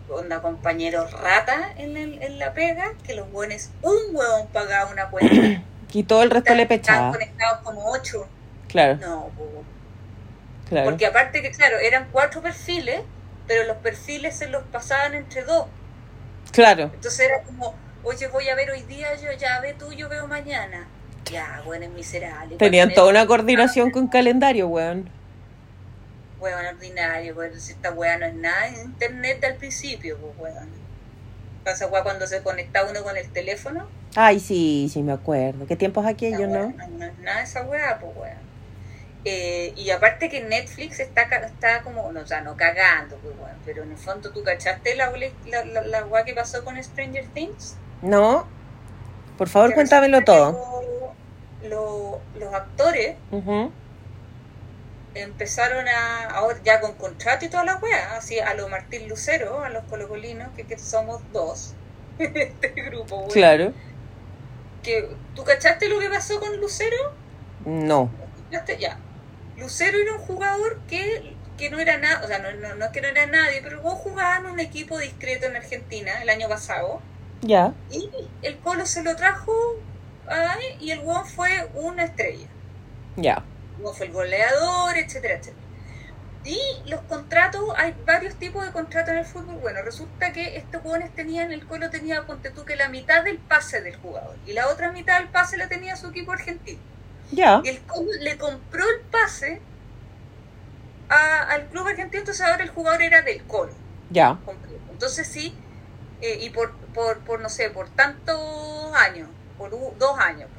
onda 0.09 0.41
compañeros 0.41 1.11
rata 1.11 1.73
en, 1.77 1.97
el- 1.97 2.21
en 2.21 2.37
la 2.39 2.53
pega, 2.53 2.93
que 3.05 3.15
los 3.15 3.31
buenos, 3.31 3.69
un 3.81 3.97
huevón 4.15 4.47
pagaba 4.51 4.91
una 4.91 5.09
cuenta. 5.09 5.61
Y 5.95 6.03
todo 6.03 6.23
el 6.23 6.31
resto 6.31 6.55
le 6.55 6.63
Estaban 6.63 6.79
pechaba. 6.81 7.11
conectados 7.11 7.59
como 7.59 7.91
ocho. 7.91 8.27
Claro, 8.67 8.97
No, 8.97 9.29
pues, 9.37 9.47
claro. 10.67 10.89
Porque 10.89 11.05
aparte 11.05 11.43
que, 11.43 11.51
claro, 11.51 11.77
eran 11.77 12.07
cuatro 12.11 12.41
perfiles, 12.41 13.01
pero 13.47 13.65
los 13.67 13.77
perfiles 13.77 14.35
se 14.35 14.47
los 14.47 14.63
pasaban 14.63 15.13
entre 15.13 15.43
dos. 15.43 15.65
Claro. 16.53 16.91
Entonces 16.93 17.19
era 17.19 17.41
como, 17.41 17.75
oye, 18.03 18.27
voy 18.27 18.47
a 18.47 18.55
ver 18.55 18.69
hoy 18.69 18.83
día, 18.83 19.15
yo 19.15 19.31
ya 19.37 19.59
ve 19.59 19.73
tú, 19.73 19.91
yo 19.91 20.07
veo 20.07 20.27
mañana. 20.27 20.87
Ya, 21.25 21.61
bueno, 21.65 21.85
es 21.85 21.91
miserable. 21.91 22.57
Tenían 22.57 22.93
toda 22.93 23.09
una 23.09 23.25
coordinación 23.25 23.89
con 23.89 24.07
calendario, 24.07 24.67
weón. 24.67 25.09
Huevón 26.39 26.65
ordinario, 26.65 27.33
pues 27.33 27.63
si 27.63 27.71
esta 27.71 27.91
hueá 27.91 28.17
no 28.17 28.25
es 28.27 28.35
nada 28.35 28.67
en 28.67 28.75
internet 28.81 29.43
al 29.43 29.55
principio, 29.55 30.17
pues 30.17 30.33
huevón. 30.37 30.69
Pasa 31.63 31.87
hueá 31.87 32.03
cuando 32.03 32.27
se 32.27 32.43
conecta 32.43 32.83
uno 32.85 33.01
con 33.03 33.17
el 33.17 33.29
teléfono. 33.29 33.87
Ay, 34.15 34.39
sí, 34.39 34.89
sí, 34.93 35.01
me 35.01 35.13
acuerdo. 35.13 35.65
¿Qué 35.65 35.75
tiempos 35.75 36.05
aquellos, 36.05 36.47
no? 36.49 36.69
No, 36.69 36.87
no 36.87 37.05
es 37.05 37.17
nada 37.19 37.41
esa 37.41 37.63
hueá, 37.63 37.97
pues 37.99 38.15
hueón. 38.15 38.52
Eh, 39.25 39.73
y 39.77 39.89
aparte 39.91 40.27
que 40.29 40.41
Netflix 40.41 40.99
está, 40.99 41.21
está 41.23 41.81
como, 41.81 42.11
no, 42.11 42.19
o 42.21 42.25
sea, 42.27 42.41
no 42.41 42.57
cagando, 42.57 43.15
pues 43.17 43.33
pero 43.63 43.83
en 43.83 43.91
el 43.91 43.97
fondo 43.97 44.31
tú 44.31 44.43
cachaste 44.43 44.95
la, 44.95 45.09
la, 45.47 45.63
la, 45.65 46.01
la 46.01 46.23
que 46.25 46.33
pasó 46.33 46.63
con 46.65 46.81
Stranger 46.83 47.25
Things. 47.33 47.77
No. 48.01 48.45
Por 49.37 49.47
favor, 49.47 49.69
Que 49.69 49.75
cuéntamelo 49.75 50.21
todo. 50.25 50.81
que 51.61 51.69
lo- 51.69 52.21
lo- 52.35 52.39
los 52.39 52.53
actores 52.53 53.15
empezaron 55.15 55.87
a, 55.87 56.25
ahora 56.31 56.57
ya 56.63 56.81
con 56.81 56.93
contrato 56.95 57.45
y 57.45 57.49
toda 57.49 57.63
la 57.63 57.75
weá, 57.77 58.17
así 58.17 58.39
a 58.39 58.53
lo 58.55 58.67
Martín 58.67 59.07
Lucero, 59.07 59.61
a 59.63 59.69
los 59.69 59.83
colocolinos, 59.85 60.49
que, 60.55 60.63
que 60.65 60.77
somos 60.77 61.21
dos, 61.31 61.73
este 62.19 62.69
grupo, 62.69 63.17
weón. 63.17 63.29
Claro. 63.29 63.73
Que, 64.81 65.15
¿Tú 65.35 65.43
cachaste 65.43 65.87
lo 65.87 65.99
que 65.99 66.09
pasó 66.09 66.39
con 66.39 66.57
Lucero? 66.59 66.97
No. 67.65 68.09
Ya. 68.51 68.97
Lucero 69.63 69.97
era 69.97 70.13
un 70.13 70.19
jugador 70.19 70.79
que, 70.87 71.35
que 71.57 71.69
no 71.69 71.79
era 71.79 71.97
nada, 71.97 72.21
o 72.23 72.27
sea, 72.27 72.39
no, 72.39 72.51
no, 72.51 72.75
no 72.75 72.85
es 72.85 72.91
que 72.91 73.01
no 73.01 73.07
era 73.07 73.25
nadie, 73.25 73.61
pero 73.63 73.81
vos 73.81 73.95
jugaba 73.95 74.37
en 74.37 74.45
un 74.47 74.59
equipo 74.59 74.97
discreto 74.99 75.45
en 75.47 75.55
Argentina 75.55 76.21
el 76.21 76.29
año 76.29 76.47
pasado, 76.49 77.01
Ya. 77.41 77.73
y 77.89 78.09
el 78.41 78.59
Colo 78.59 78.85
se 78.85 79.01
lo 79.03 79.15
trajo 79.15 79.53
y 80.79 80.91
el 80.91 80.99
Won 80.99 81.25
fue 81.25 81.69
una 81.75 82.03
estrella. 82.05 82.47
Ya. 83.15 83.43
Fue 83.95 84.05
el 84.07 84.11
goleador, 84.13 84.97
etcétera, 84.97 85.35
etcétera. 85.35 85.57
Y 86.45 86.59
los 86.89 86.99
contratos, 87.01 87.63
hay 87.77 87.95
varios 88.05 88.35
tipos 88.35 88.65
de 88.65 88.71
contratos 88.71 89.11
en 89.11 89.19
el 89.19 89.25
fútbol. 89.25 89.55
Bueno, 89.61 89.81
resulta 89.81 90.33
que 90.33 90.57
estos 90.57 90.81
jóvenes 90.81 91.13
tenían, 91.15 91.51
el 91.53 91.65
Colo 91.65 91.89
tenía, 91.89 92.25
ponte 92.25 92.49
tú, 92.49 92.65
que 92.65 92.75
la 92.75 92.89
mitad 92.89 93.23
del 93.23 93.37
pase 93.37 93.81
del 93.81 93.95
jugador 93.95 94.35
y 94.45 94.51
la 94.53 94.67
otra 94.67 94.91
mitad 94.91 95.19
del 95.19 95.29
pase 95.29 95.55
la 95.57 95.67
tenía 95.69 95.95
su 95.95 96.07
equipo 96.07 96.33
argentino. 96.33 96.81
Ya. 97.33 97.61
Y 97.63 97.69
el 97.69 97.81
Colo 97.83 98.09
le 98.21 98.37
compró 98.37 98.83
el 98.87 99.01
pase 99.11 99.61
a- 101.09 101.43
al 101.53 101.67
club 101.67 101.87
argentino, 101.87 102.19
entonces 102.19 102.45
ahora 102.45 102.63
el 102.63 102.69
jugador 102.69 103.01
era 103.01 103.21
del 103.21 103.43
Colo. 103.43 103.73
Ya. 104.09 104.37
Entonces 104.91 105.27
sí, 105.27 105.53
eh, 106.21 106.39
y 106.41 106.49
por, 106.49 106.71
por, 106.93 107.19
por, 107.19 107.39
no 107.41 107.49
sé, 107.49 107.69
por 107.69 107.89
tantos 107.89 108.39
años, 108.95 109.29
por 109.57 109.71
dos 109.71 110.19
años. 110.19 110.49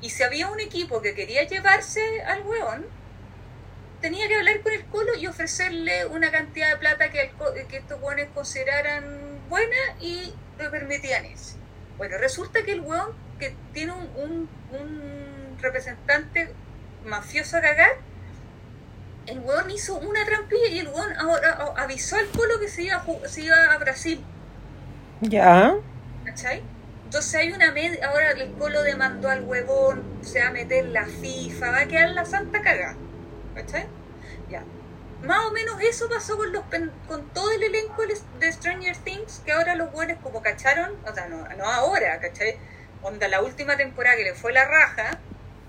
Y 0.00 0.10
si 0.10 0.22
había 0.22 0.48
un 0.48 0.60
equipo 0.60 1.00
que 1.02 1.14
quería 1.14 1.42
llevarse 1.44 2.22
al 2.22 2.42
hueón, 2.46 2.86
tenía 4.00 4.28
que 4.28 4.36
hablar 4.36 4.60
con 4.62 4.72
el 4.72 4.84
colo 4.86 5.14
y 5.16 5.26
ofrecerle 5.26 6.06
una 6.06 6.30
cantidad 6.30 6.70
de 6.70 6.76
plata 6.76 7.10
que, 7.10 7.32
el 7.56 7.66
que 7.66 7.76
estos 7.78 8.00
hueones 8.00 8.28
consideraran 8.34 9.40
buena 9.48 9.76
y 10.00 10.32
le 10.58 10.70
permitían 10.70 11.24
irse. 11.26 11.56
Bueno, 11.96 12.18
resulta 12.18 12.62
que 12.62 12.72
el 12.72 12.80
hueón 12.80 13.10
que 13.38 13.54
tiene 13.72 13.92
un, 13.92 14.08
un, 14.16 14.48
un 14.78 15.25
representante 15.58 16.56
mafioso 17.04 17.56
a 17.58 17.60
cagar, 17.62 17.92
el 19.26 19.40
hueón 19.40 19.70
hizo 19.70 19.98
una 19.98 20.24
trampilla 20.24 20.68
y 20.68 20.78
el 20.80 20.88
hueón 20.88 21.12
ahora 21.18 21.74
avisó 21.76 22.16
al 22.16 22.30
colo 22.30 22.58
que 22.60 22.68
se 22.68 22.82
iba, 22.84 22.96
a 22.96 23.28
se 23.28 23.42
iba 23.42 23.56
a 23.72 23.78
Brasil, 23.78 24.26
Ya. 25.20 25.80
¿cachai? 26.24 26.70
Entonces 27.04 27.34
hay 27.36 27.52
una 27.52 27.70
media, 27.72 28.08
ahora 28.08 28.32
el 28.32 28.52
colo 28.54 28.82
demandó 28.82 29.28
al 29.30 29.44
huevón, 29.44 30.18
se 30.22 30.40
va 30.40 30.48
a 30.48 30.50
meter 30.52 30.86
la 30.86 31.06
FIFA, 31.06 31.70
va 31.70 31.80
a 31.80 31.86
quedar 31.88 32.10
la 32.10 32.24
santa 32.24 32.62
cagada, 32.62 33.00
¿cachai? 33.54 33.92
Ya. 34.48 34.66
Más 35.20 35.46
o 35.46 35.52
menos 35.52 35.80
eso 35.82 36.08
pasó 36.08 36.36
con 36.36 36.52
los 36.52 36.64
con 37.06 37.32
todo 37.32 37.52
el 37.52 37.62
elenco 37.62 38.06
de 38.06 38.16
de 38.40 38.52
Stranger 38.52 38.96
Things, 38.98 39.40
que 39.44 39.52
ahora 39.52 39.74
los 39.76 39.92
buenos 39.92 40.18
como 40.22 40.42
cacharon, 40.42 40.92
o 41.06 41.14
sea, 41.14 41.28
no, 41.28 41.48
no 41.56 41.64
ahora, 41.64 42.20
¿cachai? 42.20 42.60
Onda 43.02 43.28
la 43.28 43.42
última 43.42 43.76
temporada 43.76 44.16
que 44.16 44.24
le 44.24 44.34
fue 44.34 44.52
la 44.52 44.64
raja, 44.66 45.22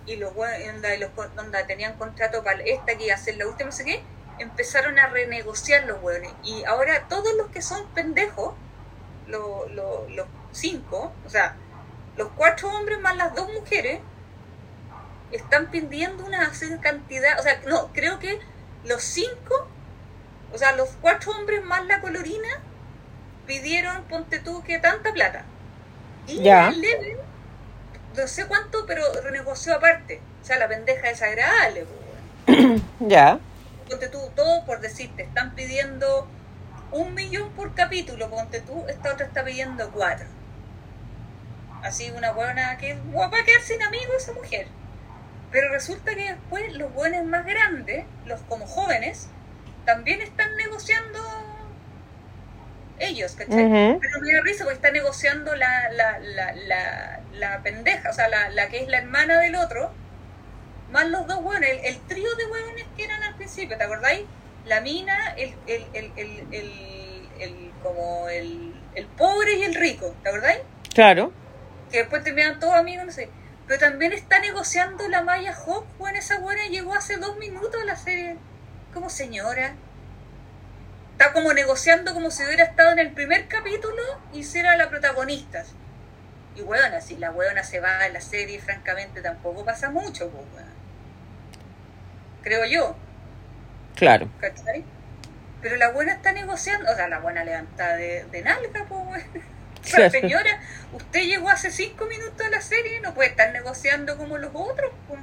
y 0.07 0.15
los 0.15 0.33
los, 0.35 1.35
donde 1.35 1.63
tenían 1.65 1.97
contrato 1.97 2.43
para 2.43 2.63
esta 2.63 2.97
que 2.97 3.05
iba 3.05 3.15
a 3.15 3.17
ser 3.17 3.37
la 3.37 3.45
última, 3.47 3.69
no 3.69 3.75
sé 3.75 3.85
qué, 3.85 4.01
empezaron 4.39 4.97
a 4.97 5.07
renegociar 5.07 5.83
los 5.85 6.01
hueones. 6.01 6.31
Y 6.43 6.63
ahora 6.63 7.07
todos 7.07 7.33
los 7.35 7.47
que 7.49 7.61
son 7.61 7.85
pendejos, 7.89 8.55
los, 9.27 9.69
los, 9.71 10.09
los 10.11 10.27
cinco, 10.51 11.11
o 11.25 11.29
sea, 11.29 11.55
los 12.15 12.29
cuatro 12.35 12.69
hombres 12.69 12.99
más 13.01 13.15
las 13.17 13.35
dos 13.35 13.51
mujeres, 13.53 13.99
están 15.31 15.69
pidiendo 15.69 16.25
una 16.25 16.51
cantidad, 16.81 17.37
o 17.39 17.43
sea, 17.43 17.59
no, 17.67 17.91
creo 17.93 18.17
que 18.19 18.39
los 18.85 19.03
cinco, 19.03 19.67
o 20.53 20.57
sea, 20.57 20.73
los 20.75 20.89
cuatro 21.01 21.33
hombres 21.33 21.63
más 21.65 21.85
la 21.85 21.99
colorina, 21.99 22.47
pidieron, 23.45 24.03
ponte 24.05 24.39
tú, 24.39 24.63
que 24.63 24.79
tanta 24.79 25.11
plata. 25.11 25.43
Y 26.27 26.41
Ya. 26.43 26.69
el 26.69 26.79
Leven, 26.79 27.17
no 28.17 28.27
sé 28.27 28.45
cuánto, 28.47 28.85
pero 28.85 29.03
renegoció 29.23 29.75
aparte. 29.75 30.19
O 30.41 30.45
sea, 30.45 30.57
la 30.57 30.67
pendeja 30.67 31.09
es 31.09 31.21
agradable. 31.21 31.85
Ya. 32.99 33.39
Ponte 33.89 34.09
tú, 34.09 34.19
todo 34.35 34.65
por 34.65 34.81
decirte, 34.81 35.23
están 35.23 35.55
pidiendo 35.55 36.27
un 36.91 37.13
millón 37.13 37.51
por 37.51 37.73
capítulo, 37.73 38.29
ponte 38.29 38.59
tú, 38.61 38.85
esta 38.89 39.13
otra 39.13 39.27
está 39.27 39.43
pidiendo 39.45 39.89
cuatro. 39.91 40.25
Así 41.83 42.11
una 42.11 42.31
buena 42.31 42.77
que 42.77 42.97
va 43.15 43.27
a 43.27 43.45
quedar 43.45 43.61
sin 43.61 43.81
amigos 43.81 44.15
esa 44.17 44.33
mujer. 44.33 44.67
Pero 45.51 45.69
resulta 45.71 46.15
que 46.15 46.33
después 46.33 46.73
los 46.73 46.93
buenos 46.93 47.25
más 47.25 47.45
grandes, 47.45 48.05
los 48.25 48.41
como 48.41 48.65
jóvenes, 48.65 49.29
también 49.85 50.21
están 50.21 50.53
negociando 50.57 51.19
ellos, 52.99 53.33
¿cachai? 53.33 53.99
Pero 53.99 54.21
me 54.21 54.33
da 54.33 54.41
risa 54.41 54.63
porque 54.63 54.75
está 54.75 54.91
negociando 54.91 55.55
la, 55.55 55.89
la, 55.91 56.19
la, 56.19 56.53
la, 56.53 57.16
la 57.39 57.61
pendeja, 57.63 58.09
o 58.09 58.13
sea, 58.13 58.27
la, 58.29 58.49
la 58.49 58.67
que 58.69 58.79
es 58.83 58.87
la 58.87 58.97
hermana 58.99 59.39
del 59.39 59.55
otro, 59.55 59.91
más 60.91 61.07
los 61.07 61.27
dos 61.27 61.39
hueones, 61.41 61.69
el, 61.69 61.79
el 61.85 61.99
trío 62.07 62.33
de 62.35 62.45
hueones 62.45 62.85
que 62.95 63.03
eran 63.03 63.21
al 63.23 63.35
principio, 63.35 63.77
¿te 63.77 63.83
acordáis? 63.83 64.21
La 64.65 64.81
mina, 64.81 65.33
el, 65.37 65.55
el, 65.67 65.85
el, 65.93 66.11
el, 66.15 66.53
el, 66.53 67.29
el- 67.39 67.71
como 67.83 68.27
el, 68.29 68.73
el 68.95 69.05
pobre 69.05 69.53
y 69.55 69.63
el 69.63 69.75
rico, 69.75 70.13
¿te 70.23 70.29
acordáis? 70.29 70.59
Claro. 70.93 71.31
Que 71.91 71.99
después 71.99 72.23
terminan 72.23 72.59
todos 72.59 72.73
amigos, 72.73 73.05
no 73.05 73.11
sé. 73.11 73.29
Pero 73.67 73.79
también 73.79 74.13
está 74.13 74.39
negociando 74.39 75.07
la 75.07 75.21
Maya 75.21 75.53
Hawk, 75.53 75.85
bueno, 75.99 76.17
esa 76.17 76.39
buena 76.39 76.67
llegó 76.67 76.93
hace 76.95 77.17
dos 77.17 77.37
minutos 77.37 77.81
a 77.81 77.85
la 77.85 77.95
serie. 77.95 78.35
Como 78.93 79.09
señora. 79.09 79.73
Está 81.13 81.33
como 81.33 81.53
negociando 81.53 82.13
como 82.13 82.29
si 82.31 82.43
hubiera 82.45 82.63
estado 82.63 82.91
en 82.91 82.99
el 82.99 83.11
primer 83.11 83.47
capítulo 83.47 84.01
y 84.33 84.43
será 84.43 84.75
la 84.77 84.89
protagonista. 84.89 85.63
Y 86.57 86.61
weona, 86.63 86.99
si 87.01 87.17
la 87.17 87.29
weona 87.31 87.63
se 87.63 87.79
va 87.79 88.07
en 88.07 88.13
la 88.13 88.21
serie, 88.21 88.59
francamente 88.59 89.21
tampoco 89.21 89.63
pasa 89.63 89.91
mucho, 89.91 90.29
pues, 90.29 90.43
weón. 90.55 90.73
Creo 92.41 92.65
yo, 92.65 92.95
Claro. 93.95 94.29
¿cachai? 94.39 94.83
Pero 95.61 95.75
la 95.77 95.91
buena 95.91 96.13
está 96.13 96.31
negociando, 96.31 96.91
o 96.91 96.95
sea, 96.95 97.07
la 97.07 97.19
buena 97.19 97.43
levantada 97.43 97.95
de, 97.95 98.25
de 98.25 98.41
nalga, 98.41 98.85
pues, 98.89 99.01
weón. 99.05 99.21
O 99.79 99.89
sea, 99.89 100.09
Claro. 100.09 100.11
señora, 100.11 100.59
usted 100.91 101.21
llegó 101.21 101.47
hace 101.49 101.71
cinco 101.71 102.05
minutos 102.07 102.45
a 102.45 102.49
la 102.49 102.59
serie, 102.59 102.99
no 102.99 103.13
puede 103.13 103.29
estar 103.29 103.53
negociando 103.53 104.17
como 104.17 104.37
los 104.37 104.49
otros, 104.53 104.91
pues. 105.07 105.21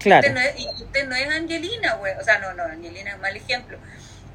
Claro. 0.00 0.20
Usted 0.28 0.34
no 0.34 0.40
es, 0.40 0.58
y 0.58 0.68
usted 0.82 1.08
no 1.08 1.14
es 1.14 1.28
Angelina, 1.30 1.94
güey. 1.94 2.12
O 2.18 2.24
sea, 2.24 2.40
no, 2.40 2.52
no, 2.54 2.64
Angelina 2.64 3.12
es 3.12 3.18
mal 3.20 3.34
ejemplo. 3.36 3.78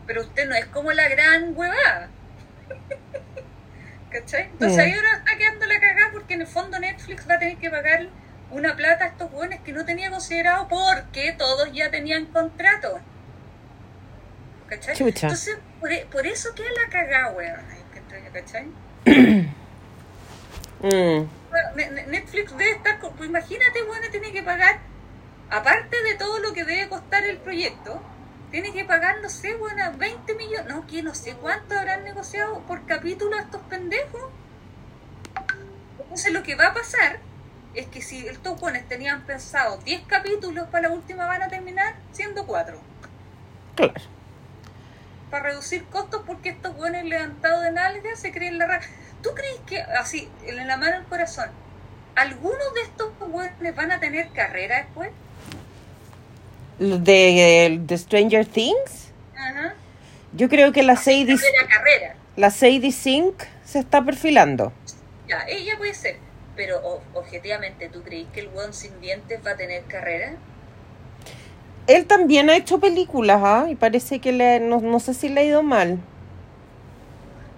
Pero 0.07 0.22
usted 0.22 0.48
no 0.48 0.56
es 0.56 0.65
como 0.68 0.94
la 0.94 1.07
gran 1.10 1.56
huevada. 1.56 2.07
¿Cachai? 4.19 4.44
Entonces 4.44 4.77
Mm. 4.77 4.81
ahí 4.81 4.94
ahora 4.94 5.18
está 5.18 5.38
quedando 5.38 5.65
la 5.65 5.80
cagada 5.80 6.11
porque 6.11 6.34
en 6.34 6.41
el 6.41 6.48
fondo 6.48 6.80
Netflix 6.80 7.30
va 7.30 7.35
a 7.35 7.39
tener 7.39 7.57
que 7.57 7.69
pagar 7.69 8.07
una 8.49 8.76
plata 8.76 9.06
a 9.06 9.07
estos 9.10 9.30
jóvenes 9.31 9.60
que 9.61 9.73
no 9.73 9.85
tenía 9.85 10.10
considerado 10.10 10.68
porque 10.68 11.34
todos 11.38 11.72
ya 11.73 11.91
tenían 11.91 12.26
contrato. 12.27 12.99
¿Cachai? 14.69 14.95
Chucha. 14.95 15.27
Entonces, 15.27 15.57
por, 15.80 15.91
e- 15.91 16.06
por 16.11 16.26
eso 16.26 16.53
queda 16.56 16.68
la 16.84 16.89
cagada, 16.89 17.31
weón. 17.31 17.61
¿Cachai? 18.34 18.68
Mm. 20.80 21.27
Ne- 21.76 21.89
ne- 21.89 22.06
Netflix 22.07 22.56
debe 22.56 22.69
estar, 22.72 22.99
con- 22.99 23.15
pues 23.15 23.27
imagínate, 23.27 23.81
bueno, 23.84 24.06
tiene 24.11 24.31
que 24.31 24.44
pagar, 24.44 24.77
aparte 25.49 26.03
de 26.03 26.14
todo 26.15 26.38
lo 26.38 26.53
que 26.53 26.65
debe 26.65 26.88
costar 26.88 27.23
el 27.23 27.38
proyecto, 27.38 27.99
tiene 28.52 28.72
que 28.72 28.86
pagar, 28.86 29.22
no 29.22 29.30
sé, 29.30 29.56
bueno, 29.56 29.91
20 29.98 30.36
millones, 30.36 30.68
no, 30.68 30.88
que 30.88 31.03
no 31.03 31.14
sé 31.14 31.36
cuánto 31.36 31.78
habrán 31.78 32.03
negociado 32.03 32.60
por 32.61 32.86
capítulo 32.86 33.36
a 33.36 33.41
estos 33.41 33.61
pendejos. 33.64 34.24
Entonces 35.99 36.32
lo 36.32 36.44
que 36.44 36.56
va 36.56 36.68
a 36.68 36.74
pasar 36.74 37.19
es 37.74 37.88
que 37.88 38.02
si 38.02 38.26
estos 38.26 38.60
buenos 38.60 38.88
tenían 38.88 39.24
pensado 39.24 39.78
10 39.78 40.03
capítulos 40.07 40.68
para 40.69 40.88
la 40.88 40.95
última 40.95 41.26
van 41.26 41.44
a 41.44 41.48
terminar 41.48 41.95
siendo 42.11 42.45
4. 42.48 42.80
Claro. 43.76 43.94
Para 45.30 45.44
reducir 45.44 45.86
costos 45.86 46.24
porque 46.26 46.49
estos 46.49 46.76
buenos 46.76 47.03
levantados 47.03 47.64
de 47.64 47.72
nalgas 47.72 48.19
se 48.19 48.32
creen 48.32 48.57
la 48.57 48.65
raja. 48.65 48.90
¿Tú 49.22 49.32
crees 49.36 49.60
que, 49.68 49.82
así, 49.82 50.30
en 50.44 50.65
la 50.65 50.78
mano 50.78 50.95
del 50.95 51.06
corazón, 51.06 51.49
algunos 52.15 52.74
de 52.74 52.82
estos 52.82 53.11
buenos 53.19 53.76
van 53.76 53.91
a 53.91 53.99
tener 53.99 54.30
carrera 54.30 54.78
después? 54.78 55.11
De, 56.80 57.80
de 57.82 57.98
Stranger 57.98 58.45
Things, 58.45 59.12
Ajá. 59.36 59.74
yo 60.34 60.48
creo 60.48 60.72
que 60.72 60.84
la 60.84 60.95
Sadie, 60.95 61.36
Carrera, 61.36 61.68
carrera. 61.68 62.16
la 62.36 62.52
Sadie 62.52 62.91
Sink 62.91 63.34
se 63.66 63.80
está 63.80 64.04
perfilando. 64.06 64.72
Ya, 65.28 65.44
ella 65.48 65.74
puede 65.78 65.94
ser. 65.95 66.18
Pero 66.56 66.78
o- 66.84 67.02
objetivamente, 67.16 67.90
¿tú 67.90 68.02
crees 68.04 68.28
que 68.34 68.41
el 68.41 68.49
weón 68.49 68.74
sin 68.74 68.99
dientes 69.02 69.40
va 69.45 69.52
a 69.52 69.56
tener 69.58 69.84
carrera? 69.84 70.34
Él 71.88 72.06
también 72.06 72.49
ha 72.49 72.56
hecho 72.58 72.80
películas, 72.80 73.41
¿ah? 73.44 73.66
Y 73.70 73.76
parece 73.76 74.20
que 74.20 74.32
le, 74.32 74.60
no, 74.60 74.80
no 74.82 74.99
sé 74.99 75.14
si 75.14 75.30
le 75.30 75.41
ha 75.41 75.44
ido 75.44 75.64
mal. 75.64 75.99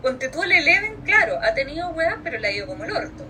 Ponte 0.02 0.30
tú 0.30 0.44
el 0.44 0.52
Eleven, 0.52 0.96
claro, 1.04 1.40
ha 1.42 1.54
tenido 1.54 1.90
weas, 1.90 2.16
pero 2.24 2.40
le 2.40 2.48
ha 2.48 2.52
ido 2.52 2.68
como 2.68 2.84
el 2.86 2.92
orto. 2.92 3.26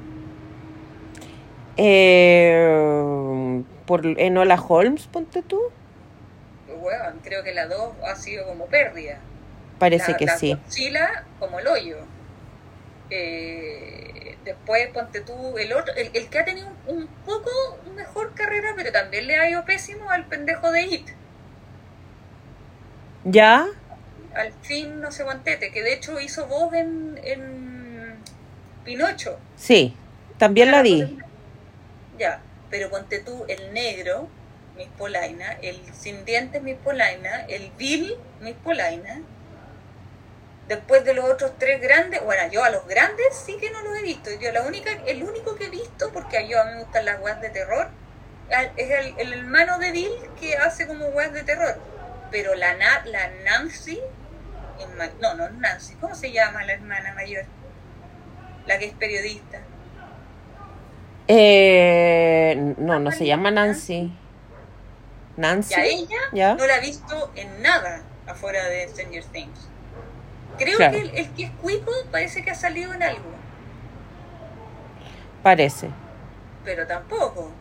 Eh, 1.78 3.64
por 3.86 4.06
Enola 4.06 4.62
Holmes, 4.62 5.08
ponte 5.08 5.42
tú. 5.42 5.60
Creo 7.24 7.44
que 7.44 7.54
la 7.54 7.68
2 7.68 7.96
ha 8.06 8.16
sido 8.16 8.46
como 8.46 8.66
pérdida. 8.68 9.20
Parece 9.78 10.12
la, 10.12 10.18
que 10.18 10.26
la 10.26 10.38
sí. 10.38 10.54
Godzilla 10.54 11.24
como 11.40 11.60
el 11.60 11.68
hoyo. 11.68 11.98
Eh, 13.10 14.38
después 14.46 14.88
ponte 14.90 15.22
tú 15.22 15.58
el 15.58 15.74
otro, 15.74 15.94
el, 15.96 16.12
el 16.14 16.30
que 16.30 16.40
ha 16.40 16.46
tenido 16.46 16.68
un, 16.88 16.98
un 16.98 17.08
poco 17.26 17.50
mejor 17.96 18.34
carrera, 18.34 18.74
pero 18.76 18.92
también 18.92 19.28
le 19.28 19.36
ha 19.36 19.50
ido 19.50 19.66
pésimo 19.66 20.10
al 20.12 20.26
pendejo 20.26 20.72
de 20.72 20.82
It. 20.84 21.10
¿Ya? 23.24 23.68
Al 24.34 24.54
fin 24.62 25.02
no 25.02 25.12
sé 25.12 25.24
cuántete, 25.24 25.72
que 25.72 25.82
de 25.82 25.94
hecho 25.94 26.20
hizo 26.20 26.46
voz 26.48 26.74
en, 26.74 27.20
en 27.24 28.16
Pinocho. 28.86 29.40
Sí, 29.56 29.96
también 30.38 30.72
la 30.72 30.82
vi. 30.82 31.18
Ya, 32.18 32.42
pero 32.70 32.90
ponte 32.90 33.20
tú 33.20 33.46
el 33.48 33.74
negro, 33.74 34.28
Miss 34.80 34.88
Polaina, 34.98 35.58
el 35.62 35.78
sin 35.94 36.24
dientes 36.24 36.64
Miss 36.64 36.78
Polaina, 36.82 37.46
el 37.50 37.70
Bill 37.78 38.16
Miss 38.40 38.56
Polaina. 38.64 39.22
Después 40.70 41.04
de 41.04 41.14
los 41.14 41.26
otros 41.26 41.52
tres 41.58 41.82
grandes, 41.82 42.24
bueno, 42.24 42.50
yo 42.50 42.64
a 42.64 42.70
los 42.70 42.88
grandes 42.88 43.26
sí 43.46 43.58
que 43.58 43.72
no 43.72 43.82
los 43.82 43.98
he 43.98 44.04
visto. 44.04 44.30
Yo 44.40 44.54
la 44.54 44.62
única, 44.62 44.90
el 45.06 45.22
único 45.22 45.56
que 45.56 45.66
he 45.66 45.70
visto, 45.70 46.14
porque 46.14 46.38
a 46.38 46.48
yo 46.48 46.62
a 46.62 46.66
mí 46.66 46.76
me 46.76 46.84
gustan 46.84 47.04
las 47.04 47.20
weas 47.20 47.42
de 47.42 47.50
terror, 47.50 47.90
es 48.78 48.90
el, 48.90 49.16
el 49.18 49.34
hermano 49.34 49.80
de 49.80 49.92
Bill 49.92 50.14
que 50.40 50.56
hace 50.56 50.88
como 50.88 51.08
weas 51.08 51.34
de 51.34 51.44
terror. 51.44 51.76
Pero 52.32 52.56
la, 52.56 52.74
la 52.78 53.32
Nancy, 53.44 54.00
no, 55.20 55.34
no 55.34 55.50
Nancy, 55.50 55.96
¿cómo 55.96 56.16
se 56.16 56.32
llama 56.32 56.64
la 56.64 56.74
hermana 56.74 57.14
mayor? 57.16 57.44
La 58.66 58.80
que 58.80 58.86
es 58.86 58.94
periodista. 58.94 59.60
Eh, 61.28 62.76
no, 62.78 63.00
no 63.00 63.12
se 63.12 63.26
llama 63.26 63.52
Nancy. 63.52 64.14
Nancy. 65.40 65.74
Ya 65.76 65.84
ella 65.86 66.18
¿Ya? 66.34 66.56
no 66.56 66.68
la 66.68 66.78
he 66.78 66.82
visto 66.82 67.32
en 67.36 67.62
nada 67.62 68.02
afuera 68.28 68.66
de 68.66 68.88
Stranger 68.90 69.24
Things. 69.26 69.68
Creo 70.58 70.78
Claro. 70.78 70.92
que 70.94 71.00
el, 71.02 71.10
el 71.18 71.30
que 71.34 71.44
es 71.46 71.52
cuico 71.62 71.92
parece 72.12 72.44
que 72.44 72.52
ha 72.52 72.56
salido 72.56 72.94
en 72.94 73.02
algo, 73.02 73.30
Parece. 75.44 75.90
pero 76.66 76.86
tampoco. 76.86 77.52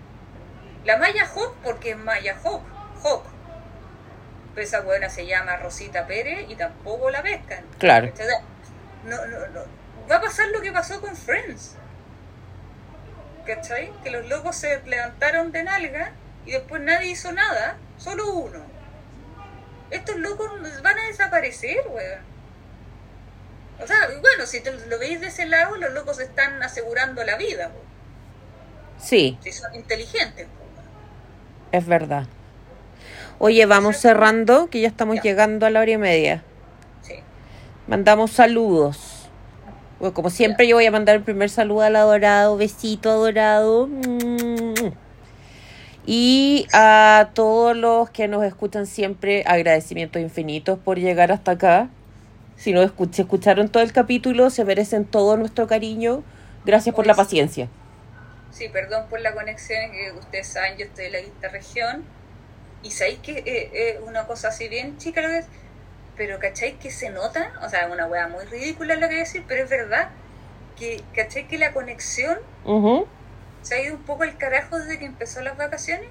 La 0.85 0.97
Maya 0.97 1.25
Hawk, 1.27 1.55
porque 1.63 1.91
es 1.93 1.97
Maya 1.97 2.37
Hawk, 2.43 2.63
Hawk. 3.05 3.23
Pero 4.55 4.67
esa 4.67 4.81
buena 4.81 5.09
se 5.09 5.27
llama 5.27 5.57
Rosita 5.57 6.07
Pérez 6.07 6.47
y 6.49 6.57
tampoco 6.57 7.11
la 7.11 7.23
pescan. 7.23 7.65
Claro. 7.79 8.11
No, 9.05 9.17
no, 9.27 9.47
no. 9.49 9.61
Va 10.11 10.17
a 10.17 10.21
pasar 10.21 10.49
lo 10.49 10.61
que 10.61 10.73
pasó 10.73 11.01
con 11.01 11.15
Friends. 11.17 11.77
¿Cachai? 13.47 13.93
Que 14.03 14.11
los 14.11 14.27
locos 14.29 14.57
se 14.57 14.83
levantaron 14.87 15.53
de 15.53 15.63
nalga 15.63 16.13
y 16.49 16.53
después 16.53 16.81
nadie 16.81 17.11
hizo 17.11 17.31
nada, 17.31 17.77
solo 17.99 18.33
uno. 18.33 18.61
Estos 19.91 20.17
locos 20.17 20.51
van 20.83 20.99
a 20.99 21.07
desaparecer, 21.09 21.77
weón. 21.91 22.21
O 23.83 23.87
sea, 23.87 24.09
bueno, 24.21 24.47
si 24.47 24.61
te 24.63 24.73
lo 24.73 24.99
veis 24.99 25.21
de 25.21 25.27
ese 25.27 25.45
lado, 25.45 25.77
los 25.77 25.93
locos 25.93 26.19
están 26.21 26.63
asegurando 26.63 27.23
la 27.23 27.37
vida, 27.37 27.69
weón. 27.69 27.89
Sí. 28.99 29.39
si 29.43 29.53
son 29.53 29.75
inteligentes. 29.75 30.47
weón. 30.47 30.87
Es 31.71 31.87
verdad. 31.87 32.27
Oye, 33.39 33.67
vamos 33.67 33.99
cerrando, 33.99 34.69
que 34.71 34.81
ya 34.81 34.89
estamos 34.89 35.17
Ya. 35.17 35.23
llegando 35.23 35.67
a 35.67 35.71
la 35.71 35.81
hora 35.81 35.91
y 35.91 35.99
media. 35.99 36.43
Sí. 37.03 37.17
Mandamos 37.87 38.33
saludos. 38.33 39.29
Bueno, 40.01 40.15
como 40.15 40.31
siempre, 40.31 40.67
yo 40.67 40.77
voy 40.77 40.87
a 40.87 40.91
mandar 40.91 41.17
el 41.17 41.23
primer 41.23 41.51
saludo 41.51 41.83
al 41.83 41.97
adorado, 41.97 42.57
besito 42.57 43.11
adorado. 43.11 43.87
Y 46.11 46.67
a 46.73 47.29
todos 47.35 47.77
los 47.77 48.09
que 48.09 48.29
nos 48.29 48.43
escuchan 48.43 48.87
siempre, 48.87 49.45
agradecimientos 49.47 50.23
infinitos 50.23 50.79
por 50.79 50.99
llegar 50.99 51.31
hasta 51.33 51.51
acá. 51.53 51.91
Si 52.57 52.73
no 52.73 52.83
escu- 52.83 53.13
si 53.13 53.21
escucharon 53.21 53.69
todo 53.69 53.83
el 53.83 53.93
capítulo, 53.93 54.49
se 54.49 54.65
merecen 54.65 55.05
todo 55.05 55.37
nuestro 55.37 55.67
cariño. 55.67 56.23
Gracias 56.65 56.95
por 56.95 57.07
la 57.07 57.13
Pues- 57.15 57.27
paciencia. 57.27 57.69
Sí, 58.51 58.71
perdón 58.71 59.05
por 59.11 59.21
la 59.21 59.35
conexión, 59.35 59.93
que 59.93 60.13
ustedes 60.19 60.47
saben, 60.49 60.79
yo 60.79 60.87
estoy 60.87 61.05
en 61.05 61.13
la 61.13 61.21
quinta 61.21 61.49
región. 61.49 62.05
Y 62.83 62.91
sabéis 62.93 63.19
que 63.19 63.43
eh, 63.45 63.71
es 63.99 64.01
una 64.03 64.27
cosa 64.27 64.49
así 64.49 64.67
bien 64.69 64.97
chica 64.97 65.21
lo 65.21 65.29
que 65.29 65.39
es, 65.41 65.47
pero 66.17 66.39
¿cacháis 66.39 66.77
que 66.77 66.91
se 66.91 67.11
nota? 67.11 67.53
O 67.63 67.69
sea, 67.69 67.83
es 67.87 67.93
una 67.93 68.07
weá 68.07 68.29
muy 68.29 68.47
ridícula 68.47 68.95
lo 68.95 69.03
que 69.03 69.07
voy 69.09 69.17
a 69.17 69.25
decir, 69.25 69.45
pero 69.47 69.65
es 69.65 69.69
verdad. 69.69 70.09
Que, 70.79 71.03
¿Cachai 71.15 71.47
que 71.49 71.59
la 71.59 71.73
conexión 71.75 72.39
Ujú. 72.65 73.07
Se 73.69 73.75
ha 73.75 73.83
ido 73.83 73.95
un 73.97 74.03
poco 74.03 74.23
al 74.23 74.37
carajo 74.39 74.79
desde 74.79 74.99
que 74.99 75.05
empezó 75.05 75.43
las 75.43 75.57
vacaciones? 75.57 76.09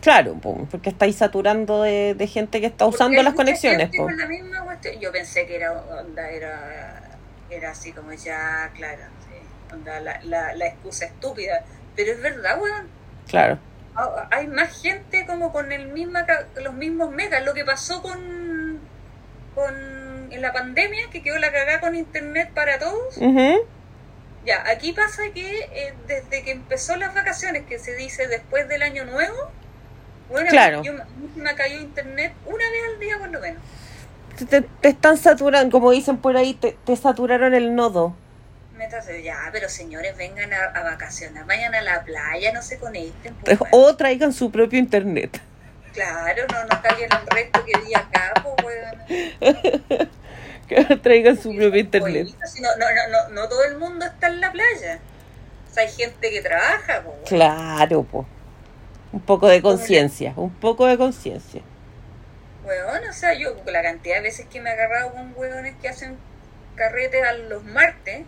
Claro, 0.00 0.34
po, 0.34 0.66
porque 0.70 0.90
estáis 0.90 1.16
saturando 1.16 1.82
de, 1.82 2.14
de 2.14 2.26
gente 2.28 2.60
que 2.60 2.66
está 2.66 2.86
usando 2.86 3.18
hay 3.18 3.24
las 3.24 3.34
conexiones. 3.34 3.90
con 3.96 4.16
la 4.16 4.26
misma 4.26 4.62
cuestión. 4.62 5.00
Yo 5.00 5.10
pensé 5.10 5.44
que 5.46 5.56
era, 5.56 5.72
onda, 5.72 6.30
era, 6.30 7.18
era 7.50 7.70
así 7.72 7.92
como 7.92 8.12
ya, 8.12 8.70
claro, 8.76 9.02
sí, 9.28 9.74
onda, 9.74 9.98
la, 10.00 10.20
la, 10.22 10.54
la 10.54 10.66
excusa 10.68 11.06
estúpida. 11.06 11.64
Pero 11.96 12.12
es 12.12 12.22
verdad, 12.22 12.60
weón. 12.62 12.86
Claro. 13.26 13.58
Ah, 13.96 14.28
hay 14.30 14.46
más 14.46 14.80
gente 14.80 15.26
como 15.26 15.52
con 15.52 15.72
el 15.72 15.88
misma 15.88 16.24
los 16.62 16.74
mismos 16.74 17.10
megas 17.10 17.44
lo 17.44 17.52
que 17.52 17.64
pasó 17.64 18.00
con 18.00 18.78
con 19.56 19.74
en 20.30 20.40
la 20.40 20.52
pandemia 20.52 21.10
que 21.10 21.20
quedó 21.20 21.36
la 21.38 21.50
cagada 21.50 21.80
con 21.80 21.96
internet 21.96 22.50
para 22.54 22.78
todos 22.78 23.16
Ujú. 23.16 23.66
Ya 24.48 24.64
aquí 24.70 24.92
pasa 24.92 25.22
que 25.34 25.60
eh, 25.72 25.94
desde 26.06 26.42
que 26.42 26.50
empezó 26.52 26.96
las 26.96 27.14
vacaciones 27.14 27.64
que 27.66 27.78
se 27.78 27.94
dice 27.94 28.26
después 28.26 28.68
del 28.68 28.82
año 28.82 29.04
nuevo 29.04 29.50
bueno 30.28 30.48
Claro. 30.50 30.82
yo, 30.82 30.92
me 31.36 31.54
cayó 31.54 31.78
internet 31.80 32.32
una 32.46 32.64
vez 32.70 32.80
al 32.94 33.00
día 33.00 33.18
por 33.18 33.28
lo 33.30 33.40
menos 33.40 33.62
Te, 34.36 34.46
te- 34.62 34.68
están 34.88 35.16
saturando, 35.16 35.70
como 35.70 35.90
dicen 35.90 36.16
por 36.18 36.36
ahí, 36.36 36.54
te, 36.54 36.76
te 36.84 36.94
saturaron 36.96 37.54
el 37.54 37.74
nodo. 37.74 38.14
me 38.76 38.84
estás 38.84 39.06
ya 39.22 39.48
pero 39.52 39.68
señores 39.68 40.16
vengan 40.16 40.52
a, 40.52 40.64
a 40.64 40.82
vacacionar 40.82 41.44
vayan 41.46 41.74
a 41.74 41.82
la 41.82 42.02
playa 42.04 42.52
no 42.52 42.62
se 42.62 42.78
conecten 42.78 43.34
pues, 43.44 43.58
Pues. 43.58 43.70
O 43.72 43.96
traigan 43.96 44.32
su 44.32 44.50
propio 44.50 44.78
internet. 44.78 45.40
claro 45.92 46.42
no 46.52 46.64
no 46.64 46.82
caguen 46.82 47.08
el 47.12 47.26
resto 47.26 47.64
que 47.64 47.80
di 47.86 47.94
acá 47.94 48.32
pues 48.42 48.54
weón. 48.64 50.08
Que 50.68 50.84
traigan 51.02 51.36
su 51.36 51.54
propio 51.54 51.76
internet. 51.80 52.28
No, 52.60 52.68
no, 52.76 52.86
no, 53.10 53.28
no, 53.34 53.48
todo 53.48 53.64
el 53.64 53.78
mundo 53.78 54.04
está 54.04 54.26
en 54.28 54.40
la 54.40 54.52
playa. 54.52 55.00
O 55.70 55.74
sea, 55.74 55.82
hay 55.84 55.90
gente 55.90 56.30
que 56.30 56.42
trabaja, 56.42 57.02
po. 57.02 57.14
Claro, 57.26 58.02
po. 58.02 58.26
Un 59.12 59.20
poco 59.20 59.48
de 59.48 59.62
conciencia, 59.62 60.34
un 60.36 60.52
poco 60.52 60.86
de 60.86 60.98
conciencia. 60.98 61.62
Weón, 62.64 63.08
o 63.08 63.12
sea, 63.14 63.32
yo 63.34 63.54
la 63.66 63.82
cantidad 63.82 64.16
de 64.16 64.22
veces 64.22 64.46
que 64.46 64.60
me 64.60 64.68
he 64.68 64.72
agarrado 64.74 65.12
con 65.12 65.32
hueones 65.34 65.74
que 65.80 65.88
hacen 65.88 66.16
carretes 66.74 67.22
a 67.26 67.32
los 67.32 67.64
martes, 67.64 68.20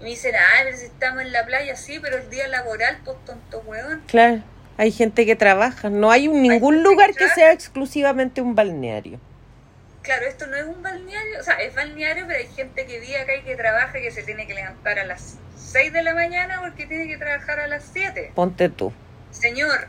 y 0.00 0.02
me 0.02 0.08
dicen, 0.10 0.34
ah, 0.34 0.62
pero 0.64 0.76
si 0.76 0.86
estamos 0.86 1.22
en 1.22 1.30
la 1.32 1.46
playa, 1.46 1.76
sí, 1.76 1.98
pero 2.02 2.16
el 2.16 2.28
día 2.30 2.48
laboral, 2.48 2.98
pues 3.04 3.16
tonto 3.24 3.62
weón. 3.66 4.02
Claro, 4.08 4.42
hay 4.76 4.90
gente 4.90 5.24
que 5.24 5.36
trabaja. 5.36 5.88
No 5.90 6.10
hay 6.10 6.26
un- 6.26 6.42
ningún 6.42 6.82
lugar 6.82 7.14
que 7.14 7.28
sea 7.28 7.52
exclusivamente 7.52 8.40
un 8.40 8.56
balneario. 8.56 9.20
Claro, 10.04 10.26
esto 10.26 10.46
no 10.46 10.56
es 10.56 10.64
un 10.64 10.82
balneario, 10.82 11.40
o 11.40 11.42
sea, 11.42 11.54
es 11.54 11.74
balneario, 11.74 12.26
pero 12.26 12.38
hay 12.38 12.46
gente 12.46 12.84
que 12.84 13.00
vive 13.00 13.18
acá 13.18 13.34
y 13.36 13.42
que 13.42 13.56
trabaja 13.56 13.98
y 13.98 14.02
que 14.02 14.10
se 14.10 14.22
tiene 14.22 14.46
que 14.46 14.52
levantar 14.52 14.98
a 14.98 15.06
las 15.06 15.38
6 15.56 15.94
de 15.94 16.02
la 16.02 16.14
mañana 16.14 16.60
porque 16.60 16.84
tiene 16.86 17.08
que 17.08 17.16
trabajar 17.16 17.58
a 17.58 17.66
las 17.66 17.88
7. 17.90 18.32
Ponte 18.34 18.68
tú. 18.68 18.92
Señor, 19.30 19.88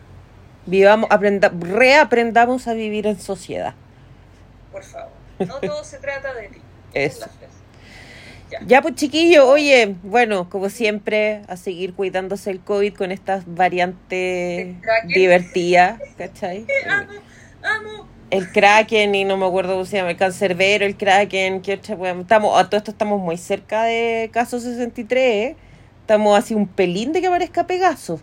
Vivamos, 0.65 1.11
aprenda, 1.11 1.51
reaprendamos 1.53 2.67
a 2.67 2.73
vivir 2.73 3.05
en 3.07 3.19
sociedad. 3.19 3.75
por 4.71 4.83
favor, 4.83 5.11
no 5.39 5.59
todo 5.59 5.83
se 5.83 5.99
trata 5.99 6.33
de 6.33 6.47
ti. 6.47 6.61
Eso. 6.93 7.27
Ya. 8.49 8.59
Ya 8.65 8.81
pues 8.81 8.95
chiquillo, 8.95 9.47
oye, 9.49 9.95
bueno, 10.03 10.49
como 10.49 10.69
siempre, 10.69 11.41
a 11.49 11.57
seguir 11.57 11.93
cuidándose 11.93 12.51
el 12.51 12.61
COVID 12.61 12.95
con 12.95 13.11
estas 13.11 13.43
variantes 13.45 14.75
divertidas, 15.07 15.99
¿cachai? 16.17 16.65
Amo, 16.89 17.13
amo. 17.63 18.14
El 18.31 18.51
Kraken 18.51 19.13
y 19.13 19.23
no 19.23 19.37
me 19.37 19.45
acuerdo 19.45 19.73
cómo 19.73 19.85
se 19.85 19.97
llama, 19.97 20.11
el 20.11 20.17
cancerbero, 20.17 20.85
el 20.85 20.97
Kraken, 20.97 21.61
¿qué 21.61 21.75
otra 21.75 21.95
wea? 21.95 22.13
Estamos, 22.19 22.59
a 22.59 22.65
todo 22.69 22.77
esto 22.77 22.91
estamos 22.91 23.21
muy 23.21 23.37
cerca 23.37 23.83
de 23.83 24.29
caso 24.33 24.59
63, 24.59 25.23
¿eh? 25.23 25.55
Estamos 26.01 26.37
así 26.37 26.53
un 26.53 26.67
pelín 26.67 27.13
de 27.13 27.21
que 27.21 27.27
aparezca 27.27 27.67
Pegaso. 27.67 28.19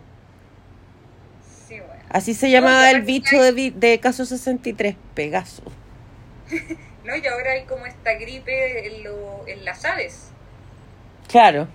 Sí, 1.67 1.79
bueno. 1.79 2.03
Así 2.09 2.33
se 2.33 2.51
llamaba 2.51 2.91
el 2.91 3.01
bicho 3.01 3.41
de, 3.41 3.71
de 3.71 3.99
caso 3.99 4.25
63, 4.25 4.95
Pegaso. 5.13 5.63
No, 7.03 7.13
y 7.17 7.27
ahora 7.27 7.51
hay 7.51 7.65
como 7.65 7.85
esta 7.85 8.13
gripe 8.13 8.87
en, 8.87 9.03
lo, 9.03 9.45
en 9.45 9.65
las 9.65 9.83
aves. 9.83 10.29
Claro, 11.27 11.67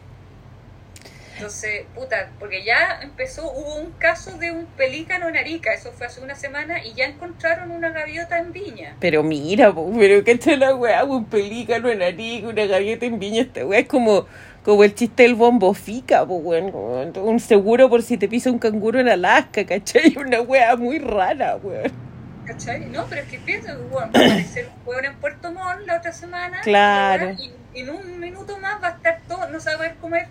Entonces, 1.39 1.87
puta, 1.95 2.31
porque 2.41 2.65
ya 2.65 2.99
empezó, 3.01 3.49
hubo 3.53 3.77
un 3.77 3.93
caso 3.93 4.37
de 4.39 4.51
un 4.51 4.67
pelícano 4.67 5.29
en 5.29 5.37
Arica, 5.37 5.73
eso 5.73 5.93
fue 5.93 6.07
hace 6.07 6.21
una 6.21 6.35
semana, 6.35 6.85
y 6.85 6.95
ya 6.95 7.05
encontraron 7.05 7.71
una 7.71 7.91
gaviota 7.91 8.39
en 8.39 8.53
Viña. 8.53 8.97
pero 8.99 9.23
mira, 9.23 9.73
pero 9.73 10.25
que 10.25 10.33
está 10.33 10.57
la 10.57 10.75
weá, 10.75 11.05
un 11.05 11.27
pelícano 11.27 11.89
en 11.89 12.03
Arica, 12.03 12.49
una 12.49 12.67
gaviota 12.67 13.07
en 13.07 13.21
viña, 13.21 13.43
esta 13.43 13.65
weá 13.65 13.81
es 13.81 13.87
como, 13.87 14.27
como 14.65 14.83
el 14.83 14.95
chiste 14.95 15.23
del 15.23 15.37
bombo 15.37 15.73
fica, 15.75 16.27
po, 16.27 16.39
weón, 16.39 16.73
un 17.17 17.39
seguro 17.41 17.89
por 17.89 18.03
si 18.03 18.19
te 18.19 18.27
pisa 18.27 18.51
un 18.51 18.59
canguro 18.59 18.99
en 18.99 19.09
Alaska, 19.09 19.65
¿cachai? 19.65 20.17
Una 20.19 20.41
weá 20.41 20.75
muy 20.77 20.99
rara, 20.99 21.57
weón. 21.63 22.09
¿Cachai? 22.47 22.87
No, 22.87 23.05
pero 23.09 23.21
es 23.21 23.29
que 23.29 23.39
pienso 23.39 23.69
bueno, 23.91 23.95
va 23.95 24.03
a 24.03 24.07
aparecer 24.07 24.67
un 24.67 24.89
hueón 24.89 25.05
en 25.05 25.15
Puerto 25.17 25.53
Montt 25.53 25.87
la 25.87 25.99
otra 25.99 26.13
semana. 26.13 26.63
Claro. 26.63 27.37
Y 27.75 27.81
en 27.81 27.91
un 27.91 28.19
minuto 28.19 28.59
más 28.59 28.83
va 28.83 28.89
a 28.89 28.91
estar 28.93 29.21
todo, 29.29 29.47
no 29.51 29.61
se 29.61 29.69
va 29.69 29.75
a 29.75 29.79
poder 29.79 29.95
comer. 29.97 30.29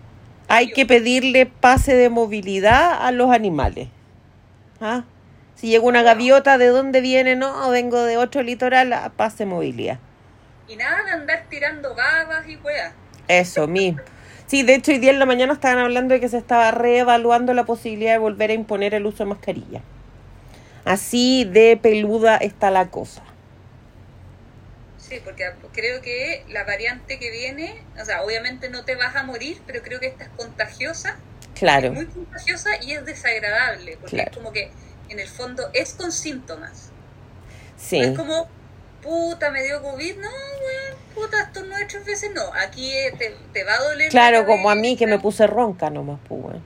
Hay 0.50 0.72
que 0.72 0.86
pedirle 0.86 1.46
pase 1.46 1.96
de 1.96 2.10
movilidad 2.10 3.06
a 3.06 3.12
los 3.12 3.32
animales. 3.32 3.90
¿Ah? 4.80 5.04
Si 5.56 5.68
llega 5.68 5.84
una 5.84 6.04
gaviota, 6.04 6.58
¿de 6.58 6.68
dónde 6.68 7.02
viene? 7.02 7.36
No, 7.36 7.70
vengo 7.70 8.04
de 8.04 8.18
otro 8.18 8.44
litoral, 8.44 8.94
a 8.94 9.10
pase 9.10 9.40
de 9.40 9.48
movilidad. 9.48 10.00
Y 10.68 10.76
nada 10.76 11.04
de 11.04 11.12
andar 11.12 11.46
tirando 11.50 11.96
babas 11.96 12.48
y 12.48 12.56
weas. 12.58 12.94
Eso 13.28 13.68
mismo. 13.68 14.02
Sí, 14.46 14.64
de 14.64 14.76
hecho, 14.76 14.92
hoy 14.92 15.00
día 15.00 15.12
en 15.12 15.20
la 15.20 15.26
mañana 15.26 15.52
estaban 15.52 15.80
hablando 15.80 16.14
de 16.14 16.22
que 16.22 16.30
se 16.30 16.38
estaba 16.38 16.72
reevaluando 16.72 17.54
la 17.54 17.66
posibilidad 17.66 18.14
de 18.14 18.20
volver 18.20 18.52
a 18.52 18.54
imponer 18.54 18.94
el 18.94 19.06
uso 19.06 19.24
de 19.24 19.30
mascarilla. 19.30 19.82
Así 20.86 21.44
de 21.44 21.76
peluda 21.76 22.38
está 22.38 22.72
la 22.72 22.90
cosa. 22.90 23.24
Sí, 25.08 25.22
porque 25.24 25.50
creo 25.74 26.02
que 26.02 26.44
la 26.50 26.64
variante 26.66 27.18
que 27.20 27.32
viene, 27.32 27.82
o 28.02 28.04
sea, 28.06 28.24
obviamente 28.24 28.70
no 28.70 28.84
te 28.84 28.96
vas 28.96 29.16
a 29.16 29.24
morir, 29.24 29.62
pero 29.66 29.82
creo 29.82 30.00
que 30.00 30.08
esta 30.08 30.26
es 30.26 30.30
contagiosa, 30.36 31.18
Claro, 31.56 31.92
muy 31.94 32.06
contagiosa 32.06 32.70
y 32.84 32.92
es 32.94 33.06
desagradable, 33.06 33.98
porque 33.98 34.16
Claro. 34.18 34.32
es 34.32 34.38
como 34.38 34.52
que 34.52 34.70
en 35.10 35.20
el 35.20 35.28
fondo 35.28 35.70
es 35.74 35.94
con 35.94 36.12
síntomas. 36.12 36.90
sí. 37.78 38.00
No 38.02 38.08
es 38.08 38.18
como, 38.18 38.50
puta, 39.02 39.50
me 39.52 39.64
dio 39.64 39.82
COVID, 39.82 40.18
no, 40.18 40.28
weón, 40.30 40.98
puta, 41.16 41.42
esto 41.44 41.64
no 41.64 41.76
tres 41.88 42.06
veces, 42.06 42.32
no, 42.34 42.54
aquí 42.54 42.92
eh, 42.92 43.14
te, 43.18 43.36
te 43.54 43.64
va 43.64 43.74
a 43.76 43.84
doler. 43.84 44.06
la 44.08 44.12
Claro, 44.12 44.46
como 44.46 44.70
a 44.70 44.76
mí 44.76 44.98
que 44.98 45.08
me 45.08 45.20
puse 45.20 45.48
ronca 45.48 45.90
nomás, 45.90 46.20
pues, 46.28 46.42
weón. 46.44 46.64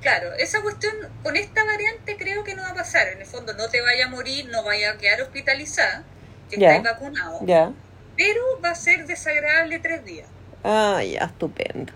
Claro, 0.00 0.32
esa 0.34 0.62
cuestión 0.62 0.94
con 1.22 1.36
esta 1.36 1.62
variante 1.64 2.16
creo 2.16 2.42
que 2.44 2.54
no 2.54 2.62
va 2.62 2.70
a 2.70 2.74
pasar. 2.74 3.08
En 3.08 3.20
el 3.20 3.26
fondo 3.26 3.52
no 3.54 3.68
te 3.68 3.82
vaya 3.82 4.06
a 4.06 4.08
morir, 4.08 4.48
no 4.48 4.62
vaya 4.62 4.92
a 4.92 4.96
quedar 4.98 5.20
hospitalizada, 5.20 6.04
que 6.50 6.58
Ya. 6.60 6.76
estáis 6.76 6.94
vacunado. 6.94 7.38
Ya. 7.46 7.72
Pero 8.16 8.40
va 8.62 8.70
a 8.70 8.74
ser 8.74 9.06
desagradable 9.06 9.78
tres 9.78 10.04
días. 10.04 10.28
Ah, 10.64 11.02
ya, 11.02 11.24
estupendo. 11.24 11.92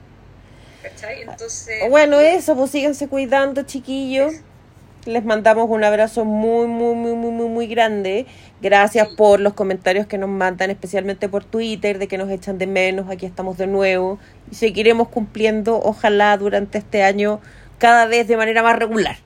¿Cachai? 0.82 1.22
Entonces. 1.22 1.88
Bueno, 1.90 2.18
eso, 2.20 2.56
pues 2.56 2.70
síganse 2.70 3.08
cuidando, 3.08 3.62
chiquillos. 3.62 4.34
Les 5.06 5.22
mandamos 5.22 5.68
un 5.68 5.84
abrazo 5.84 6.24
muy, 6.24 6.66
muy, 6.66 6.94
muy, 6.94 7.14
muy, 7.14 7.30
muy, 7.30 7.48
muy 7.48 7.66
grande. 7.66 8.24
Gracias 8.62 9.08
Sí. 9.08 9.14
por 9.16 9.38
los 9.40 9.52
comentarios 9.52 10.06
que 10.06 10.16
nos 10.16 10.30
mandan, 10.30 10.70
especialmente 10.70 11.28
por 11.28 11.44
Twitter, 11.44 11.98
de 11.98 12.08
que 12.08 12.16
nos 12.16 12.30
echan 12.30 12.56
de 12.56 12.66
menos. 12.66 13.10
Aquí 13.10 13.26
estamos 13.26 13.58
de 13.58 13.66
nuevo. 13.66 14.18
Y 14.50 14.54
seguiremos 14.54 15.08
cumpliendo, 15.08 15.78
ojalá, 15.78 16.34
durante 16.38 16.78
este 16.78 17.02
año, 17.02 17.40
cada 17.78 18.06
vez 18.06 18.26
de 18.28 18.38
manera 18.38 18.62
más 18.62 18.78
regular. 18.78 19.16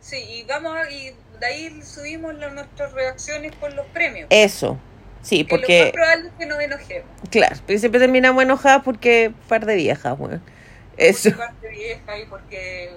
Sí, 0.00 0.16
y 0.16 0.44
vamos 0.44 0.74
a, 0.74 0.90
y 0.90 1.12
de 1.40 1.46
ahí 1.46 1.82
subimos 1.82 2.34
la- 2.34 2.50
nuestras 2.50 2.92
reacciones 2.92 3.52
con 3.60 3.74
los 3.76 3.86
premios. 3.86 4.26
Eso. 4.30 4.78
Sí, 5.22 5.44
que 5.44 5.54
lo 5.56 5.58
más 5.58 5.60
porque, 5.60 5.90
probable 5.92 6.28
es 6.28 6.34
que 6.38 6.46
nos 6.46 6.60
enojemos. 6.60 7.08
claro, 7.30 7.56
porque 7.58 7.78
siempre 7.78 8.00
terminamos 8.00 8.42
enojadas 8.42 8.82
porque 8.84 9.32
par 9.48 9.66
de 9.66 9.74
viejas, 9.74 10.14
weón. 10.18 10.40
Eso. 10.96 11.30
Porque 11.30 11.38
parte 11.46 11.68
vieja 11.68 12.18
y 12.18 12.26
porque 12.26 12.90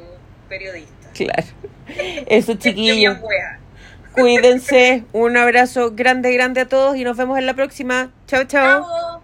periodistas. 0.48 1.12
Claro. 1.14 1.44
Eso, 2.28 2.54
chiquillos. 2.56 3.18
Cuídense. 4.14 5.04
Un 5.12 5.38
abrazo 5.38 5.92
grande, 5.92 6.32
grande 6.34 6.62
a 6.62 6.68
todos 6.68 6.96
y 6.98 7.04
nos 7.04 7.18
vemos 7.18 7.38
en 7.38 7.46
la 7.46 7.54
próxima. 7.54 8.12
Chao, 8.28 8.44
chao. 8.46 8.82
Chao. 8.84 9.19